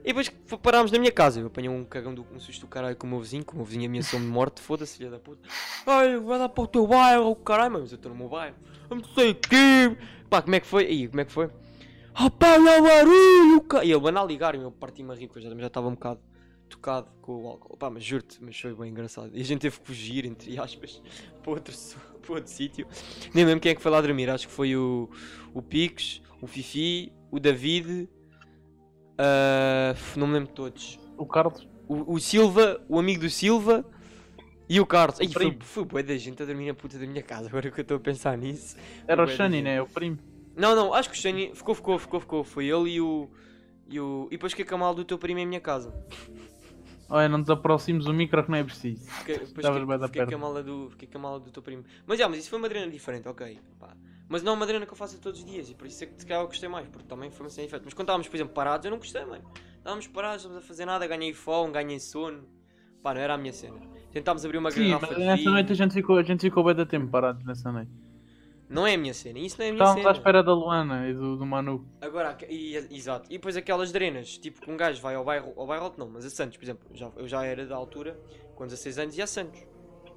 E 0.07 0.13
depois 0.13 0.29
parámos 0.61 0.89
na 0.89 0.99
minha 0.99 1.11
casa. 1.11 1.41
Eu 1.41 1.47
apanhei 1.47 1.69
um 1.69 1.83
cagão 1.83 2.15
do 2.15 2.25
um 2.33 2.39
susto 2.39 2.61
do 2.61 2.67
caralho 2.67 2.95
com 2.95 3.05
o 3.05 3.09
meu 3.09 3.19
vizinho, 3.19 3.43
com 3.43 3.55
o 3.55 3.55
meu 3.57 3.65
vizinho 3.65 3.87
ameaçou-me 3.87 4.25
de 4.25 4.31
morte, 4.31 4.61
foda-se, 4.61 4.97
filha 4.97 5.09
da 5.09 5.19
puta. 5.19 5.49
Ai, 5.85 6.17
vai 6.17 6.39
lá 6.39 6.47
para 6.47 6.63
o 6.63 6.67
teu 6.67 6.87
bairro, 6.87 7.35
caralho, 7.35 7.73
mas 7.73 7.91
eu 7.91 7.97
estou 7.97 8.13
no 8.13 8.17
meu 8.17 8.29
bairro. 8.29 8.55
Eu 8.89 8.95
não 8.95 9.03
sei 9.03 9.31
o 9.31 9.35
quê. 9.35 9.97
Pá, 10.29 10.41
como 10.41 10.55
é 10.55 10.61
que 10.61 10.65
foi? 10.65 10.85
Aí, 10.85 11.09
como 11.09 11.19
é 11.19 11.25
que 11.25 11.31
foi? 11.33 11.49
Apaga 12.15 12.79
o 12.79 12.83
barulho, 12.83 13.61
ca... 13.67 13.83
E 13.83 13.91
ele 13.91 14.07
anda 14.07 14.21
a 14.21 14.23
ligar 14.23 14.55
eu 14.55 14.71
parti-me 14.71 15.11
a 15.11 15.13
rir, 15.13 15.29
eu 15.35 15.41
já 15.41 15.53
já 15.53 15.67
estava 15.67 15.89
um 15.89 15.95
bocado 15.95 16.21
tocado 16.69 17.09
com 17.21 17.43
o 17.43 17.47
álcool. 17.49 17.75
Pá, 17.75 17.89
mas 17.89 18.01
juro-te, 18.01 18.41
mas 18.41 18.57
foi 18.57 18.73
bem 18.73 18.91
engraçado. 18.91 19.31
E 19.33 19.41
a 19.41 19.43
gente 19.43 19.59
teve 19.59 19.77
que 19.77 19.87
fugir, 19.87 20.23
entre 20.23 20.57
aspas, 20.57 21.01
para 21.43 21.51
outro, 21.51 21.75
para 22.23 22.33
outro 22.33 22.49
sítio. 22.49 22.87
Nem 23.33 23.43
lembro 23.43 23.59
quem 23.59 23.73
é 23.73 23.75
que 23.75 23.81
foi 23.81 23.91
lá 23.91 23.99
dormir, 23.99 24.29
acho 24.29 24.47
que 24.47 24.53
foi 24.53 24.73
o, 24.73 25.09
o 25.53 25.61
Pix, 25.61 26.21
o 26.41 26.47
Fifi, 26.47 27.11
o 27.29 27.41
David, 27.41 28.07
ah, 29.17 29.95
não 30.15 30.27
me 30.27 30.33
lembro 30.33 30.49
de 30.49 30.53
todos. 30.53 30.99
O 31.17 31.25
Carlos. 31.25 31.67
O, 31.87 32.13
o 32.15 32.19
Silva, 32.19 32.81
o 32.87 32.99
amigo 32.99 33.21
do 33.21 33.29
Silva 33.29 33.85
e 34.69 34.79
o 34.79 34.85
Carlos. 34.85 35.17
Foi, 35.31 35.57
foi 35.61 35.85
bué 35.85 36.03
da 36.03 36.17
gente 36.17 36.43
a 36.43 36.45
dormir 36.45 36.67
na 36.67 36.73
puta 36.73 36.99
da 36.99 37.05
minha 37.05 37.23
casa, 37.23 37.47
agora 37.49 37.71
que 37.71 37.79
eu 37.79 37.81
estou 37.81 37.97
a 37.97 37.99
pensar 37.99 38.37
nisso. 38.37 38.75
Era 39.07 39.23
o 39.23 39.27
Shani, 39.27 39.61
né? 39.61 39.81
O 39.81 39.87
primo. 39.87 40.17
Não, 40.55 40.75
não, 40.75 40.93
acho 40.93 41.09
que 41.09 41.15
o 41.15 41.19
Shani 41.19 41.51
ficou, 41.53 41.75
ficou, 41.75 41.97
ficou, 41.99 42.19
ficou. 42.19 42.43
Foi 42.43 42.65
ele 42.65 42.91
e 42.91 43.01
o. 43.01 43.29
E, 43.89 43.99
o... 43.99 44.27
e 44.27 44.31
depois 44.31 44.53
com 44.53 44.75
a 44.75 44.77
mala 44.77 44.95
do 44.95 45.05
teu 45.05 45.17
primo 45.17 45.39
em 45.39 45.45
minha 45.45 45.61
casa. 45.61 45.93
Olha, 47.09 47.29
não 47.29 47.41
desaproximes 47.41 48.05
o 48.05 48.13
micro 48.13 48.43
que 48.43 48.51
não 48.51 48.57
é 48.57 48.63
preciso. 48.63 49.09
Fiquei, 49.09 49.35
depois 49.35 49.57
Estavas 49.57 49.83
bué 49.83 49.97
da 49.97 50.07
fiquei 50.07 50.25
com 50.25 50.35
a 50.35 50.37
mala 50.37 50.61
do, 50.61 50.89
fiquei 50.89 51.07
com 51.07 51.17
a 51.17 51.21
mala 51.21 51.39
do 51.39 51.49
teu 51.51 51.63
primo. 51.63 51.85
Mas, 52.05 52.19
já, 52.19 52.27
mas 52.27 52.39
isso 52.39 52.49
foi 52.49 52.59
uma 52.59 52.67
drena 52.67 52.91
diferente, 52.91 53.29
ok. 53.29 53.57
pá. 53.79 53.95
Mas 54.29 54.43
não 54.43 54.51
é 54.53 54.55
uma 54.55 54.65
drena 54.65 54.85
que 54.85 54.91
eu 54.91 54.97
faço 54.97 55.19
todos 55.21 55.39
os 55.39 55.45
dias. 55.45 55.69
E 55.69 55.73
por 55.75 55.87
isso 55.87 56.03
é 56.03 56.07
que 56.07 56.19
se 56.19 56.25
calhar 56.25 56.43
eu 56.43 56.47
gostei 56.47 56.67
mais. 56.67 56.87
Porque 56.87 57.07
também 57.07 57.31
foi 57.31 57.45
uma 57.45 57.49
cena 57.49 57.65
diferente. 57.67 57.85
Mas 57.85 57.93
quando 57.93 58.05
estávamos, 58.07 58.27
por 58.27 58.35
exemplo, 58.35 58.53
parados, 58.53 58.85
eu 58.85 58.91
não 58.91 58.97
gostei, 58.97 59.23
mano. 59.25 59.43
Estávamos 59.77 60.07
parados, 60.07 60.43
não 60.43 60.51
estávamos 60.51 60.65
a 60.65 60.67
fazer 60.67 60.85
nada. 60.85 61.07
Ganhei 61.07 61.33
fome, 61.33 61.71
ganhei 61.71 61.99
sono. 61.99 62.43
Pá, 63.01 63.13
não 63.13 63.21
era 63.21 63.35
a 63.35 63.37
minha 63.37 63.53
cena. 63.53 63.79
Tentámos 64.11 64.43
abrir 64.43 64.57
uma 64.57 64.71
Sim, 64.71 64.87
garrafa 64.89 65.07
mas 65.07 65.15
de 65.17 65.23
nessa 65.25 65.37
vinho. 65.37 65.51
noite 65.51 65.71
a 65.71 65.75
gente 65.75 65.93
ficou, 65.93 66.17
a 66.17 66.23
gente 66.23 66.41
ficou 66.41 66.63
bem 66.63 66.75
da 66.75 66.85
tempo 66.85 67.07
parados 67.07 67.45
nessa 67.45 67.71
noite. 67.71 67.91
Não 68.69 68.85
é 68.85 68.95
a 68.95 68.97
minha 68.97 69.13
cena. 69.13 69.39
Isso 69.39 69.55
não 69.59 69.65
é 69.65 69.69
a 69.69 69.71
minha 69.71 69.81
Estávamos 69.83 70.05
à 70.05 70.09
cena. 70.09 70.17
espera 70.19 70.43
da 70.43 70.53
Luana 70.53 71.07
e 71.07 71.13
do, 71.13 71.37
do 71.37 71.45
Manu. 71.45 71.87
Agora, 72.01 72.37
e- 72.49 72.75
exato. 72.91 73.27
E 73.29 73.33
depois 73.37 73.55
aquelas 73.55 73.93
drenas, 73.93 74.37
tipo 74.37 74.59
que 74.59 74.69
um 74.69 74.75
gajo 74.75 75.01
vai 75.01 75.15
ao 75.15 75.23
bairro, 75.23 75.53
ao 75.55 75.65
bairro 75.65 75.85
alto 75.85 75.97
não, 75.97 76.09
mas 76.09 76.25
a 76.25 76.29
Santos, 76.29 76.57
por 76.57 76.65
exemplo, 76.65 76.85
já, 76.93 77.09
eu 77.15 77.27
já 77.29 77.45
era 77.45 77.65
da 77.65 77.77
altura, 77.77 78.19
com 78.55 78.65
16 78.65 78.97
anos, 78.99 79.17
ia 79.17 79.23
a 79.23 79.27
Santos. 79.27 79.61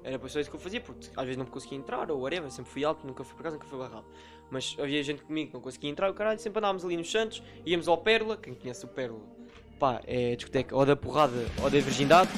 Era 0.03 0.17
por 0.17 0.27
isso 0.27 0.49
que 0.49 0.55
eu 0.55 0.59
fazia, 0.59 0.81
porque 0.81 1.07
às 1.15 1.23
vezes 1.23 1.37
não 1.37 1.45
conseguia 1.45 1.77
entrar, 1.77 2.09
ou 2.09 2.21
whatever, 2.21 2.49
sempre 2.51 2.71
fui 2.71 2.83
alto, 2.83 3.05
nunca 3.05 3.23
fui 3.23 3.35
por 3.35 3.43
casa, 3.43 3.55
nunca 3.55 3.67
fui 3.67 3.77
barrado. 3.77 4.05
Mas 4.49 4.75
havia 4.79 5.03
gente 5.03 5.21
comigo 5.23 5.49
que 5.49 5.53
não 5.53 5.61
conseguia 5.61 5.89
entrar, 5.89 6.09
o 6.09 6.13
caralho, 6.13 6.39
sempre 6.39 6.59
andávamos 6.59 6.83
ali 6.83 6.97
nos 6.97 7.11
Santos, 7.11 7.43
íamos 7.65 7.87
ao 7.87 7.97
Pérola, 7.97 8.35
quem 8.35 8.53
conhece 8.53 8.83
o 8.83 8.87
Pérola, 8.87 9.21
pá, 9.79 10.01
é 10.05 10.33
a 10.33 10.35
discoteca 10.35 10.75
ou 10.75 10.85
da 10.85 10.95
porrada 10.95 11.45
ou 11.61 11.69
da 11.69 11.79
virgindade. 11.79 12.31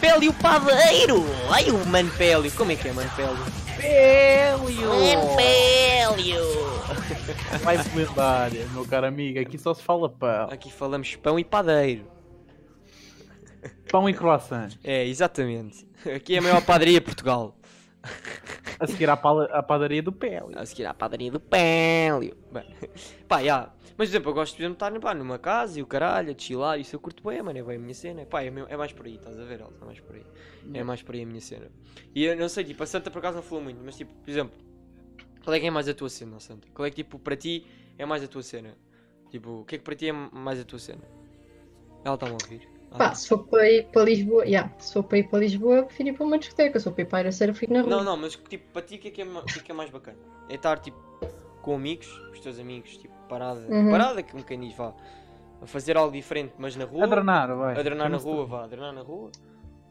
Pélio 0.00 0.32
Padeiro! 0.34 1.24
Ai 1.50 1.70
o 1.70 1.84
Mano 1.86 2.10
Pélio, 2.16 2.52
como 2.52 2.70
é 2.70 2.76
que 2.76 2.88
é 2.88 2.92
Mano 2.92 3.10
Pélio? 3.16 3.36
Pélio! 3.80 5.36
Pélio! 5.36 6.58
Mais 7.64 7.94
lendária, 7.94 8.66
meu 8.72 8.86
caro 8.86 9.06
amigo. 9.06 9.40
Aqui 9.40 9.58
só 9.58 9.74
se 9.74 9.82
fala 9.82 10.08
pão. 10.08 10.48
Aqui 10.50 10.70
falamos 10.70 11.16
pão 11.16 11.38
e 11.38 11.44
padeiro. 11.44 12.17
Pão 13.90 14.08
e 14.08 14.14
croissant. 14.14 14.70
É, 14.84 15.06
exatamente. 15.06 15.86
Aqui 16.14 16.34
é 16.34 16.38
a 16.38 16.42
maior 16.42 16.64
padaria 16.64 16.98
de 17.00 17.04
Portugal. 17.04 17.56
A 18.80 18.86
seguir 18.86 19.10
à, 19.10 19.14
à 19.14 19.62
padaria 19.62 20.02
do 20.02 20.12
Pélio. 20.12 20.56
A 20.56 20.64
seguir 20.64 20.86
à 20.86 20.94
padaria 20.94 21.30
do 21.30 21.40
Pélio. 21.40 22.36
Bem, 22.52 22.64
pá, 23.26 23.42
já. 23.42 23.72
Mas, 23.96 24.08
por 24.08 24.12
exemplo, 24.12 24.30
eu 24.30 24.34
gosto 24.34 24.56
de 24.56 24.64
estar 24.64 24.92
pá, 25.00 25.12
numa 25.12 25.38
casa 25.38 25.80
e 25.80 25.82
o 25.82 25.86
caralho, 25.86 26.32
a 26.32 26.38
chilar, 26.38 26.78
isso 26.78 26.94
eu 26.94 27.00
curto 27.00 27.22
bem, 27.28 27.42
mano, 27.42 27.58
é 27.58 27.62
bem 27.62 27.76
a 27.76 27.78
minha 27.80 27.94
cena. 27.94 28.24
Pá, 28.24 28.42
é, 28.42 28.50
meu- 28.50 28.66
é 28.68 28.76
mais 28.76 28.92
por 28.92 29.06
aí, 29.06 29.16
estás 29.16 29.38
a 29.38 29.44
ver? 29.44 29.60
É 29.60 29.84
mais 29.84 29.98
por 29.98 30.14
aí. 30.14 30.22
É 30.72 30.84
mais 30.84 31.02
por 31.02 31.14
aí 31.16 31.22
a 31.22 31.26
minha 31.26 31.40
cena. 31.40 31.68
E 32.14 32.24
eu 32.24 32.36
não 32.36 32.48
sei, 32.48 32.62
tipo, 32.64 32.82
a 32.82 32.86
Santa 32.86 33.10
por 33.10 33.18
acaso 33.18 33.36
não 33.36 33.42
falou 33.42 33.64
muito, 33.64 33.80
mas, 33.84 33.96
tipo, 33.96 34.14
por 34.14 34.30
exemplo, 34.30 34.56
qual 35.42 35.54
é 35.54 35.58
que 35.60 35.66
é 35.66 35.70
mais 35.70 35.88
a 35.88 35.94
tua 35.94 36.08
cena, 36.08 36.38
Santa? 36.38 36.68
Qual 36.72 36.86
é 36.86 36.90
que, 36.90 36.96
tipo, 37.02 37.18
para 37.18 37.36
ti 37.36 37.66
é 37.98 38.06
mais 38.06 38.22
a 38.22 38.28
tua 38.28 38.42
cena? 38.42 38.76
Tipo, 39.30 39.60
o 39.62 39.64
que 39.64 39.74
é 39.74 39.78
que 39.78 39.84
para 39.84 39.96
ti 39.96 40.08
é 40.08 40.12
mais 40.12 40.60
a 40.60 40.64
tua 40.64 40.78
cena? 40.78 41.02
Ela 42.04 42.14
está-me 42.14 42.32
a 42.32 42.38
ouvir. 42.40 42.68
Pá, 42.96 43.14
se 43.14 43.28
for 43.28 43.46
para 43.46 43.70
ir 43.70 43.86
para 43.92 44.02
Lisboa, 44.04 44.44
yeah, 44.44 44.72
se 44.78 44.94
for 44.94 45.02
para 45.02 45.18
ir 45.18 45.28
para 45.28 45.38
Lisboa, 45.40 45.82
prefiro 45.84 46.08
ir 46.08 46.12
para 46.14 46.26
uma 46.26 46.38
discoteca. 46.38 46.78
Se 46.78 46.84
for 46.84 46.92
para 46.92 47.02
ir 47.02 47.06
para 47.06 47.18
a 47.18 47.20
Araceira, 47.20 47.52
fico 47.54 47.72
na 47.72 47.82
rua. 47.82 47.90
Não, 47.90 48.04
não, 48.04 48.16
mas 48.16 48.34
tipo, 48.34 48.72
para 48.72 48.82
ti 48.82 48.96
o 48.96 48.98
que 48.98 49.08
é 49.08 49.10
que 49.10 49.22
é, 49.22 49.24
ma- 49.24 49.42
que 49.42 49.58
é, 49.58 49.62
que 49.62 49.70
é 49.70 49.74
mais 49.74 49.90
bacana? 49.90 50.18
É 50.48 50.54
estar 50.54 50.78
tipo 50.78 50.98
com 51.60 51.74
amigos, 51.74 52.06
com 52.08 52.32
os 52.32 52.40
teus 52.40 52.58
amigos, 52.58 52.96
tipo, 52.96 53.12
parada, 53.28 53.60
Uhum. 53.68 53.90
parada 53.90 54.22
que 54.22 54.34
um 54.34 54.40
quem 54.42 54.58
diz, 54.60 54.74
vá, 54.74 54.94
a 55.60 55.66
fazer 55.66 55.96
algo 55.98 56.12
diferente, 56.12 56.54
mas 56.56 56.74
na 56.76 56.84
rua, 56.86 57.04
A 57.04 57.06
drenar, 57.06 57.54
vai. 57.54 57.78
a 57.78 57.82
drenar 57.82 58.08
na 58.08 58.16
rua, 58.16 58.46
vá, 58.46 58.64
a 58.64 58.66
drenar 58.66 58.92
na 58.94 59.02
rua, 59.02 59.30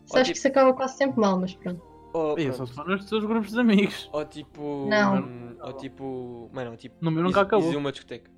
Só 0.05 0.19
acho 0.19 0.31
que 0.31 0.37
isso 0.37 0.47
acaba 0.47 0.73
quase 0.73 0.97
sempre 0.97 1.19
mal, 1.19 1.39
mas 1.39 1.53
pronto. 1.53 1.81
ou, 2.13 2.37
Isso, 2.39 2.47
pronto, 2.47 2.57
só 2.57 2.65
se 2.65 2.73
for 2.73 2.87
nos 2.87 3.05
teus 3.05 3.23
grupos 3.25 3.51
de 3.51 3.59
amigos. 3.59 4.09
ou 4.11 4.25
tipo, 4.25 4.87
Não. 4.89 5.17
hum, 5.19 5.55
ou 5.61 5.73
tipo, 5.73 6.49
mano, 6.51 6.71
ou 6.71 6.77
tipo, 6.77 6.95
No 6.99 7.11
meu 7.11 7.21
nunca 7.21 7.41
is- 7.41 7.45
acabou. 7.45 7.69
is 7.69 7.75
uma 7.75 7.91
discoteca. 7.91 8.31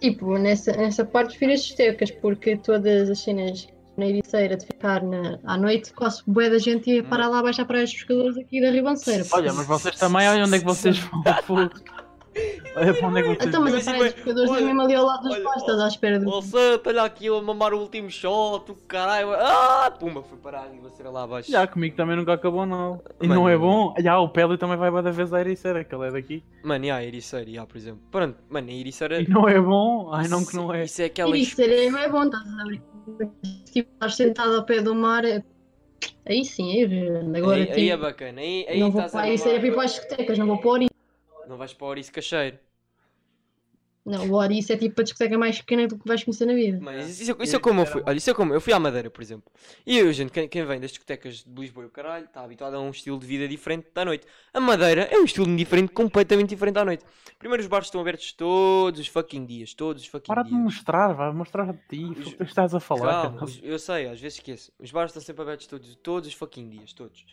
Tipo, 0.00 0.38
nessa, 0.38 0.72
nessa 0.72 1.04
parte 1.04 1.30
prefiro 1.30 1.52
as 1.52 1.60
discotecas, 1.60 2.10
porque 2.10 2.56
todas 2.56 3.10
as 3.10 3.18
cenas 3.18 3.68
na 3.96 4.06
Ericeira 4.06 4.56
de 4.56 4.64
ficar 4.64 5.02
na, 5.02 5.38
à 5.44 5.56
noite, 5.56 5.92
quase 5.92 6.22
bué 6.26 6.48
da 6.48 6.58
gente 6.58 6.88
ia 6.88 7.02
parar 7.02 7.28
lá 7.28 7.40
abaixo 7.40 7.60
à 7.60 7.64
praia 7.64 7.82
dos 7.82 7.92
pescadores 7.92 8.38
aqui 8.38 8.60
da 8.60 8.70
Ribanceira. 8.70 9.24
Olha, 9.32 9.52
mas 9.52 9.66
vocês 9.66 9.96
também, 9.96 10.28
olha 10.28 10.44
onde 10.44 10.54
é 10.54 10.58
que 10.60 10.64
vocês 10.64 10.98
vão. 10.98 11.22
Olha 12.78 12.94
para 12.94 13.08
onde 13.08 13.20
é 13.20 13.36
que 13.36 13.46
Então, 13.46 13.62
mas 13.62 13.72
a 13.72 13.76
Mas, 13.76 13.84
praia 13.84 13.98
dos 13.98 14.08
tipo, 14.08 14.24
pescadores 14.24 14.50
é 14.50 14.52
olha, 14.54 14.66
mesmo 14.66 14.82
ali 14.82 14.94
ao 14.94 15.04
lado 15.06 15.22
dos 15.22 15.34
olha, 15.34 15.44
pastas, 15.44 15.80
à 15.80 15.88
espera 15.88 16.18
de. 16.18 16.26
Ó 16.26 16.40
Santa, 16.40 16.90
olha 16.90 17.02
aqui, 17.02 17.26
ele 17.26 17.36
a 17.36 17.42
mamar 17.42 17.74
o 17.74 17.78
último 17.78 18.10
shot, 18.10 18.70
o 18.70 18.74
caralho, 18.74 19.32
ah, 19.32 19.90
pumba, 19.90 20.22
foi 20.22 20.38
parar 20.38 20.68
e 20.74 20.78
você 20.78 21.02
lá 21.02 21.24
abaixo. 21.24 21.50
Já, 21.50 21.66
comigo 21.66 21.96
também 21.96 22.16
nunca 22.16 22.32
acabou, 22.34 22.64
não. 22.64 23.00
E 23.20 23.26
Mano. 23.26 23.40
não 23.40 23.48
é 23.48 23.56
bom. 23.56 23.94
Já, 23.98 24.18
o 24.18 24.28
Pélio 24.28 24.56
também 24.56 24.76
vai 24.76 24.90
da 25.02 25.10
vez 25.10 25.32
à 25.32 25.40
Ericeira, 25.40 25.84
que 25.84 25.94
ele 25.94 26.06
é 26.06 26.10
daqui. 26.10 26.42
Mano, 26.62 26.84
e 26.84 26.90
a 26.90 27.04
Ericeira, 27.04 27.50
já, 27.50 27.66
por 27.66 27.76
exemplo. 27.76 28.00
Pronto, 28.10 28.36
mano, 28.48 28.68
a 28.68 28.72
Ericeira... 28.72 29.20
E 29.20 29.28
não 29.28 29.48
é 29.48 29.60
bom. 29.60 30.10
Ai, 30.12 30.28
não 30.28 30.44
que 30.44 30.54
não 30.54 30.72
é. 30.72 30.84
Isso 30.84 31.02
é 31.02 31.06
aquela... 31.06 31.30
Ericeira 31.30 31.74
é 31.74 31.90
mais 31.90 32.10
bom, 32.10 32.24
estás 32.24 32.44
a 32.46 32.64
ver? 32.64 32.82
Tipo, 33.72 33.90
estás 33.92 34.14
sentado 34.14 34.54
ao 34.54 34.64
pé 34.64 34.82
do 34.82 34.94
mar, 34.94 35.24
é- 35.24 35.42
aí 36.26 36.44
sim, 36.44 36.70
aí, 36.70 36.84
agora 37.36 37.56
aí, 37.56 37.62
aí 37.72 37.88
é 37.88 37.92
tipo, 37.92 38.02
bacana, 38.02 38.40
aí, 38.40 38.66
aí 38.68 38.80
não 38.80 38.90
vou 38.90 39.00
estás 39.00 39.12
para 39.12 39.22
a 39.22 39.28
Ericeira 39.28 39.58
para 39.58 39.68
ir 39.68 39.72
para 39.74 39.84
as 39.84 39.90
discotecas, 39.92 40.38
não 40.38 40.46
vou 40.46 40.58
para 40.58 40.68
o 40.68 40.72
Ori. 40.72 40.86
Não 41.48 41.56
vais 41.56 41.72
para 41.72 41.84
o 41.84 41.88
Ouriço 41.88 42.12
Cacheiro. 42.12 42.58
Não, 44.08 44.30
o 44.30 44.44
isso 44.52 44.72
é 44.72 44.76
tipo 44.76 45.00
a 45.00 45.04
discoteca 45.04 45.36
mais 45.38 45.58
pequena 45.60 45.86
do 45.86 45.98
que 45.98 46.06
vais 46.06 46.22
conhecer 46.24 46.46
na 46.46 46.54
vida. 46.54 46.78
Mas 46.80 47.20
isso, 47.20 47.32
é- 47.32 47.44
isso 47.44 47.56
é 47.56 47.58
como 47.58 47.80
eu 47.80 47.86
fui. 47.86 48.02
Olha, 48.06 48.16
isso 48.16 48.30
é 48.30 48.34
como 48.34 48.54
eu 48.54 48.60
fui 48.60 48.72
à 48.72 48.78
Madeira, 48.80 49.10
por 49.10 49.22
exemplo. 49.22 49.50
E 49.86 49.98
eu, 49.98 50.12
gente, 50.12 50.30
quem, 50.32 50.48
quem 50.48 50.64
vem 50.64 50.80
das 50.80 50.90
discotecas 50.90 51.44
de 51.44 51.60
Lisboa 51.60 51.84
e 51.84 51.88
o 51.88 51.90
caralho, 51.90 52.24
está 52.24 52.42
habituado 52.42 52.74
a 52.74 52.80
um 52.80 52.90
estilo 52.90 53.18
de 53.18 53.26
vida 53.26 53.46
diferente 53.46 53.86
da 53.94 54.04
noite. 54.04 54.26
A 54.52 54.60
Madeira 54.60 55.02
é 55.10 55.18
um 55.18 55.24
estilo 55.24 55.46
diferente, 55.56 55.92
completamente 55.92 56.48
diferente 56.50 56.78
à 56.78 56.84
noite. 56.84 57.04
Primeiro, 57.38 57.62
os 57.62 57.68
bares 57.68 57.86
estão 57.86 58.00
abertos 58.00 58.32
todos 58.32 59.00
os 59.00 59.06
fucking 59.06 59.44
dias. 59.46 59.74
Todos 59.74 60.02
os 60.02 60.08
fucking 60.08 60.26
Para 60.26 60.42
de 60.42 60.48
dias. 60.50 60.60
mostrar, 60.60 61.12
vai 61.12 61.32
mostrar 61.32 61.70
a 61.70 61.74
ti. 61.74 62.04
O 62.04 62.14
que 62.14 62.42
estás 62.44 62.74
a 62.74 62.80
falar? 62.80 63.22
Calma, 63.22 63.44
os- 63.44 63.60
eu 63.62 63.78
sei, 63.78 64.08
às 64.08 64.20
vezes 64.20 64.38
esqueço. 64.38 64.72
Os 64.78 64.90
bares 64.90 65.10
estão 65.10 65.22
sempre 65.22 65.42
abertos 65.42 65.66
todos, 65.66 65.94
todos 66.02 66.28
os 66.28 66.34
fucking 66.34 66.68
dias, 66.68 66.92
todos. 66.92 67.24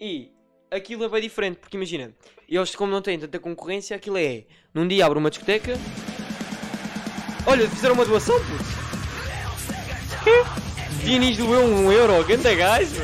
E 0.00 0.30
aquilo 0.70 1.04
é 1.04 1.08
bem 1.08 1.22
diferente, 1.22 1.56
porque 1.58 1.76
imagina, 1.76 2.14
eles 2.48 2.74
como 2.74 2.90
não 2.92 3.02
têm 3.02 3.18
tanta 3.18 3.38
concorrência, 3.38 3.96
aquilo 3.96 4.16
é, 4.18 4.44
num 4.72 4.86
dia 4.86 5.06
abre 5.06 5.18
uma 5.18 5.30
discoteca. 5.30 5.72
Olha, 7.46 7.68
fizeram 7.68 7.94
uma 7.94 8.04
doação, 8.04 8.36
puto. 8.40 8.76
Diniz 11.04 11.36
doeu 11.36 11.62
um 11.64 11.92
euro, 11.92 12.24
ganda 12.24 12.54
gajo. 12.54 12.96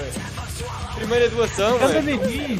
Primeira 0.96 1.28
doação, 1.30 1.78
mano. 1.78 2.00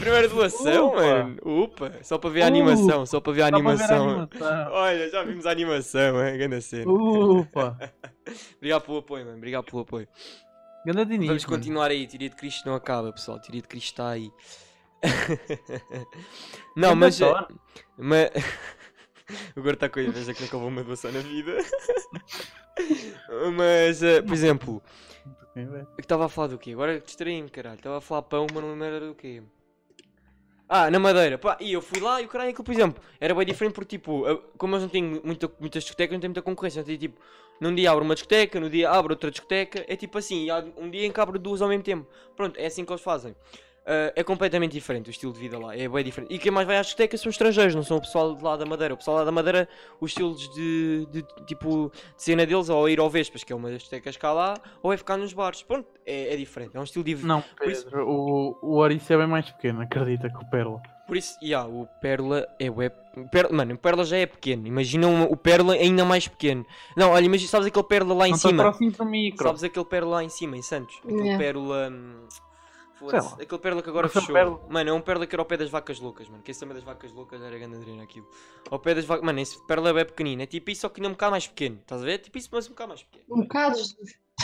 Primeira 0.01 0.29
doação, 0.29 0.89
Upa. 0.89 1.01
mano. 1.01 1.37
Upa, 1.45 1.93
só 2.03 2.19
para 2.19 2.31
ver 2.31 2.43
a 2.43 2.47
animação, 2.47 3.07
só 3.07 3.21
para 3.21 3.33
ver 3.33 3.43
a 3.43 3.47
animação. 3.47 4.29
Olha, 4.71 5.11
já 5.11 5.23
vimos 5.23 5.47
a 5.47 5.51
animação, 5.51 6.21
é, 6.21 6.37
ganda 6.37 6.61
cena. 6.61 6.91
Upa. 6.91 7.79
Obrigado 8.57 8.83
pelo 8.83 8.99
apoio, 8.99 9.25
mano, 9.25 9.37
obrigado 9.37 9.65
pelo 9.65 9.83
apoio. 9.83 10.09
Ganda. 10.87 11.05
Vamos 11.05 11.45
continuar 11.45 11.91
aí, 11.91 12.07
Tiria 12.07 12.29
de 12.29 12.37
Cristo 12.37 12.67
não 12.67 12.75
acaba, 12.75 13.13
pessoal. 13.13 13.41
Tiria 13.41 13.61
de 13.61 13.69
Cristo 13.69 13.93
está 13.93 14.11
aí. 14.11 14.31
não, 16.77 16.95
mas. 16.95 17.19
Thor. 17.19 17.49
mas... 17.97 18.31
Agora 19.57 19.75
está 19.75 19.89
com 19.89 20.01
a 20.01 20.03
inveja 20.03 20.35
que 20.35 20.43
nunca 20.43 20.57
houve 20.57 20.69
uma 20.69 20.85
doação 20.85 21.11
na 21.13 21.21
vida. 21.21 21.57
mas, 23.57 24.03
eh, 24.03 24.21
por 24.21 24.35
exemplo, 24.35 24.83
eu 25.55 25.87
estava 25.99 26.27
a 26.27 26.29
falar 26.29 26.49
do 26.49 26.59
quê? 26.59 26.73
Agora 26.73 27.01
distraí-me, 27.01 27.49
caralho. 27.49 27.77
Estava 27.77 27.99
a 27.99 28.01
falar 28.01 28.23
pão, 28.23 28.47
mas 28.53 28.63
não 28.63 28.75
me 28.77 28.87
era 28.87 29.01
do 29.01 29.15
quê. 29.15 29.43
Ah, 30.69 30.91
na 30.91 30.99
Madeira. 30.99 31.37
Pá, 31.37 31.57
e 31.61 31.73
eu 31.73 31.83
fui 31.83 32.01
lá 32.01 32.21
e 32.23 32.25
o 32.25 32.29
caralho, 32.29 32.51
aquilo, 32.51 32.65
por 32.65 32.73
exemplo, 32.73 33.03
era 33.21 33.35
bem 33.35 33.45
diferente 33.45 33.75
porque, 33.75 33.99
tipo, 33.99 34.27
eu- 34.27 34.39
como 34.57 34.75
eles 34.75 34.83
não 34.85 34.89
têm 34.89 35.03
muita, 35.23 35.51
muitas 35.61 35.85
discotecas, 35.85 36.15
não 36.15 36.21
têm 36.21 36.29
muita 36.31 36.43
concorrência. 36.43 36.81
Não 36.81 36.87
tem, 36.87 36.97
tipo, 36.97 37.21
num 37.61 37.75
dia 37.75 37.91
abre 37.91 38.03
uma 38.05 38.15
discoteca, 38.15 38.59
no 38.59 38.71
dia 38.71 38.91
abre 38.91 39.13
outra 39.13 39.31
discoteca. 39.31 39.85
É 39.87 39.97
tipo 39.97 40.17
assim, 40.17 40.45
e 40.47 40.51
há 40.51 40.65
um 40.77 40.91
dia 40.91 41.07
em 41.07 41.13
que 41.13 41.21
abre 41.21 41.39
duas 41.39 41.61
ao 41.61 41.69
mesmo 41.69 41.85
tempo. 41.85 42.07
Pronto, 42.35 42.59
é 42.59 42.67
assim 42.67 42.85
que 42.85 42.93
eles 42.93 43.03
fazem. 43.03 43.37
Ah, 43.85 44.13
é 44.15 44.23
completamente 44.23 44.73
diferente 44.73 45.09
o 45.09 45.11
estilo 45.11 45.33
de 45.33 45.41
vida 45.41 45.59
lá, 45.59 45.77
é 45.77 45.89
bem 45.89 46.05
diferente. 46.05 46.33
E 46.33 46.39
quem 46.39 46.53
mais 46.53 46.67
vai 46.67 46.77
às 46.79 46.87
discotecas 46.87 47.21
são 47.21 47.31
estrangeiros, 47.31 47.75
não 47.75 47.83
são 47.83 47.97
o 47.97 48.01
pessoal 48.01 48.35
de 48.35 48.43
lá 48.45 48.57
da 48.57 48.65
Madeira. 48.65 48.95
O 48.95 48.97
pessoal 48.97 49.17
lá 49.19 49.25
da 49.25 49.33
Madeira, 49.33 49.69
os 50.01 50.11
estilos 50.13 50.49
de, 50.55 51.07
de, 51.11 51.23
tipo 51.47 51.91
de 52.17 52.23
cena 52.23 52.47
deles, 52.47 52.69
ou 52.69 52.89
é 52.89 52.93
ir 52.93 53.01
ao 53.01 53.11
Vespas, 53.11 53.43
que 53.43 53.53
é 53.53 53.57
uma 53.57 53.69
das 53.71 53.79
discotecas 53.79 54.17
cá 54.17 54.33
lá, 54.33 54.55
ou 54.83 54.93
é 54.93 54.97
ficar 54.97 55.17
nos 55.17 55.33
bares. 55.33 55.63
Pronto, 55.63 55.89
é, 56.07 56.33
é 56.33 56.37
diferente, 56.37 56.77
é 56.77 56.81
um 56.81 56.85
estilo 56.85 57.05
diferente. 57.05 57.27
Não, 57.29 57.43
Por 57.57 57.69
isso- 57.71 57.85
Pedro, 57.85 58.09
o, 58.09 58.59
o 58.63 58.77
Orice 58.77 59.13
é 59.13 59.17
bem 59.19 59.27
mais 59.27 59.51
pequeno, 59.51 59.81
acredita 59.83 60.29
que 60.31 60.37
o 60.45 60.49
Pérola. 60.49 60.81
Por 61.09 61.17
isso, 61.17 61.37
yeah, 61.43 61.69
o 61.69 61.87
Pérola 62.01 62.47
é 62.61 62.71
web. 62.71 62.95
Pérola, 63.33 63.55
mano, 63.55 63.75
o 63.75 63.79
Pérola 63.79 64.05
já 64.05 64.17
é 64.17 64.25
pequeno. 64.27 64.67
Imagina 64.67 65.09
um- 65.09 65.25
o 65.25 65.37
Pérola 65.37 65.75
ainda 65.75 66.05
mais 66.05 66.29
pequeno. 66.29 66.65
Não, 66.97 67.11
olha, 67.11 67.25
imagina, 67.27 67.51
sabes 67.51 67.67
aquele 67.67 67.85
Pérola 67.85 68.15
lá 68.15 68.29
em 68.29 68.31
não 68.31 68.39
te 68.39 68.43
cima? 68.43 68.63
aproximes 68.63 68.97
do 68.97 69.05
micro. 69.05 69.45
Sabes 69.45 69.65
aquele 69.65 69.85
Pérola 69.85 70.17
lá 70.17 70.25
em 70.25 70.29
cima, 70.29 70.57
em 70.57 70.63
Santos? 70.63 70.97
Aquele 71.05 71.19
Yeah. 71.23 71.39
Pérola. 71.39 71.89
hum, 71.91 72.29
foda-se. 73.03 73.43
Aquele 73.43 73.61
Pérola 73.61 73.83
que 73.83 73.89
agora 73.91 74.07
Mas 74.07 74.17
é 74.17 74.19
um 74.19 74.23
fechou. 74.27 74.67
Mano, 74.69 74.91
é 74.91 74.93
um 74.93 75.01
Pérola 75.01 75.27
que 75.27 75.35
era 75.35 75.43
ao 75.43 75.47
pé 75.47 75.57
das 75.57 75.71
vacas 75.71 76.01
loucas, 76.01 76.29
mano. 76.29 76.43
Que 76.43 76.51
esse 76.51 76.61
também 76.61 76.75
das 76.75 76.85
vacas 76.85 77.13
loucas 77.13 77.41
era 77.43 77.59
grande 77.59 77.77
adrena 77.77 78.03
aquilo. 78.03 78.29
Ao 78.71 78.79
pé 78.79 78.95
das 78.95 79.05
vacas. 79.05 79.25
Mano, 79.25 79.41
esse 79.41 79.65
Pérola 79.67 79.91
é 79.91 79.93
bem 79.93 80.07
pequenino. 80.07 80.43
É 80.43 80.47
tipo 80.47 80.71
isso, 80.71 80.83
só 80.83 80.89
que 80.89 81.01
ainda 81.01 81.09
um 81.09 81.13
bocado 81.13 81.33
mais 81.33 81.47
pequeno. 81.47 81.79
Estás 81.81 82.03
a 82.03 82.05
ver? 82.05 82.15
É 82.15 82.19
tipo 82.19 82.39
isso, 82.39 82.49
mas 82.53 82.67
um 82.67 82.71
bocado 82.71 82.89
mais 82.89 83.03
pequeno. 83.03 83.25
Um 83.31 83.43
bocado. 83.43 83.79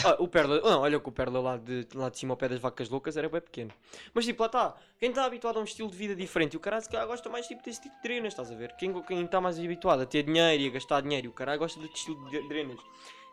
Ah, 0.05 0.15
o 0.19 0.27
Perla, 0.27 0.61
não, 0.61 0.81
olha 0.81 0.99
que 0.99 1.09
o 1.09 1.11
Perla 1.11 1.41
lá 1.41 1.57
de, 1.57 1.85
lá 1.93 2.09
de 2.09 2.17
cima 2.17 2.33
ao 2.33 2.37
pé 2.37 2.47
das 2.47 2.59
vacas 2.59 2.89
loucas 2.89 3.17
era 3.17 3.27
bem 3.27 3.41
pequeno. 3.41 3.71
Mas 4.13 4.23
tipo, 4.23 4.41
lá 4.41 4.47
está, 4.47 4.75
quem 4.97 5.09
está 5.09 5.25
habituado 5.25 5.57
a 5.57 5.59
um 5.59 5.65
estilo 5.65 5.89
de 5.89 5.97
vida 5.97 6.15
diferente, 6.15 6.53
e 6.53 6.57
o 6.57 6.59
caralho 6.59 6.83
se 6.83 6.89
calhar 6.89 7.05
gosta 7.05 7.27
mais 7.29 7.47
tipo 7.47 7.61
desse 7.63 7.81
tipo 7.81 7.95
de 7.97 8.03
drenas, 8.03 8.31
estás 8.31 8.49
a 8.51 8.55
ver? 8.55 8.73
Quem 8.77 8.93
quem 9.01 9.25
está 9.25 9.41
mais 9.41 9.59
habituado 9.59 10.01
a 10.01 10.05
ter 10.05 10.23
dinheiro 10.23 10.63
e 10.63 10.67
a 10.67 10.69
gastar 10.69 11.01
dinheiro, 11.01 11.27
e 11.27 11.29
o 11.29 11.33
caralho 11.33 11.59
gosta 11.59 11.79
deste 11.81 11.97
estilo 11.97 12.29
de 12.29 12.47
drenas. 12.47 12.79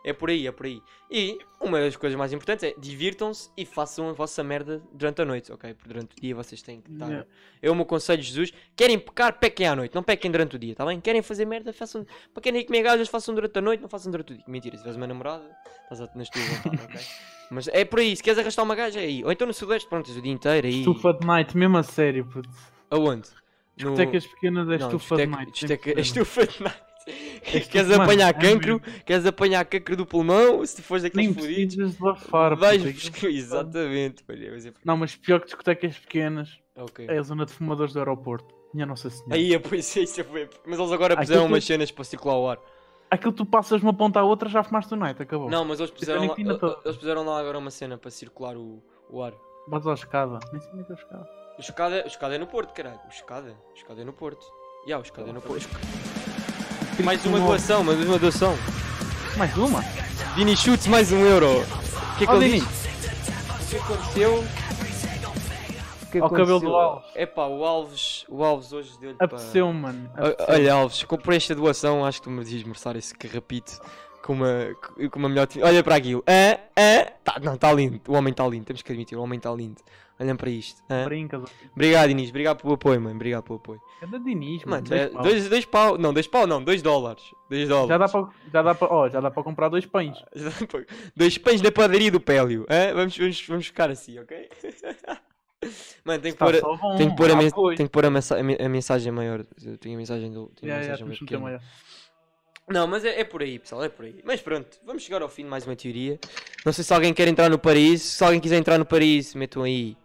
É 0.03 0.13
por 0.13 0.29
aí, 0.29 0.47
é 0.47 0.51
por 0.51 0.65
aí. 0.65 0.81
E 1.11 1.37
uma 1.59 1.79
das 1.81 1.95
coisas 1.97 2.17
mais 2.17 2.31
importantes 2.31 2.63
é 2.63 2.73
divirtam-se 2.77 3.49
e 3.57 3.65
façam 3.65 4.07
a 4.09 4.13
vossa 4.13 4.41
merda 4.43 4.81
durante 4.93 5.21
a 5.21 5.25
noite, 5.25 5.51
ok? 5.51 5.73
Porque 5.73 5.89
durante 5.89 6.15
o 6.17 6.21
dia 6.21 6.33
vocês 6.33 6.61
têm 6.61 6.79
que 6.79 6.89
estar. 6.91 7.07
Yeah. 7.07 7.27
É 7.61 7.69
o 7.69 7.75
meu 7.75 7.83
conselho, 7.85 8.21
Jesus. 8.21 8.53
Querem 8.75 8.97
pecar, 8.97 9.37
pequem 9.37 9.67
à 9.67 9.75
noite, 9.75 9.93
não 9.93 10.03
pequem 10.03 10.31
durante 10.31 10.55
o 10.55 10.59
dia, 10.59 10.73
tá 10.75 10.85
bem? 10.85 11.01
Querem 11.01 11.21
fazer 11.21 11.43
merda, 11.45 11.73
façam. 11.73 12.05
Para 12.33 12.41
querem 12.43 12.61
ir 12.61 12.65
comer 12.65 12.83
gajas, 12.83 13.09
façam 13.09 13.35
durante 13.35 13.57
a 13.57 13.61
noite, 13.61 13.81
não 13.81 13.89
façam 13.89 14.09
durante 14.11 14.31
o 14.31 14.35
dia. 14.35 14.45
Mentira, 14.47 14.77
se 14.77 14.81
tiveres 14.83 14.95
uma 14.97 15.07
namorada, 15.07 15.43
estás 15.83 15.99
a- 16.01 16.09
nas 16.15 16.29
tuas 16.29 16.45
vontades, 16.47 16.83
ok? 16.85 16.99
Mas 17.51 17.67
é 17.69 17.83
por 17.85 17.99
aí, 17.99 18.15
se 18.15 18.21
queres 18.23 18.39
arrastar 18.39 18.63
uma 18.63 18.75
gaja, 18.75 18.99
é 19.01 19.03
aí. 19.05 19.23
Ou 19.25 19.31
então 19.31 19.47
no 19.47 19.53
Sudoeste, 19.53 19.87
pronto, 19.89 20.09
o 20.11 20.21
dia 20.21 20.31
inteiro 20.31 20.67
aí. 20.67 20.79
Estufa 20.79 21.13
de 21.13 21.25
night, 21.25 21.57
mesmo 21.57 21.77
a 21.77 21.83
sério, 21.83 22.25
puto. 22.25 22.49
Aonde? 22.91 23.29
No... 23.29 23.93
Discotecas 23.93 24.25
pequenas 24.27 24.69
é 24.69 24.77
Não, 24.77 24.87
estufa 24.87 25.15
de 25.17 25.25
night. 25.27 25.51
discoteca- 25.51 25.99
Estufa 26.01 26.47
de 26.47 26.63
night. 26.63 26.81
Queres 27.71 27.91
apanhar 27.91 28.29
é 28.29 28.33
cancro? 28.33 28.81
Queres 29.05 29.25
apanhar 29.25 29.63
cancro 29.65 29.95
do 29.95 30.05
pulmão? 30.05 30.65
Se 30.65 30.81
fores 30.81 31.03
daqueles 31.03 31.33
fodidos, 31.33 31.95
puto, 31.95 32.29
vais 32.57 32.81
aquilo- 32.85 32.93
buscar. 32.93 33.27
Exatamente, 33.29 34.23
é, 34.27 34.51
mas 34.51 34.65
é- 34.65 34.73
Não, 34.83 34.97
mas 34.97 35.15
pior 35.15 35.39
que 35.39 35.45
discotecas 35.45 35.97
pequenas 35.97 36.59
Ok. 36.75 37.05
é 37.09 37.17
a 37.17 37.21
zona 37.23 37.45
de 37.45 37.53
fumadores 37.53 37.93
do 37.93 37.99
aeroporto. 37.99 38.53
Minha 38.73 38.85
Nossa 38.85 39.09
Senhora. 39.09 39.35
Aí, 39.35 39.53
é, 39.53 39.59
pois 39.59 39.95
é, 39.97 40.01
isso 40.01 40.23
foi. 40.25 40.49
Mas 40.65 40.77
eles 40.77 40.91
agora 40.91 41.13
Aquilo 41.13 41.25
puseram 41.27 41.41
que- 41.47 41.53
umas 41.53 41.63
cenas 41.63 41.91
para 41.91 42.03
circular 42.03 42.37
o 42.37 42.49
ar. 42.49 42.59
Aquilo 43.09 43.31
tu 43.31 43.45
passas 43.45 43.81
uma 43.81 43.93
ponta 43.93 44.19
à 44.19 44.23
outra 44.23 44.49
já 44.49 44.61
fumaste 44.61 44.93
o 44.93 44.97
night, 44.97 45.21
acabou. 45.21 45.49
Não, 45.49 45.63
mas 45.63 45.79
eles 45.79 45.91
puseram, 45.91 46.27
lá, 46.27 46.35
eles 46.83 46.97
puseram 46.97 47.23
lá 47.25 47.39
agora 47.39 47.57
uma 47.57 47.71
cena 47.71 47.97
para 47.97 48.11
circular 48.11 48.57
o, 48.57 48.83
o 49.09 49.23
ar. 49.23 49.33
Vais 49.69 49.87
à 49.87 49.93
escada. 49.93 50.39
Nem 50.51 50.61
sei 50.61 50.71
nem 50.73 50.83
que 50.83 50.91
é 50.91 50.95
a 50.95 50.97
escada. 50.99 51.29
O 51.57 51.61
escada, 51.61 52.03
o 52.03 52.07
escada 52.07 52.35
é 52.35 52.37
no 52.37 52.47
Porto, 52.47 52.73
caralho. 52.73 52.99
O 53.05 53.09
escada, 53.09 53.55
o 53.71 53.77
escada 53.77 54.01
é 54.01 54.03
no 54.03 54.11
Porto. 54.11 54.45
Ya, 54.85 54.99
o 54.99 55.01
escada 55.01 55.29
é 55.29 55.33
no 55.33 55.41
Porto. 55.41 55.67
Mais 57.03 57.25
uma 57.25 57.39
doação, 57.39 57.83
mais 57.83 57.99
uma 57.99 58.17
doação. 58.17 58.55
Mais 59.37 59.55
uma? 59.55 59.81
Vini 60.35 60.57
Chutes, 60.57 60.87
mais 60.87 61.11
um 61.11 61.19
euro. 61.25 61.61
O 61.61 62.17
que 62.17 62.23
é 62.23 62.27
que 62.27 62.37
Vini. 62.37 62.61
O 62.61 63.69
que 63.69 63.77
aconteceu? 63.77 64.43
O 66.01 66.05
que 66.11 66.17
Ao 66.19 66.29
cabelo 66.29 66.59
do? 66.59 66.75
Alves. 66.75 67.09
Epá, 67.15 67.47
o 67.47 67.63
Alves, 67.63 68.25
o 68.27 68.43
Alves 68.43 68.73
hoje 68.73 68.91
deu-lhe 68.99 69.15
para... 69.15 69.25
Apeteceu, 69.25 69.71
mano. 69.71 70.09
Apeteceu. 70.15 70.45
Olha, 70.55 70.73
Alves, 70.73 71.03
comprei 71.03 71.37
esta 71.37 71.53
doação, 71.53 72.03
acho 72.03 72.19
que 72.19 72.23
tu 72.23 72.31
merecias 72.31 72.61
esmerçar 72.61 72.95
esse 72.95 73.13
carrapito 73.13 73.79
com 74.23 74.33
uma, 74.33 74.75
com 75.11 75.19
uma 75.19 75.29
melhor. 75.29 75.47
Olha 75.61 75.83
para 75.83 75.95
aquilo. 75.95 76.23
Ah, 76.25 76.59
ah, 76.75 77.11
tá, 77.23 77.39
não, 77.39 77.55
está 77.55 77.71
lindo. 77.71 78.01
O 78.07 78.13
homem 78.13 78.31
está 78.31 78.47
lindo, 78.47 78.65
temos 78.65 78.81
que 78.81 78.91
admitir, 78.91 79.17
o 79.17 79.21
homem 79.21 79.37
está 79.37 79.51
lindo. 79.51 79.81
Olhem 80.19 80.35
para 80.35 80.49
isto. 80.49 80.81
ah. 80.89 81.05
Brincas. 81.05 81.43
Obrigado, 81.75 82.09
Inês, 82.09 82.29
obrigado 82.29 82.61
pelo 82.61 82.73
apoio, 82.73 82.99
mano. 82.99 83.15
Obrigado 83.15 83.43
pelo 83.43 83.57
apoio. 83.57 83.79
É 84.01 84.07
da 84.07 84.17
Diniz, 84.17 84.63
Mano, 84.65 84.83
mano. 84.89 84.95
é 84.95 85.07
dois 85.07 85.13
pau. 85.13 85.23
dois, 85.23 85.49
dois 85.49 85.65
pau, 85.65 85.97
não, 85.97 86.13
dois 86.13 86.27
pau, 86.27 86.47
não, 86.47 86.63
dois 86.63 86.81
dólares. 86.81 87.23
Dois 87.49 87.67
dólares. 87.69 87.89
Já 87.89 87.97
dá 87.97 88.07
para 88.07 88.29
já 88.51 88.61
dá 88.61 88.77
ó, 88.89 89.09
já 89.09 89.19
dá 89.21 89.31
comprar 89.31 89.69
dois 89.69 89.85
pães. 89.85 90.17
Dois 91.15 91.37
pães 91.37 91.61
na 91.61 91.71
padaria 91.71 92.09
do 92.11 92.19
Pélio. 92.19 92.65
hã? 92.69 92.93
Vamos, 92.95 93.17
vamos, 93.17 93.47
vamos 93.47 93.65
ficar 93.67 93.89
assim, 93.91 94.17
ok? 94.19 94.49
Mano, 96.05 96.21
tem 96.21 96.31
que 96.31 96.37
pôr, 96.37 96.55
a- 96.55 96.97
tem 96.97 97.09
que 97.09 97.15
pôr, 97.15 97.31
a, 97.31 97.33
Ah, 97.33 97.75
tem 97.75 97.85
que 97.87 97.91
pôr 97.91 98.05
a, 98.05 98.09
mensa- 98.11 98.39
a 98.39 98.43
men- 98.43 98.57
a 98.59 98.69
mensagem 98.69 99.11
maior. 99.11 99.43
Eu 99.65 99.77
tenho 99.77 99.95
a 99.95 99.97
mensagem 99.97 100.31
do. 100.31 100.47
Tenho 100.59 100.71
a 100.71 100.77
Já, 100.77 100.83
já, 100.83 100.89
mensagem 101.05 101.19
pequena. 101.19 101.39
maior. 101.41 101.61
Não, 102.69 102.85
mas 102.85 103.03
é, 103.05 103.21
é 103.21 103.23
por 103.23 103.41
aí, 103.41 103.57
pessoal, 103.57 103.83
é 103.83 103.89
por 103.89 104.05
aí. 104.05 104.21
Mas 104.25 104.41
pronto, 104.41 104.77
vamos 104.85 105.01
chegar 105.03 105.21
ao 105.21 105.29
fim 105.29 105.43
de 105.43 105.49
mais 105.49 105.65
uma 105.65 105.75
teoria. 105.75 106.19
Não 106.65 106.71
sei 106.73 106.83
se 106.83 106.93
alguém 106.93 107.13
quer 107.13 107.27
entrar 107.27 107.49
no 107.49 107.57
Paraíso. 107.57 108.03
Se 108.03 108.23
alguém 108.23 108.39
quiser 108.39 108.57
entrar 108.57 108.77
no 108.77 108.85
Paraíso, 108.85 109.37
metam 109.37 109.63
aí 109.63 109.97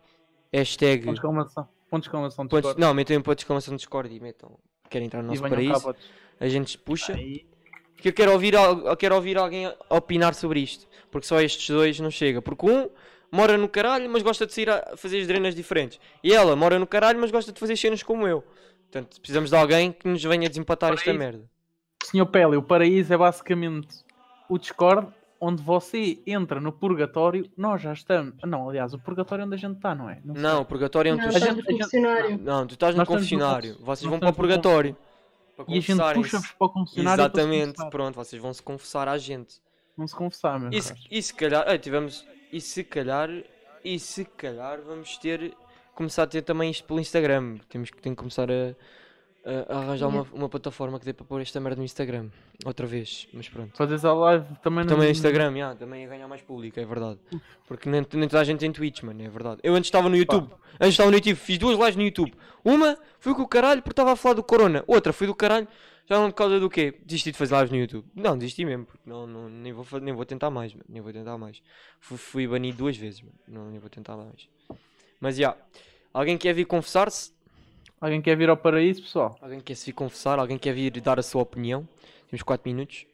hashtag. 0.52 1.04
Pontos 1.04 1.14
de 1.20 1.26
exclamação. 1.26 1.68
Pontos 1.90 2.04
de 2.04 2.08
exclamação. 2.08 2.44
pontos- 2.46 2.58
Discord. 2.70 2.80
não, 2.80 2.94
metam 2.94 3.16
em 3.16 3.20
ponto 3.20 3.36
de 3.36 3.42
exclamação 3.42 3.76
Discord 3.76 4.14
e 4.14 4.20
metam. 4.20 4.58
Querem 4.90 5.06
entrar 5.06 5.22
no 5.22 5.28
nosso 5.28 5.42
Paraíso. 5.42 5.94
A 6.40 6.48
gente 6.48 6.76
puxa. 6.78 7.14
Aí. 7.14 7.46
Porque 7.94 8.08
eu 8.08 8.12
quero 8.12 8.32
ouvir, 8.32 8.54
eu 8.54 8.96
quero 8.96 9.14
ouvir 9.14 9.38
alguém 9.38 9.72
opinar 9.88 10.34
sobre 10.34 10.60
isto. 10.60 10.86
Porque 11.10 11.26
só 11.26 11.40
estes 11.40 11.68
dois 11.70 11.98
não 12.00 12.10
chega. 12.10 12.42
Porque 12.42 12.68
um 12.68 12.90
mora 13.30 13.56
no 13.56 13.68
caralho, 13.68 14.10
mas 14.10 14.22
gosta 14.22 14.44
de 14.46 14.52
sair 14.52 14.68
a 14.68 14.96
fazer 14.96 15.20
as 15.20 15.26
drenas 15.26 15.54
diferentes. 15.54 16.00
E 16.22 16.32
ela 16.32 16.56
mora 16.56 16.78
no 16.78 16.86
caralho, 16.86 17.18
mas 17.20 17.30
gosta 17.30 17.52
de 17.52 17.60
fazer 17.60 17.76
cenas 17.76 18.02
como 18.02 18.26
eu. 18.26 18.42
Portanto, 18.90 19.18
precisamos 19.20 19.50
de 19.50 19.56
alguém 19.56 19.92
que 19.92 20.06
nos 20.08 20.22
venha 20.22 20.48
desempatar 20.48 20.92
esta 20.92 21.04
Paraíso. 21.04 21.18
merda. 21.18 21.50
Senhor 22.04 22.26
Pele, 22.26 22.56
o 22.56 22.62
paraíso 22.62 23.14
é 23.14 23.16
basicamente 23.16 23.88
o 24.48 24.58
Discord 24.58 25.06
onde 25.44 25.60
você 25.60 26.22
entra 26.24 26.60
no 26.60 26.70
purgatório. 26.72 27.50
Nós 27.56 27.82
já 27.82 27.92
estamos. 27.92 28.34
Não, 28.44 28.68
aliás, 28.68 28.94
o 28.94 28.98
purgatório 28.98 29.42
é 29.42 29.46
onde 29.46 29.54
a 29.56 29.58
gente 29.58 29.76
está, 29.76 29.92
não 29.94 30.08
é? 30.08 30.14
sei. 30.20 30.22
Não, 30.40 30.62
o 30.62 30.64
purgatório 30.64 31.10
é 31.10 31.12
onde 31.14 31.22
Não, 31.22 31.32
tu 31.32 31.38
gente- 31.40 31.56
no 31.56 31.64
confessionário. 31.64 32.38
Não, 32.38 32.66
tu 32.66 32.74
estás 32.74 32.94
no 32.94 32.98
Nós 33.00 33.08
no 33.08 33.14
confessionário. 33.14 33.74
conf- 33.74 33.84
Vocês 33.86 34.02
nós 34.04 34.10
vão 34.10 34.18
para 34.20 34.28
o 34.28 34.30
no 34.30 34.36
purgatório. 34.36 34.96
Para 35.56 35.64
E 35.68 35.78
a 35.78 35.80
gente 35.80 36.14
puxa-vos 36.14 36.50
para 36.52 36.66
o 36.66 36.70
confessionário. 36.70 37.20
Exatamente, 37.22 37.90
pronto, 37.90 38.14
vocês 38.14 38.40
vão 38.40 38.54
se 38.54 38.62
confessar 38.62 39.08
à 39.08 39.18
gente. 39.18 39.60
Não 39.98 40.06
se 40.06 40.14
confessar, 40.14 40.58
meu. 40.60 40.70
E 40.72 40.80
se, 40.80 40.94
e 41.10 41.22
se 41.22 41.34
calhar, 41.34 41.64
ah, 41.68 41.76
tivemos, 41.76 42.24
e 42.52 42.60
se 42.60 42.82
calhar, 42.84 43.28
e 43.84 43.98
se 43.98 44.24
calhar 44.24 44.80
vamos 44.80 45.18
ter, 45.18 45.52
começar 45.94 46.22
a 46.22 46.26
ter 46.26 46.42
também 46.42 46.70
isto 46.70 46.84
pelo 46.86 47.00
Instagram. 47.00 47.58
Temos 47.68 47.90
que, 47.90 48.00
tem 48.00 48.12
que 48.14 48.18
começar 48.18 48.48
a, 48.50 48.74
a- 49.44 49.74
a 49.74 49.78
arranjar 49.80 50.08
uma, 50.08 50.22
uma 50.32 50.48
plataforma 50.48 50.98
que 50.98 51.04
dê 51.04 51.12
para 51.12 51.24
pôr 51.26 51.40
esta 51.40 51.58
merda 51.60 51.76
no 51.78 51.84
Instagram. 51.84 52.28
Outra 52.64 52.86
vez, 52.86 53.26
mas 53.32 53.48
pronto. 53.48 53.76
Fazes 53.76 54.04
a 54.04 54.12
live 54.12 54.46
também 54.62 54.84
no. 54.84 54.90
Também 54.90 55.06
no 55.06 55.10
Instagram, 55.12 55.52
yeah, 55.52 55.74
também 55.76 56.02
ia 56.02 56.08
ganhar 56.08 56.28
mais 56.28 56.42
público, 56.42 56.78
é 56.78 56.84
verdade. 56.84 57.18
Porque 57.66 57.88
nem, 57.88 58.06
nem 58.14 58.28
toda 58.28 58.40
a 58.40 58.44
gente 58.44 58.60
tem 58.60 58.70
Twitch, 58.72 59.02
mano, 59.02 59.22
é 59.22 59.28
verdade. 59.28 59.60
Eu 59.62 59.74
antes 59.74 59.88
estava 59.88 60.08
no 60.08 60.16
YouTube, 60.16 60.50
antes 60.74 60.90
estava 60.94 61.10
no 61.10 61.16
YouTube, 61.16 61.34
fiz 61.36 61.58
duas 61.58 61.76
lives 61.78 61.96
no 61.96 62.02
YouTube. 62.02 62.32
Uma 62.64 62.96
foi 63.18 63.34
com 63.34 63.42
o 63.42 63.48
caralho 63.48 63.82
porque 63.82 63.92
estava 63.92 64.12
a 64.12 64.16
falar 64.16 64.34
do 64.36 64.42
Corona, 64.42 64.84
outra 64.86 65.12
foi 65.12 65.26
do 65.26 65.34
caralho, 65.34 65.66
já 66.08 66.16
não 66.20 66.30
por 66.30 66.36
causa 66.36 66.60
do 66.60 66.70
quê? 66.70 66.94
Desisti 67.04 67.32
de 67.32 67.38
fazer 67.38 67.54
lives 67.56 67.70
no 67.70 67.76
YouTube. 67.78 68.06
Não, 68.14 68.38
desisti 68.38 68.64
mesmo, 68.64 68.84
porque 68.86 69.02
não, 69.04 69.26
não, 69.26 69.48
nem, 69.48 69.72
vou, 69.72 69.84
nem 70.00 70.14
vou 70.14 70.24
tentar 70.24 70.50
mais, 70.50 70.72
mano, 70.72 70.84
nem 70.88 71.00
vou 71.02 71.12
tentar 71.12 71.36
mais. 71.38 71.60
Fui, 72.00 72.16
fui 72.16 72.46
banido 72.46 72.78
duas 72.78 72.96
vezes, 72.96 73.20
mano, 73.22 73.34
não, 73.48 73.70
nem 73.70 73.80
vou 73.80 73.90
tentar 73.90 74.16
mais. 74.16 74.48
Mas 75.20 75.36
já, 75.36 75.56
alguém 76.14 76.38
quer 76.38 76.52
vir 76.52 76.64
confessar-se? 76.66 77.32
Alguém 78.02 78.20
quer 78.20 78.36
vir 78.36 78.50
ao 78.50 78.56
paraíso, 78.56 79.00
pessoal? 79.00 79.38
Alguém 79.40 79.60
quer 79.60 79.76
se 79.76 79.86
vir 79.86 79.92
confessar? 79.92 80.36
Alguém 80.40 80.58
quer 80.58 80.74
vir 80.74 81.00
dar 81.00 81.20
a 81.20 81.22
sua 81.22 81.40
opinião? 81.42 81.88
Temos 82.28 82.42
4 82.42 82.68
minutos. 82.68 83.06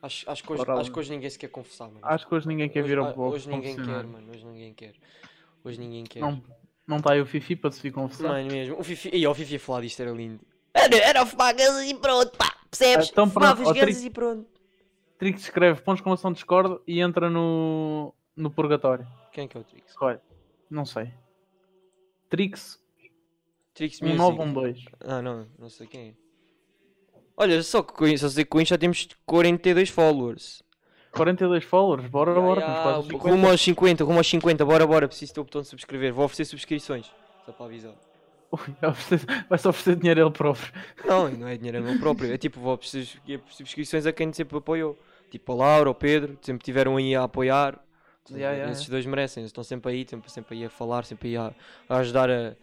Acho, 0.00 0.30
acho, 0.30 0.44
que 0.44 0.52
hoje, 0.52 0.62
Ora 0.62 0.74
acho 0.80 0.92
que 0.92 0.98
hoje 1.00 1.10
ninguém 1.10 1.28
se 1.28 1.36
quer 1.36 1.48
confessar, 1.48 1.86
mano. 1.88 1.98
Acho 2.02 2.28
que 2.28 2.32
hoje 2.32 2.46
ninguém 2.46 2.68
quer 2.68 2.80
Hoje- 2.84 2.88
vir 2.88 2.98
ao 2.98 3.12
bloco. 3.12 3.34
Hoje 3.34 3.48
ninguém 3.50 3.74
quer, 3.74 4.04
mano. 4.06 4.30
Hoje 4.30 4.44
ninguém 4.46 4.72
quer. 4.72 4.94
Hoje 5.64 5.80
ninguém 5.80 6.04
quer. 6.04 6.20
Não, 6.20 6.40
não 6.86 6.98
está 6.98 7.14
aí 7.14 7.20
o 7.20 7.26
Fifi 7.26 7.56
para 7.56 7.72
se 7.72 7.82
vir 7.82 7.90
confessar. 7.90 8.28
Mano, 8.28 8.46
mesmo. 8.52 8.78
O 8.78 8.84
Fifi, 8.84 9.08
Ih, 9.12 9.26
o 9.26 9.34
Fifi 9.34 9.56
a 9.56 9.58
falar 9.60 9.80
disto 9.80 9.98
era 10.00 10.12
lindo. 10.12 10.40
Era, 10.72 10.96
era 10.96 11.26
fumar 11.26 11.52
gansas 11.52 11.84
e 11.84 11.94
pronto, 11.96 12.30
pá. 12.38 12.54
Percebes? 12.70 13.10
Então 13.10 13.28
pronto, 13.28 13.56
Fumava 13.56 13.64
ó, 13.66 13.70
as 13.72 13.76
gansas 13.76 13.96
Tri- 13.98 14.06
e 14.06 14.10
pronto. 14.10 14.46
Trix 15.18 15.40
escreve 15.42 15.80
pontos 15.80 15.96
de 15.96 16.00
exclamação 16.02 16.32
Discord 16.32 16.78
e 16.86 17.00
entra 17.00 17.28
no, 17.28 18.14
no 18.36 18.52
purgatório. 18.52 19.04
Quem 19.32 19.46
é 19.46 19.48
que 19.48 19.56
é 19.56 19.60
o 19.60 19.64
Trix? 19.64 19.90
Escolhe. 19.90 20.20
Não 20.70 20.84
sei. 20.84 21.12
Trix 22.30 22.78
Trix 23.78 24.00
Music. 24.00 24.18
1912. 24.18 24.84
Ah, 25.00 25.22
não. 25.22 25.46
Não 25.58 25.70
sei 25.70 25.86
quem 25.86 26.08
é. 26.08 26.12
Olha, 27.36 27.62
só 27.62 27.82
que 27.82 27.92
com 27.92 28.06
isso, 28.06 28.28
só 28.28 28.34
sei 28.34 28.44
que 28.44 28.50
com 28.50 28.60
isto 28.60 28.70
já 28.70 28.78
temos 28.78 29.08
42 29.24 29.88
followers. 29.90 30.62
42 31.12 31.64
followers, 31.64 32.06
bora, 32.08 32.32
Ya, 32.34 32.40
bora. 32.40 32.60
ya, 32.60 32.66
temos 32.66 32.82
quase 32.82 33.08
50. 33.08 33.30
rumo 33.30 33.48
aos 33.48 33.60
50, 33.60 34.04
rumo 34.04 34.18
aos 34.18 34.26
50. 34.26 34.64
Bora, 34.64 34.86
bora. 34.86 35.08
Preciso 35.08 35.34
ter 35.34 35.40
o 35.40 35.44
botão 35.44 35.62
de 35.62 35.68
subscrever. 35.68 36.12
Vou 36.12 36.24
oferecer 36.24 36.44
subscrições. 36.44 37.10
Só 37.46 37.52
para 37.52 37.66
avisar. 37.66 37.94
Ui, 38.52 38.58
vai 38.80 38.90
oferecer- 38.90 39.46
Vai 39.48 39.58
só 39.58 39.70
oferecer 39.70 39.96
dinheiro 39.96 40.20
a 40.20 40.24
ele 40.24 40.32
próprio. 40.32 40.72
Não, 41.06 41.28
não 41.30 41.48
é 41.48 41.56
dinheiro 41.56 41.82
meu 41.82 41.98
próprio. 41.98 42.32
É 42.32 42.36
tipo, 42.36 42.60
vou 42.60 42.74
oferecer 42.74 43.06
subscrições 43.50 44.04
a 44.06 44.12
quem 44.12 44.32
sempre 44.32 44.58
apoiou. 44.58 44.98
Tipo 45.30 45.52
a 45.52 45.54
Laura, 45.54 45.90
o 45.90 45.94
Pedro, 45.94 46.36
sempre 46.42 46.64
tiveram 46.64 46.96
aí 46.96 47.14
a 47.14 47.22
apoiar. 47.24 47.78
Yeah, 48.30 48.52
yeah, 48.54 48.72
Esses 48.72 48.86
dois 48.88 49.06
merecem, 49.06 49.40
eles 49.42 49.48
estão 49.48 49.64
sempre 49.64 49.90
aí, 49.90 50.06
sempre, 50.06 50.30
sempre 50.30 50.56
aí 50.58 50.64
a 50.66 50.68
falar, 50.68 51.04
sempre 51.06 51.28
aí 51.30 51.36
a, 51.38 51.50
a 51.88 51.96
ajudar 51.98 52.28
a, 52.30 52.54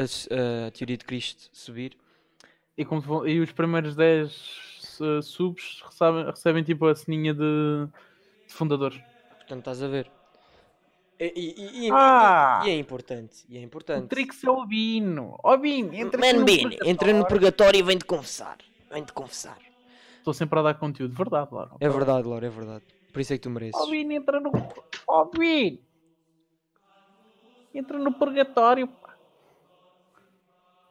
a 0.00 0.66
a 0.66 0.70
teoria 0.70 0.96
de 0.96 1.04
Cristo 1.04 1.48
subir. 1.52 1.96
E, 2.76 2.84
como 2.84 3.26
e 3.26 3.40
os 3.40 3.52
primeiros 3.52 3.94
10 3.94 4.98
uh, 5.00 5.22
subs 5.22 5.82
recebem, 5.84 6.24
recebem 6.26 6.62
tipo 6.64 6.86
a 6.86 6.94
ceninha 6.94 7.34
de, 7.34 7.86
de 8.46 8.52
fundador. 8.54 8.92
Portanto, 9.38 9.58
estás 9.58 9.82
a 9.82 9.88
ver. 9.88 10.10
E, 11.18 11.86
e- 11.86 11.90
Ah! 11.92 12.62
e 12.64 12.70
é 12.70 12.78
importante, 12.78 13.44
e 13.46 13.58
é 13.58 13.60
O 13.60 13.64
importante. 13.64 14.06
Trix 14.08 14.42
é 14.42 14.50
o 14.50 14.64
Bino. 14.64 15.36
Ó 15.44 15.54
Bino, 15.58 15.92
entra 15.92 16.18
Man 16.18 16.38
no 16.40 16.44
Bean, 16.46 16.70
entra 16.86 17.12
no 17.12 17.26
purgatório. 17.26 17.78
e 17.78 17.82
vem-te 17.82 18.06
confessar. 18.06 18.56
Vem-te 18.90 19.12
confessar. 19.12 19.58
Estou 20.16 20.32
sempre 20.32 20.58
a 20.58 20.62
dar 20.62 20.74
conteúdo, 20.74 21.14
verdade, 21.14 21.48
Laura. 21.52 21.72
É 21.78 21.88
verdade, 21.90 22.26
Laura, 22.26 22.46
é 22.46 22.50
verdade. 22.50 22.84
Por 23.12 23.20
isso 23.20 23.34
é 23.34 23.36
que 23.36 23.42
tu 23.42 23.50
mereces. 23.50 23.78
Ó 23.78 23.90
Bino, 23.90 24.12
entra 24.12 24.40
no. 24.40 24.50
Ó 25.06 25.24
Bino! 25.26 25.78
Entra 27.74 27.98
no 27.98 28.12
purgatório. 28.12 28.88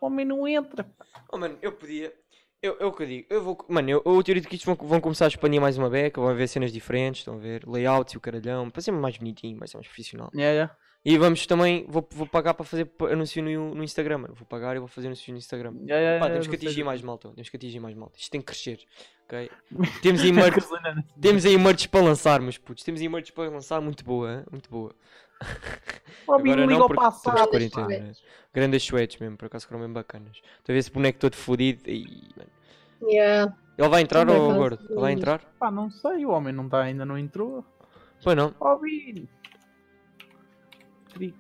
O 0.02 0.06
homem 0.08 0.26
não 0.26 0.48
entra. 0.48 0.90
Oh, 1.32 1.38
mano, 1.38 1.58
eu 1.62 1.72
podia. 1.72 2.14
Eu, 2.62 2.76
eu 2.80 2.92
que 2.92 3.04
eu 3.04 3.08
digo, 3.08 3.28
eu 3.30 3.42
vou. 3.42 3.66
Mano, 3.70 3.90
eu, 3.90 4.02
eu 4.06 4.24
teoria 4.24 4.42
de 4.42 4.48
que 4.48 4.56
isto 4.56 4.66
vão, 4.66 4.76
vão 4.76 5.00
começar 5.00 5.26
a 5.26 5.28
expandir 5.30 5.62
mais 5.62 5.78
uma 5.78 5.90
beca, 5.90 6.20
vão 6.20 6.30
haver 6.30 6.48
cenas 6.48 6.74
diferentes, 6.74 7.22
estão 7.22 7.36
a 7.36 7.38
ver? 7.38 7.66
Layouts 7.66 8.14
e 8.14 8.18
o 8.18 8.20
caralhão, 8.20 8.70
para 8.70 8.82
ser 8.82 8.92
mais 8.92 9.18
bonitinho, 9.18 9.58
vai 9.58 9.68
ser 9.68 9.78
mais 9.78 9.88
profissional. 9.88 10.30
Yeah, 10.34 10.54
yeah. 10.54 10.76
E 11.06 11.18
vamos 11.18 11.46
também, 11.46 11.86
vou, 11.88 12.06
vou 12.12 12.28
pagar 12.28 12.54
para 12.54 12.66
fazer 12.66 12.92
anúncio 13.10 13.42
no, 13.42 13.74
no 13.74 13.84
Instagram, 13.84 14.18
mano. 14.18 14.34
Vou 14.34 14.46
pagar 14.46 14.76
e 14.76 14.80
vou 14.80 14.88
fazer 14.90 15.08
anúncio 15.08 15.32
no 15.32 15.38
Instagram. 15.38 15.72
Yeah, 15.84 15.96
yeah, 15.96 16.20
Pá, 16.20 16.26
yeah, 16.26 16.34
temos 16.34 16.48
que 16.48 16.56
atingir 16.56 16.84
mais 16.84 17.02
malta, 17.02 17.30
temos 17.30 17.50
que 17.50 17.56
atingir 17.56 17.80
mais 17.80 17.96
malta. 17.96 18.20
Isto 18.20 18.32
tem 18.32 18.42
que 18.42 18.48
crescer, 18.48 18.80
ok? 19.24 19.50
Temos 20.02 20.22
aí 20.22 20.32
merch, 20.34 20.56
Gasolina. 20.56 21.06
temos 21.22 21.46
aí 21.46 21.58
merch 21.58 21.88
para 21.88 22.02
lançar, 22.02 22.42
meus 22.42 22.58
putos. 22.58 22.84
Temos 22.84 23.00
aí 23.00 23.08
merch 23.08 23.32
para 23.32 23.50
lançar, 23.50 23.80
muito 23.80 24.04
boa, 24.04 24.34
hein? 24.34 24.44
muito 24.52 24.70
boa. 24.70 24.94
Ó 26.28 26.38
Bino, 26.38 26.66
liga 26.66 26.82
ao 26.82 26.88
porque 26.88 27.02
passado. 27.02 27.34
Grandes 27.34 27.72
quarentena, 27.72 27.88
suetes. 27.88 28.24
Grandes 28.54 28.84
suetes 28.84 29.20
mesmo, 29.20 29.38
por 29.38 29.46
acaso 29.46 29.68
foram 29.68 29.82
bem 29.82 29.92
bacanas. 29.92 30.38
Estou 30.38 30.72
a 30.72 30.74
ver 30.74 30.80
esse 30.80 30.92
boneco 30.92 31.20
todo 31.20 31.36
fodido 31.36 31.90
e. 31.90 32.30
Yeah. 33.02 33.56
Ele 33.78 33.90
vai 33.90 34.02
entrar 34.02 34.30
ou 34.30 34.54
gordo? 34.54 34.80
Ele 34.90 35.00
vai 35.00 35.14
entrar? 35.14 35.40
Pá, 35.58 35.72
não 35.72 35.90
sei, 35.90 36.26
o 36.26 36.32
homem 36.32 36.54
não 36.54 36.68
tá, 36.68 36.82
ainda 36.82 37.06
não 37.06 37.18
entrou. 37.18 37.66
Pois 38.22 38.36
não. 38.36 38.54
Ó 38.60 38.78
Bino. 38.78 39.28
Trix. 41.14 41.34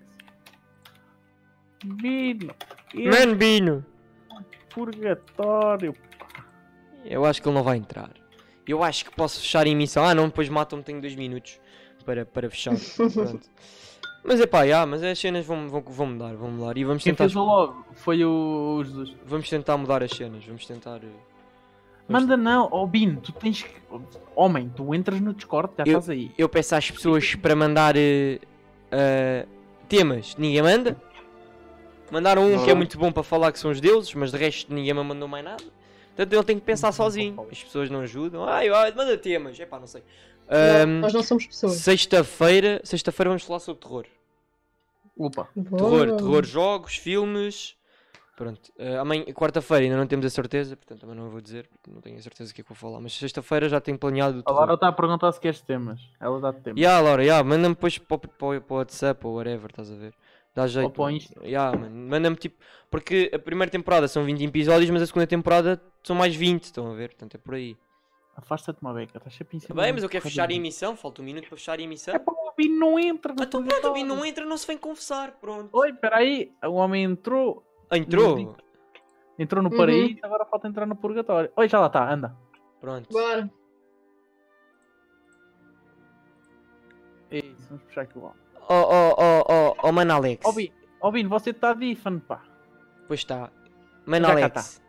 Bino. 1.83 2.55
entra 2.93 3.19
Mano 3.19 3.35
Bino! 3.35 3.85
no 4.29 4.45
purgatório. 4.69 5.95
Eu 7.05 7.25
acho 7.25 7.41
que 7.41 7.47
ele 7.47 7.55
não 7.55 7.63
vai 7.63 7.77
entrar. 7.77 8.11
Eu 8.67 8.83
acho 8.83 9.05
que 9.05 9.15
posso 9.15 9.39
fechar 9.41 9.65
a 9.65 9.69
emissão. 9.69 10.05
Ah 10.05 10.15
não, 10.15 10.27
depois 10.27 10.47
matam-me, 10.49 10.83
tenho 10.83 11.01
dois 11.01 11.15
minutos 11.15 11.59
para, 12.09 12.25
para 12.25 12.49
fechar. 12.49 12.73
Pronto. 13.13 13.39
Mas 14.23 14.41
é 14.41 14.47
pá, 14.47 14.65
já, 14.67 14.83
mas 14.85 15.03
as 15.03 15.17
cenas 15.19 15.45
vão, 15.45 15.69
vão, 15.69 15.81
vão 15.81 16.07
mudar, 16.07 16.33
vão 16.35 16.49
mudar. 16.49 16.75
E 16.75 16.83
vamos 16.83 17.03
Quem 17.03 17.13
tentar, 17.13 17.25
fez 17.25 17.35
o 17.35 17.43
logo 17.43 17.85
foi 17.93 18.25
o, 18.25 18.81
Jesus. 18.83 19.15
vamos 19.25 19.47
tentar 19.47 19.77
mudar 19.77 20.01
as 20.03 20.11
cenas. 20.11 20.43
Vamos 20.43 20.65
tentar. 20.65 20.97
eh, 20.97 21.07
vamos 22.07 22.23
Manda 22.23 22.35
não, 22.35 22.67
ó 22.71 22.85
Bino, 22.87 23.21
tu 23.21 23.31
tens 23.31 23.61
que. 23.61 23.69
Homem, 24.35 24.71
tu 24.75 24.93
entras 24.95 25.21
no 25.21 25.33
Discord, 25.33 25.71
já 25.77 25.83
Eu- 25.83 25.99
estás 25.99 26.09
aí. 26.09 26.31
Eu 26.37 26.49
peço 26.49 26.75
às 26.75 26.89
pessoas 26.89 27.35
para 27.35 27.55
mandar 27.55 27.95
eh, 27.95 28.39
eh, 28.91 29.45
temas. 29.87 30.35
Ninguém 30.35 30.63
manda. 30.63 30.97
Mandaram 32.11 32.43
um 32.43 32.57
que 32.63 32.69
é 32.69 32.73
Não. 32.73 32.77
muito 32.77 32.97
bom 32.97 33.11
para 33.11 33.21
falar 33.23 33.51
que 33.51 33.59
são 33.59 33.69
os 33.69 33.79
deuses, 33.79 34.13
mas 34.15 34.31
de 34.31 34.37
resto 34.37 34.73
ninguém 34.73 34.93
me 34.95 35.03
mandou 35.03 35.27
mais 35.27 35.45
nada. 35.45 35.63
Portanto 36.15 36.33
ele 36.33 36.43
tem 36.43 36.59
que 36.59 36.65
pensar 36.65 36.91
sozinho. 36.91 37.47
As 37.51 37.63
pessoas 37.63 37.89
não 37.89 38.01
ajudam. 38.01 38.43
Ai, 38.43 38.67
ai, 38.67 38.91
manda 38.93 39.15
temas. 39.17 39.57
É 39.59 39.65
pá, 39.65 39.79
não 39.79 39.87
sei. 39.87 40.03
Não, 40.49 41.01
nós 41.01 41.13
não 41.13 41.21
somos 41.23 41.45
pessoas. 41.45 41.73
Sexta-feira, 41.73 42.81
sexta-feira 42.83 43.29
vamos 43.29 43.43
falar 43.43 43.59
sobre 43.59 43.81
terror. 43.81 44.05
Opa. 45.17 45.47
Terror, 45.53 46.07
Boa. 46.07 46.17
terror, 46.17 46.45
jogos, 46.45 46.95
filmes. 46.95 47.75
Pronto. 48.35 48.71
Eh, 48.77 48.95
amanhã, 48.97 49.25
quarta-feira 49.33 49.83
ainda 49.83 49.97
não 49.97 50.07
temos 50.07 50.25
a 50.25 50.29
certeza, 50.29 50.77
portanto 50.77 51.01
também 51.01 51.13
não 51.15 51.29
vou 51.29 51.41
dizer, 51.41 51.67
porque 51.67 51.91
não 51.91 51.99
tenho 51.99 52.17
a 52.17 52.21
certeza 52.21 52.49
do 52.51 52.55
que 52.55 52.61
é 52.61 52.63
que 52.63 52.69
vou 52.69 52.75
falar. 52.77 53.01
Mas 53.01 53.13
sexta-feira 53.13 53.67
já 53.67 53.81
tenho 53.81 53.97
planeado 53.99 54.37
o 54.37 54.39
A 54.39 54.43
terror. 54.43 54.57
Laura 54.59 54.73
está 54.75 54.87
a 54.87 54.91
perguntar 54.93 55.29
se 55.33 55.39
queres 55.41 55.59
temas. 55.61 55.99
Ela 56.21 56.39
dá 56.39 56.53
temas. 56.53 56.79
Ya, 56.81 56.99
Laura, 57.01 57.21
ya, 57.23 57.43
manda-me 57.43 57.75
depois 57.75 57.97
para, 57.97 58.17
o- 58.17 58.63
WhatsApp 58.75 59.27
ou 59.27 59.35
whatever, 59.35 59.69
estás 59.69 59.91
a 59.91 59.95
ver? 59.95 60.13
Dá 60.55 60.65
jeito. 60.67 60.89
para 60.89 61.01
o 61.01 61.05
mano. 61.05 61.17
Insta. 61.17 61.45
Ya, 61.45 61.69
mano, 61.73 61.93
manda-me 62.09 62.35
tipo. 62.37 62.57
Porque 62.89 63.29
a 63.33 63.37
primeira 63.39 63.69
temporada 63.69 64.07
são 64.07 64.23
20 64.23 64.41
episódios, 64.45 64.89
mas 64.89 65.01
a 65.01 65.05
segunda 65.05 65.27
temporada 65.27 65.79
são 66.01 66.15
mais 66.15 66.33
20, 66.33 66.63
estão 66.63 66.89
a 66.89 66.95
ver? 66.95 67.09
Portanto 67.09 67.35
é 67.35 67.37
por 67.37 67.55
aí. 67.55 67.75
Afasta-te 68.39 68.81
uma 68.81 68.93
beca, 68.93 69.17
estás 69.17 69.35
sempre 69.35 69.57
em 69.57 69.59
cima. 69.59 69.81
Bem, 69.81 69.91
mas 69.91 70.01
eu 70.01 70.07
quero 70.07 70.23
fechar 70.23 70.49
a 70.49 70.53
emissão, 70.53 70.95
falta 70.95 71.21
um 71.21 71.25
minuto 71.25 71.47
para 71.49 71.57
fechar 71.57 71.77
a 71.77 71.81
emissão. 71.81 72.15
É 72.15 72.19
para 72.19 72.33
o 72.33 72.53
Bino 72.55 72.79
não 72.79 72.97
entra. 72.97 73.33
no 73.33 73.43
Então 73.43 73.61
pronto, 73.63 73.91
o 73.91 74.05
não 74.05 74.25
entra, 74.25 74.45
não 74.45 74.57
se 74.57 74.65
vem 74.65 74.77
confessar, 74.77 75.33
pronto. 75.41 75.69
Oi, 75.77 75.91
peraí. 75.93 76.53
O 76.63 76.71
homem 76.75 77.03
entrou. 77.03 77.63
Ah, 77.89 77.97
entrou? 77.97 78.37
Não 78.39 78.55
Entrou 79.37 79.61
no 79.61 79.69
Uhum. 79.69 79.77
paraíso, 79.77 80.19
agora 80.23 80.45
falta 80.45 80.67
entrar 80.69 80.85
no 80.85 80.95
purgatório. 80.95 81.51
Oi, 81.55 81.67
já 81.67 81.79
lá 81.79 81.87
está, 81.87 82.11
anda. 82.13 82.35
Pronto. 82.79 83.09
Bora. 83.11 83.49
É 87.31 87.39
isso, 87.39 87.67
vamos 87.69 87.83
puxar 87.83 88.01
aqui 88.01 88.17
o 88.17 88.21
homem. 88.23 88.39
Oh, 88.69 88.73
oh, 88.73 89.15
oh, 89.17 89.43
oh, 89.49 89.75
oh, 89.83 89.91
mano 89.91 90.13
Alex. 90.13 90.45
Ó 90.45 90.51
Bino, 90.53 90.73
ó 91.01 91.11
Bino, 91.11 91.29
você 91.29 91.49
está 91.49 91.73
difan, 91.73 92.19
pá. 92.19 92.41
Pois 93.07 93.19
está. 93.19 93.51
Mano 94.05 94.27
Já 94.27 94.31
Alex. 94.31 94.81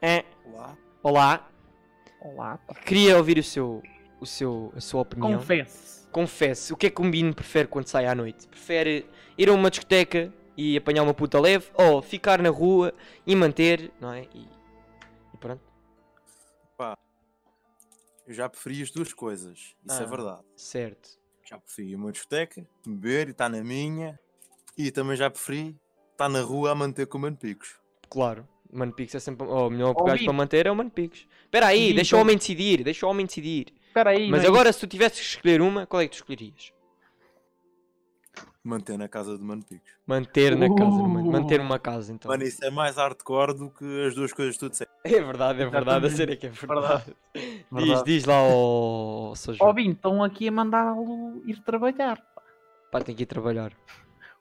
É, 0.00 0.24
Olá. 0.46 0.76
olá. 1.02 1.49
Olá, 2.20 2.58
pá. 2.58 2.74
Queria 2.74 3.16
ouvir 3.16 3.38
o 3.38 3.42
seu, 3.42 3.82
o 4.20 4.26
seu, 4.26 4.72
a 4.76 4.80
sua 4.80 5.02
opinião. 5.02 5.38
Confesse. 5.38 6.08
Confesse, 6.10 6.72
o 6.72 6.76
que 6.76 6.86
é 6.88 6.90
que 6.90 7.00
um 7.00 7.10
Bino 7.10 7.32
prefere 7.34 7.68
quando 7.68 7.86
sai 7.86 8.06
à 8.06 8.14
noite? 8.14 8.48
Prefere 8.48 9.08
ir 9.38 9.48
a 9.48 9.52
uma 9.52 9.70
discoteca 9.70 10.32
e 10.56 10.76
apanhar 10.76 11.02
uma 11.04 11.14
puta 11.14 11.38
leve 11.40 11.70
ou 11.74 12.02
ficar 12.02 12.42
na 12.42 12.50
rua 12.50 12.92
e 13.26 13.34
manter, 13.36 13.92
não 14.00 14.12
é? 14.12 14.22
E, 14.34 14.48
e 15.32 15.36
pronto, 15.38 15.62
Eu 18.26 18.34
já 18.34 18.48
preferi 18.48 18.80
as 18.82 18.90
duas 18.90 19.12
coisas. 19.12 19.58
Isso 19.58 19.76
Ah. 19.88 20.02
é 20.02 20.06
verdade. 20.06 20.42
certo. 20.54 21.18
Já 21.48 21.58
preferi 21.58 21.88
ir 21.90 21.94
a 21.94 21.98
uma 21.98 22.12
discoteca, 22.12 22.64
beber 22.86 23.26
e 23.28 23.30
estar 23.32 23.48
na 23.48 23.62
minha. 23.64 24.20
E 24.78 24.92
também 24.92 25.16
já 25.16 25.28
preferi 25.28 25.76
estar 26.12 26.28
na 26.28 26.40
rua 26.40 26.70
a 26.70 26.74
manter 26.74 27.06
com 27.06 27.18
o 27.18 27.36
picos. 27.36 27.80
Claro. 28.08 28.46
Mano 28.72 28.92
Pix 28.92 29.14
é 29.14 29.20
sempre. 29.20 29.46
Oh, 29.46 29.66
o 29.66 29.70
melhor 29.70 29.94
Ó, 29.96 30.04
gajo 30.04 30.24
para 30.24 30.32
manter 30.32 30.66
é 30.66 30.70
o 30.70 30.76
Mano 30.76 30.90
Pix. 30.90 31.26
Espera 31.44 31.66
aí, 31.66 31.92
deixa 31.92 32.16
o 32.16 32.20
homem 32.20 32.36
decidir, 32.36 32.82
deixa 32.84 33.06
o 33.06 33.10
homem 33.10 33.26
decidir. 33.26 33.72
Espera 33.88 34.10
aí. 34.10 34.30
Mas 34.30 34.42
não 34.42 34.46
é 34.46 34.48
agora, 34.48 34.72
se 34.72 34.80
tu 34.80 34.86
tivesses 34.86 35.18
que 35.18 35.26
escolher 35.36 35.60
uma, 35.60 35.86
qual 35.86 36.00
é 36.00 36.06
que 36.06 36.12
tu 36.12 36.16
escolherias? 36.16 36.72
Manter 38.62 38.98
na 38.98 39.08
casa 39.08 39.38
do 39.38 39.44
Mano 39.44 39.62
Picos. 39.64 39.90
Manter 40.06 40.54
na 40.54 40.68
casa, 40.68 41.02
mano. 41.02 41.28
Uh. 41.28 41.32
Manter 41.32 41.60
uma 41.60 41.78
casa, 41.78 42.12
então. 42.12 42.30
Mano, 42.30 42.42
isso 42.42 42.62
é 42.62 42.70
mais 42.70 42.96
hardcore 42.96 43.54
do 43.54 43.70
que 43.70 44.06
as 44.06 44.14
duas 44.14 44.32
coisas 44.34 44.54
que 44.54 44.60
tu 44.60 44.68
disseste. 44.68 44.92
É 45.02 45.20
verdade, 45.20 45.62
é 45.62 45.66
verdade. 45.66 46.06
A 46.06 46.08
Exatamente. 46.08 46.16
sério 46.16 46.36
que 46.36 46.46
é 46.46 46.50
verdade. 46.50 47.16
Diz, 47.34 47.86
Verdade. 47.86 48.04
diz 48.04 48.24
lá 48.24 48.34
ao 48.34 49.34
Sr. 49.36 49.56
Ó. 49.60 49.72
Bino, 49.72 49.92
estão 49.92 50.22
aqui 50.24 50.48
a 50.48 50.52
mandá-lo 50.52 51.40
ir 51.46 51.60
trabalhar. 51.62 52.20
Pá, 52.90 53.00
tem 53.00 53.14
que 53.14 53.22
ir 53.22 53.26
trabalhar. 53.26 53.72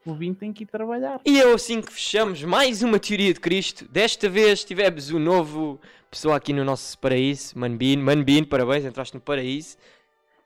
O 0.05 0.13
Bino 0.13 0.35
tem 0.35 0.53
que 0.53 0.63
ir 0.63 0.67
trabalhar. 0.67 1.19
E 1.25 1.39
é 1.39 1.53
assim 1.53 1.81
que 1.81 1.91
fechamos 1.91 2.43
mais 2.43 2.81
uma 2.81 2.97
teoria 2.99 3.33
de 3.33 3.39
Cristo. 3.39 3.85
Desta 3.89 4.29
vez 4.29 4.63
tivemos 4.63 5.09
o 5.09 5.19
novo 5.19 5.79
pessoa 6.09 6.35
aqui 6.35 6.53
no 6.53 6.63
nosso 6.63 6.97
paraíso, 6.97 7.57
Manbin. 7.57 7.97
Manbin, 7.97 8.43
parabéns, 8.43 8.85
entraste 8.85 9.13
no 9.13 9.21
paraíso. 9.21 9.77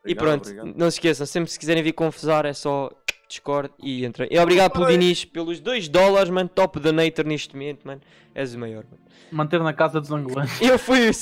e 0.05 0.11
Obrigado, 0.11 0.25
pronto, 0.25 0.49
obrigado. 0.49 0.77
não 0.77 0.91
se 0.91 0.97
esqueçam, 0.97 1.25
sempre 1.25 1.51
se 1.51 1.57
quiserem 1.59 1.83
vir 1.83 1.93
confusar 1.93 2.45
é 2.45 2.53
só 2.53 2.91
Discord 3.27 3.71
e 3.81 4.05
entrem. 4.05 4.27
E 4.31 4.37
obrigado 4.37 4.71
pelo. 4.73 4.87
Dinis, 4.87 5.25
pelos 5.25 5.59
2 5.59 5.87
dólares, 5.87 6.29
mano, 6.29 6.49
top 6.49 6.79
donator 6.79 7.25
neste 7.25 7.55
momento, 7.55 7.85
mano. 7.85 8.01
És 8.35 8.53
o 8.53 8.59
maior, 8.59 8.83
mano. 8.83 9.01
Manter 9.31 9.59
na 9.61 9.73
casa 9.73 9.99
dos 9.99 10.11
angolanos. 10.11 10.61
Eu 10.61 10.77
fui 10.77 11.09
o... 11.09 11.13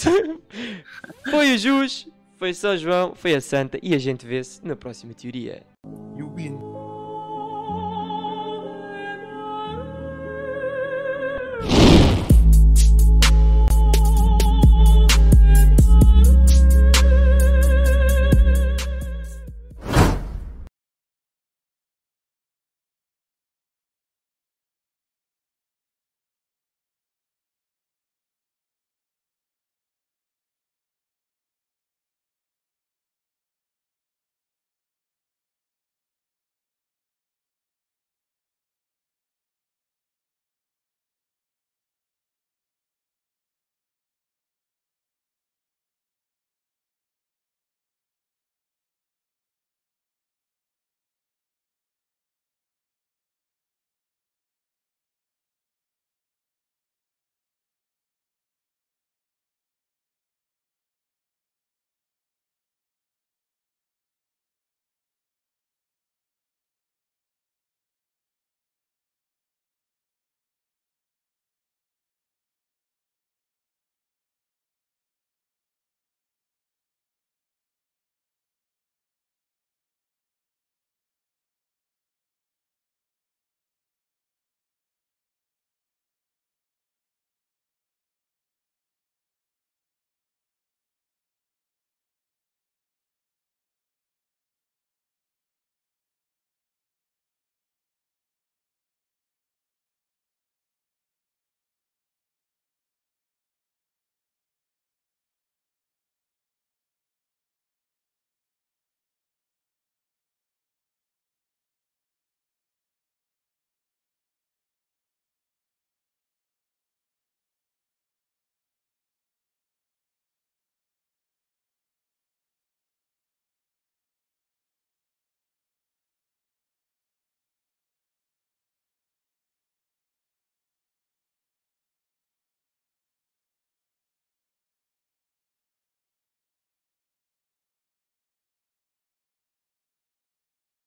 foi 1.30 1.54
o 1.54 1.58
Jus, 1.58 2.10
foi 2.38 2.54
só 2.54 2.76
João, 2.76 3.14
foi 3.16 3.36
a 3.36 3.42
Santa 3.42 3.80
e 3.82 3.94
a 3.94 3.98
gente 3.98 4.26
vê-se 4.26 4.66
na 4.66 4.76
próxima 4.76 5.14
teoria. 5.14 5.64
E. 6.18 6.71